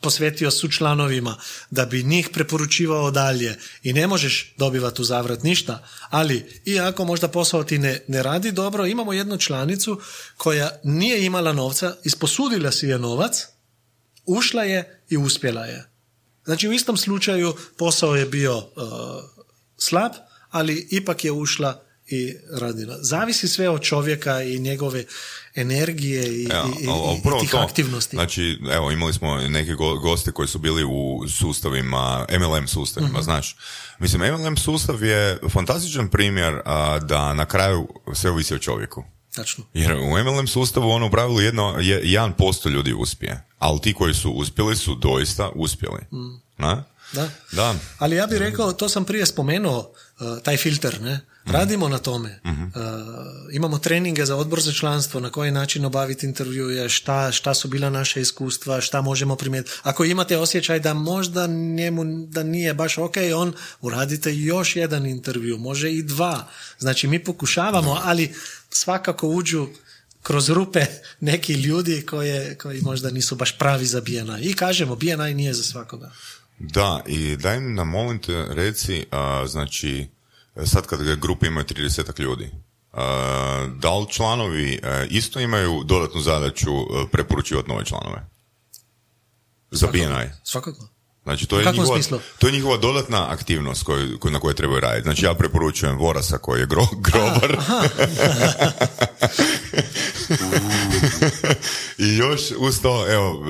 posvetio 0.00 0.50
su 0.50 0.68
članovima, 0.68 1.36
da 1.70 1.86
bi 1.86 2.02
njih 2.02 2.28
preporučivao 2.32 3.10
dalje 3.10 3.58
i 3.82 3.92
ne 3.92 4.06
možeš 4.06 4.54
dobivati 4.56 5.02
u 5.02 5.04
zavrat 5.04 5.42
ništa, 5.42 5.88
ali 6.10 6.60
iako 6.64 7.04
možda 7.04 7.28
posao 7.28 7.64
ti 7.64 7.78
ne, 7.78 8.04
ne 8.08 8.22
radi 8.22 8.52
dobro, 8.52 8.86
imamo 8.86 9.12
jednu 9.12 9.38
članicu 9.38 10.00
koja 10.36 10.80
nije 10.84 11.24
imala 11.24 11.52
novca, 11.52 11.96
isposudila 12.04 12.72
si 12.72 12.86
je 12.86 12.98
novac, 12.98 13.46
ušla 14.26 14.64
je 14.64 15.02
i 15.08 15.16
uspjela 15.16 15.66
je. 15.66 15.90
Znači 16.44 16.68
u 16.68 16.72
istom 16.72 16.96
slučaju 16.96 17.54
posao 17.76 18.16
je 18.16 18.26
bio 18.26 18.56
uh, 18.56 18.64
slab, 19.76 20.12
ali 20.50 20.88
ipak 20.90 21.24
je 21.24 21.32
ušla 21.32 21.82
i 22.06 22.34
radila. 22.50 22.98
Zavisi 23.00 23.48
sve 23.48 23.68
od 23.68 23.82
čovjeka 23.82 24.42
i 24.42 24.58
njegove 24.58 25.04
energije 25.58 26.22
i, 26.34 26.48
Evo, 26.52 26.68
i, 26.70 26.84
i, 27.16 27.40
tih 27.40 27.50
to, 27.50 27.58
aktivnosti. 27.58 28.16
Znači, 28.16 28.58
evo, 28.70 28.90
imali 28.90 29.12
smo 29.12 29.36
neke 29.38 29.72
go- 29.72 29.94
goste 29.96 30.32
koji 30.32 30.48
su 30.48 30.58
bili 30.58 30.84
u 30.84 31.28
sustavima, 31.30 32.26
MLM 32.30 32.66
sustavima, 32.68 33.12
Mhm. 33.12 33.22
znaš. 33.22 33.56
Mislim, 33.98 34.22
MLM 34.24 34.56
sustav 34.56 35.04
je 35.04 35.38
fantastičan 35.50 36.08
primjer 36.08 36.60
a, 36.64 36.98
da 36.98 37.34
na 37.34 37.44
kraju 37.44 37.88
sve 38.14 38.30
ovisi 38.30 38.54
o 38.54 38.58
čovjeku. 38.58 39.04
Tačno. 39.34 39.64
Jer 39.74 39.92
u 39.92 40.18
MLM 40.24 40.46
sustavu 40.46 40.90
ono 40.90 41.06
u 41.06 41.10
pravilu 41.10 41.40
jedno, 41.40 41.76
je, 41.80 42.02
1% 42.04 42.68
ljudi 42.68 42.94
uspije. 42.94 43.44
Ali 43.58 43.80
ti 43.80 43.92
koji 43.92 44.14
su 44.14 44.30
uspjeli 44.30 44.76
su 44.76 44.94
doista 44.94 45.50
uspjeli. 45.50 46.00
Na? 46.58 46.74
Mm. 46.74 46.84
Da. 47.12 47.28
Da. 47.52 47.74
Ali 47.98 48.16
ja 48.16 48.26
bih 48.26 48.38
rekao, 48.38 48.72
to 48.72 48.88
sam 48.88 49.04
prije 49.04 49.26
spomenuo, 49.26 49.78
uh, 49.78 50.42
taj 50.42 50.56
filter, 50.56 51.00
ne? 51.00 51.20
Radimo 51.52 51.88
na 51.88 51.98
tome. 51.98 52.40
Uh, 52.44 52.52
imamo 53.52 53.78
treninge 53.78 54.24
za 54.24 54.36
odbor 54.36 54.60
za 54.60 54.72
članstvo, 54.72 55.20
na 55.20 55.30
koji 55.30 55.50
način 55.50 55.84
obaviti 55.84 56.26
intervjuje, 56.26 56.88
šta, 56.88 57.32
šta 57.32 57.54
su 57.54 57.68
bila 57.68 57.90
naša 57.90 58.20
iskustva, 58.20 58.80
šta 58.80 59.00
možemo 59.00 59.36
primijetiti. 59.36 59.76
Ako 59.82 60.04
imate 60.04 60.38
osjećaj 60.38 60.80
da 60.80 60.94
možda 60.94 61.46
njemu 61.46 62.04
da 62.26 62.42
nije 62.42 62.74
baš 62.74 62.98
ok, 62.98 63.14
on 63.36 63.52
uradite 63.80 64.36
još 64.36 64.76
jedan 64.76 65.06
intervju, 65.06 65.58
može 65.58 65.92
i 65.92 66.02
dva. 66.02 66.48
Znači 66.78 67.08
mi 67.08 67.24
pokušavamo, 67.24 68.00
ali 68.04 68.34
svakako 68.70 69.28
uđu 69.28 69.68
kroz 70.22 70.48
rupe 70.48 70.86
neki 71.20 71.52
ljudi 71.52 72.06
koje, 72.06 72.54
koji 72.54 72.80
možda 72.80 73.10
nisu 73.10 73.36
baš 73.36 73.58
pravi 73.58 73.86
za 73.86 74.00
BNI. 74.00 74.40
I 74.42 74.54
kažemo, 74.54 74.96
BNI 74.96 75.34
nije 75.34 75.54
za 75.54 75.62
svakoga. 75.62 76.10
Da, 76.58 77.02
i 77.06 77.36
daj 77.36 77.60
nam 77.60 77.88
molim 77.88 78.18
te 78.18 78.46
reci, 78.50 79.06
a, 79.10 79.44
znači, 79.46 80.06
sad 80.66 80.86
kad 80.86 81.02
grupe 81.20 81.46
imaju 81.46 81.66
30 81.66 82.20
ljudi, 82.20 82.50
a, 82.92 83.68
da 83.76 83.94
li 83.98 84.06
članovi 84.10 84.80
a, 84.82 85.04
isto 85.10 85.40
imaju 85.40 85.82
dodatnu 85.84 86.20
zadaću 86.20 86.76
a, 86.78 87.06
preporučivati 87.12 87.68
nove 87.68 87.84
članove? 87.84 88.26
Za 89.70 89.86
BNI. 89.86 90.30
Svakako. 90.44 90.88
Znači, 91.28 91.46
to 91.46 91.60
je, 91.60 91.72
njihova, 91.72 91.98
to 92.38 92.46
je 92.46 92.52
njihova 92.52 92.76
dodatna 92.76 93.30
aktivnost 93.30 93.82
koju, 93.82 94.18
koju- 94.18 94.32
na 94.32 94.40
kojoj 94.40 94.54
trebaju 94.54 94.80
raditi. 94.80 95.02
Znači, 95.02 95.24
ja 95.24 95.34
preporučujem 95.34 95.98
Vorasa 95.98 96.38
koji 96.38 96.60
je 96.60 96.66
gro, 96.66 96.86
grobar. 97.06 97.56
I 101.98 102.16
još 102.16 102.40
uz 102.58 102.80
to, 102.80 103.12
evo, 103.12 103.44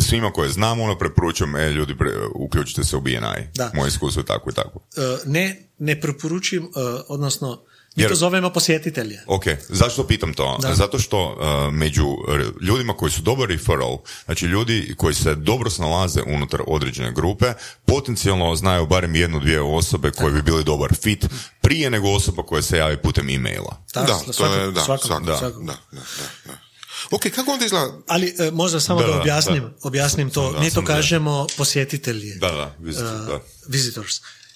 svima 0.00 0.30
koje 0.32 0.48
znamo, 0.48 0.84
ono, 0.84 0.98
preporučujem, 0.98 1.56
e, 1.56 1.70
ljudi, 1.70 1.98
pre, 1.98 2.10
uključite 2.34 2.84
se 2.84 2.96
u 2.96 3.00
BNI. 3.00 3.48
Da. 3.54 3.70
Moje 3.74 3.88
iskustvo 3.88 4.20
je 4.20 4.26
tako 4.26 4.50
i 4.50 4.54
tako. 4.54 4.80
E, 4.96 5.18
ne, 5.26 5.68
ne 5.78 6.00
preporučujem, 6.00 6.64
e, 6.64 6.68
odnosno, 7.08 7.62
mi 7.96 8.02
Jer- 8.02 8.10
to 8.10 8.16
zovemo 8.16 8.50
posjetitelje. 8.50 9.20
Ok, 9.26 9.44
zašto 9.68 10.06
pitam 10.06 10.34
to? 10.34 10.58
Da. 10.62 10.74
Zato 10.74 10.98
što 10.98 11.26
uh, 11.26 11.74
među 11.74 12.06
ljudima 12.60 12.92
koji 12.92 13.12
su 13.12 13.22
dobar 13.22 13.48
referral, 13.48 13.98
znači 14.24 14.46
ljudi 14.46 14.94
koji 14.96 15.14
se 15.14 15.34
dobro 15.34 15.70
snalaze 15.70 16.22
unutar 16.26 16.60
određene 16.66 17.12
grupe, 17.12 17.52
potencijalno 17.86 18.56
znaju 18.56 18.86
barem 18.86 19.14
jednu, 19.14 19.40
dvije 19.40 19.60
osobe 19.62 20.10
koje 20.10 20.32
bi 20.32 20.42
bili 20.42 20.64
dobar 20.64 20.94
fit 21.02 21.26
prije 21.60 21.90
nego 21.90 22.10
osoba 22.10 22.42
koja 22.42 22.62
se 22.62 22.78
javi 22.78 22.96
putem 22.96 23.28
e-maila. 23.30 23.76
Da, 23.94 24.00
Da, 24.02 24.32
to 24.32 24.46
je, 24.46 24.60
da, 24.60 24.70
da, 24.70 24.98
da, 25.20 25.40
da, 25.40 25.50
da. 25.64 25.76
Ok, 27.10 27.22
kako 27.34 27.50
onda 27.50 27.64
izgleda? 27.64 27.92
Ali 28.06 28.34
e, 28.38 28.50
možda 28.50 28.80
samo 28.80 29.00
Da, 29.00 29.06
da, 29.06 29.12
da, 29.12 29.20
objasnim, 29.20 29.62
da. 29.62 29.70
objasnim 29.82 30.30
to. 30.30 30.52
Da, 30.52 30.60
Mi 30.60 30.70
to 30.70 30.84
kažemo 30.84 31.46
posjetitelji. 31.56 32.34
Da, 32.34 32.50
da, 32.50 32.74
visitor, 32.78 33.14
Uh, 33.20 33.26
da. 33.26 33.40
visitors. 33.68 34.14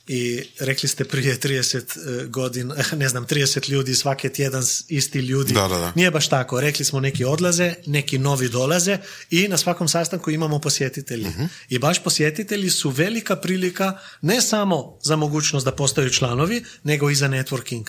I 0.09 0.43
rekli 0.59 0.89
ste 0.89 1.05
prije 1.05 1.39
30 1.39 2.29
godina, 2.29 2.75
ne 2.97 3.09
znam, 3.09 3.27
30 3.27 3.71
ljudi, 3.71 3.95
svake 3.95 4.29
tjedan 4.29 4.63
isti 4.89 5.19
ljudi. 5.19 5.55
Da, 5.55 5.69
da, 5.69 5.79
da. 5.79 5.93
Nije 5.97 6.11
baš 6.11 6.29
tako. 6.29 6.61
Rekli 6.61 6.85
smo 6.85 7.01
neki 7.01 7.25
odlaze, 7.25 7.75
neki 7.87 8.19
novi 8.19 8.49
dolaze 8.49 8.99
i 9.31 9.49
na 9.49 9.57
svakom 9.57 9.89
sastanku 9.89 10.31
imamo 10.31 10.59
posjetitelji. 10.59 11.29
Mhm. 11.29 11.45
I 11.69 11.79
baš 11.79 12.03
posjetitelji 12.03 12.71
su 12.71 12.91
velika 12.91 13.37
prilika 13.37 13.99
ne 14.21 14.41
samo 14.41 14.99
za 15.03 15.17
mogućnost 15.17 15.65
da 15.65 15.73
postaju 15.73 16.11
članovi, 16.11 16.65
nego 16.83 17.11
i 17.11 17.15
za 17.15 17.29
networking. 17.29 17.85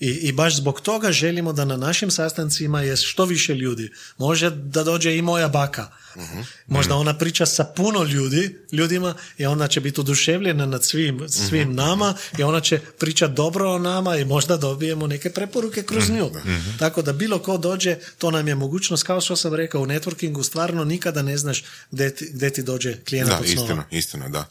I, 0.00 0.08
I 0.08 0.32
baš 0.32 0.56
zbog 0.56 0.80
toga 0.80 1.12
želimo 1.12 1.52
da 1.52 1.64
na 1.64 1.76
našim 1.76 2.10
sastancima 2.10 2.80
je 2.82 2.96
što 2.96 3.24
više 3.24 3.54
ljudi. 3.54 3.90
Može 4.18 4.50
da 4.50 4.84
dođe 4.84 5.16
i 5.16 5.22
moja 5.22 5.48
baka. 5.48 5.90
Možda 6.66 6.94
ona 6.94 7.18
priča 7.18 7.46
sa 7.46 7.64
puno 7.64 8.02
ljudi, 8.04 8.58
ljudima 8.72 9.14
i 9.38 9.46
ona 9.46 9.68
će 9.68 9.80
biti 9.80 10.00
oduševljena 10.00 10.66
nad 10.66 10.84
svim, 10.84 11.28
svim 11.28 11.74
nama 11.74 12.14
i 12.38 12.42
ona 12.42 12.60
će 12.60 12.80
pričati 12.98 13.34
dobro 13.34 13.70
o 13.70 13.78
nama 13.78 14.16
i 14.16 14.24
možda 14.24 14.56
dobijemo 14.56 15.06
neke 15.06 15.30
preporuke 15.30 15.82
kroz 15.82 16.10
nju. 16.10 16.30
Tako 16.78 17.02
da 17.02 17.12
bilo 17.12 17.38
ko 17.38 17.58
dođe, 17.58 17.96
to 18.18 18.30
nam 18.30 18.48
je 18.48 18.54
mogućnost. 18.54 19.02
Kao 19.02 19.20
što 19.20 19.36
sam 19.36 19.54
rekao, 19.54 19.80
u 19.82 19.86
networkingu 19.86 20.42
stvarno 20.44 20.84
nikada 20.84 21.22
ne 21.22 21.38
znaš 21.38 21.64
gdje 21.90 22.14
ti, 22.14 22.30
gdje 22.32 22.50
ti 22.50 22.62
dođe 22.62 22.96
klijent 23.08 23.28
Da, 23.30 23.38
od 23.38 23.46
snova. 23.48 23.62
istina, 23.66 23.84
istina, 23.90 24.28
da. 24.28 24.44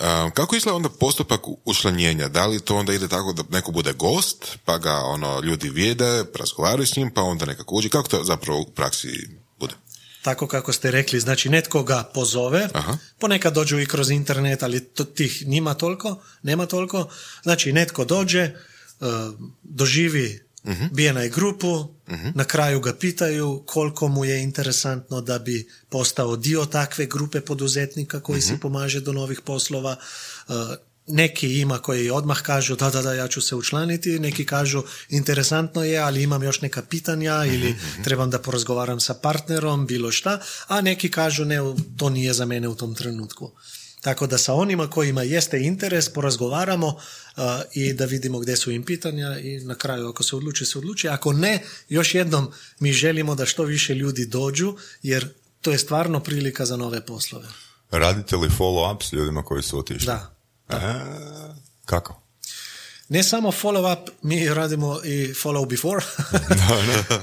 Um, 0.00 0.30
kako 0.30 0.56
izgleda 0.56 0.76
onda 0.76 0.88
postupak 0.88 1.40
učlanjenja? 1.64 2.28
Da 2.28 2.46
li 2.46 2.60
to 2.60 2.76
onda 2.76 2.92
ide 2.92 3.08
tako 3.08 3.32
da 3.32 3.42
neko 3.50 3.72
bude 3.72 3.92
gost, 3.92 4.58
pa 4.64 4.78
ga 4.78 4.94
ono 4.94 5.40
ljudi 5.40 5.68
vide, 5.70 6.24
razgovaraju 6.38 6.86
s 6.86 6.96
njim, 6.96 7.10
pa 7.10 7.22
onda 7.22 7.46
nekako 7.46 7.74
uđe? 7.74 7.88
Kako 7.88 8.08
to 8.08 8.24
zapravo 8.24 8.60
u 8.60 8.70
praksi 8.70 9.28
bude? 9.58 9.74
Tako 10.22 10.46
kako 10.46 10.72
ste 10.72 10.90
rekli, 10.90 11.20
znači 11.20 11.48
netko 11.48 11.82
ga 11.82 12.10
pozove, 12.14 12.68
Aha. 12.72 12.96
ponekad 13.18 13.54
dođu 13.54 13.80
i 13.80 13.86
kroz 13.86 14.10
internet, 14.10 14.62
ali 14.62 14.84
to, 14.84 15.04
tih 15.04 15.46
nima 15.46 15.74
toliko, 15.74 16.22
nema 16.42 16.66
toliko. 16.66 17.08
Znači 17.42 17.72
netko 17.72 18.04
dođe, 18.04 18.50
e, 20.64 20.68
doživi 20.68 21.12
BNI 21.12 21.28
grupu, 21.28 21.94
na 22.34 22.44
kraju 22.44 22.80
ga 22.80 22.94
pitaju 22.94 23.62
koliko 23.66 24.08
mu 24.08 24.24
je 24.24 24.42
interesantno 24.42 25.20
da 25.20 25.38
bi 25.38 25.68
postao 25.88 26.36
dio 26.36 26.64
takve 26.64 27.06
grupe 27.06 27.40
poduzetnika 27.40 28.20
koji 28.20 28.40
si 28.40 28.60
pomaže 28.60 29.00
do 29.00 29.12
novih 29.12 29.40
poslova. 29.40 29.96
E, 30.48 30.52
neki 31.06 31.60
ima 31.60 31.78
koji 31.78 32.10
odmah 32.10 32.42
kažu 32.42 32.76
da, 32.76 32.90
da, 32.90 33.02
da, 33.02 33.14
ja 33.14 33.28
ću 33.28 33.40
se 33.40 33.54
učlaniti, 33.54 34.18
neki 34.18 34.46
kažu 34.46 34.82
interesantno 35.08 35.84
je, 35.84 35.98
ali 35.98 36.22
imam 36.22 36.42
još 36.42 36.60
neka 36.60 36.82
pitanja 36.82 37.44
ili 37.44 37.76
trebam 38.04 38.30
da 38.30 38.38
porazgovaram 38.38 39.00
sa 39.00 39.14
partnerom, 39.14 39.86
bilo 39.86 40.12
šta, 40.12 40.40
a 40.66 40.80
neki 40.80 41.10
kažu 41.10 41.44
ne, 41.44 41.58
to 41.96 42.10
nije 42.10 42.32
za 42.32 42.44
mene 42.44 42.68
u 42.68 42.74
tom 42.74 42.94
trenutku. 42.94 43.52
Tako 44.04 44.26
da 44.26 44.38
sa 44.38 44.54
onima 44.54 44.90
kojima 44.90 45.22
jeste 45.22 45.60
interes 45.60 46.08
porazgovaramo 46.08 46.86
uh, 46.86 47.42
i 47.72 47.92
da 47.92 48.04
vidimo 48.04 48.38
gdje 48.38 48.56
su 48.56 48.70
im 48.70 48.84
pitanja 48.84 49.38
i 49.38 49.60
na 49.60 49.74
kraju 49.74 50.08
ako 50.08 50.22
se 50.22 50.36
odluči, 50.36 50.66
se 50.66 50.78
odluči. 50.78 51.08
Ako 51.08 51.32
ne, 51.32 51.62
još 51.88 52.14
jednom 52.14 52.52
mi 52.78 52.92
želimo 52.92 53.34
da 53.34 53.46
što 53.46 53.62
više 53.62 53.94
ljudi 53.94 54.26
dođu 54.26 54.76
jer 55.02 55.28
to 55.60 55.70
je 55.70 55.78
stvarno 55.78 56.20
prilika 56.20 56.66
za 56.66 56.76
nove 56.76 57.06
poslove. 57.06 57.48
Radite 57.90 58.36
li 58.36 58.48
follow-up 58.48 59.02
s 59.02 59.12
ljudima 59.12 59.42
koji 59.42 59.62
su 59.62 59.78
otišli? 59.78 60.06
Da. 60.06 60.36
E, 60.68 60.76
kako? 61.84 62.23
Ne 63.08 63.22
samo 63.22 63.52
follow 63.52 63.92
up, 63.92 64.10
mi 64.22 64.48
radimo 64.48 65.00
i 65.04 65.34
follow 65.34 65.68
before. 65.68 66.04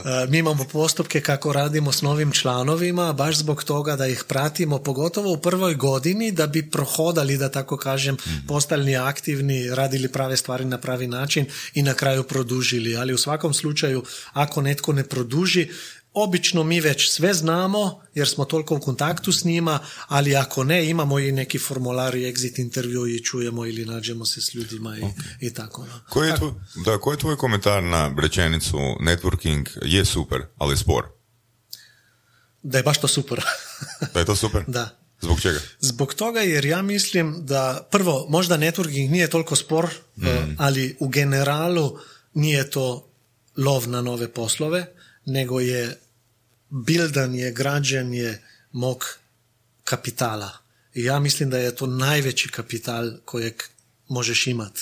E, 0.06 0.28
mi 0.30 0.38
imamo 0.38 0.64
postupke 0.64 1.22
kako 1.22 1.54
radimo 1.54 1.92
s 1.92 2.02
novim 2.02 2.32
članovima, 2.32 3.14
baš 3.14 3.36
zbog 3.38 3.64
toga 3.64 3.96
da 3.96 4.08
ih 4.08 4.24
pratimo, 4.28 4.80
pogotovo 4.80 5.34
u 5.34 5.38
prvoj 5.38 5.76
godini, 5.76 6.32
da 6.32 6.48
bi 6.48 6.70
prohodali, 6.70 7.38
da 7.38 7.50
tako 7.50 7.78
kažem, 7.78 8.18
postali 8.48 8.96
aktivni, 8.96 9.70
radili 9.70 10.08
prave 10.08 10.38
stvari 10.38 10.66
na 10.66 10.78
pravi 10.78 11.08
način 11.08 11.46
i 11.74 11.82
na 11.82 11.94
kraju 11.94 12.24
produžili. 12.24 12.98
Ali 12.98 13.14
u 13.14 13.18
svakom 13.18 13.54
slučaju, 13.54 14.04
ako 14.34 14.62
netko 14.62 14.94
ne 14.94 15.04
produži, 15.04 15.70
Obično 16.14 16.64
mi 16.64 16.80
već 16.80 17.10
sve 17.12 17.34
znamo 17.34 18.02
jer 18.14 18.28
smo 18.28 18.46
toliko 18.46 18.76
u 18.76 18.80
kontaktu 18.80 19.32
s 19.32 19.44
njima, 19.44 19.80
ali 20.08 20.36
ako 20.36 20.64
ne, 20.64 20.90
imamo 20.90 21.20
i 21.20 21.32
neki 21.32 21.60
formular 21.60 22.16
i 22.16 22.34
exit 22.34 22.60
intervju 22.60 23.08
i 23.08 23.24
čujemo 23.24 23.66
ili 23.66 23.86
nađemo 23.86 24.26
se 24.26 24.42
s 24.42 24.54
ljudima 24.54 24.98
i, 24.98 25.04
i 25.40 25.54
tako. 25.54 25.86
no. 25.86 26.00
Koji 26.10 26.30
je, 26.30 26.36
tvoj, 26.36 26.52
da, 26.86 26.98
koji 26.98 27.16
je 27.16 27.20
tvoj 27.20 27.38
komentar 27.38 27.84
na 27.84 28.16
rečenicu 28.22 28.78
networking 28.78 29.68
je 29.86 30.06
super, 30.06 30.42
ali 30.58 30.78
spor? 30.78 31.04
Da 32.64 32.78
je 32.78 32.84
baš 32.84 33.02
to 33.02 33.08
super. 33.08 33.42
Da 34.14 34.20
je 34.20 34.26
to 34.26 34.36
super? 34.36 34.64
da. 34.78 34.98
Zbog 35.22 35.42
čega? 35.42 35.60
Zbog 35.80 36.14
toga 36.14 36.40
jer 36.40 36.66
ja 36.66 36.82
mislim 36.82 37.46
da 37.46 37.88
prvo, 37.92 38.26
možda 38.30 38.58
networking 38.58 39.10
nije 39.12 39.30
toliko 39.30 39.56
spor, 39.56 39.90
Mm. 40.18 40.28
eh, 40.28 40.56
ali 40.58 40.96
u 41.00 41.08
generalu 41.08 41.98
nije 42.34 42.70
to 42.70 43.08
lov 43.58 43.90
na 43.90 44.02
nove 44.02 44.34
poslove, 44.34 44.86
nego 45.26 45.60
je 45.60 46.00
bildanje, 46.70 47.52
građanje 47.52 48.38
mog 48.72 49.06
kapitala. 49.84 50.52
I 50.94 51.04
ja 51.04 51.20
mislim 51.20 51.50
da 51.50 51.58
je 51.58 51.76
to 51.76 51.88
najveći 51.88 52.50
kapital 52.50 53.12
kojeg 53.26 53.54
možeš 54.08 54.48
imat. 54.48 54.80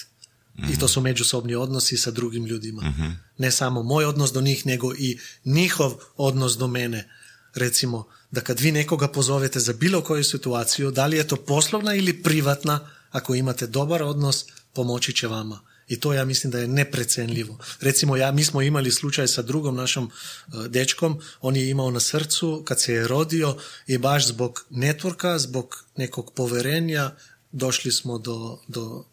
I 0.70 0.80
to 0.80 0.88
su 0.88 1.02
međusobni 1.02 1.56
odnosi 1.56 1.98
sa 1.98 2.12
drugim 2.12 2.46
ljudima. 2.46 2.94
Ne 3.38 3.52
samo 3.52 3.84
moj 3.84 4.06
odnos 4.06 4.32
do 4.32 4.42
njih, 4.42 4.66
nego 4.66 4.94
i 4.94 5.20
njihov 5.46 5.94
odnos 6.16 6.58
do 6.58 6.68
mene. 6.68 7.10
Recimo, 7.54 8.08
da 8.32 8.42
kad 8.42 8.60
vi 8.60 8.72
nekoga 8.72 9.08
pozovete 9.08 9.60
za 9.60 9.74
bilo 9.74 10.02
koju 10.02 10.24
situaciju, 10.24 10.92
da 10.92 11.06
li 11.06 11.18
je 11.18 11.28
to 11.28 11.36
poslovna 11.36 11.96
ili 11.96 12.24
privatna, 12.24 12.90
ako 13.12 13.36
imate 13.36 13.68
dobar 13.68 14.04
odnos, 14.04 14.46
pomoći 14.74 15.14
će 15.14 15.28
vama. 15.28 15.60
I 15.90 16.00
to 16.00 16.14
ja 16.14 16.26
mislim 16.26 16.52
da 16.52 16.60
je 16.60 16.68
neprecenljivo. 16.68 17.58
Recimo, 17.82 18.16
ja, 18.16 18.32
mi 18.32 18.44
smo 18.44 18.62
imali 18.62 18.92
slučaj 18.92 19.28
sa 19.28 19.42
drugom 19.42 19.76
našom 19.76 20.12
e, 20.12 20.68
dečkom, 20.68 21.22
on 21.42 21.56
je 21.56 21.70
imao 21.70 21.92
na 21.92 22.00
srcu 22.00 22.64
kad 22.66 22.82
se 22.82 22.94
je 22.94 23.08
rodio 23.08 23.58
i 23.88 23.98
baš 23.98 24.28
zbog 24.28 24.66
networka, 24.70 25.38
zbog 25.38 25.86
nekog 25.98 26.34
poverenja, 26.36 27.12
došli 27.52 27.92
smo 27.92 28.18
do, 28.18 28.60
do 28.68 29.06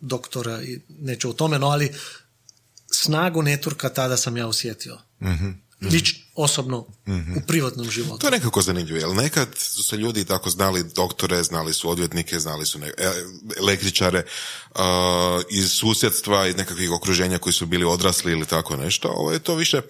doktora 0.00 0.62
i 0.62 0.80
neću 0.88 1.30
o 1.30 1.32
tome, 1.32 1.58
no 1.58 1.66
ali 1.66 1.92
snagu 2.92 3.42
networka 3.42 3.94
tada 3.94 4.16
sam 4.16 4.36
ja 4.36 4.46
osjetio. 4.46 4.98
Lič, 5.80 6.23
osobno, 6.34 6.86
u 7.36 7.40
privatnom 7.46 7.90
životu. 7.90 8.18
To 8.18 8.26
je 8.26 8.30
nekako 8.30 8.62
zanimljivo, 8.62 8.98
jer 8.98 9.08
nekad 9.08 9.48
su 9.54 9.82
se 9.82 9.96
ljudi 9.96 10.24
tako 10.24 10.50
znali 10.50 10.84
doktore, 10.94 11.42
znali 11.42 11.74
su 11.74 11.90
odvjetnike, 11.90 12.40
znali 12.40 12.66
su 12.66 12.78
ne, 12.78 12.86
e, 12.86 13.12
električare 13.58 14.22
uh, 14.70 14.80
iz 15.50 15.72
susjedstva, 15.72 16.46
iz 16.46 16.56
nekakvih 16.56 16.90
okruženja 16.90 17.38
koji 17.38 17.52
su 17.52 17.66
bili 17.66 17.84
odrasli 17.84 18.32
ili 18.32 18.46
tako 18.46 18.76
nešto. 18.76 19.08
Ovo 19.08 19.32
je 19.32 19.38
to 19.38 19.54
više 19.54 19.80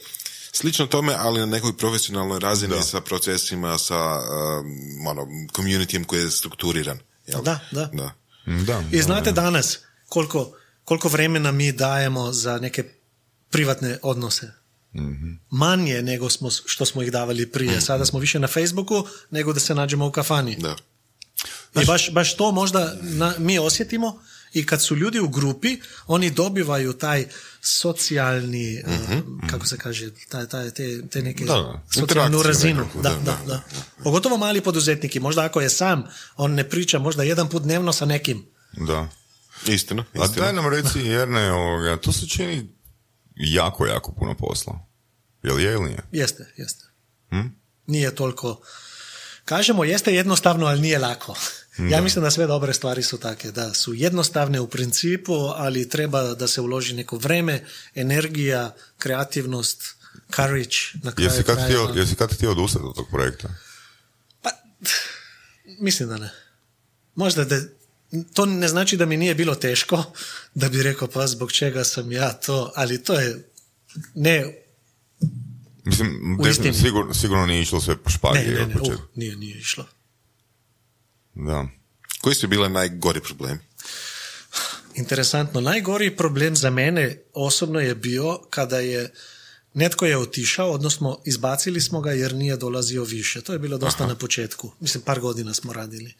slično 0.52 0.86
tome, 0.86 1.14
ali 1.18 1.40
na 1.40 1.46
nekoj 1.46 1.76
profesionalnoj 1.76 2.38
razini 2.38 2.82
sa 2.82 3.00
procesima, 3.00 3.78
sa 3.78 3.96
um, 3.96 5.06
ono, 5.06 5.26
communityjem 5.56 6.04
koji 6.04 6.20
je 6.20 6.30
strukturiran. 6.30 6.98
Jel? 7.26 7.42
Da, 7.42 7.60
da. 7.72 7.90
da. 7.92 8.10
Da. 8.66 8.82
I 8.92 9.02
znate 9.02 9.32
danas 9.32 9.78
koliko, 10.08 10.52
koliko 10.84 11.08
vremena 11.08 11.52
mi 11.52 11.72
dajemo 11.72 12.32
za 12.32 12.58
neke 12.58 12.84
privatne 13.50 13.98
odnose? 14.02 14.63
Manje 15.50 16.02
nego 16.02 16.30
smo, 16.30 16.50
što 16.50 16.84
smo 16.84 17.02
ih 17.02 17.12
davali 17.12 17.46
prije. 17.46 17.80
Sada 17.80 18.04
smo 18.04 18.18
više 18.18 18.38
na 18.38 18.46
Facebooku 18.48 18.94
nego 19.30 19.52
da 19.52 19.60
se 19.60 19.74
nađemo 19.74 20.06
u 20.06 20.12
kafani. 20.12 20.56
Da. 20.56 20.76
I 21.74 21.86
baš, 21.86 22.12
baš 22.12 22.36
to 22.36 22.52
možda 22.52 22.94
na- 23.00 23.34
mi 23.38 23.58
osjetimo 23.58 24.20
i 24.52 24.66
kad 24.66 24.82
su 24.82 24.96
ljudi 24.96 25.20
u 25.20 25.28
grupi, 25.28 25.76
oni 26.06 26.30
dobivaju 26.30 26.92
taj 26.92 27.26
socijalni, 27.62 28.82
uh, 28.82 29.48
kako 29.50 29.66
se 29.66 29.76
kaže, 29.78 30.10
taj, 30.28 30.46
taj, 30.46 30.70
te, 30.70 31.08
te 31.08 31.22
neke 31.22 31.44
Da, 31.44 31.82
socijalnu 31.90 32.42
razinu. 32.42 32.80
nekakvu, 32.80 33.02
Da, 33.02 33.08
da, 33.08 33.16
da, 33.16 33.38
da, 33.38 33.46
da. 33.46 33.62
Pogotovo 34.04 34.36
mali 34.36 34.60
poduzetnik 34.60 35.16
i 35.16 35.20
možda 35.20 35.44
ako 35.44 35.60
je 35.60 35.70
sam, 35.70 36.04
on 36.36 36.52
ne 36.52 36.68
priča 36.68 36.98
možda 36.98 37.22
jedan 37.22 37.48
put 37.48 37.62
dnevno 37.62 37.92
sa 37.92 38.04
nekim. 38.04 38.46
Da. 38.72 39.08
Istina, 39.66 40.04
A 40.14 40.24
istina. 40.24 40.44
daj 40.44 40.52
nam 40.52 40.66
reci, 40.68 40.98
Jerne, 41.00 41.52
ovoga, 41.52 41.96
to 41.96 42.12
se 42.12 42.28
čini 42.28 42.68
jako, 43.34 43.86
jako 43.86 44.12
puno 44.12 44.34
posla. 44.34 44.86
Jel 45.42 45.60
je 45.60 45.72
ili 45.72 45.84
nije? 45.84 46.02
Jeste, 46.12 46.52
jeste. 46.56 46.84
Hm? 47.30 47.46
Nije 47.86 48.14
toliko... 48.14 48.60
Kažemo, 49.44 49.84
jeste 49.84 50.14
jednostavno, 50.14 50.66
ali 50.66 50.80
nije 50.80 50.98
lako. 50.98 51.34
Ja 51.90 52.00
mislim 52.00 52.24
da 52.24 52.30
sve 52.30 52.46
dobre 52.46 52.72
stvari 52.74 53.02
su 53.02 53.18
take, 53.18 53.50
da 53.50 53.74
su 53.74 53.94
jednostavne 53.94 54.60
u 54.60 54.66
principu, 54.66 55.34
ali 55.34 55.88
treba 55.88 56.22
da 56.22 56.48
se 56.48 56.60
uloži 56.60 56.94
neko 56.94 57.16
vreme, 57.16 57.64
energija, 57.94 58.74
kreativnost, 58.98 59.82
courage 60.36 60.76
na 61.02 61.12
kraju 61.12 61.30
Jesi 61.30 61.42
kad, 61.42 61.56
krajeva. 61.56 61.88
htio, 61.88 62.00
jesi 62.00 62.14
kad 62.14 62.34
htio 62.34 62.50
odustati 62.50 62.84
od 62.84 62.94
tog 62.94 63.08
projekta? 63.10 63.48
Pa, 64.42 64.50
mislim 65.80 66.08
da 66.08 66.18
ne. 66.18 66.30
Možda 67.14 67.44
da, 67.44 67.56
to 68.34 68.46
ne 68.46 68.68
znači 68.68 68.96
da 68.96 69.06
mi 69.06 69.16
nije 69.16 69.34
bilo 69.34 69.54
teško, 69.54 70.04
da 70.54 70.68
bi 70.68 70.82
rekao 70.82 71.08
pa 71.08 71.26
zbog 71.26 71.52
čega 71.52 71.84
sam 71.84 72.12
ja 72.12 72.32
to, 72.32 72.72
ali 72.76 73.02
to 73.02 73.14
je 73.14 73.50
ne, 74.14 74.64
Mislim, 75.84 76.38
U 76.40 76.44
definitivno, 76.44 76.86
sigurno, 76.86 77.14
sigurno 77.14 77.46
nije 77.46 77.62
išlo 77.62 77.80
sve 77.80 77.96
po 77.96 78.10
špagi 78.10 78.38
ne, 78.38 78.54
ne, 78.54 78.66
ne, 78.66 78.74
uh, 78.74 78.80
početka. 78.80 79.02
nije, 79.14 79.36
nije 79.36 79.58
išlo. 79.58 79.86
Da. 81.34 81.66
Koji 82.20 82.34
su 82.34 82.48
bile 82.48 82.68
najgori 82.68 83.20
problemi? 83.20 83.58
Interesantno, 84.94 85.60
najgori 85.60 86.16
problem 86.16 86.56
za 86.56 86.70
mene 86.70 87.18
osobno 87.32 87.80
je 87.80 87.94
bio 87.94 88.38
kada 88.50 88.78
je 88.78 89.12
netko 89.74 90.06
je 90.06 90.18
otišao, 90.18 90.70
odnosno 90.70 91.20
izbacili 91.24 91.80
smo 91.80 92.00
ga 92.00 92.12
jer 92.12 92.34
nije 92.34 92.56
dolazio 92.56 93.04
više. 93.04 93.40
To 93.40 93.52
je 93.52 93.58
bilo 93.58 93.78
dosta 93.78 94.06
na 94.06 94.14
početku. 94.14 94.72
Mislim, 94.80 95.02
par 95.02 95.20
godina 95.20 95.54
smo 95.54 95.72
radili. 95.72 96.14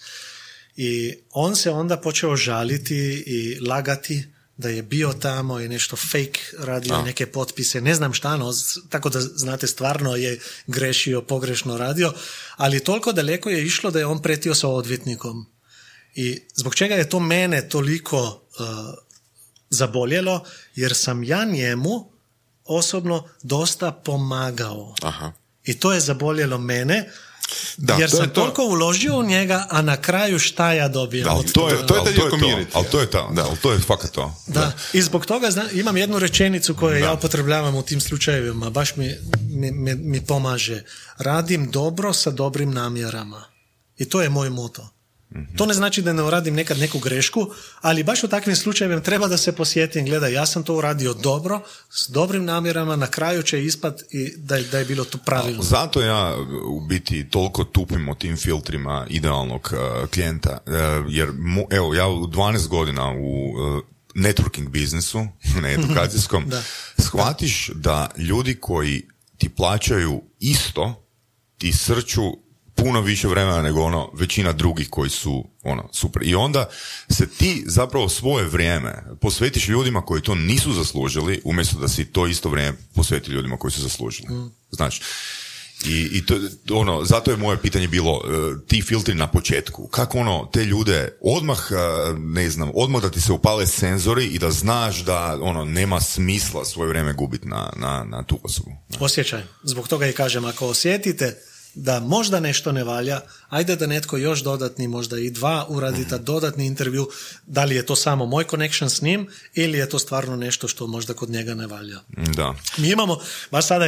I 0.77 1.15
on 1.31 1.57
se 1.57 1.71
onda 1.71 1.97
počeo 1.97 2.37
žaliti 2.37 3.25
i 3.27 3.61
lagati 3.61 4.25
da 4.57 4.69
je 4.69 4.83
bio 4.83 5.13
tamo 5.13 5.61
i 5.61 5.69
nešto 5.69 5.97
fake 5.97 6.41
radio, 6.59 7.03
neke 7.03 7.27
potpise, 7.27 7.81
ne 7.81 7.95
znam 7.95 8.13
šta, 8.13 8.37
no, 8.37 8.53
tako 8.89 9.09
da 9.09 9.21
znate, 9.21 9.67
stvarno 9.67 10.17
je 10.17 10.41
grešio, 10.67 11.23
pogrešno 11.23 11.77
radio, 11.77 12.13
ali 12.57 12.85
toliko 12.85 13.13
daleko 13.13 13.51
je 13.51 13.65
išlo 13.65 13.91
da 13.91 13.99
je 13.99 14.07
on 14.07 14.23
pretio 14.23 14.55
sa 14.55 14.69
odvjetnikom. 14.69 15.47
I 16.15 16.41
zbog 16.55 16.75
čega 16.75 16.95
je 16.95 17.09
to 17.09 17.21
mene 17.21 17.69
toliko 17.69 18.19
uh, 18.19 18.67
zaboljelo, 19.71 20.45
jer 20.75 20.95
sam 20.95 21.25
ja 21.25 21.45
njemu 21.45 22.11
osobno 22.65 23.29
dosta 23.43 23.93
pomagao. 23.93 24.95
Aha. 25.03 25.33
I 25.65 25.75
to 25.75 25.93
je 25.93 26.01
zaboljelo 26.01 26.59
mene, 26.59 27.11
Da, 27.77 27.95
jer 27.95 28.11
to 28.11 28.16
je 28.16 28.21
sam 28.21 28.29
to. 28.29 28.35
toliko 28.35 28.65
uložio 28.65 29.16
u 29.16 29.23
njega, 29.23 29.66
a 29.71 29.83
na 29.83 29.97
kraju 29.97 30.39
šta 30.39 30.73
ja 30.73 30.89
dobijem? 30.89 31.29
Ali 31.29 31.39
od 31.41 31.53
to 31.53 31.69
je, 31.69 31.87
to 31.87 31.95
je 31.95 32.01
ali 32.01 32.05
taj 32.07 32.15
to 32.16 32.25
je 32.25 32.31
to, 32.31 32.69
ali 32.75 32.87
to 32.87 33.01
je 33.01 33.11
to, 33.11 33.31
Da. 33.33 33.45
ali 33.45 33.57
to 33.57 33.73
je 33.73 33.79
fakat 33.79 34.11
to. 34.11 34.35
Da, 34.47 34.73
i 34.93 35.03
zbog 35.03 35.27
toga 35.27 35.51
zna, 35.51 35.71
imam 35.73 35.97
jednu 35.97 36.19
rečenicu 36.19 36.75
koju 36.75 36.99
ja 36.99 37.12
upotrebljavam 37.12 37.75
u 37.75 37.83
tim 37.83 38.01
slučajevima, 38.01 38.71
baš 38.71 38.97
mi, 38.97 39.15
mi, 39.51 39.71
mi, 39.71 39.95
mi 39.95 40.21
pomaže. 40.21 40.83
Radim 41.19 41.71
dobro 41.71 42.12
sa 42.12 42.31
dobrim 42.31 42.71
namjerama. 42.71 43.45
I 43.97 44.05
to 44.05 44.23
je 44.23 44.29
moj 44.29 44.51
moto. 44.51 44.94
To 45.56 45.66
ne 45.66 45.74
znači 45.74 46.02
da 46.02 46.12
ne 46.12 46.23
uradim 46.23 46.55
nekad 46.55 46.78
neku 46.78 46.98
grešku, 46.98 47.47
ali 47.81 48.02
baš 48.02 48.24
u 48.24 48.28
takvim 48.28 48.56
slučajevima 48.56 49.01
treba 49.01 49.28
da 49.28 49.36
se 49.36 49.52
posjetim, 49.52 50.06
gledaj, 50.06 50.32
ja 50.32 50.47
sam 50.47 50.62
to 50.62 50.74
uradio 50.74 51.15
dobro, 51.15 51.61
s 51.90 52.09
dobrim 52.09 52.44
namjerama, 52.44 52.97
na 52.97 53.06
kraju 53.06 53.43
će 53.43 53.65
ispat 53.65 54.01
i 54.02 54.32
da, 54.36 54.56
je- 54.56 54.65
da 54.65 54.78
je 54.78 54.85
bilo 54.85 55.05
to 55.05 55.19
pravilno. 55.19 55.62
Zato 55.62 56.01
ja 56.02 56.36
u 56.66 56.81
biti 56.81 57.31
toliko 57.31 57.65
tupim 57.65 58.09
o 58.09 58.15
tim 58.15 58.36
filtrima 58.36 59.06
idealnog 59.11 59.70
uh, 59.73 60.09
klijenta, 60.09 60.59
uh, 60.59 60.73
jer 61.09 61.28
mo- 61.31 61.66
evo 61.70 61.94
ja 61.94 62.09
u 62.09 62.27
12 62.27 62.69
godina 62.69 63.11
u 63.11 63.51
uh, 63.51 63.82
networking 64.16 64.69
biznisu, 64.69 65.27
ne 65.62 65.74
edukacijskom, 65.74 66.44
Da. 66.48 66.62
shvatiš 66.98 67.70
da 67.74 68.11
ljudi 68.19 68.55
koji 68.55 69.02
ti 69.36 69.48
plaćaju 69.48 70.23
isto, 70.40 71.06
ti 71.59 71.73
srču 71.73 72.23
puno 72.75 73.01
više 73.01 73.29
vremena 73.29 73.63
nego 73.63 73.83
ono 73.83 74.11
većina 74.15 74.53
drugih 74.53 74.91
koji 74.91 75.11
su 75.11 75.45
ono 75.63 75.89
super. 75.93 76.23
I 76.23 76.35
onda 76.35 76.69
se 77.11 77.29
ti 77.29 77.65
zapravo 77.67 78.09
svoje 78.09 78.47
vrijeme 78.47 79.03
posvetiš 79.21 79.69
ljudima 79.69 80.03
koji 80.03 80.23
to 80.23 80.35
nisu 80.35 80.73
zaslužili 80.73 81.41
umjesto 81.45 81.79
da 81.79 81.89
si 81.89 82.05
to 82.05 82.27
isto 82.27 82.49
vrijeme 82.49 82.77
posveti 82.95 83.31
ljudima 83.31 83.57
koji 83.57 83.73
su 83.73 83.83
zaslužili. 83.83 84.29
Znači, 84.71 85.03
i, 85.85 86.09
i 86.13 86.27
to, 86.27 86.35
ono, 86.71 87.05
zato 87.05 87.31
je 87.31 87.37
moje 87.37 87.59
pitanje 87.63 87.89
bilo 87.89 88.21
e, 88.25 88.67
ti 88.67 88.83
filtri 88.83 89.15
na 89.15 89.27
početku. 89.31 89.87
Kako 89.87 90.19
ono, 90.19 90.49
te 90.53 90.65
ljude 90.65 91.19
odmah, 91.21 91.59
e, 91.71 91.75
ne 92.19 92.51
znam, 92.51 92.71
odmah 92.75 93.03
da 93.03 93.11
ti 93.11 93.21
se 93.21 93.33
upale 93.33 93.67
senzori 93.67 94.27
i 94.27 94.39
da 94.39 94.51
znaš 94.51 95.05
da 95.05 95.39
ono, 95.41 95.65
nema 95.65 96.01
smisla 96.01 96.65
svoje 96.65 96.89
vrijeme 96.89 97.13
gubiti 97.13 97.49
na, 97.49 97.73
na, 97.77 98.05
na 98.05 98.23
tu 98.23 98.41
osobu. 98.43 98.71
Osjećaj. 99.01 99.43
Zbog 99.63 99.89
toga 99.89 100.07
i 100.07 100.13
kažem, 100.13 100.45
ako 100.45 100.67
osjetite 100.67 101.37
da 101.75 102.01
možda 102.01 102.41
nešto 102.41 102.73
ne 102.73 102.85
valja, 102.85 103.21
ajde 103.49 103.77
da 103.77 103.87
netko 103.87 104.17
još 104.17 104.43
dodatni, 104.43 104.89
možda 104.89 105.19
i 105.19 105.31
dva 105.31 105.67
uradita 105.69 106.19
dodatni 106.19 106.67
intervju, 106.67 107.09
da 107.47 107.65
li 107.65 107.77
je 107.77 107.87
to 107.87 107.97
samo 107.97 108.27
moj 108.27 108.45
connection 108.51 108.91
s 108.91 109.03
njim 109.03 109.29
ili 109.55 109.79
je 109.79 109.89
to 109.89 109.99
stvarno 109.99 110.37
nešto 110.37 110.69
što 110.69 110.87
možda 110.87 111.15
kod 111.15 111.31
njega 111.31 111.55
ne 111.55 111.67
valja. 111.67 112.01
Da. 112.37 112.55
Mi 112.79 112.91
imamo, 112.91 113.19
baš 113.51 113.67
sada 113.67 113.85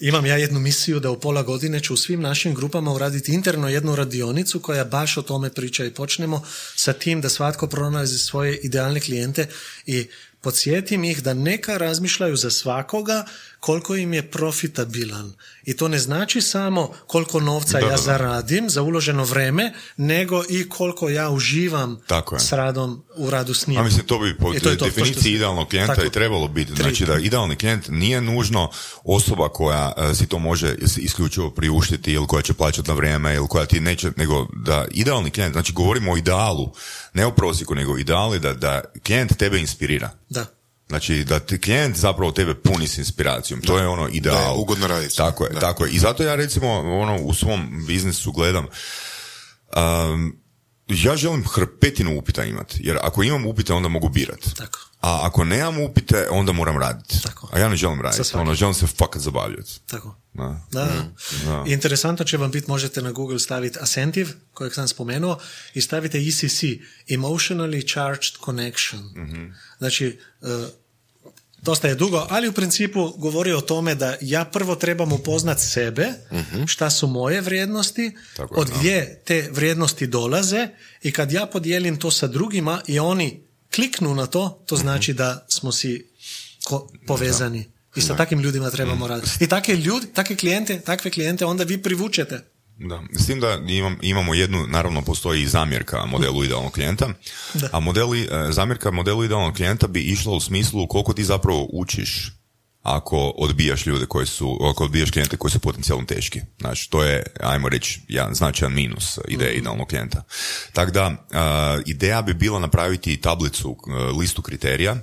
imam 0.00 0.26
ja 0.26 0.36
jednu 0.36 0.60
misiju 0.60 1.00
da 1.00 1.10
u 1.10 1.20
pola 1.20 1.42
godine 1.42 1.80
ću 1.80 1.94
u 1.94 1.96
svim 1.96 2.20
našim 2.20 2.54
grupama 2.54 2.92
uraditi 2.92 3.32
interno 3.32 3.68
jednu 3.68 3.96
radionicu 3.96 4.60
koja 4.60 4.84
baš 4.84 5.16
o 5.16 5.22
tome 5.22 5.50
priča 5.50 5.84
i 5.84 5.90
počnemo 5.90 6.42
sa 6.76 6.92
tim 6.92 7.20
da 7.20 7.28
svatko 7.28 7.66
pronađe 7.66 8.18
svoje 8.18 8.56
idealne 8.56 9.00
klijente 9.00 9.48
i 9.86 10.08
podsjetim 10.40 11.04
ih 11.04 11.22
da 11.22 11.34
neka 11.34 11.76
razmišljaju 11.76 12.36
za 12.36 12.50
svakoga 12.50 13.24
koliko 13.64 13.96
im 13.96 14.14
je 14.14 14.30
profitabilan. 14.30 15.32
I 15.64 15.76
to 15.76 15.88
ne 15.88 15.98
znači 15.98 16.40
samo 16.40 16.92
koliko 17.06 17.40
novca 17.40 17.72
Da, 17.72 17.78
ja 17.78 17.84
da, 17.86 17.90
da. 17.90 18.02
zaradim 18.02 18.70
za 18.70 18.82
uloženo 18.82 19.24
vreme, 19.24 19.72
nego 19.96 20.42
i 20.48 20.68
koliko 20.68 21.08
ja 21.08 21.30
uživam 21.30 22.00
Tako 22.06 22.34
je. 22.34 22.40
s 22.40 22.52
radom 22.52 23.04
u 23.16 23.30
radu 23.30 23.54
s 23.54 23.66
njim. 23.66 23.78
A 23.78 23.82
mislim, 23.82 24.06
to 24.06 24.18
bi 24.18 24.38
po 24.38 24.54
I 24.54 24.58
to 24.58 24.60
to, 24.60 24.70
to 24.70 24.76
što 24.76 24.84
definiciji 24.84 25.32
idealnog 25.32 25.68
klijenta 25.68 25.94
Tako. 25.94 26.06
i 26.06 26.10
trebalo 26.10 26.48
biti. 26.48 26.74
Znači 26.74 27.06
da 27.06 27.18
idealni 27.18 27.56
klijent 27.56 27.88
nije 27.88 28.20
nužno 28.20 28.70
osoba 29.04 29.48
koja 29.48 29.92
e, 29.96 30.14
si 30.14 30.26
to 30.26 30.38
može 30.38 30.74
is- 30.74 30.98
isključivo 30.98 31.50
priuštiti 31.50 32.12
ili 32.12 32.26
koja 32.26 32.42
će 32.42 32.54
plaćati 32.54 32.88
na 32.88 32.94
vrijeme 32.94 33.34
ili 33.34 33.48
koja 33.48 33.66
ti 33.66 33.80
neće, 33.80 34.10
nego 34.16 34.46
da 34.56 34.84
idealni 34.90 35.30
klijent, 35.30 35.52
znači 35.52 35.72
govorimo 35.72 36.12
o 36.12 36.16
idealu, 36.16 36.72
ne 37.14 37.26
o 37.26 37.30
prosjeku, 37.30 37.74
nego 37.74 37.98
ideali 37.98 38.40
da, 38.40 38.52
da 38.54 38.80
klijent 39.06 39.36
tebe 39.36 39.58
inspirira. 39.58 40.10
Da. 40.28 40.46
Znači 40.88 41.24
da 41.24 41.40
ti 41.40 41.60
klijent 41.60 41.96
zapravo 41.96 42.32
tebe 42.32 42.54
puni 42.54 42.88
s 42.88 42.98
inspiracijom. 42.98 43.60
To 43.60 43.78
je 43.78 43.88
ono 43.88 44.08
ideal. 44.12 44.36
Da 44.36 44.42
je 44.42 44.52
ugodno 44.56 44.86
raditi. 44.86 45.16
Tako 45.16 45.44
je, 45.44 45.50
Da. 45.50 45.60
tako 45.60 45.84
je. 45.84 45.90
I 45.90 45.98
zato 45.98 46.22
ja 46.22 46.34
recimo 46.34 46.72
ono 46.78 47.16
u 47.16 47.34
svom 47.34 47.84
biznisu 47.86 48.32
gledam 48.32 48.66
um, 49.76 50.36
ja 50.88 51.16
želim 51.16 51.44
hrpetinu 51.48 52.18
upita 52.18 52.44
imati, 52.44 52.80
jer 52.82 52.98
ako 53.02 53.22
imam 53.22 53.46
upite 53.46 53.72
onda 53.72 53.88
mogu 53.88 54.08
birat. 54.08 54.40
Tako. 54.56 54.78
A 55.04 55.26
ako 55.26 55.44
nemam 55.44 55.80
upite, 55.80 56.26
onda 56.30 56.52
moram 56.52 56.78
raditi. 56.78 57.22
Tako. 57.22 57.48
A 57.52 57.58
ja 57.58 57.68
ne 57.68 57.76
želim 57.76 58.00
raditi, 58.00 58.36
ono, 58.36 58.54
želim 58.54 58.74
se 58.74 58.86
fakat 58.86 59.22
zabavljati. 59.22 59.80
Tako. 59.86 60.14
Da. 60.34 60.60
Da, 60.72 60.88
da. 61.44 61.64
Interesantno 61.66 62.24
će 62.24 62.36
vam 62.36 62.50
biti, 62.50 62.70
možete 62.70 63.02
na 63.02 63.12
Google 63.12 63.38
staviti 63.38 63.78
Ascentive, 63.80 64.32
kojeg 64.52 64.74
sam 64.74 64.88
spomenuo, 64.88 65.38
i 65.74 65.80
stavite 65.80 66.18
ECC, 66.18 66.62
Emotionally 67.08 67.92
Charged 67.92 68.32
Connection. 68.44 69.02
Znači, 69.78 70.18
e, 70.42 70.46
dosta 71.58 71.88
je 71.88 71.94
dugo, 71.94 72.26
ali 72.30 72.48
u 72.48 72.52
principu 72.52 73.12
govori 73.16 73.52
o 73.52 73.60
tome 73.60 73.94
da 73.94 74.16
ja 74.20 74.44
prvo 74.44 74.74
trebam 74.74 75.12
upoznat 75.12 75.60
sebe, 75.60 76.08
šta 76.66 76.90
su 76.90 77.06
moje 77.06 77.40
vrijednosti, 77.40 78.16
Tako 78.36 78.54
je, 78.54 78.60
od 78.60 78.70
gdje 78.78 79.22
te 79.24 79.48
vrijednosti 79.52 80.06
dolaze 80.06 80.68
i 81.02 81.12
kad 81.12 81.32
ja 81.32 81.46
podijelim 81.46 81.96
to 81.96 82.10
sa 82.10 82.26
drugima 82.26 82.80
i 82.86 82.98
oni 82.98 83.44
kliknu 83.74 84.14
na 84.14 84.26
to, 84.26 84.62
to 84.66 84.76
znači 84.76 85.12
da 85.12 85.46
smo 85.48 85.72
si 85.72 86.06
ko- 86.64 86.88
povezani. 87.06 87.64
I 87.96 88.00
sa 88.00 88.16
takvim 88.16 88.40
ljudima 88.40 88.70
trebamo 88.70 89.06
raditi. 89.06 89.44
I 89.44 89.48
takve 89.48 89.76
ljudi, 89.76 90.06
takve 90.14 90.36
klijente, 90.36 90.80
takve 90.80 91.10
klijente 91.10 91.46
onda 91.46 91.64
vi 91.64 91.82
privučete. 91.82 92.44
Da, 92.78 93.02
s 93.18 93.26
tim 93.26 93.40
da 93.40 93.58
imam, 93.68 93.98
imamo 94.02 94.34
jednu, 94.34 94.66
naravno 94.66 95.02
postoji 95.02 95.42
i 95.42 95.48
zamjerka 95.48 96.06
modelu 96.06 96.44
idealnog 96.44 96.72
klijenta, 96.72 97.08
a 97.72 97.80
modeli, 97.80 98.22
e, 98.22 98.52
zamjerka 98.52 98.90
modelu 98.90 99.24
idealnog 99.24 99.54
klijenta 99.54 99.86
bi 99.86 100.00
išla 100.00 100.32
u 100.32 100.40
smislu 100.40 100.86
koliko 100.88 101.12
ti 101.12 101.24
zapravo 101.24 101.68
učiš 101.72 102.32
ako 102.84 103.32
odbijaš 103.36 103.86
ljude 103.86 104.06
koji 104.06 104.26
su, 104.26 104.58
ako 104.70 104.84
odbijaš 104.84 105.10
klijente 105.10 105.36
koji 105.36 105.50
su 105.50 105.58
potencijalno 105.58 106.04
teški. 106.04 106.40
Znači, 106.60 106.90
to 106.90 107.04
je, 107.04 107.22
ajmo 107.40 107.68
reći, 107.68 108.00
jedan 108.08 108.34
značajan 108.34 108.74
minus 108.74 109.18
ideje 109.28 109.52
mm 109.52 109.58
idealnog 109.58 109.88
klijenta. 109.88 110.22
Tako 110.72 110.90
da, 110.90 111.26
ideja 111.86 112.22
bi 112.22 112.34
bila 112.34 112.58
napraviti 112.58 113.20
tablicu, 113.20 113.76
listu 114.18 114.42
kriterija, 114.42 114.96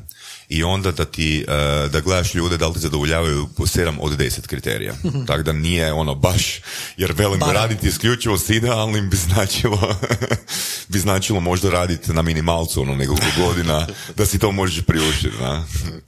i 0.51 0.63
onda 0.63 0.91
da 0.91 1.05
ti, 1.05 1.45
da 1.91 1.99
gledaš 1.99 2.33
ljude 2.33 2.57
da 2.57 2.67
li 2.67 2.73
ti 2.73 2.79
zadovoljavaju 2.79 3.47
po 3.57 3.63
7 3.63 3.97
od 3.99 4.17
10 4.17 4.47
kriterija. 4.47 4.93
Tako 5.27 5.43
da 5.43 5.53
nije 5.53 5.93
ono 5.93 6.15
baš, 6.15 6.59
jer 6.97 7.13
velim 7.17 7.41
raditi 7.41 7.87
isključivo 7.87 8.37
s 8.37 8.49
idealnim 8.49 9.09
bi 9.09 9.17
značilo, 9.17 9.95
bi 10.91 10.99
značilo 10.99 11.39
možda 11.39 11.69
raditi 11.69 12.13
na 12.13 12.21
minimalcu 12.21 12.81
ono 12.81 12.95
nekoliko 12.95 13.25
godina, 13.37 13.87
da 14.17 14.25
si 14.25 14.39
to 14.39 14.51
možeš 14.51 14.83
priuštiti. 14.85 15.37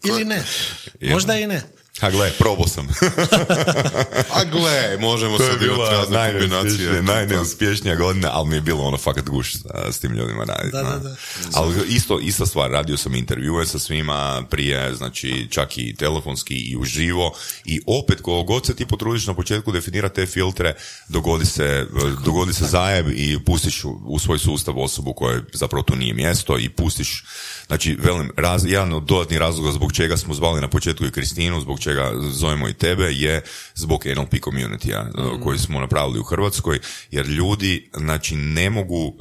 Ili 0.04 0.26
ne, 0.26 0.44
možda 1.02 1.38
i 1.38 1.48
ne. 1.48 1.62
A 2.02 2.10
gle, 2.10 2.32
probao 2.38 2.68
sam. 2.68 2.88
A 4.38 4.44
gle, 4.44 4.98
možemo 5.00 5.38
se 5.40 5.44
razne 5.92 6.32
kombinacije. 6.32 7.02
Najneuspješnija 7.02 7.96
godina, 7.96 8.30
ali 8.34 8.50
mi 8.50 8.56
je 8.56 8.62
bilo 8.62 8.84
ono 8.84 8.98
fakat 8.98 9.30
guš 9.30 9.54
s 9.92 10.00
tim 10.00 10.12
ljudima 10.12 10.44
raditi. 10.44 10.72
Da, 10.72 10.84
da, 10.84 10.98
da. 10.98 11.16
Ali 11.54 11.88
isto, 11.88 12.20
ista 12.20 12.46
stvar, 12.46 12.72
radio 12.72 12.98
sam 12.98 13.16
intervjue 13.16 13.66
sa 13.66 13.80
svima 13.80 14.44
prije, 14.50 14.96
znači 14.96 15.48
čak 15.52 15.78
i 15.78 15.96
telefonski 15.96 16.56
i 16.56 16.78
uživo 16.78 17.34
i 17.66 17.82
opet 17.88 18.22
koliko 18.22 18.44
god 18.44 18.66
se 18.66 18.76
ti 18.76 18.86
potrudiš 18.86 19.28
na 19.28 19.34
početku 19.34 19.72
definira 19.72 20.10
te 20.10 20.26
filtre, 20.26 20.76
dogodi 21.08 21.46
se, 21.46 21.88
dogodi 22.26 22.54
se 22.54 22.66
zajeb 22.66 23.08
i 23.10 23.40
pustiš 23.46 23.84
u 24.06 24.20
svoj 24.20 24.40
sustav 24.40 24.80
osobu 24.80 25.14
koja 25.14 25.42
zapravo 25.54 25.84
tu 25.84 25.96
nije 25.96 26.14
mjesto 26.14 26.60
i 26.60 26.70
pustiš 26.70 27.24
Znači, 27.74 27.98
velim, 28.00 28.32
raz, 28.38 28.66
jedan 28.66 28.94
od 28.94 29.04
dodatnih 29.04 29.40
razloga 29.40 29.72
zbog 29.72 29.94
čega 29.94 30.18
smo 30.18 30.34
zvali 30.34 30.62
na 30.62 30.68
početku 30.68 31.06
i 31.06 31.12
Kristinu, 31.12 31.62
zbog 31.62 31.80
čega 31.80 32.12
zovemo 32.32 32.70
i 32.70 32.74
tebe, 32.74 33.04
je 33.04 33.42
zbog 33.76 34.06
NLP 34.06 34.34
community 34.34 35.04
mm. 35.04 35.42
koji 35.44 35.60
smo 35.60 35.80
napravili 35.80 36.20
u 36.20 36.24
Hrvatskoj, 36.24 36.80
jer 37.12 37.26
ljudi, 37.26 37.90
znači, 37.98 38.36
ne 38.36 38.70
mogu 38.70 39.06
uh, 39.06 39.14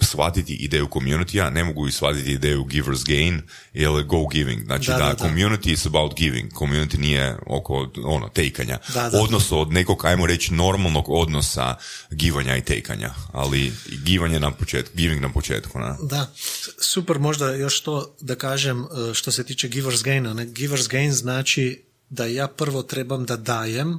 shvatiti 0.00 0.54
ideju 0.54 0.86
community 0.86 1.50
ne 1.50 1.64
mogu 1.64 1.88
i 1.88 1.92
shvatiti 1.92 2.32
ideju 2.32 2.64
givers 2.64 3.04
gain, 3.04 3.42
ili 3.74 4.04
go 4.04 4.26
giving. 4.26 4.64
Znači, 4.64 4.90
da, 4.90 4.96
da, 4.96 5.14
community 5.18 5.72
is 5.72 5.86
about 5.86 6.14
giving. 6.14 6.52
Community 6.52 6.98
nije 6.98 7.36
oko, 7.46 7.88
ono, 8.04 8.28
tejkanja. 8.28 8.78
Odnosno 9.22 9.60
od 9.60 9.72
nekog, 9.72 10.04
ajmo 10.04 10.26
reći, 10.26 10.54
normalnog 10.54 11.04
odnosa 11.08 11.74
givanja 12.10 12.56
i 12.56 12.60
tejkanja. 12.60 13.10
Ali 13.32 13.72
givanje 14.04 14.40
na 14.40 14.50
početku, 14.50 14.96
giving 14.96 15.22
na 15.22 15.28
početku. 15.28 15.78
Na. 15.78 15.96
Da, 16.02 16.32
super, 16.80 17.18
možda 17.18 17.54
još 17.54 17.80
to 17.80 17.93
da 18.20 18.34
kažem 18.34 18.84
e, 18.84 19.14
što 19.14 19.32
se 19.32 19.44
tiče 19.44 19.68
givers 19.68 20.02
gaina. 20.02 20.34
Ne? 20.34 20.46
Givers 20.46 20.88
gain 20.88 21.12
znači 21.12 21.82
da 22.10 22.26
ja 22.26 22.48
prvo 22.48 22.82
trebam 22.82 23.24
da 23.24 23.36
dajem, 23.36 23.98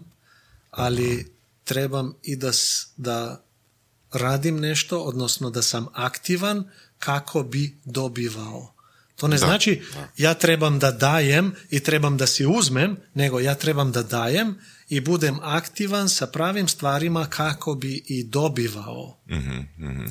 ali 0.71 1.31
trebam 1.63 2.13
i 2.23 2.35
da, 2.35 2.51
da 2.97 3.43
radim 4.11 4.59
nešto, 4.59 4.99
odnosno 4.99 5.49
da 5.49 5.61
sam 5.61 5.87
aktivan 5.93 6.69
kako 6.99 7.43
bi 7.43 7.75
dobivao. 7.85 8.73
To 9.15 9.27
ne 9.27 9.37
znači 9.37 9.81
ja 10.17 10.33
trebam 10.33 10.79
da 10.79 10.91
dajem 10.91 11.53
i 11.69 11.79
trebam 11.79 12.17
da 12.17 12.27
si 12.27 12.45
uzmem, 12.45 12.97
nego 13.13 13.39
ja 13.39 13.55
trebam 13.55 13.91
da 13.91 14.03
dajem 14.03 14.59
i 14.89 15.01
budem 15.01 15.39
aktivan 15.41 16.09
sa 16.09 16.27
pravim 16.27 16.67
stvarima 16.67 17.25
kako 17.25 17.75
bi 17.75 18.03
i 18.07 18.23
dobivao. 18.23 19.17
Mm-hmm, 19.29 19.67
mm 19.77 20.09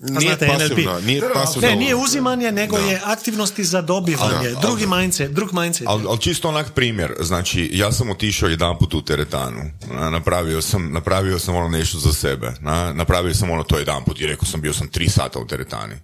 Nije 0.00 0.38
pasivno, 0.38 1.00
nije 1.00 1.22
pasivno. 1.34 1.68
Ne, 1.68 1.76
nije 1.76 1.94
uzimanje, 1.94 2.52
nego 2.52 2.76
je 2.76 3.00
aktivnosti 3.04 3.64
za 3.64 3.82
dobivanje. 3.82 4.50
Drugi 4.62 4.86
mindset, 4.86 5.30
drug 5.30 5.52
mindset. 5.52 5.86
Ali 5.88 6.04
al 6.08 6.18
čisto 6.18 6.48
onak 6.48 6.74
primjer, 6.74 7.14
znači 7.20 7.70
ja 7.72 7.92
sam 7.92 8.10
otišao 8.10 8.48
jedan 8.48 8.78
put 8.78 8.94
u 8.94 9.02
teretanu, 9.04 9.60
napravio 10.10 10.62
sam, 10.62 10.92
napravio 10.92 11.38
sam 11.38 11.56
ono 11.56 11.68
nešto 11.68 11.98
za 11.98 12.12
sebe, 12.12 12.52
napravio 12.94 13.34
sam 13.34 13.50
ono 13.50 13.62
to 13.62 13.78
jedan 13.78 14.04
put 14.04 14.20
i 14.20 14.26
rekao 14.26 14.44
sam 14.44 14.60
bio 14.60 14.72
sam 14.72 14.88
tri 14.88 15.08
sata 15.08 15.38
u 15.38 15.46
teretani 15.46 15.94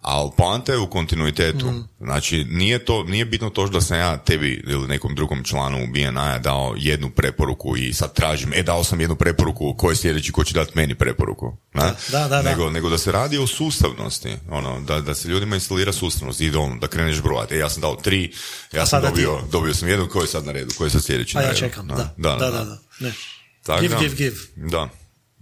ali 0.00 0.30
poanta 0.36 0.72
je 0.72 0.78
u 0.78 0.90
kontinuitetu. 0.90 1.66
Mm. 1.66 1.88
Znači, 2.00 2.44
nije, 2.44 2.84
to, 2.84 3.04
nije 3.04 3.24
bitno 3.24 3.50
to 3.50 3.68
da 3.68 3.80
sam 3.80 3.98
ja 3.98 4.16
tebi 4.16 4.64
ili 4.66 4.88
nekom 4.88 5.14
drugom 5.14 5.44
članu 5.44 5.86
BNI 5.86 6.40
dao 6.40 6.74
jednu 6.76 7.10
preporuku 7.10 7.76
i 7.76 7.92
sad 7.92 8.14
tražim, 8.14 8.52
e, 8.54 8.62
dao 8.62 8.84
sam 8.84 9.00
jednu 9.00 9.16
preporuku, 9.16 9.74
ko 9.74 9.90
je 9.90 9.96
sljedeći, 9.96 10.32
ko 10.32 10.44
će 10.44 10.54
dati 10.54 10.72
meni 10.74 10.94
preporuku. 10.94 11.56
Da, 11.74 11.96
da, 12.12 12.28
da, 12.28 12.42
nego, 12.42 12.70
nego 12.70 12.88
da 12.88 12.98
se 12.98 13.12
radi 13.12 13.38
o 13.38 13.46
sustavnosti, 13.46 14.36
ono, 14.50 14.80
da, 14.80 15.00
da 15.00 15.14
se 15.14 15.28
ljudima 15.28 15.54
instalira 15.54 15.92
sustavnost, 15.92 16.40
i 16.40 16.50
ono, 16.50 16.76
da 16.76 16.86
kreneš 16.86 17.22
brojati. 17.22 17.54
E, 17.54 17.58
ja 17.58 17.70
sam 17.70 17.80
dao 17.80 17.96
tri, 17.96 18.32
ja 18.72 18.86
sam 18.86 19.02
dobio, 19.02 19.40
dobio 19.52 19.74
sam 19.74 19.88
jednu, 19.88 20.08
ko 20.08 20.20
je 20.20 20.26
sad 20.26 20.44
na 20.44 20.52
redu, 20.52 20.74
ko 20.78 20.84
je 20.84 20.90
sad 20.90 21.04
sljedeći 21.04 21.38
A 21.38 21.40
na 21.40 21.46
ja 21.46 21.54
čekam, 21.54 21.88
da, 21.88 22.14
da, 22.16 22.36
da, 22.36 22.50
da. 22.50 22.78
Ne. 23.00 23.12
give, 23.80 23.96
give, 24.00 24.14
give. 24.14 24.36
Da. 24.56 24.88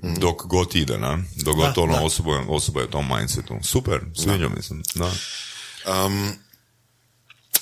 Mhm. 0.04 0.14
dok 0.14 0.46
god 0.46 0.76
ide, 0.76 0.98
na? 0.98 1.18
dok 1.44 1.56
god 1.56 1.78
ono 1.78 2.04
osoba, 2.04 2.44
osoba 2.48 2.80
je 2.80 2.86
u 2.86 2.90
tom 2.90 3.08
mindsetu. 3.16 3.58
Super, 3.62 4.00
sviđa 4.14 4.48
mi 4.48 4.62
se. 4.62 4.74
Da. 4.94 5.12
Um, 6.04 6.32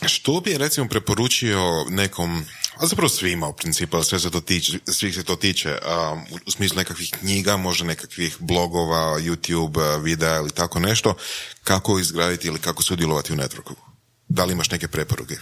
što 0.06 0.40
bi 0.40 0.58
recimo 0.58 0.88
preporučio 0.88 1.84
nekom, 1.88 2.44
a 2.76 2.86
zapravo 2.86 3.08
svima 3.08 3.46
u 3.46 3.52
principu, 3.52 4.02
sve 4.02 4.20
se 4.20 4.30
to 4.30 4.40
tiče, 4.40 4.78
svih 4.86 5.14
se 5.14 5.24
to 5.24 5.36
tiče, 5.36 5.78
um, 6.12 6.22
u 6.46 6.50
smislu 6.50 6.76
nekakvih 6.76 7.10
knjiga, 7.20 7.56
možda 7.56 7.86
nekakvih 7.86 8.36
blogova, 8.40 9.20
YouTube 9.20 10.02
videa 10.02 10.36
ili 10.36 10.50
tako 10.50 10.80
nešto, 10.80 11.14
kako 11.64 11.98
izgraditi 11.98 12.48
ili 12.48 12.58
kako 12.58 12.82
sudjelovati 12.82 13.32
u 13.32 13.36
networku? 13.36 13.74
Da 14.28 14.44
li 14.44 14.52
imaš 14.52 14.70
neke 14.70 14.88
preporuke? 14.88 15.36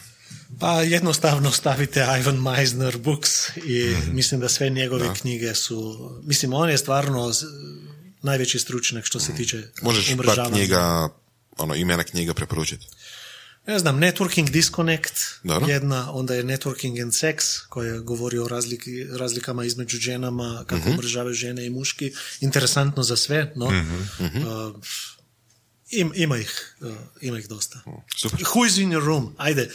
Pa 0.62 0.82
jednostavno 0.82 1.51
stavite 1.51 2.06
Ivan 2.20 2.43
Meisner 2.43 2.98
Books 2.98 3.56
i 3.56 3.97
mhm. 3.98 4.16
mislim 4.16 4.40
da 4.40 4.48
sve 4.48 4.70
njegove 4.70 5.14
knjige 5.20 5.55
su, 5.55 6.10
mislim 6.24 6.52
on 6.52 6.70
je 6.70 6.78
stvarno 6.78 7.32
najveći 8.22 8.59
stručnjak 8.59 9.05
što 9.05 9.20
se 9.20 9.32
mhm. 9.32 9.36
tiče 9.36 9.62
Možeš 9.82 10.16
pa 10.26 10.48
knjiga, 10.51 11.09
ono 11.59 11.74
imena 11.74 12.05
knjiga 12.05 12.34
preporučiti? 12.34 12.86
Ne 13.66 13.78
znam, 13.78 14.01
Networking 14.01 14.51
Disconnect, 14.51 15.14
jedna, 15.68 16.12
onda 16.12 16.34
je 16.34 16.44
Networking 16.44 17.02
and 17.02 17.12
Sex, 17.12 17.60
koja 17.68 17.98
govori 17.98 18.39
o 18.39 18.48
razliki, 18.48 19.05
razlikama 19.05 19.64
između 19.64 19.98
ženama, 19.98 20.64
kako 20.66 20.90
mm 20.90 21.32
žene 21.32 21.66
i 21.66 21.70
muški. 21.70 22.12
Interesantno 22.40 23.02
za 23.02 23.16
sve, 23.16 23.52
no. 23.56 23.66
Uh, 23.66 23.72
im, 25.93 26.12
ima 26.14 26.39
ih, 26.39 26.77
uh, 26.81 26.94
ima 27.20 27.39
ih 27.39 27.48
dosta. 27.48 27.81
Super. 28.16 28.39
Who 28.39 28.66
is 28.66 28.78
in 28.78 28.93
your 28.93 29.05
room? 29.05 29.35
Ajde, 29.39 29.70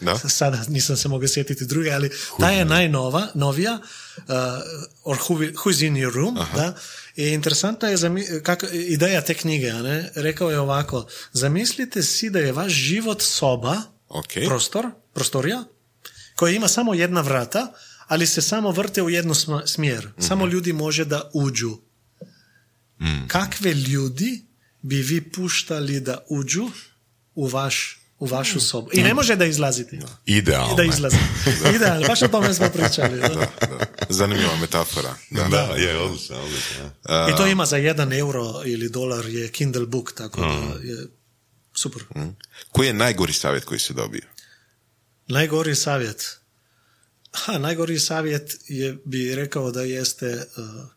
da? 0.00 0.18
sada 0.18 0.64
nisam 0.68 0.96
se 0.96 1.08
mogao 1.08 1.28
sjetiti 1.28 1.66
druge, 1.66 1.90
ali 1.90 2.10
ta 2.38 2.50
je 2.50 2.64
najnova, 2.64 3.28
novija, 3.34 3.78
uh, 4.16 4.24
or 5.04 5.16
who, 5.16 5.34
who, 5.34 5.70
is 5.70 5.80
in 5.80 5.94
your 5.94 6.14
room, 6.14 6.38
da. 6.54 6.74
I 7.16 7.28
interesantna 7.28 7.88
je 7.88 8.42
kako, 8.42 8.66
ideja 8.72 9.20
te 9.20 9.34
knjige, 9.34 9.72
ne? 9.72 10.10
rekao 10.14 10.50
je 10.50 10.58
ovako, 10.60 11.06
zamislite 11.32 12.02
si 12.02 12.30
da 12.30 12.38
je 12.38 12.52
vaš 12.52 12.72
život 12.72 13.22
soba, 13.22 13.76
okay. 14.08 14.46
prostor, 14.46 14.86
prostorija, 15.14 15.64
koja 16.36 16.52
ima 16.52 16.68
samo 16.68 16.94
jedna 16.94 17.20
vrata, 17.20 17.72
ali 18.06 18.26
se 18.26 18.42
samo 18.42 18.70
vrte 18.70 19.02
u 19.02 19.10
jednu 19.10 19.34
smjer. 19.66 20.06
mm 20.06 20.22
Samo 20.22 20.46
ljudi 20.46 20.72
može 20.72 21.04
da 21.04 21.30
uđu. 21.34 21.78
Mm. 23.00 23.28
Kakve 23.28 23.74
ljudi 23.74 24.49
bi 24.82 24.96
vi 24.96 25.30
puštali 25.30 26.00
da 26.00 26.24
uđu 26.28 26.70
u 27.34 27.46
vaš 27.46 28.00
u 28.20 28.26
vašu 28.26 28.60
sobu. 28.60 28.90
I 28.92 29.02
ne 29.02 29.14
može 29.14 29.36
da 29.36 29.44
izlazite. 29.44 29.98
Idealno. 30.26 30.74
Da 30.74 30.82
izlazi. 30.84 31.16
Idealno. 31.74 32.06
Baš 32.06 32.22
o 32.22 32.28
tome 32.28 32.54
smo 32.54 32.68
pričali. 32.68 33.20
Da. 33.20 33.28
da, 33.28 33.48
Zanimljiva 34.08 34.56
metafora. 34.56 35.14
Da, 35.30 35.44
da 35.44 35.60
je, 35.60 35.98
odlično, 35.98 36.36
I 37.32 37.36
to 37.36 37.46
ima 37.46 37.66
za 37.66 37.76
jedan 37.76 38.12
euro 38.12 38.62
ili 38.64 38.88
dolar 38.88 39.26
je 39.26 39.48
Kindle 39.48 39.86
book, 39.86 40.12
tako 40.12 40.40
da 40.40 40.46
mm. 40.46 40.88
je 40.88 41.06
super. 41.74 42.02
Mm. 42.16 42.36
Koji 42.72 42.86
je 42.86 42.92
najgori 42.92 43.32
savjet 43.32 43.64
koji 43.64 43.80
se 43.80 43.92
dobio? 43.92 44.22
Najgori 45.28 45.74
savjet? 45.74 46.38
Ha, 47.32 47.58
najgori 47.58 47.98
savjet 47.98 48.56
je, 48.68 48.96
bi 49.04 49.34
rekao 49.34 49.70
da 49.70 49.82
jeste 49.82 50.46
uh, 50.56 50.90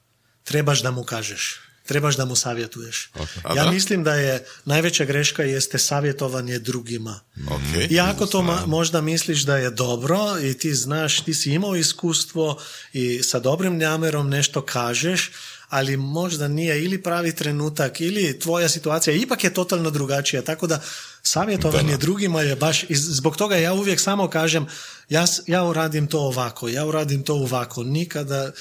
trebaš 0.43 0.81
da 0.81 0.91
mu 0.91 1.03
kažeš 1.03 1.61
trebaš 1.85 2.17
da 2.17 2.25
mu 2.25 2.35
savjetuješ. 2.35 3.11
Ja 3.55 3.71
mislim 3.71 4.03
da 4.03 4.15
je 4.15 4.45
najveća 4.65 5.05
greška 5.05 5.43
jeste 5.43 5.77
savjetovanje 5.77 6.59
drugima. 6.59 7.19
Okay. 7.37 7.91
I 7.91 7.99
ako 7.99 8.25
to 8.25 8.41
možda 8.65 9.01
misliš 9.01 9.41
da 9.41 9.57
je 9.57 9.69
dobro 9.69 10.19
i 10.43 10.53
ti 10.53 10.75
znaš, 10.75 11.23
ti 11.23 11.33
si 11.33 11.51
imao 11.51 11.75
iskustvo 11.75 12.61
i 12.93 13.23
sa 13.23 13.39
dobrim 13.39 13.77
namjerom 13.77 14.29
nešto 14.29 14.61
kažeš, 14.61 15.31
ali 15.69 15.97
možda 15.97 16.47
nije 16.47 16.83
ili 16.83 17.03
pravi 17.03 17.35
trenutak 17.35 18.01
ili 18.01 18.39
tvoja 18.39 18.69
situacija 18.69 19.15
ipak 19.15 19.43
je 19.43 19.53
totalno 19.53 19.89
drugačija. 19.89 20.41
Tako 20.41 20.67
da 20.67 20.81
savjetovanje 21.23 21.97
drugima 21.97 22.41
je 22.41 22.55
baš, 22.55 22.85
zbog 22.89 23.37
toga 23.37 23.55
ja 23.55 23.73
uvijek 23.73 23.99
samo 23.99 24.29
kažem 24.29 24.67
ja, 25.09 25.25
ja 25.47 25.63
uradim 25.63 26.07
to 26.07 26.19
ovako, 26.19 26.67
ja 26.67 26.85
uradim 26.85 27.23
to 27.23 27.33
ovako, 27.33 27.83
nikada 27.83 28.51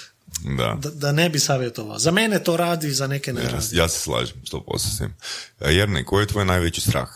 da. 0.59 0.79
da. 0.81 0.91
Da, 0.91 1.13
ne 1.13 1.29
bi 1.29 1.39
savjetovao. 1.39 1.99
Za 1.99 2.11
mene 2.11 2.45
to 2.45 2.57
radi, 2.57 2.91
za 2.91 3.07
neke 3.07 3.33
ne 3.33 3.43
ja, 3.43 3.49
radi. 3.49 3.67
Ja 3.77 3.89
se 3.89 4.01
slažem, 4.01 4.37
sto 4.47 4.65
s 4.79 4.99
tim. 4.99 5.15
E, 5.61 5.75
Jerne, 5.75 6.05
koji 6.05 6.23
je 6.23 6.27
tvoj 6.27 6.45
najveći 6.45 6.81
strah? 6.81 7.09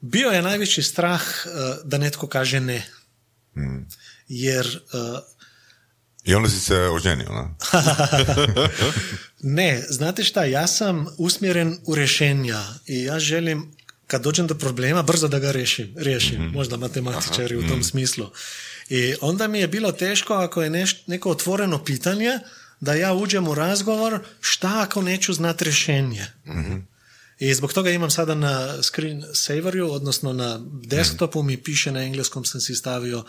Bio 0.00 0.28
je 0.28 0.42
najveći 0.42 0.82
strah 0.82 1.22
uh, 1.22 1.52
da 1.84 1.98
netko 1.98 2.26
kaže 2.26 2.60
ne. 2.60 2.86
Jer 4.28 4.80
uh, 4.92 5.18
I 6.24 6.34
onda 6.34 6.48
si 6.48 6.60
se 6.60 6.76
oženio, 6.76 7.28
na? 7.28 7.54
ne, 9.58 9.84
znate 9.88 10.24
šta, 10.24 10.44
ja 10.44 10.66
sam 10.66 11.06
usmjeren 11.18 11.78
u 11.84 11.94
rješenja 11.94 12.64
i 12.86 13.02
ja 13.02 13.18
želim 13.18 13.72
kad 14.06 14.22
dođem 14.22 14.46
do 14.46 14.54
problema 14.54 15.02
brzo 15.02 15.28
da 15.28 15.38
ga 15.38 15.50
riješim, 15.50 15.94
riješim. 15.96 16.50
možda 16.54 16.76
matematičari 16.76 17.56
u 17.56 17.68
tom 17.68 17.82
smislu. 17.82 18.30
I 18.92 19.14
onda 19.20 19.48
mi 19.48 19.60
je 19.60 19.68
bilo 19.68 19.92
teško 19.92 20.34
ako 20.34 20.62
je 20.62 20.70
neš, 20.70 21.06
neko 21.06 21.30
otvoreno 21.30 21.84
pitanje 21.84 22.38
da 22.80 22.94
ja 22.94 23.12
uđem 23.12 23.48
u 23.48 23.54
razgovor 23.54 24.20
šta 24.40 24.82
ako 24.82 25.02
neću 25.02 25.32
znati 25.32 25.64
rješenje. 25.64 26.26
I 27.38 27.54
zbog 27.54 27.72
toga 27.72 27.90
imam 27.90 28.10
sada 28.10 28.34
na 28.34 28.82
screen 28.82 29.24
saveru, 29.34 29.92
odnosno 29.92 30.32
na 30.32 30.60
desktopu 30.84 31.42
mi 31.42 31.56
piše 31.56 31.92
na 31.92 32.02
engleskom 32.02 32.44
sam 32.44 32.60
si 32.60 32.74
stavio 32.74 33.18
uh, 33.18 33.24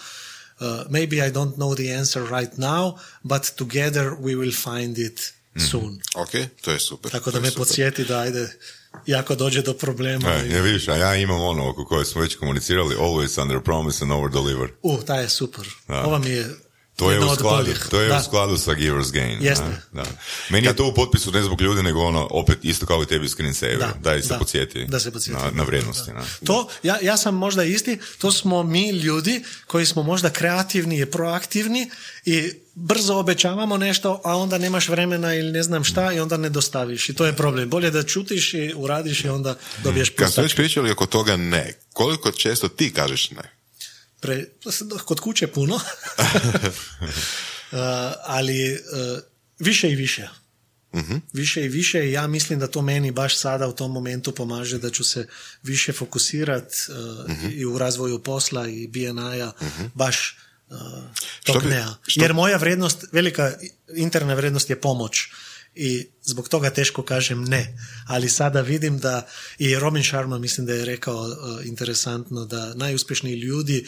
maybe 0.90 1.28
I 1.28 1.32
don't 1.32 1.56
know 1.56 1.76
the 1.76 1.98
answer 2.00 2.24
right 2.24 2.58
now, 2.58 2.98
but 3.24 3.56
together 3.56 4.10
we 4.10 4.36
will 4.36 4.56
find 4.64 4.98
it 4.98 5.34
soon. 5.72 6.02
Ok, 6.16 6.32
to 6.62 6.72
je 6.72 6.80
super. 6.80 7.12
Tako 7.12 7.32
da 7.32 7.40
me 7.40 7.52
podsjeti 7.52 8.06
da 8.06 8.20
ajde, 8.20 8.58
jako 9.06 9.36
dođe 9.36 9.62
do 9.62 9.74
problema. 9.74 10.30
E, 10.30 10.50
ja 10.50 10.62
vidiš, 10.62 10.88
a 10.88 10.96
ja 10.96 11.16
imam 11.16 11.42
ono 11.42 11.70
oko 11.70 11.86
koje 11.86 12.06
smo 12.06 12.22
već 12.22 12.36
komunicirali, 12.36 12.96
always 12.96 13.42
under 13.42 13.60
promise 13.60 14.04
and 14.04 14.12
over 14.12 14.32
deliver. 14.32 14.70
U, 14.82 14.98
taj 14.98 15.22
je 15.22 15.30
super. 15.30 15.66
Da. 15.88 16.04
Ova 16.04 16.20
mi 16.20 16.30
je 16.30 16.56
To 16.96 17.12
je, 17.12 17.20
u 17.20 17.36
skladu, 17.36 17.72
to 17.90 18.00
je 18.02 18.10
Da. 18.10 18.18
u 18.18 18.24
skladu 18.24 18.58
sa 18.58 18.72
Giver's 18.72 19.12
Gain. 19.12 19.38
Jeste. 19.42 19.64
Da, 19.92 20.04
da. 20.04 20.10
Meni 20.50 20.68
je 20.68 20.76
to 20.76 20.88
u 20.88 20.94
potpisu 20.94 21.32
ne 21.32 21.44
zbog 21.44 21.62
ljudi, 21.62 21.84
nego 21.84 22.02
ono, 22.02 22.28
opet 22.32 22.58
isto 22.62 22.86
kao 22.86 23.04
i 23.04 23.06
tebi 23.06 23.30
screensaver. 23.30 23.78
Da, 23.78 23.94
Daj 24.02 24.22
se 24.22 24.28
da. 24.28 24.38
podsjeti, 24.38 24.86
Da 24.86 25.00
se 25.00 25.12
podsjeti. 25.12 25.40
na, 25.40 25.52
na 25.52 25.64
vrijednosti. 25.64 26.12
na. 26.12 26.24
To, 26.46 26.68
ja, 26.84 26.98
ja 27.02 27.18
sam 27.18 27.36
možda 27.36 27.64
isti, 27.64 28.00
to 28.18 28.32
smo 28.32 28.64
mi 28.64 28.90
ljudi 28.90 29.44
koji 29.68 29.86
smo 29.86 30.04
možda 30.04 30.30
kreativni 30.30 31.00
i 31.00 31.06
proaktivni 31.06 31.90
i 32.26 32.44
brzo 32.76 33.16
obećavamo 33.16 33.78
nešto, 33.78 34.22
a 34.24 34.38
onda 34.38 34.58
nemaš 34.58 34.90
vremena 34.90 35.36
ili 35.36 35.52
ne 35.52 35.64
znam 35.64 35.84
šta 35.84 36.14
i 36.14 36.20
onda 36.20 36.38
ne 36.38 36.50
dostaviš. 36.50 37.10
I 37.10 37.14
to 37.14 37.26
je 37.26 37.34
problem. 37.34 37.70
Bolje 37.70 37.92
da 37.92 38.04
čutiš 38.04 38.54
i 38.54 38.74
uradiš 38.76 39.24
i 39.24 39.30
onda 39.30 39.56
dobiješ 39.84 40.10
Kad 40.10 40.18
smo 40.18 40.26
pustak. 40.26 40.44
već 40.44 40.56
pričali 40.56 40.92
oko 40.92 41.06
toga 41.06 41.38
ne, 41.38 41.74
koliko 41.94 42.32
često 42.32 42.68
ti 42.68 42.94
kažeš 42.94 43.32
ne? 43.32 43.63
Pre, 44.24 44.46
kod 45.06 45.20
kuće 45.20 45.48
puno, 45.48 45.80
Uh, 47.72 47.80
ali 48.20 48.74
uh, 48.74 49.20
više 49.60 49.90
i 49.90 49.96
više. 49.96 50.28
Više 51.34 51.66
i 51.66 51.70
više 51.70 52.00
i 52.00 52.12
ja 52.12 52.28
mislim 52.28 52.60
da 52.60 52.68
to 52.68 52.82
meni 52.82 53.12
baš 53.12 53.38
sada 53.38 53.68
u 53.68 53.74
tom 53.74 53.92
momentu 53.92 54.32
pomaže 54.32 54.78
da 54.78 54.90
ću 54.90 55.04
se 55.04 55.28
više 55.64 55.94
fokusirati 55.94 56.76
i 57.52 57.66
u 57.66 57.78
razvoju 57.78 58.20
posla 58.20 58.68
i 58.68 58.88
BNI-a 58.88 59.52
baš 59.94 60.38
uh, 60.68 60.78
Što 61.40 61.54
tog 61.54 61.64
bi- 61.64 61.70
nea. 61.70 61.96
što- 62.08 62.22
Jer 62.22 62.34
moja 62.34 62.58
vrednost, 62.58 63.06
velika 63.12 63.54
interna 63.90 64.34
vrednost 64.34 64.70
je 64.70 64.82
pomoć 64.82 65.18
i 65.76 66.08
zbog 66.24 66.50
toga 66.50 66.70
teško 66.70 67.04
kažem 67.04 67.44
ne. 67.44 67.78
Ali 68.08 68.30
sada 68.30 68.62
vidim 68.62 69.00
da 69.00 69.28
i 69.58 69.76
Robin 69.76 70.04
Sharma 70.04 70.38
mislim 70.38 70.68
da 70.68 70.74
je 70.74 70.86
rekao 70.86 71.22
uh, 71.22 71.32
interesantno 71.66 72.46
da 72.46 72.74
najuspješniji 72.74 73.36
ljudi 73.36 73.88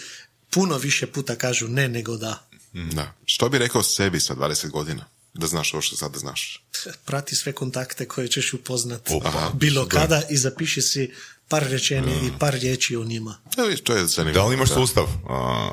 puno 0.55 0.77
više 0.77 1.07
puta 1.07 1.35
kažu 1.35 1.67
ne 1.67 1.87
nego 1.87 2.17
da. 2.17 2.47
Da. 2.73 3.13
Što 3.25 3.49
bi 3.49 3.57
rekao 3.57 3.83
sebi 3.83 4.19
sa 4.19 4.35
20 4.35 4.69
godina? 4.69 5.05
Da 5.33 5.47
znaš 5.47 5.73
ovo 5.73 5.81
što 5.81 5.95
sada 5.95 6.19
znaš. 6.19 6.63
prati 7.05 7.35
sve 7.35 7.51
kontakte 7.51 8.07
koje 8.07 8.27
ćeš 8.27 8.53
upoznat 8.53 9.09
Opa, 9.11 9.51
bilo 9.53 9.83
super. 9.83 9.99
kada 9.99 10.21
i 10.29 10.37
zapiši 10.37 10.81
si 10.81 11.13
par 11.47 11.63
rečeni 11.63 12.11
i 12.11 12.39
par 12.39 12.53
riječi 12.53 12.95
o 12.95 13.03
njima. 13.03 13.37
Ja, 13.57 13.63
vidiš, 13.63 13.81
to 13.81 13.95
je 13.95 14.07
zanimljivo. 14.07 14.43
Da 14.43 14.49
li 14.49 14.55
imaš 14.55 14.69
sustav 14.69 15.05
a, 15.29 15.69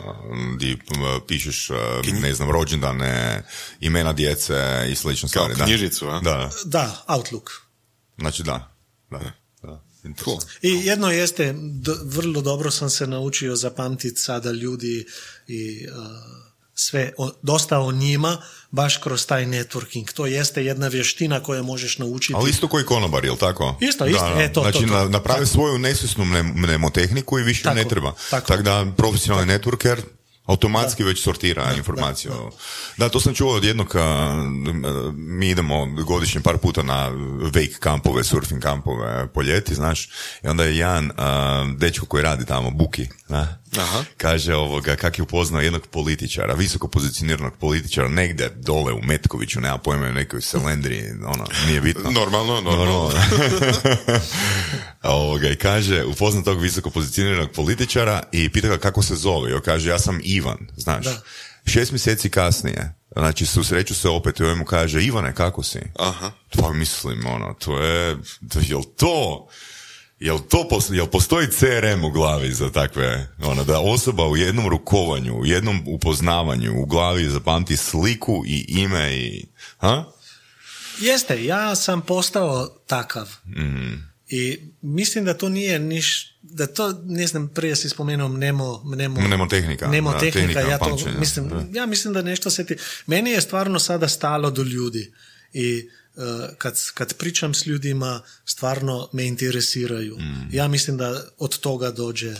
di 0.58 0.78
pišeš, 1.28 1.70
a, 1.70 2.02
ne 2.20 2.34
znam, 2.34 2.50
rođendane, 2.50 3.42
imena 3.80 4.12
djece 4.12 4.86
i 4.90 4.94
slične 4.94 5.28
stvari? 5.28 5.54
da? 5.54 5.64
knjižicu, 5.64 6.08
a? 6.08 6.20
Da, 6.20 6.50
Da, 6.64 7.04
Outlook. 7.08 7.50
znači 8.18 8.42
da. 8.42 8.74
da. 9.10 9.41
Da. 10.04 10.24
Cool. 10.24 10.38
I 10.62 10.70
jedno 10.70 11.10
jeste, 11.10 11.52
d- 11.52 11.92
vrlo 12.04 12.40
dobro 12.40 12.70
sam 12.70 12.90
se 12.90 13.06
naučio 13.06 13.56
zapamtiti 13.56 14.20
sada 14.20 14.50
ljudi 14.52 15.06
i 15.48 15.86
uh, 15.88 15.94
sve, 16.74 17.12
o- 17.18 17.32
dosta 17.42 17.78
o 17.78 17.92
njima, 17.92 18.38
baš 18.70 18.96
kroz 18.96 19.26
taj 19.26 19.44
networking. 19.44 20.12
To 20.12 20.26
jeste 20.26 20.64
jedna 20.64 20.88
vještina 20.88 21.40
koju 21.40 21.64
možeš 21.64 21.98
naučiti. 21.98 22.34
Ali 22.36 22.50
isto 22.50 22.68
koji 22.68 22.84
konobar, 22.84 23.24
jel 23.24 23.36
tako? 23.36 23.78
Isto, 23.80 24.06
isto. 24.06 24.40
E, 24.40 24.52
to, 24.52 24.60
znači, 24.62 24.78
to, 24.78 24.86
to. 24.86 24.92
na- 24.94 25.08
napravi 25.08 25.40
Tako. 25.40 25.46
svoju 25.48 25.78
nesvjesnu 25.78 26.24
mnem- 26.24 26.52
mnemotehniku 26.56 27.38
i 27.38 27.42
više 27.42 27.62
Tako, 27.62 27.74
ne 27.76 27.84
treba. 27.84 28.14
tako. 28.30 28.46
Tako 28.46 28.62
da 28.62 28.86
profesionalni 28.96 29.52
networker 29.52 29.96
automatski 30.46 31.04
već 31.04 31.22
sortira 31.22 31.72
informaciju. 31.76 32.32
Da, 32.96 33.08
to 33.08 33.20
sam 33.20 33.34
čuo 33.34 33.54
od 33.54 33.64
jednog, 33.64 33.94
mi 35.14 35.48
idemo 35.48 35.86
godišnje 35.86 36.40
par 36.40 36.58
puta 36.58 36.82
na 36.82 37.10
wake 37.40 37.78
kampove, 37.78 38.24
surfing 38.24 38.62
kampove 38.62 39.28
po 39.34 39.42
ljeti, 39.42 39.74
znaš, 39.74 40.08
i 40.44 40.48
onda 40.48 40.64
je 40.64 40.76
jedan 40.76 41.10
dečko 41.76 42.06
koji 42.06 42.22
radi 42.22 42.46
tamo, 42.46 42.70
Buki, 42.70 43.08
na, 43.28 43.58
Aha. 43.78 44.04
kaže 44.16 44.54
ovoga, 44.54 44.96
kak 44.96 45.18
je 45.18 45.22
upoznao 45.22 45.62
jednog 45.62 45.86
političara, 45.86 46.54
visoko 46.54 46.88
pozicioniranog 46.88 47.56
političara, 47.56 48.08
negdje 48.08 48.48
dole 48.48 48.92
u 48.92 49.02
Metkoviću, 49.02 49.60
nema 49.60 49.78
pojma, 49.78 50.06
u 50.06 50.12
nekoj 50.12 50.40
selendri, 50.40 51.10
ono, 51.26 51.46
nije 51.66 51.80
bitno. 51.80 52.10
Normalno, 52.10 52.60
normalno. 52.60 53.10
A 55.02 55.10
ovoga, 55.22 55.48
I 55.48 55.56
kaže, 55.56 56.04
upozna 56.04 56.42
tog 56.42 56.60
visoko 56.60 56.90
pozicioniranog 56.90 57.50
političara 57.50 58.22
i 58.32 58.48
pita 58.48 58.68
ga 58.68 58.78
kako 58.78 59.02
se 59.02 59.14
zove. 59.14 59.50
I 59.50 59.54
on 59.54 59.60
kaže, 59.60 59.88
ja 59.88 59.98
sam 59.98 60.20
Ivan, 60.34 60.58
znaš. 60.76 61.04
Da. 61.04 61.20
Šest 61.66 61.92
mjeseci 61.92 62.30
kasnije, 62.30 62.94
znači 63.16 63.46
susreću 63.46 63.94
se 63.94 64.08
opet 64.08 64.40
i 64.40 64.42
on 64.42 64.58
mu 64.58 64.64
kaže, 64.64 65.02
Ivane, 65.02 65.34
kako 65.34 65.62
si? 65.62 65.78
Aha. 65.98 66.30
Pa 66.58 66.72
mislim, 66.72 67.26
ono, 67.26 67.54
to 67.54 67.78
je, 67.82 68.16
to, 68.52 68.58
jel 68.62 68.82
to, 68.96 69.48
jel 70.18 70.38
to, 70.38 70.68
jel 70.90 71.06
postoji 71.06 71.46
CRM 71.50 72.04
u 72.04 72.10
glavi 72.10 72.52
za 72.52 72.70
takve, 72.70 73.28
ono, 73.42 73.64
da 73.64 73.80
osoba 73.80 74.28
u 74.28 74.36
jednom 74.36 74.68
rukovanju, 74.68 75.34
u 75.34 75.46
jednom 75.46 75.82
upoznavanju 75.86 76.82
u 76.82 76.86
glavi 76.86 77.28
zapamti 77.28 77.76
sliku 77.76 78.42
i 78.46 78.64
ime 78.68 79.16
i, 79.16 79.46
ha? 79.78 80.04
Jeste, 81.00 81.44
ja 81.44 81.74
sam 81.74 82.00
postao 82.00 82.68
takav. 82.86 83.28
I 84.34 84.58
mislim 84.82 85.24
da 85.24 85.34
to 85.34 85.48
nije 85.48 85.78
niš, 85.78 86.36
da 86.42 86.66
to, 86.66 87.00
ne 87.04 87.26
znam, 87.26 87.48
prije 87.48 87.76
si 87.76 87.88
spomenuo 87.88 88.28
mnemo, 88.28 88.82
mnemo, 88.84 89.20
Mnemotehnika, 89.88 90.40
da, 90.40 90.50
tehnika 90.52 90.70
ja 90.70 90.78
to 90.78 90.84
pamćenja, 90.84 91.18
mislim, 91.18 91.48
da. 91.48 91.64
ja 91.72 91.86
mislim 91.86 92.14
da 92.14 92.22
nešto 92.22 92.50
se 92.50 92.66
ti, 92.66 92.76
meni 93.06 93.30
je 93.30 93.40
stvarno 93.40 93.78
sada 93.78 94.08
stalo 94.08 94.50
do 94.50 94.62
ljudi 94.62 95.12
i 95.52 95.88
uh, 96.14 96.24
kad, 96.58 96.74
kad 96.94 97.14
pričam 97.14 97.54
s 97.54 97.66
ljudima, 97.66 98.20
stvarno 98.44 99.08
me 99.12 99.24
interesiraju. 99.24 100.16
Mm. 100.18 100.48
Ja 100.52 100.68
mislim 100.68 100.96
da 100.96 101.24
od 101.38 101.58
toga 101.58 101.90
dođe 101.90 102.34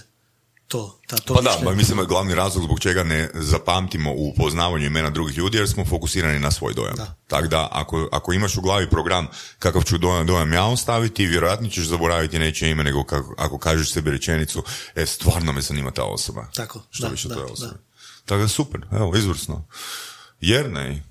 to, 0.72 0.98
ta, 1.06 1.16
to 1.16 1.34
Pa 1.34 1.40
da, 1.40 1.58
pa 1.64 1.74
mislim 1.74 1.96
da 1.96 2.02
je 2.02 2.06
glavni 2.06 2.34
razlog 2.34 2.64
zbog 2.64 2.80
čega 2.80 3.04
ne 3.04 3.30
zapamtimo 3.34 4.12
u 4.12 4.28
upoznavanju 4.28 4.86
imena 4.86 5.10
drugih 5.10 5.38
ljudi 5.38 5.58
jer 5.58 5.68
smo 5.68 5.84
fokusirani 5.84 6.38
na 6.38 6.50
svoj 6.50 6.74
dojam. 6.74 6.96
Da. 6.96 7.14
Tako 7.26 7.46
da 7.46 7.68
ako, 7.72 8.08
ako 8.12 8.32
imaš 8.32 8.56
u 8.56 8.60
glavi 8.60 8.90
program 8.90 9.26
kakav 9.58 9.82
ću 9.82 9.98
dojam, 9.98 10.26
dojam 10.26 10.52
ja 10.52 10.64
ostaviti, 10.64 11.26
vjerojatno 11.26 11.68
ćeš 11.68 11.84
zaboraviti 11.84 12.38
nečije 12.38 12.70
ime 12.70 12.84
nego 12.84 13.04
kako, 13.04 13.34
ako 13.38 13.58
kažeš 13.58 13.92
sebi 13.92 14.10
rečenicu, 14.10 14.64
e, 14.94 15.06
stvarno 15.06 15.52
me 15.52 15.60
zanima 15.60 15.90
ta 15.90 16.04
osoba. 16.04 16.46
Tako, 16.54 16.82
Što 16.90 17.06
da, 17.06 17.10
više 17.10 17.28
da, 17.28 17.34
je 17.34 17.40
da. 17.40 17.52
osoba. 17.52 17.74
Tako 18.24 18.42
da 18.42 18.48
super, 18.48 18.80
evo, 18.92 19.16
izvrsno. 19.16 19.64
Jernej, 20.40 21.02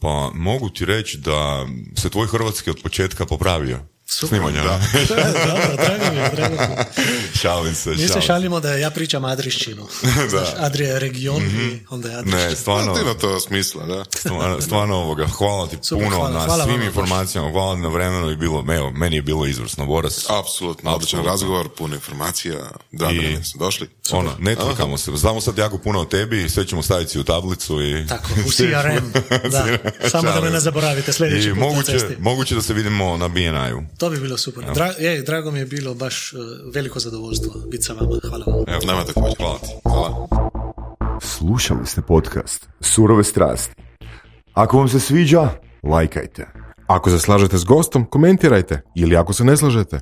pa 0.00 0.30
mogu 0.34 0.68
ti 0.68 0.84
reći 0.84 1.18
da 1.18 1.66
se 1.96 2.10
tvoj 2.10 2.26
hrvatski 2.26 2.70
od 2.70 2.76
početka 2.82 3.26
popravio. 3.26 3.89
Super. 4.10 4.28
Snimanja. 4.28 4.62
Da. 4.62 4.80
Dobro, 5.08 5.76
drago 5.76 6.10
mi 6.12 6.18
je, 6.18 6.30
drago 6.30 6.54
mi 6.54 6.62
je. 6.62 6.86
šalim 7.34 7.74
se, 7.74 7.90
Mi 7.90 7.96
se 7.96 8.06
šalim 8.06 8.20
se. 8.20 8.26
šalimo 8.26 8.60
da 8.60 8.74
ja 8.74 8.90
pričam 8.90 9.24
Adrišćinu. 9.24 9.86
Znaš, 10.30 10.48
Adrija 10.58 10.90
je 10.90 10.98
region 10.98 11.42
i 11.42 11.80
onda 11.90 12.08
je 12.08 12.16
Adrišćina. 12.16 12.44
Ne, 12.44 12.56
stvarno, 12.56 12.94
To 12.94 13.00
ima 13.00 13.14
to 13.14 13.40
smisla, 13.40 13.86
da. 13.86 14.04
Stvarno, 14.10 14.60
stvarno 14.60 14.96
ovoga, 14.96 15.26
hvala 15.28 15.66
ti 15.66 15.76
Super, 15.82 16.04
puno 16.04 16.16
hvala, 16.16 16.30
na 16.30 16.40
hvala 16.40 16.64
svim 16.64 16.74
vama 16.74 16.84
informacijama, 16.86 17.50
hvala 17.50 17.76
na 17.76 17.88
vremenu 17.88 18.30
i 18.30 18.36
bilo, 18.36 18.64
evo, 18.70 18.90
meni 18.90 19.16
je 19.16 19.22
bilo 19.22 19.46
izvrsno, 19.46 19.86
Boras. 19.86 20.30
Apsolutno, 20.30 20.90
odličan 20.90 21.24
razgovor, 21.24 21.68
puno 21.68 21.94
informacija, 21.94 22.58
drago 22.92 23.14
I- 23.14 23.34
da 23.34 23.40
došli. 23.56 23.88
Ono, 24.12 24.30
ne 24.38 24.54
trkamo 24.56 24.98
se, 24.98 25.10
znamo 25.14 25.40
sad 25.40 25.58
jako 25.58 25.78
puno 25.78 26.00
o 26.00 26.04
tebi, 26.04 26.48
sve 26.48 26.66
ćemo 26.66 26.82
staviti 26.82 27.18
u 27.18 27.24
tablicu 27.24 27.82
i... 27.82 28.06
Tako, 28.06 28.28
u 28.46 28.50
CRM. 28.50 29.12
Da, 29.50 29.78
samo 30.10 30.30
da 30.30 30.40
me 30.40 30.50
ne 30.50 30.60
zaboravite 30.60 31.12
sljedeći 31.12 31.48
I 31.48 31.50
put 31.50 31.58
na 31.58 31.66
moguće, 31.66 31.92
cesti. 31.92 32.16
moguće 32.18 32.54
da 32.54 32.62
se 32.62 32.74
vidimo 32.74 33.16
na 33.16 33.28
BNI-u. 33.28 33.82
To 34.00 34.10
bi 34.10 34.20
bilo 34.20 34.36
super. 34.36 34.64
Dra, 34.74 34.86
je, 34.98 35.22
drago 35.22 35.50
mi 35.50 35.58
je 35.58 35.66
bilo 35.66 35.94
baš 35.94 36.32
uh, 36.32 36.40
veliko 36.74 36.98
zadovoljstvo 36.98 37.52
biti 37.70 37.82
sa 37.82 37.92
vama. 37.92 38.18
Hvala 38.28 38.44
vam. 38.46 38.64
Evo, 38.68 38.80
Nama 38.86 39.04
također. 39.04 39.36
Hvala 39.38 39.58
ti. 39.58 39.68
Hvala. 39.82 40.28
Slušali 41.20 41.86
ste 41.86 42.02
podcast 42.02 42.68
Surove 42.80 43.24
strasti. 43.24 43.74
Ako 44.54 44.78
vam 44.78 44.88
se 44.88 45.00
sviđa, 45.00 45.48
lajkajte. 45.82 46.46
Ako 46.86 47.10
se 47.10 47.18
slažete 47.18 47.58
s 47.58 47.64
gostom, 47.64 48.04
komentirajte 48.04 48.82
ili 48.96 49.16
ako 49.16 49.32
se 49.32 49.44
ne 49.44 49.56
slažete. 49.56 50.00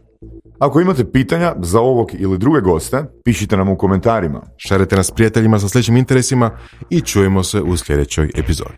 Ako 0.58 0.80
imate 0.80 1.12
pitanja 1.12 1.54
za 1.62 1.80
ovog 1.80 2.10
ili 2.14 2.38
druge 2.38 2.60
goste, 2.60 3.04
pišite 3.24 3.56
nam 3.56 3.68
u 3.68 3.78
komentarima. 3.78 4.42
Šarite 4.56 4.96
nas 4.96 5.10
prijateljima 5.10 5.58
sa 5.58 5.68
sljedećim 5.68 5.96
interesima 5.96 6.50
i 6.90 7.00
čujemo 7.00 7.42
se 7.44 7.62
u 7.62 7.76
sljedećoj 7.76 8.30
epizodi. 8.36 8.76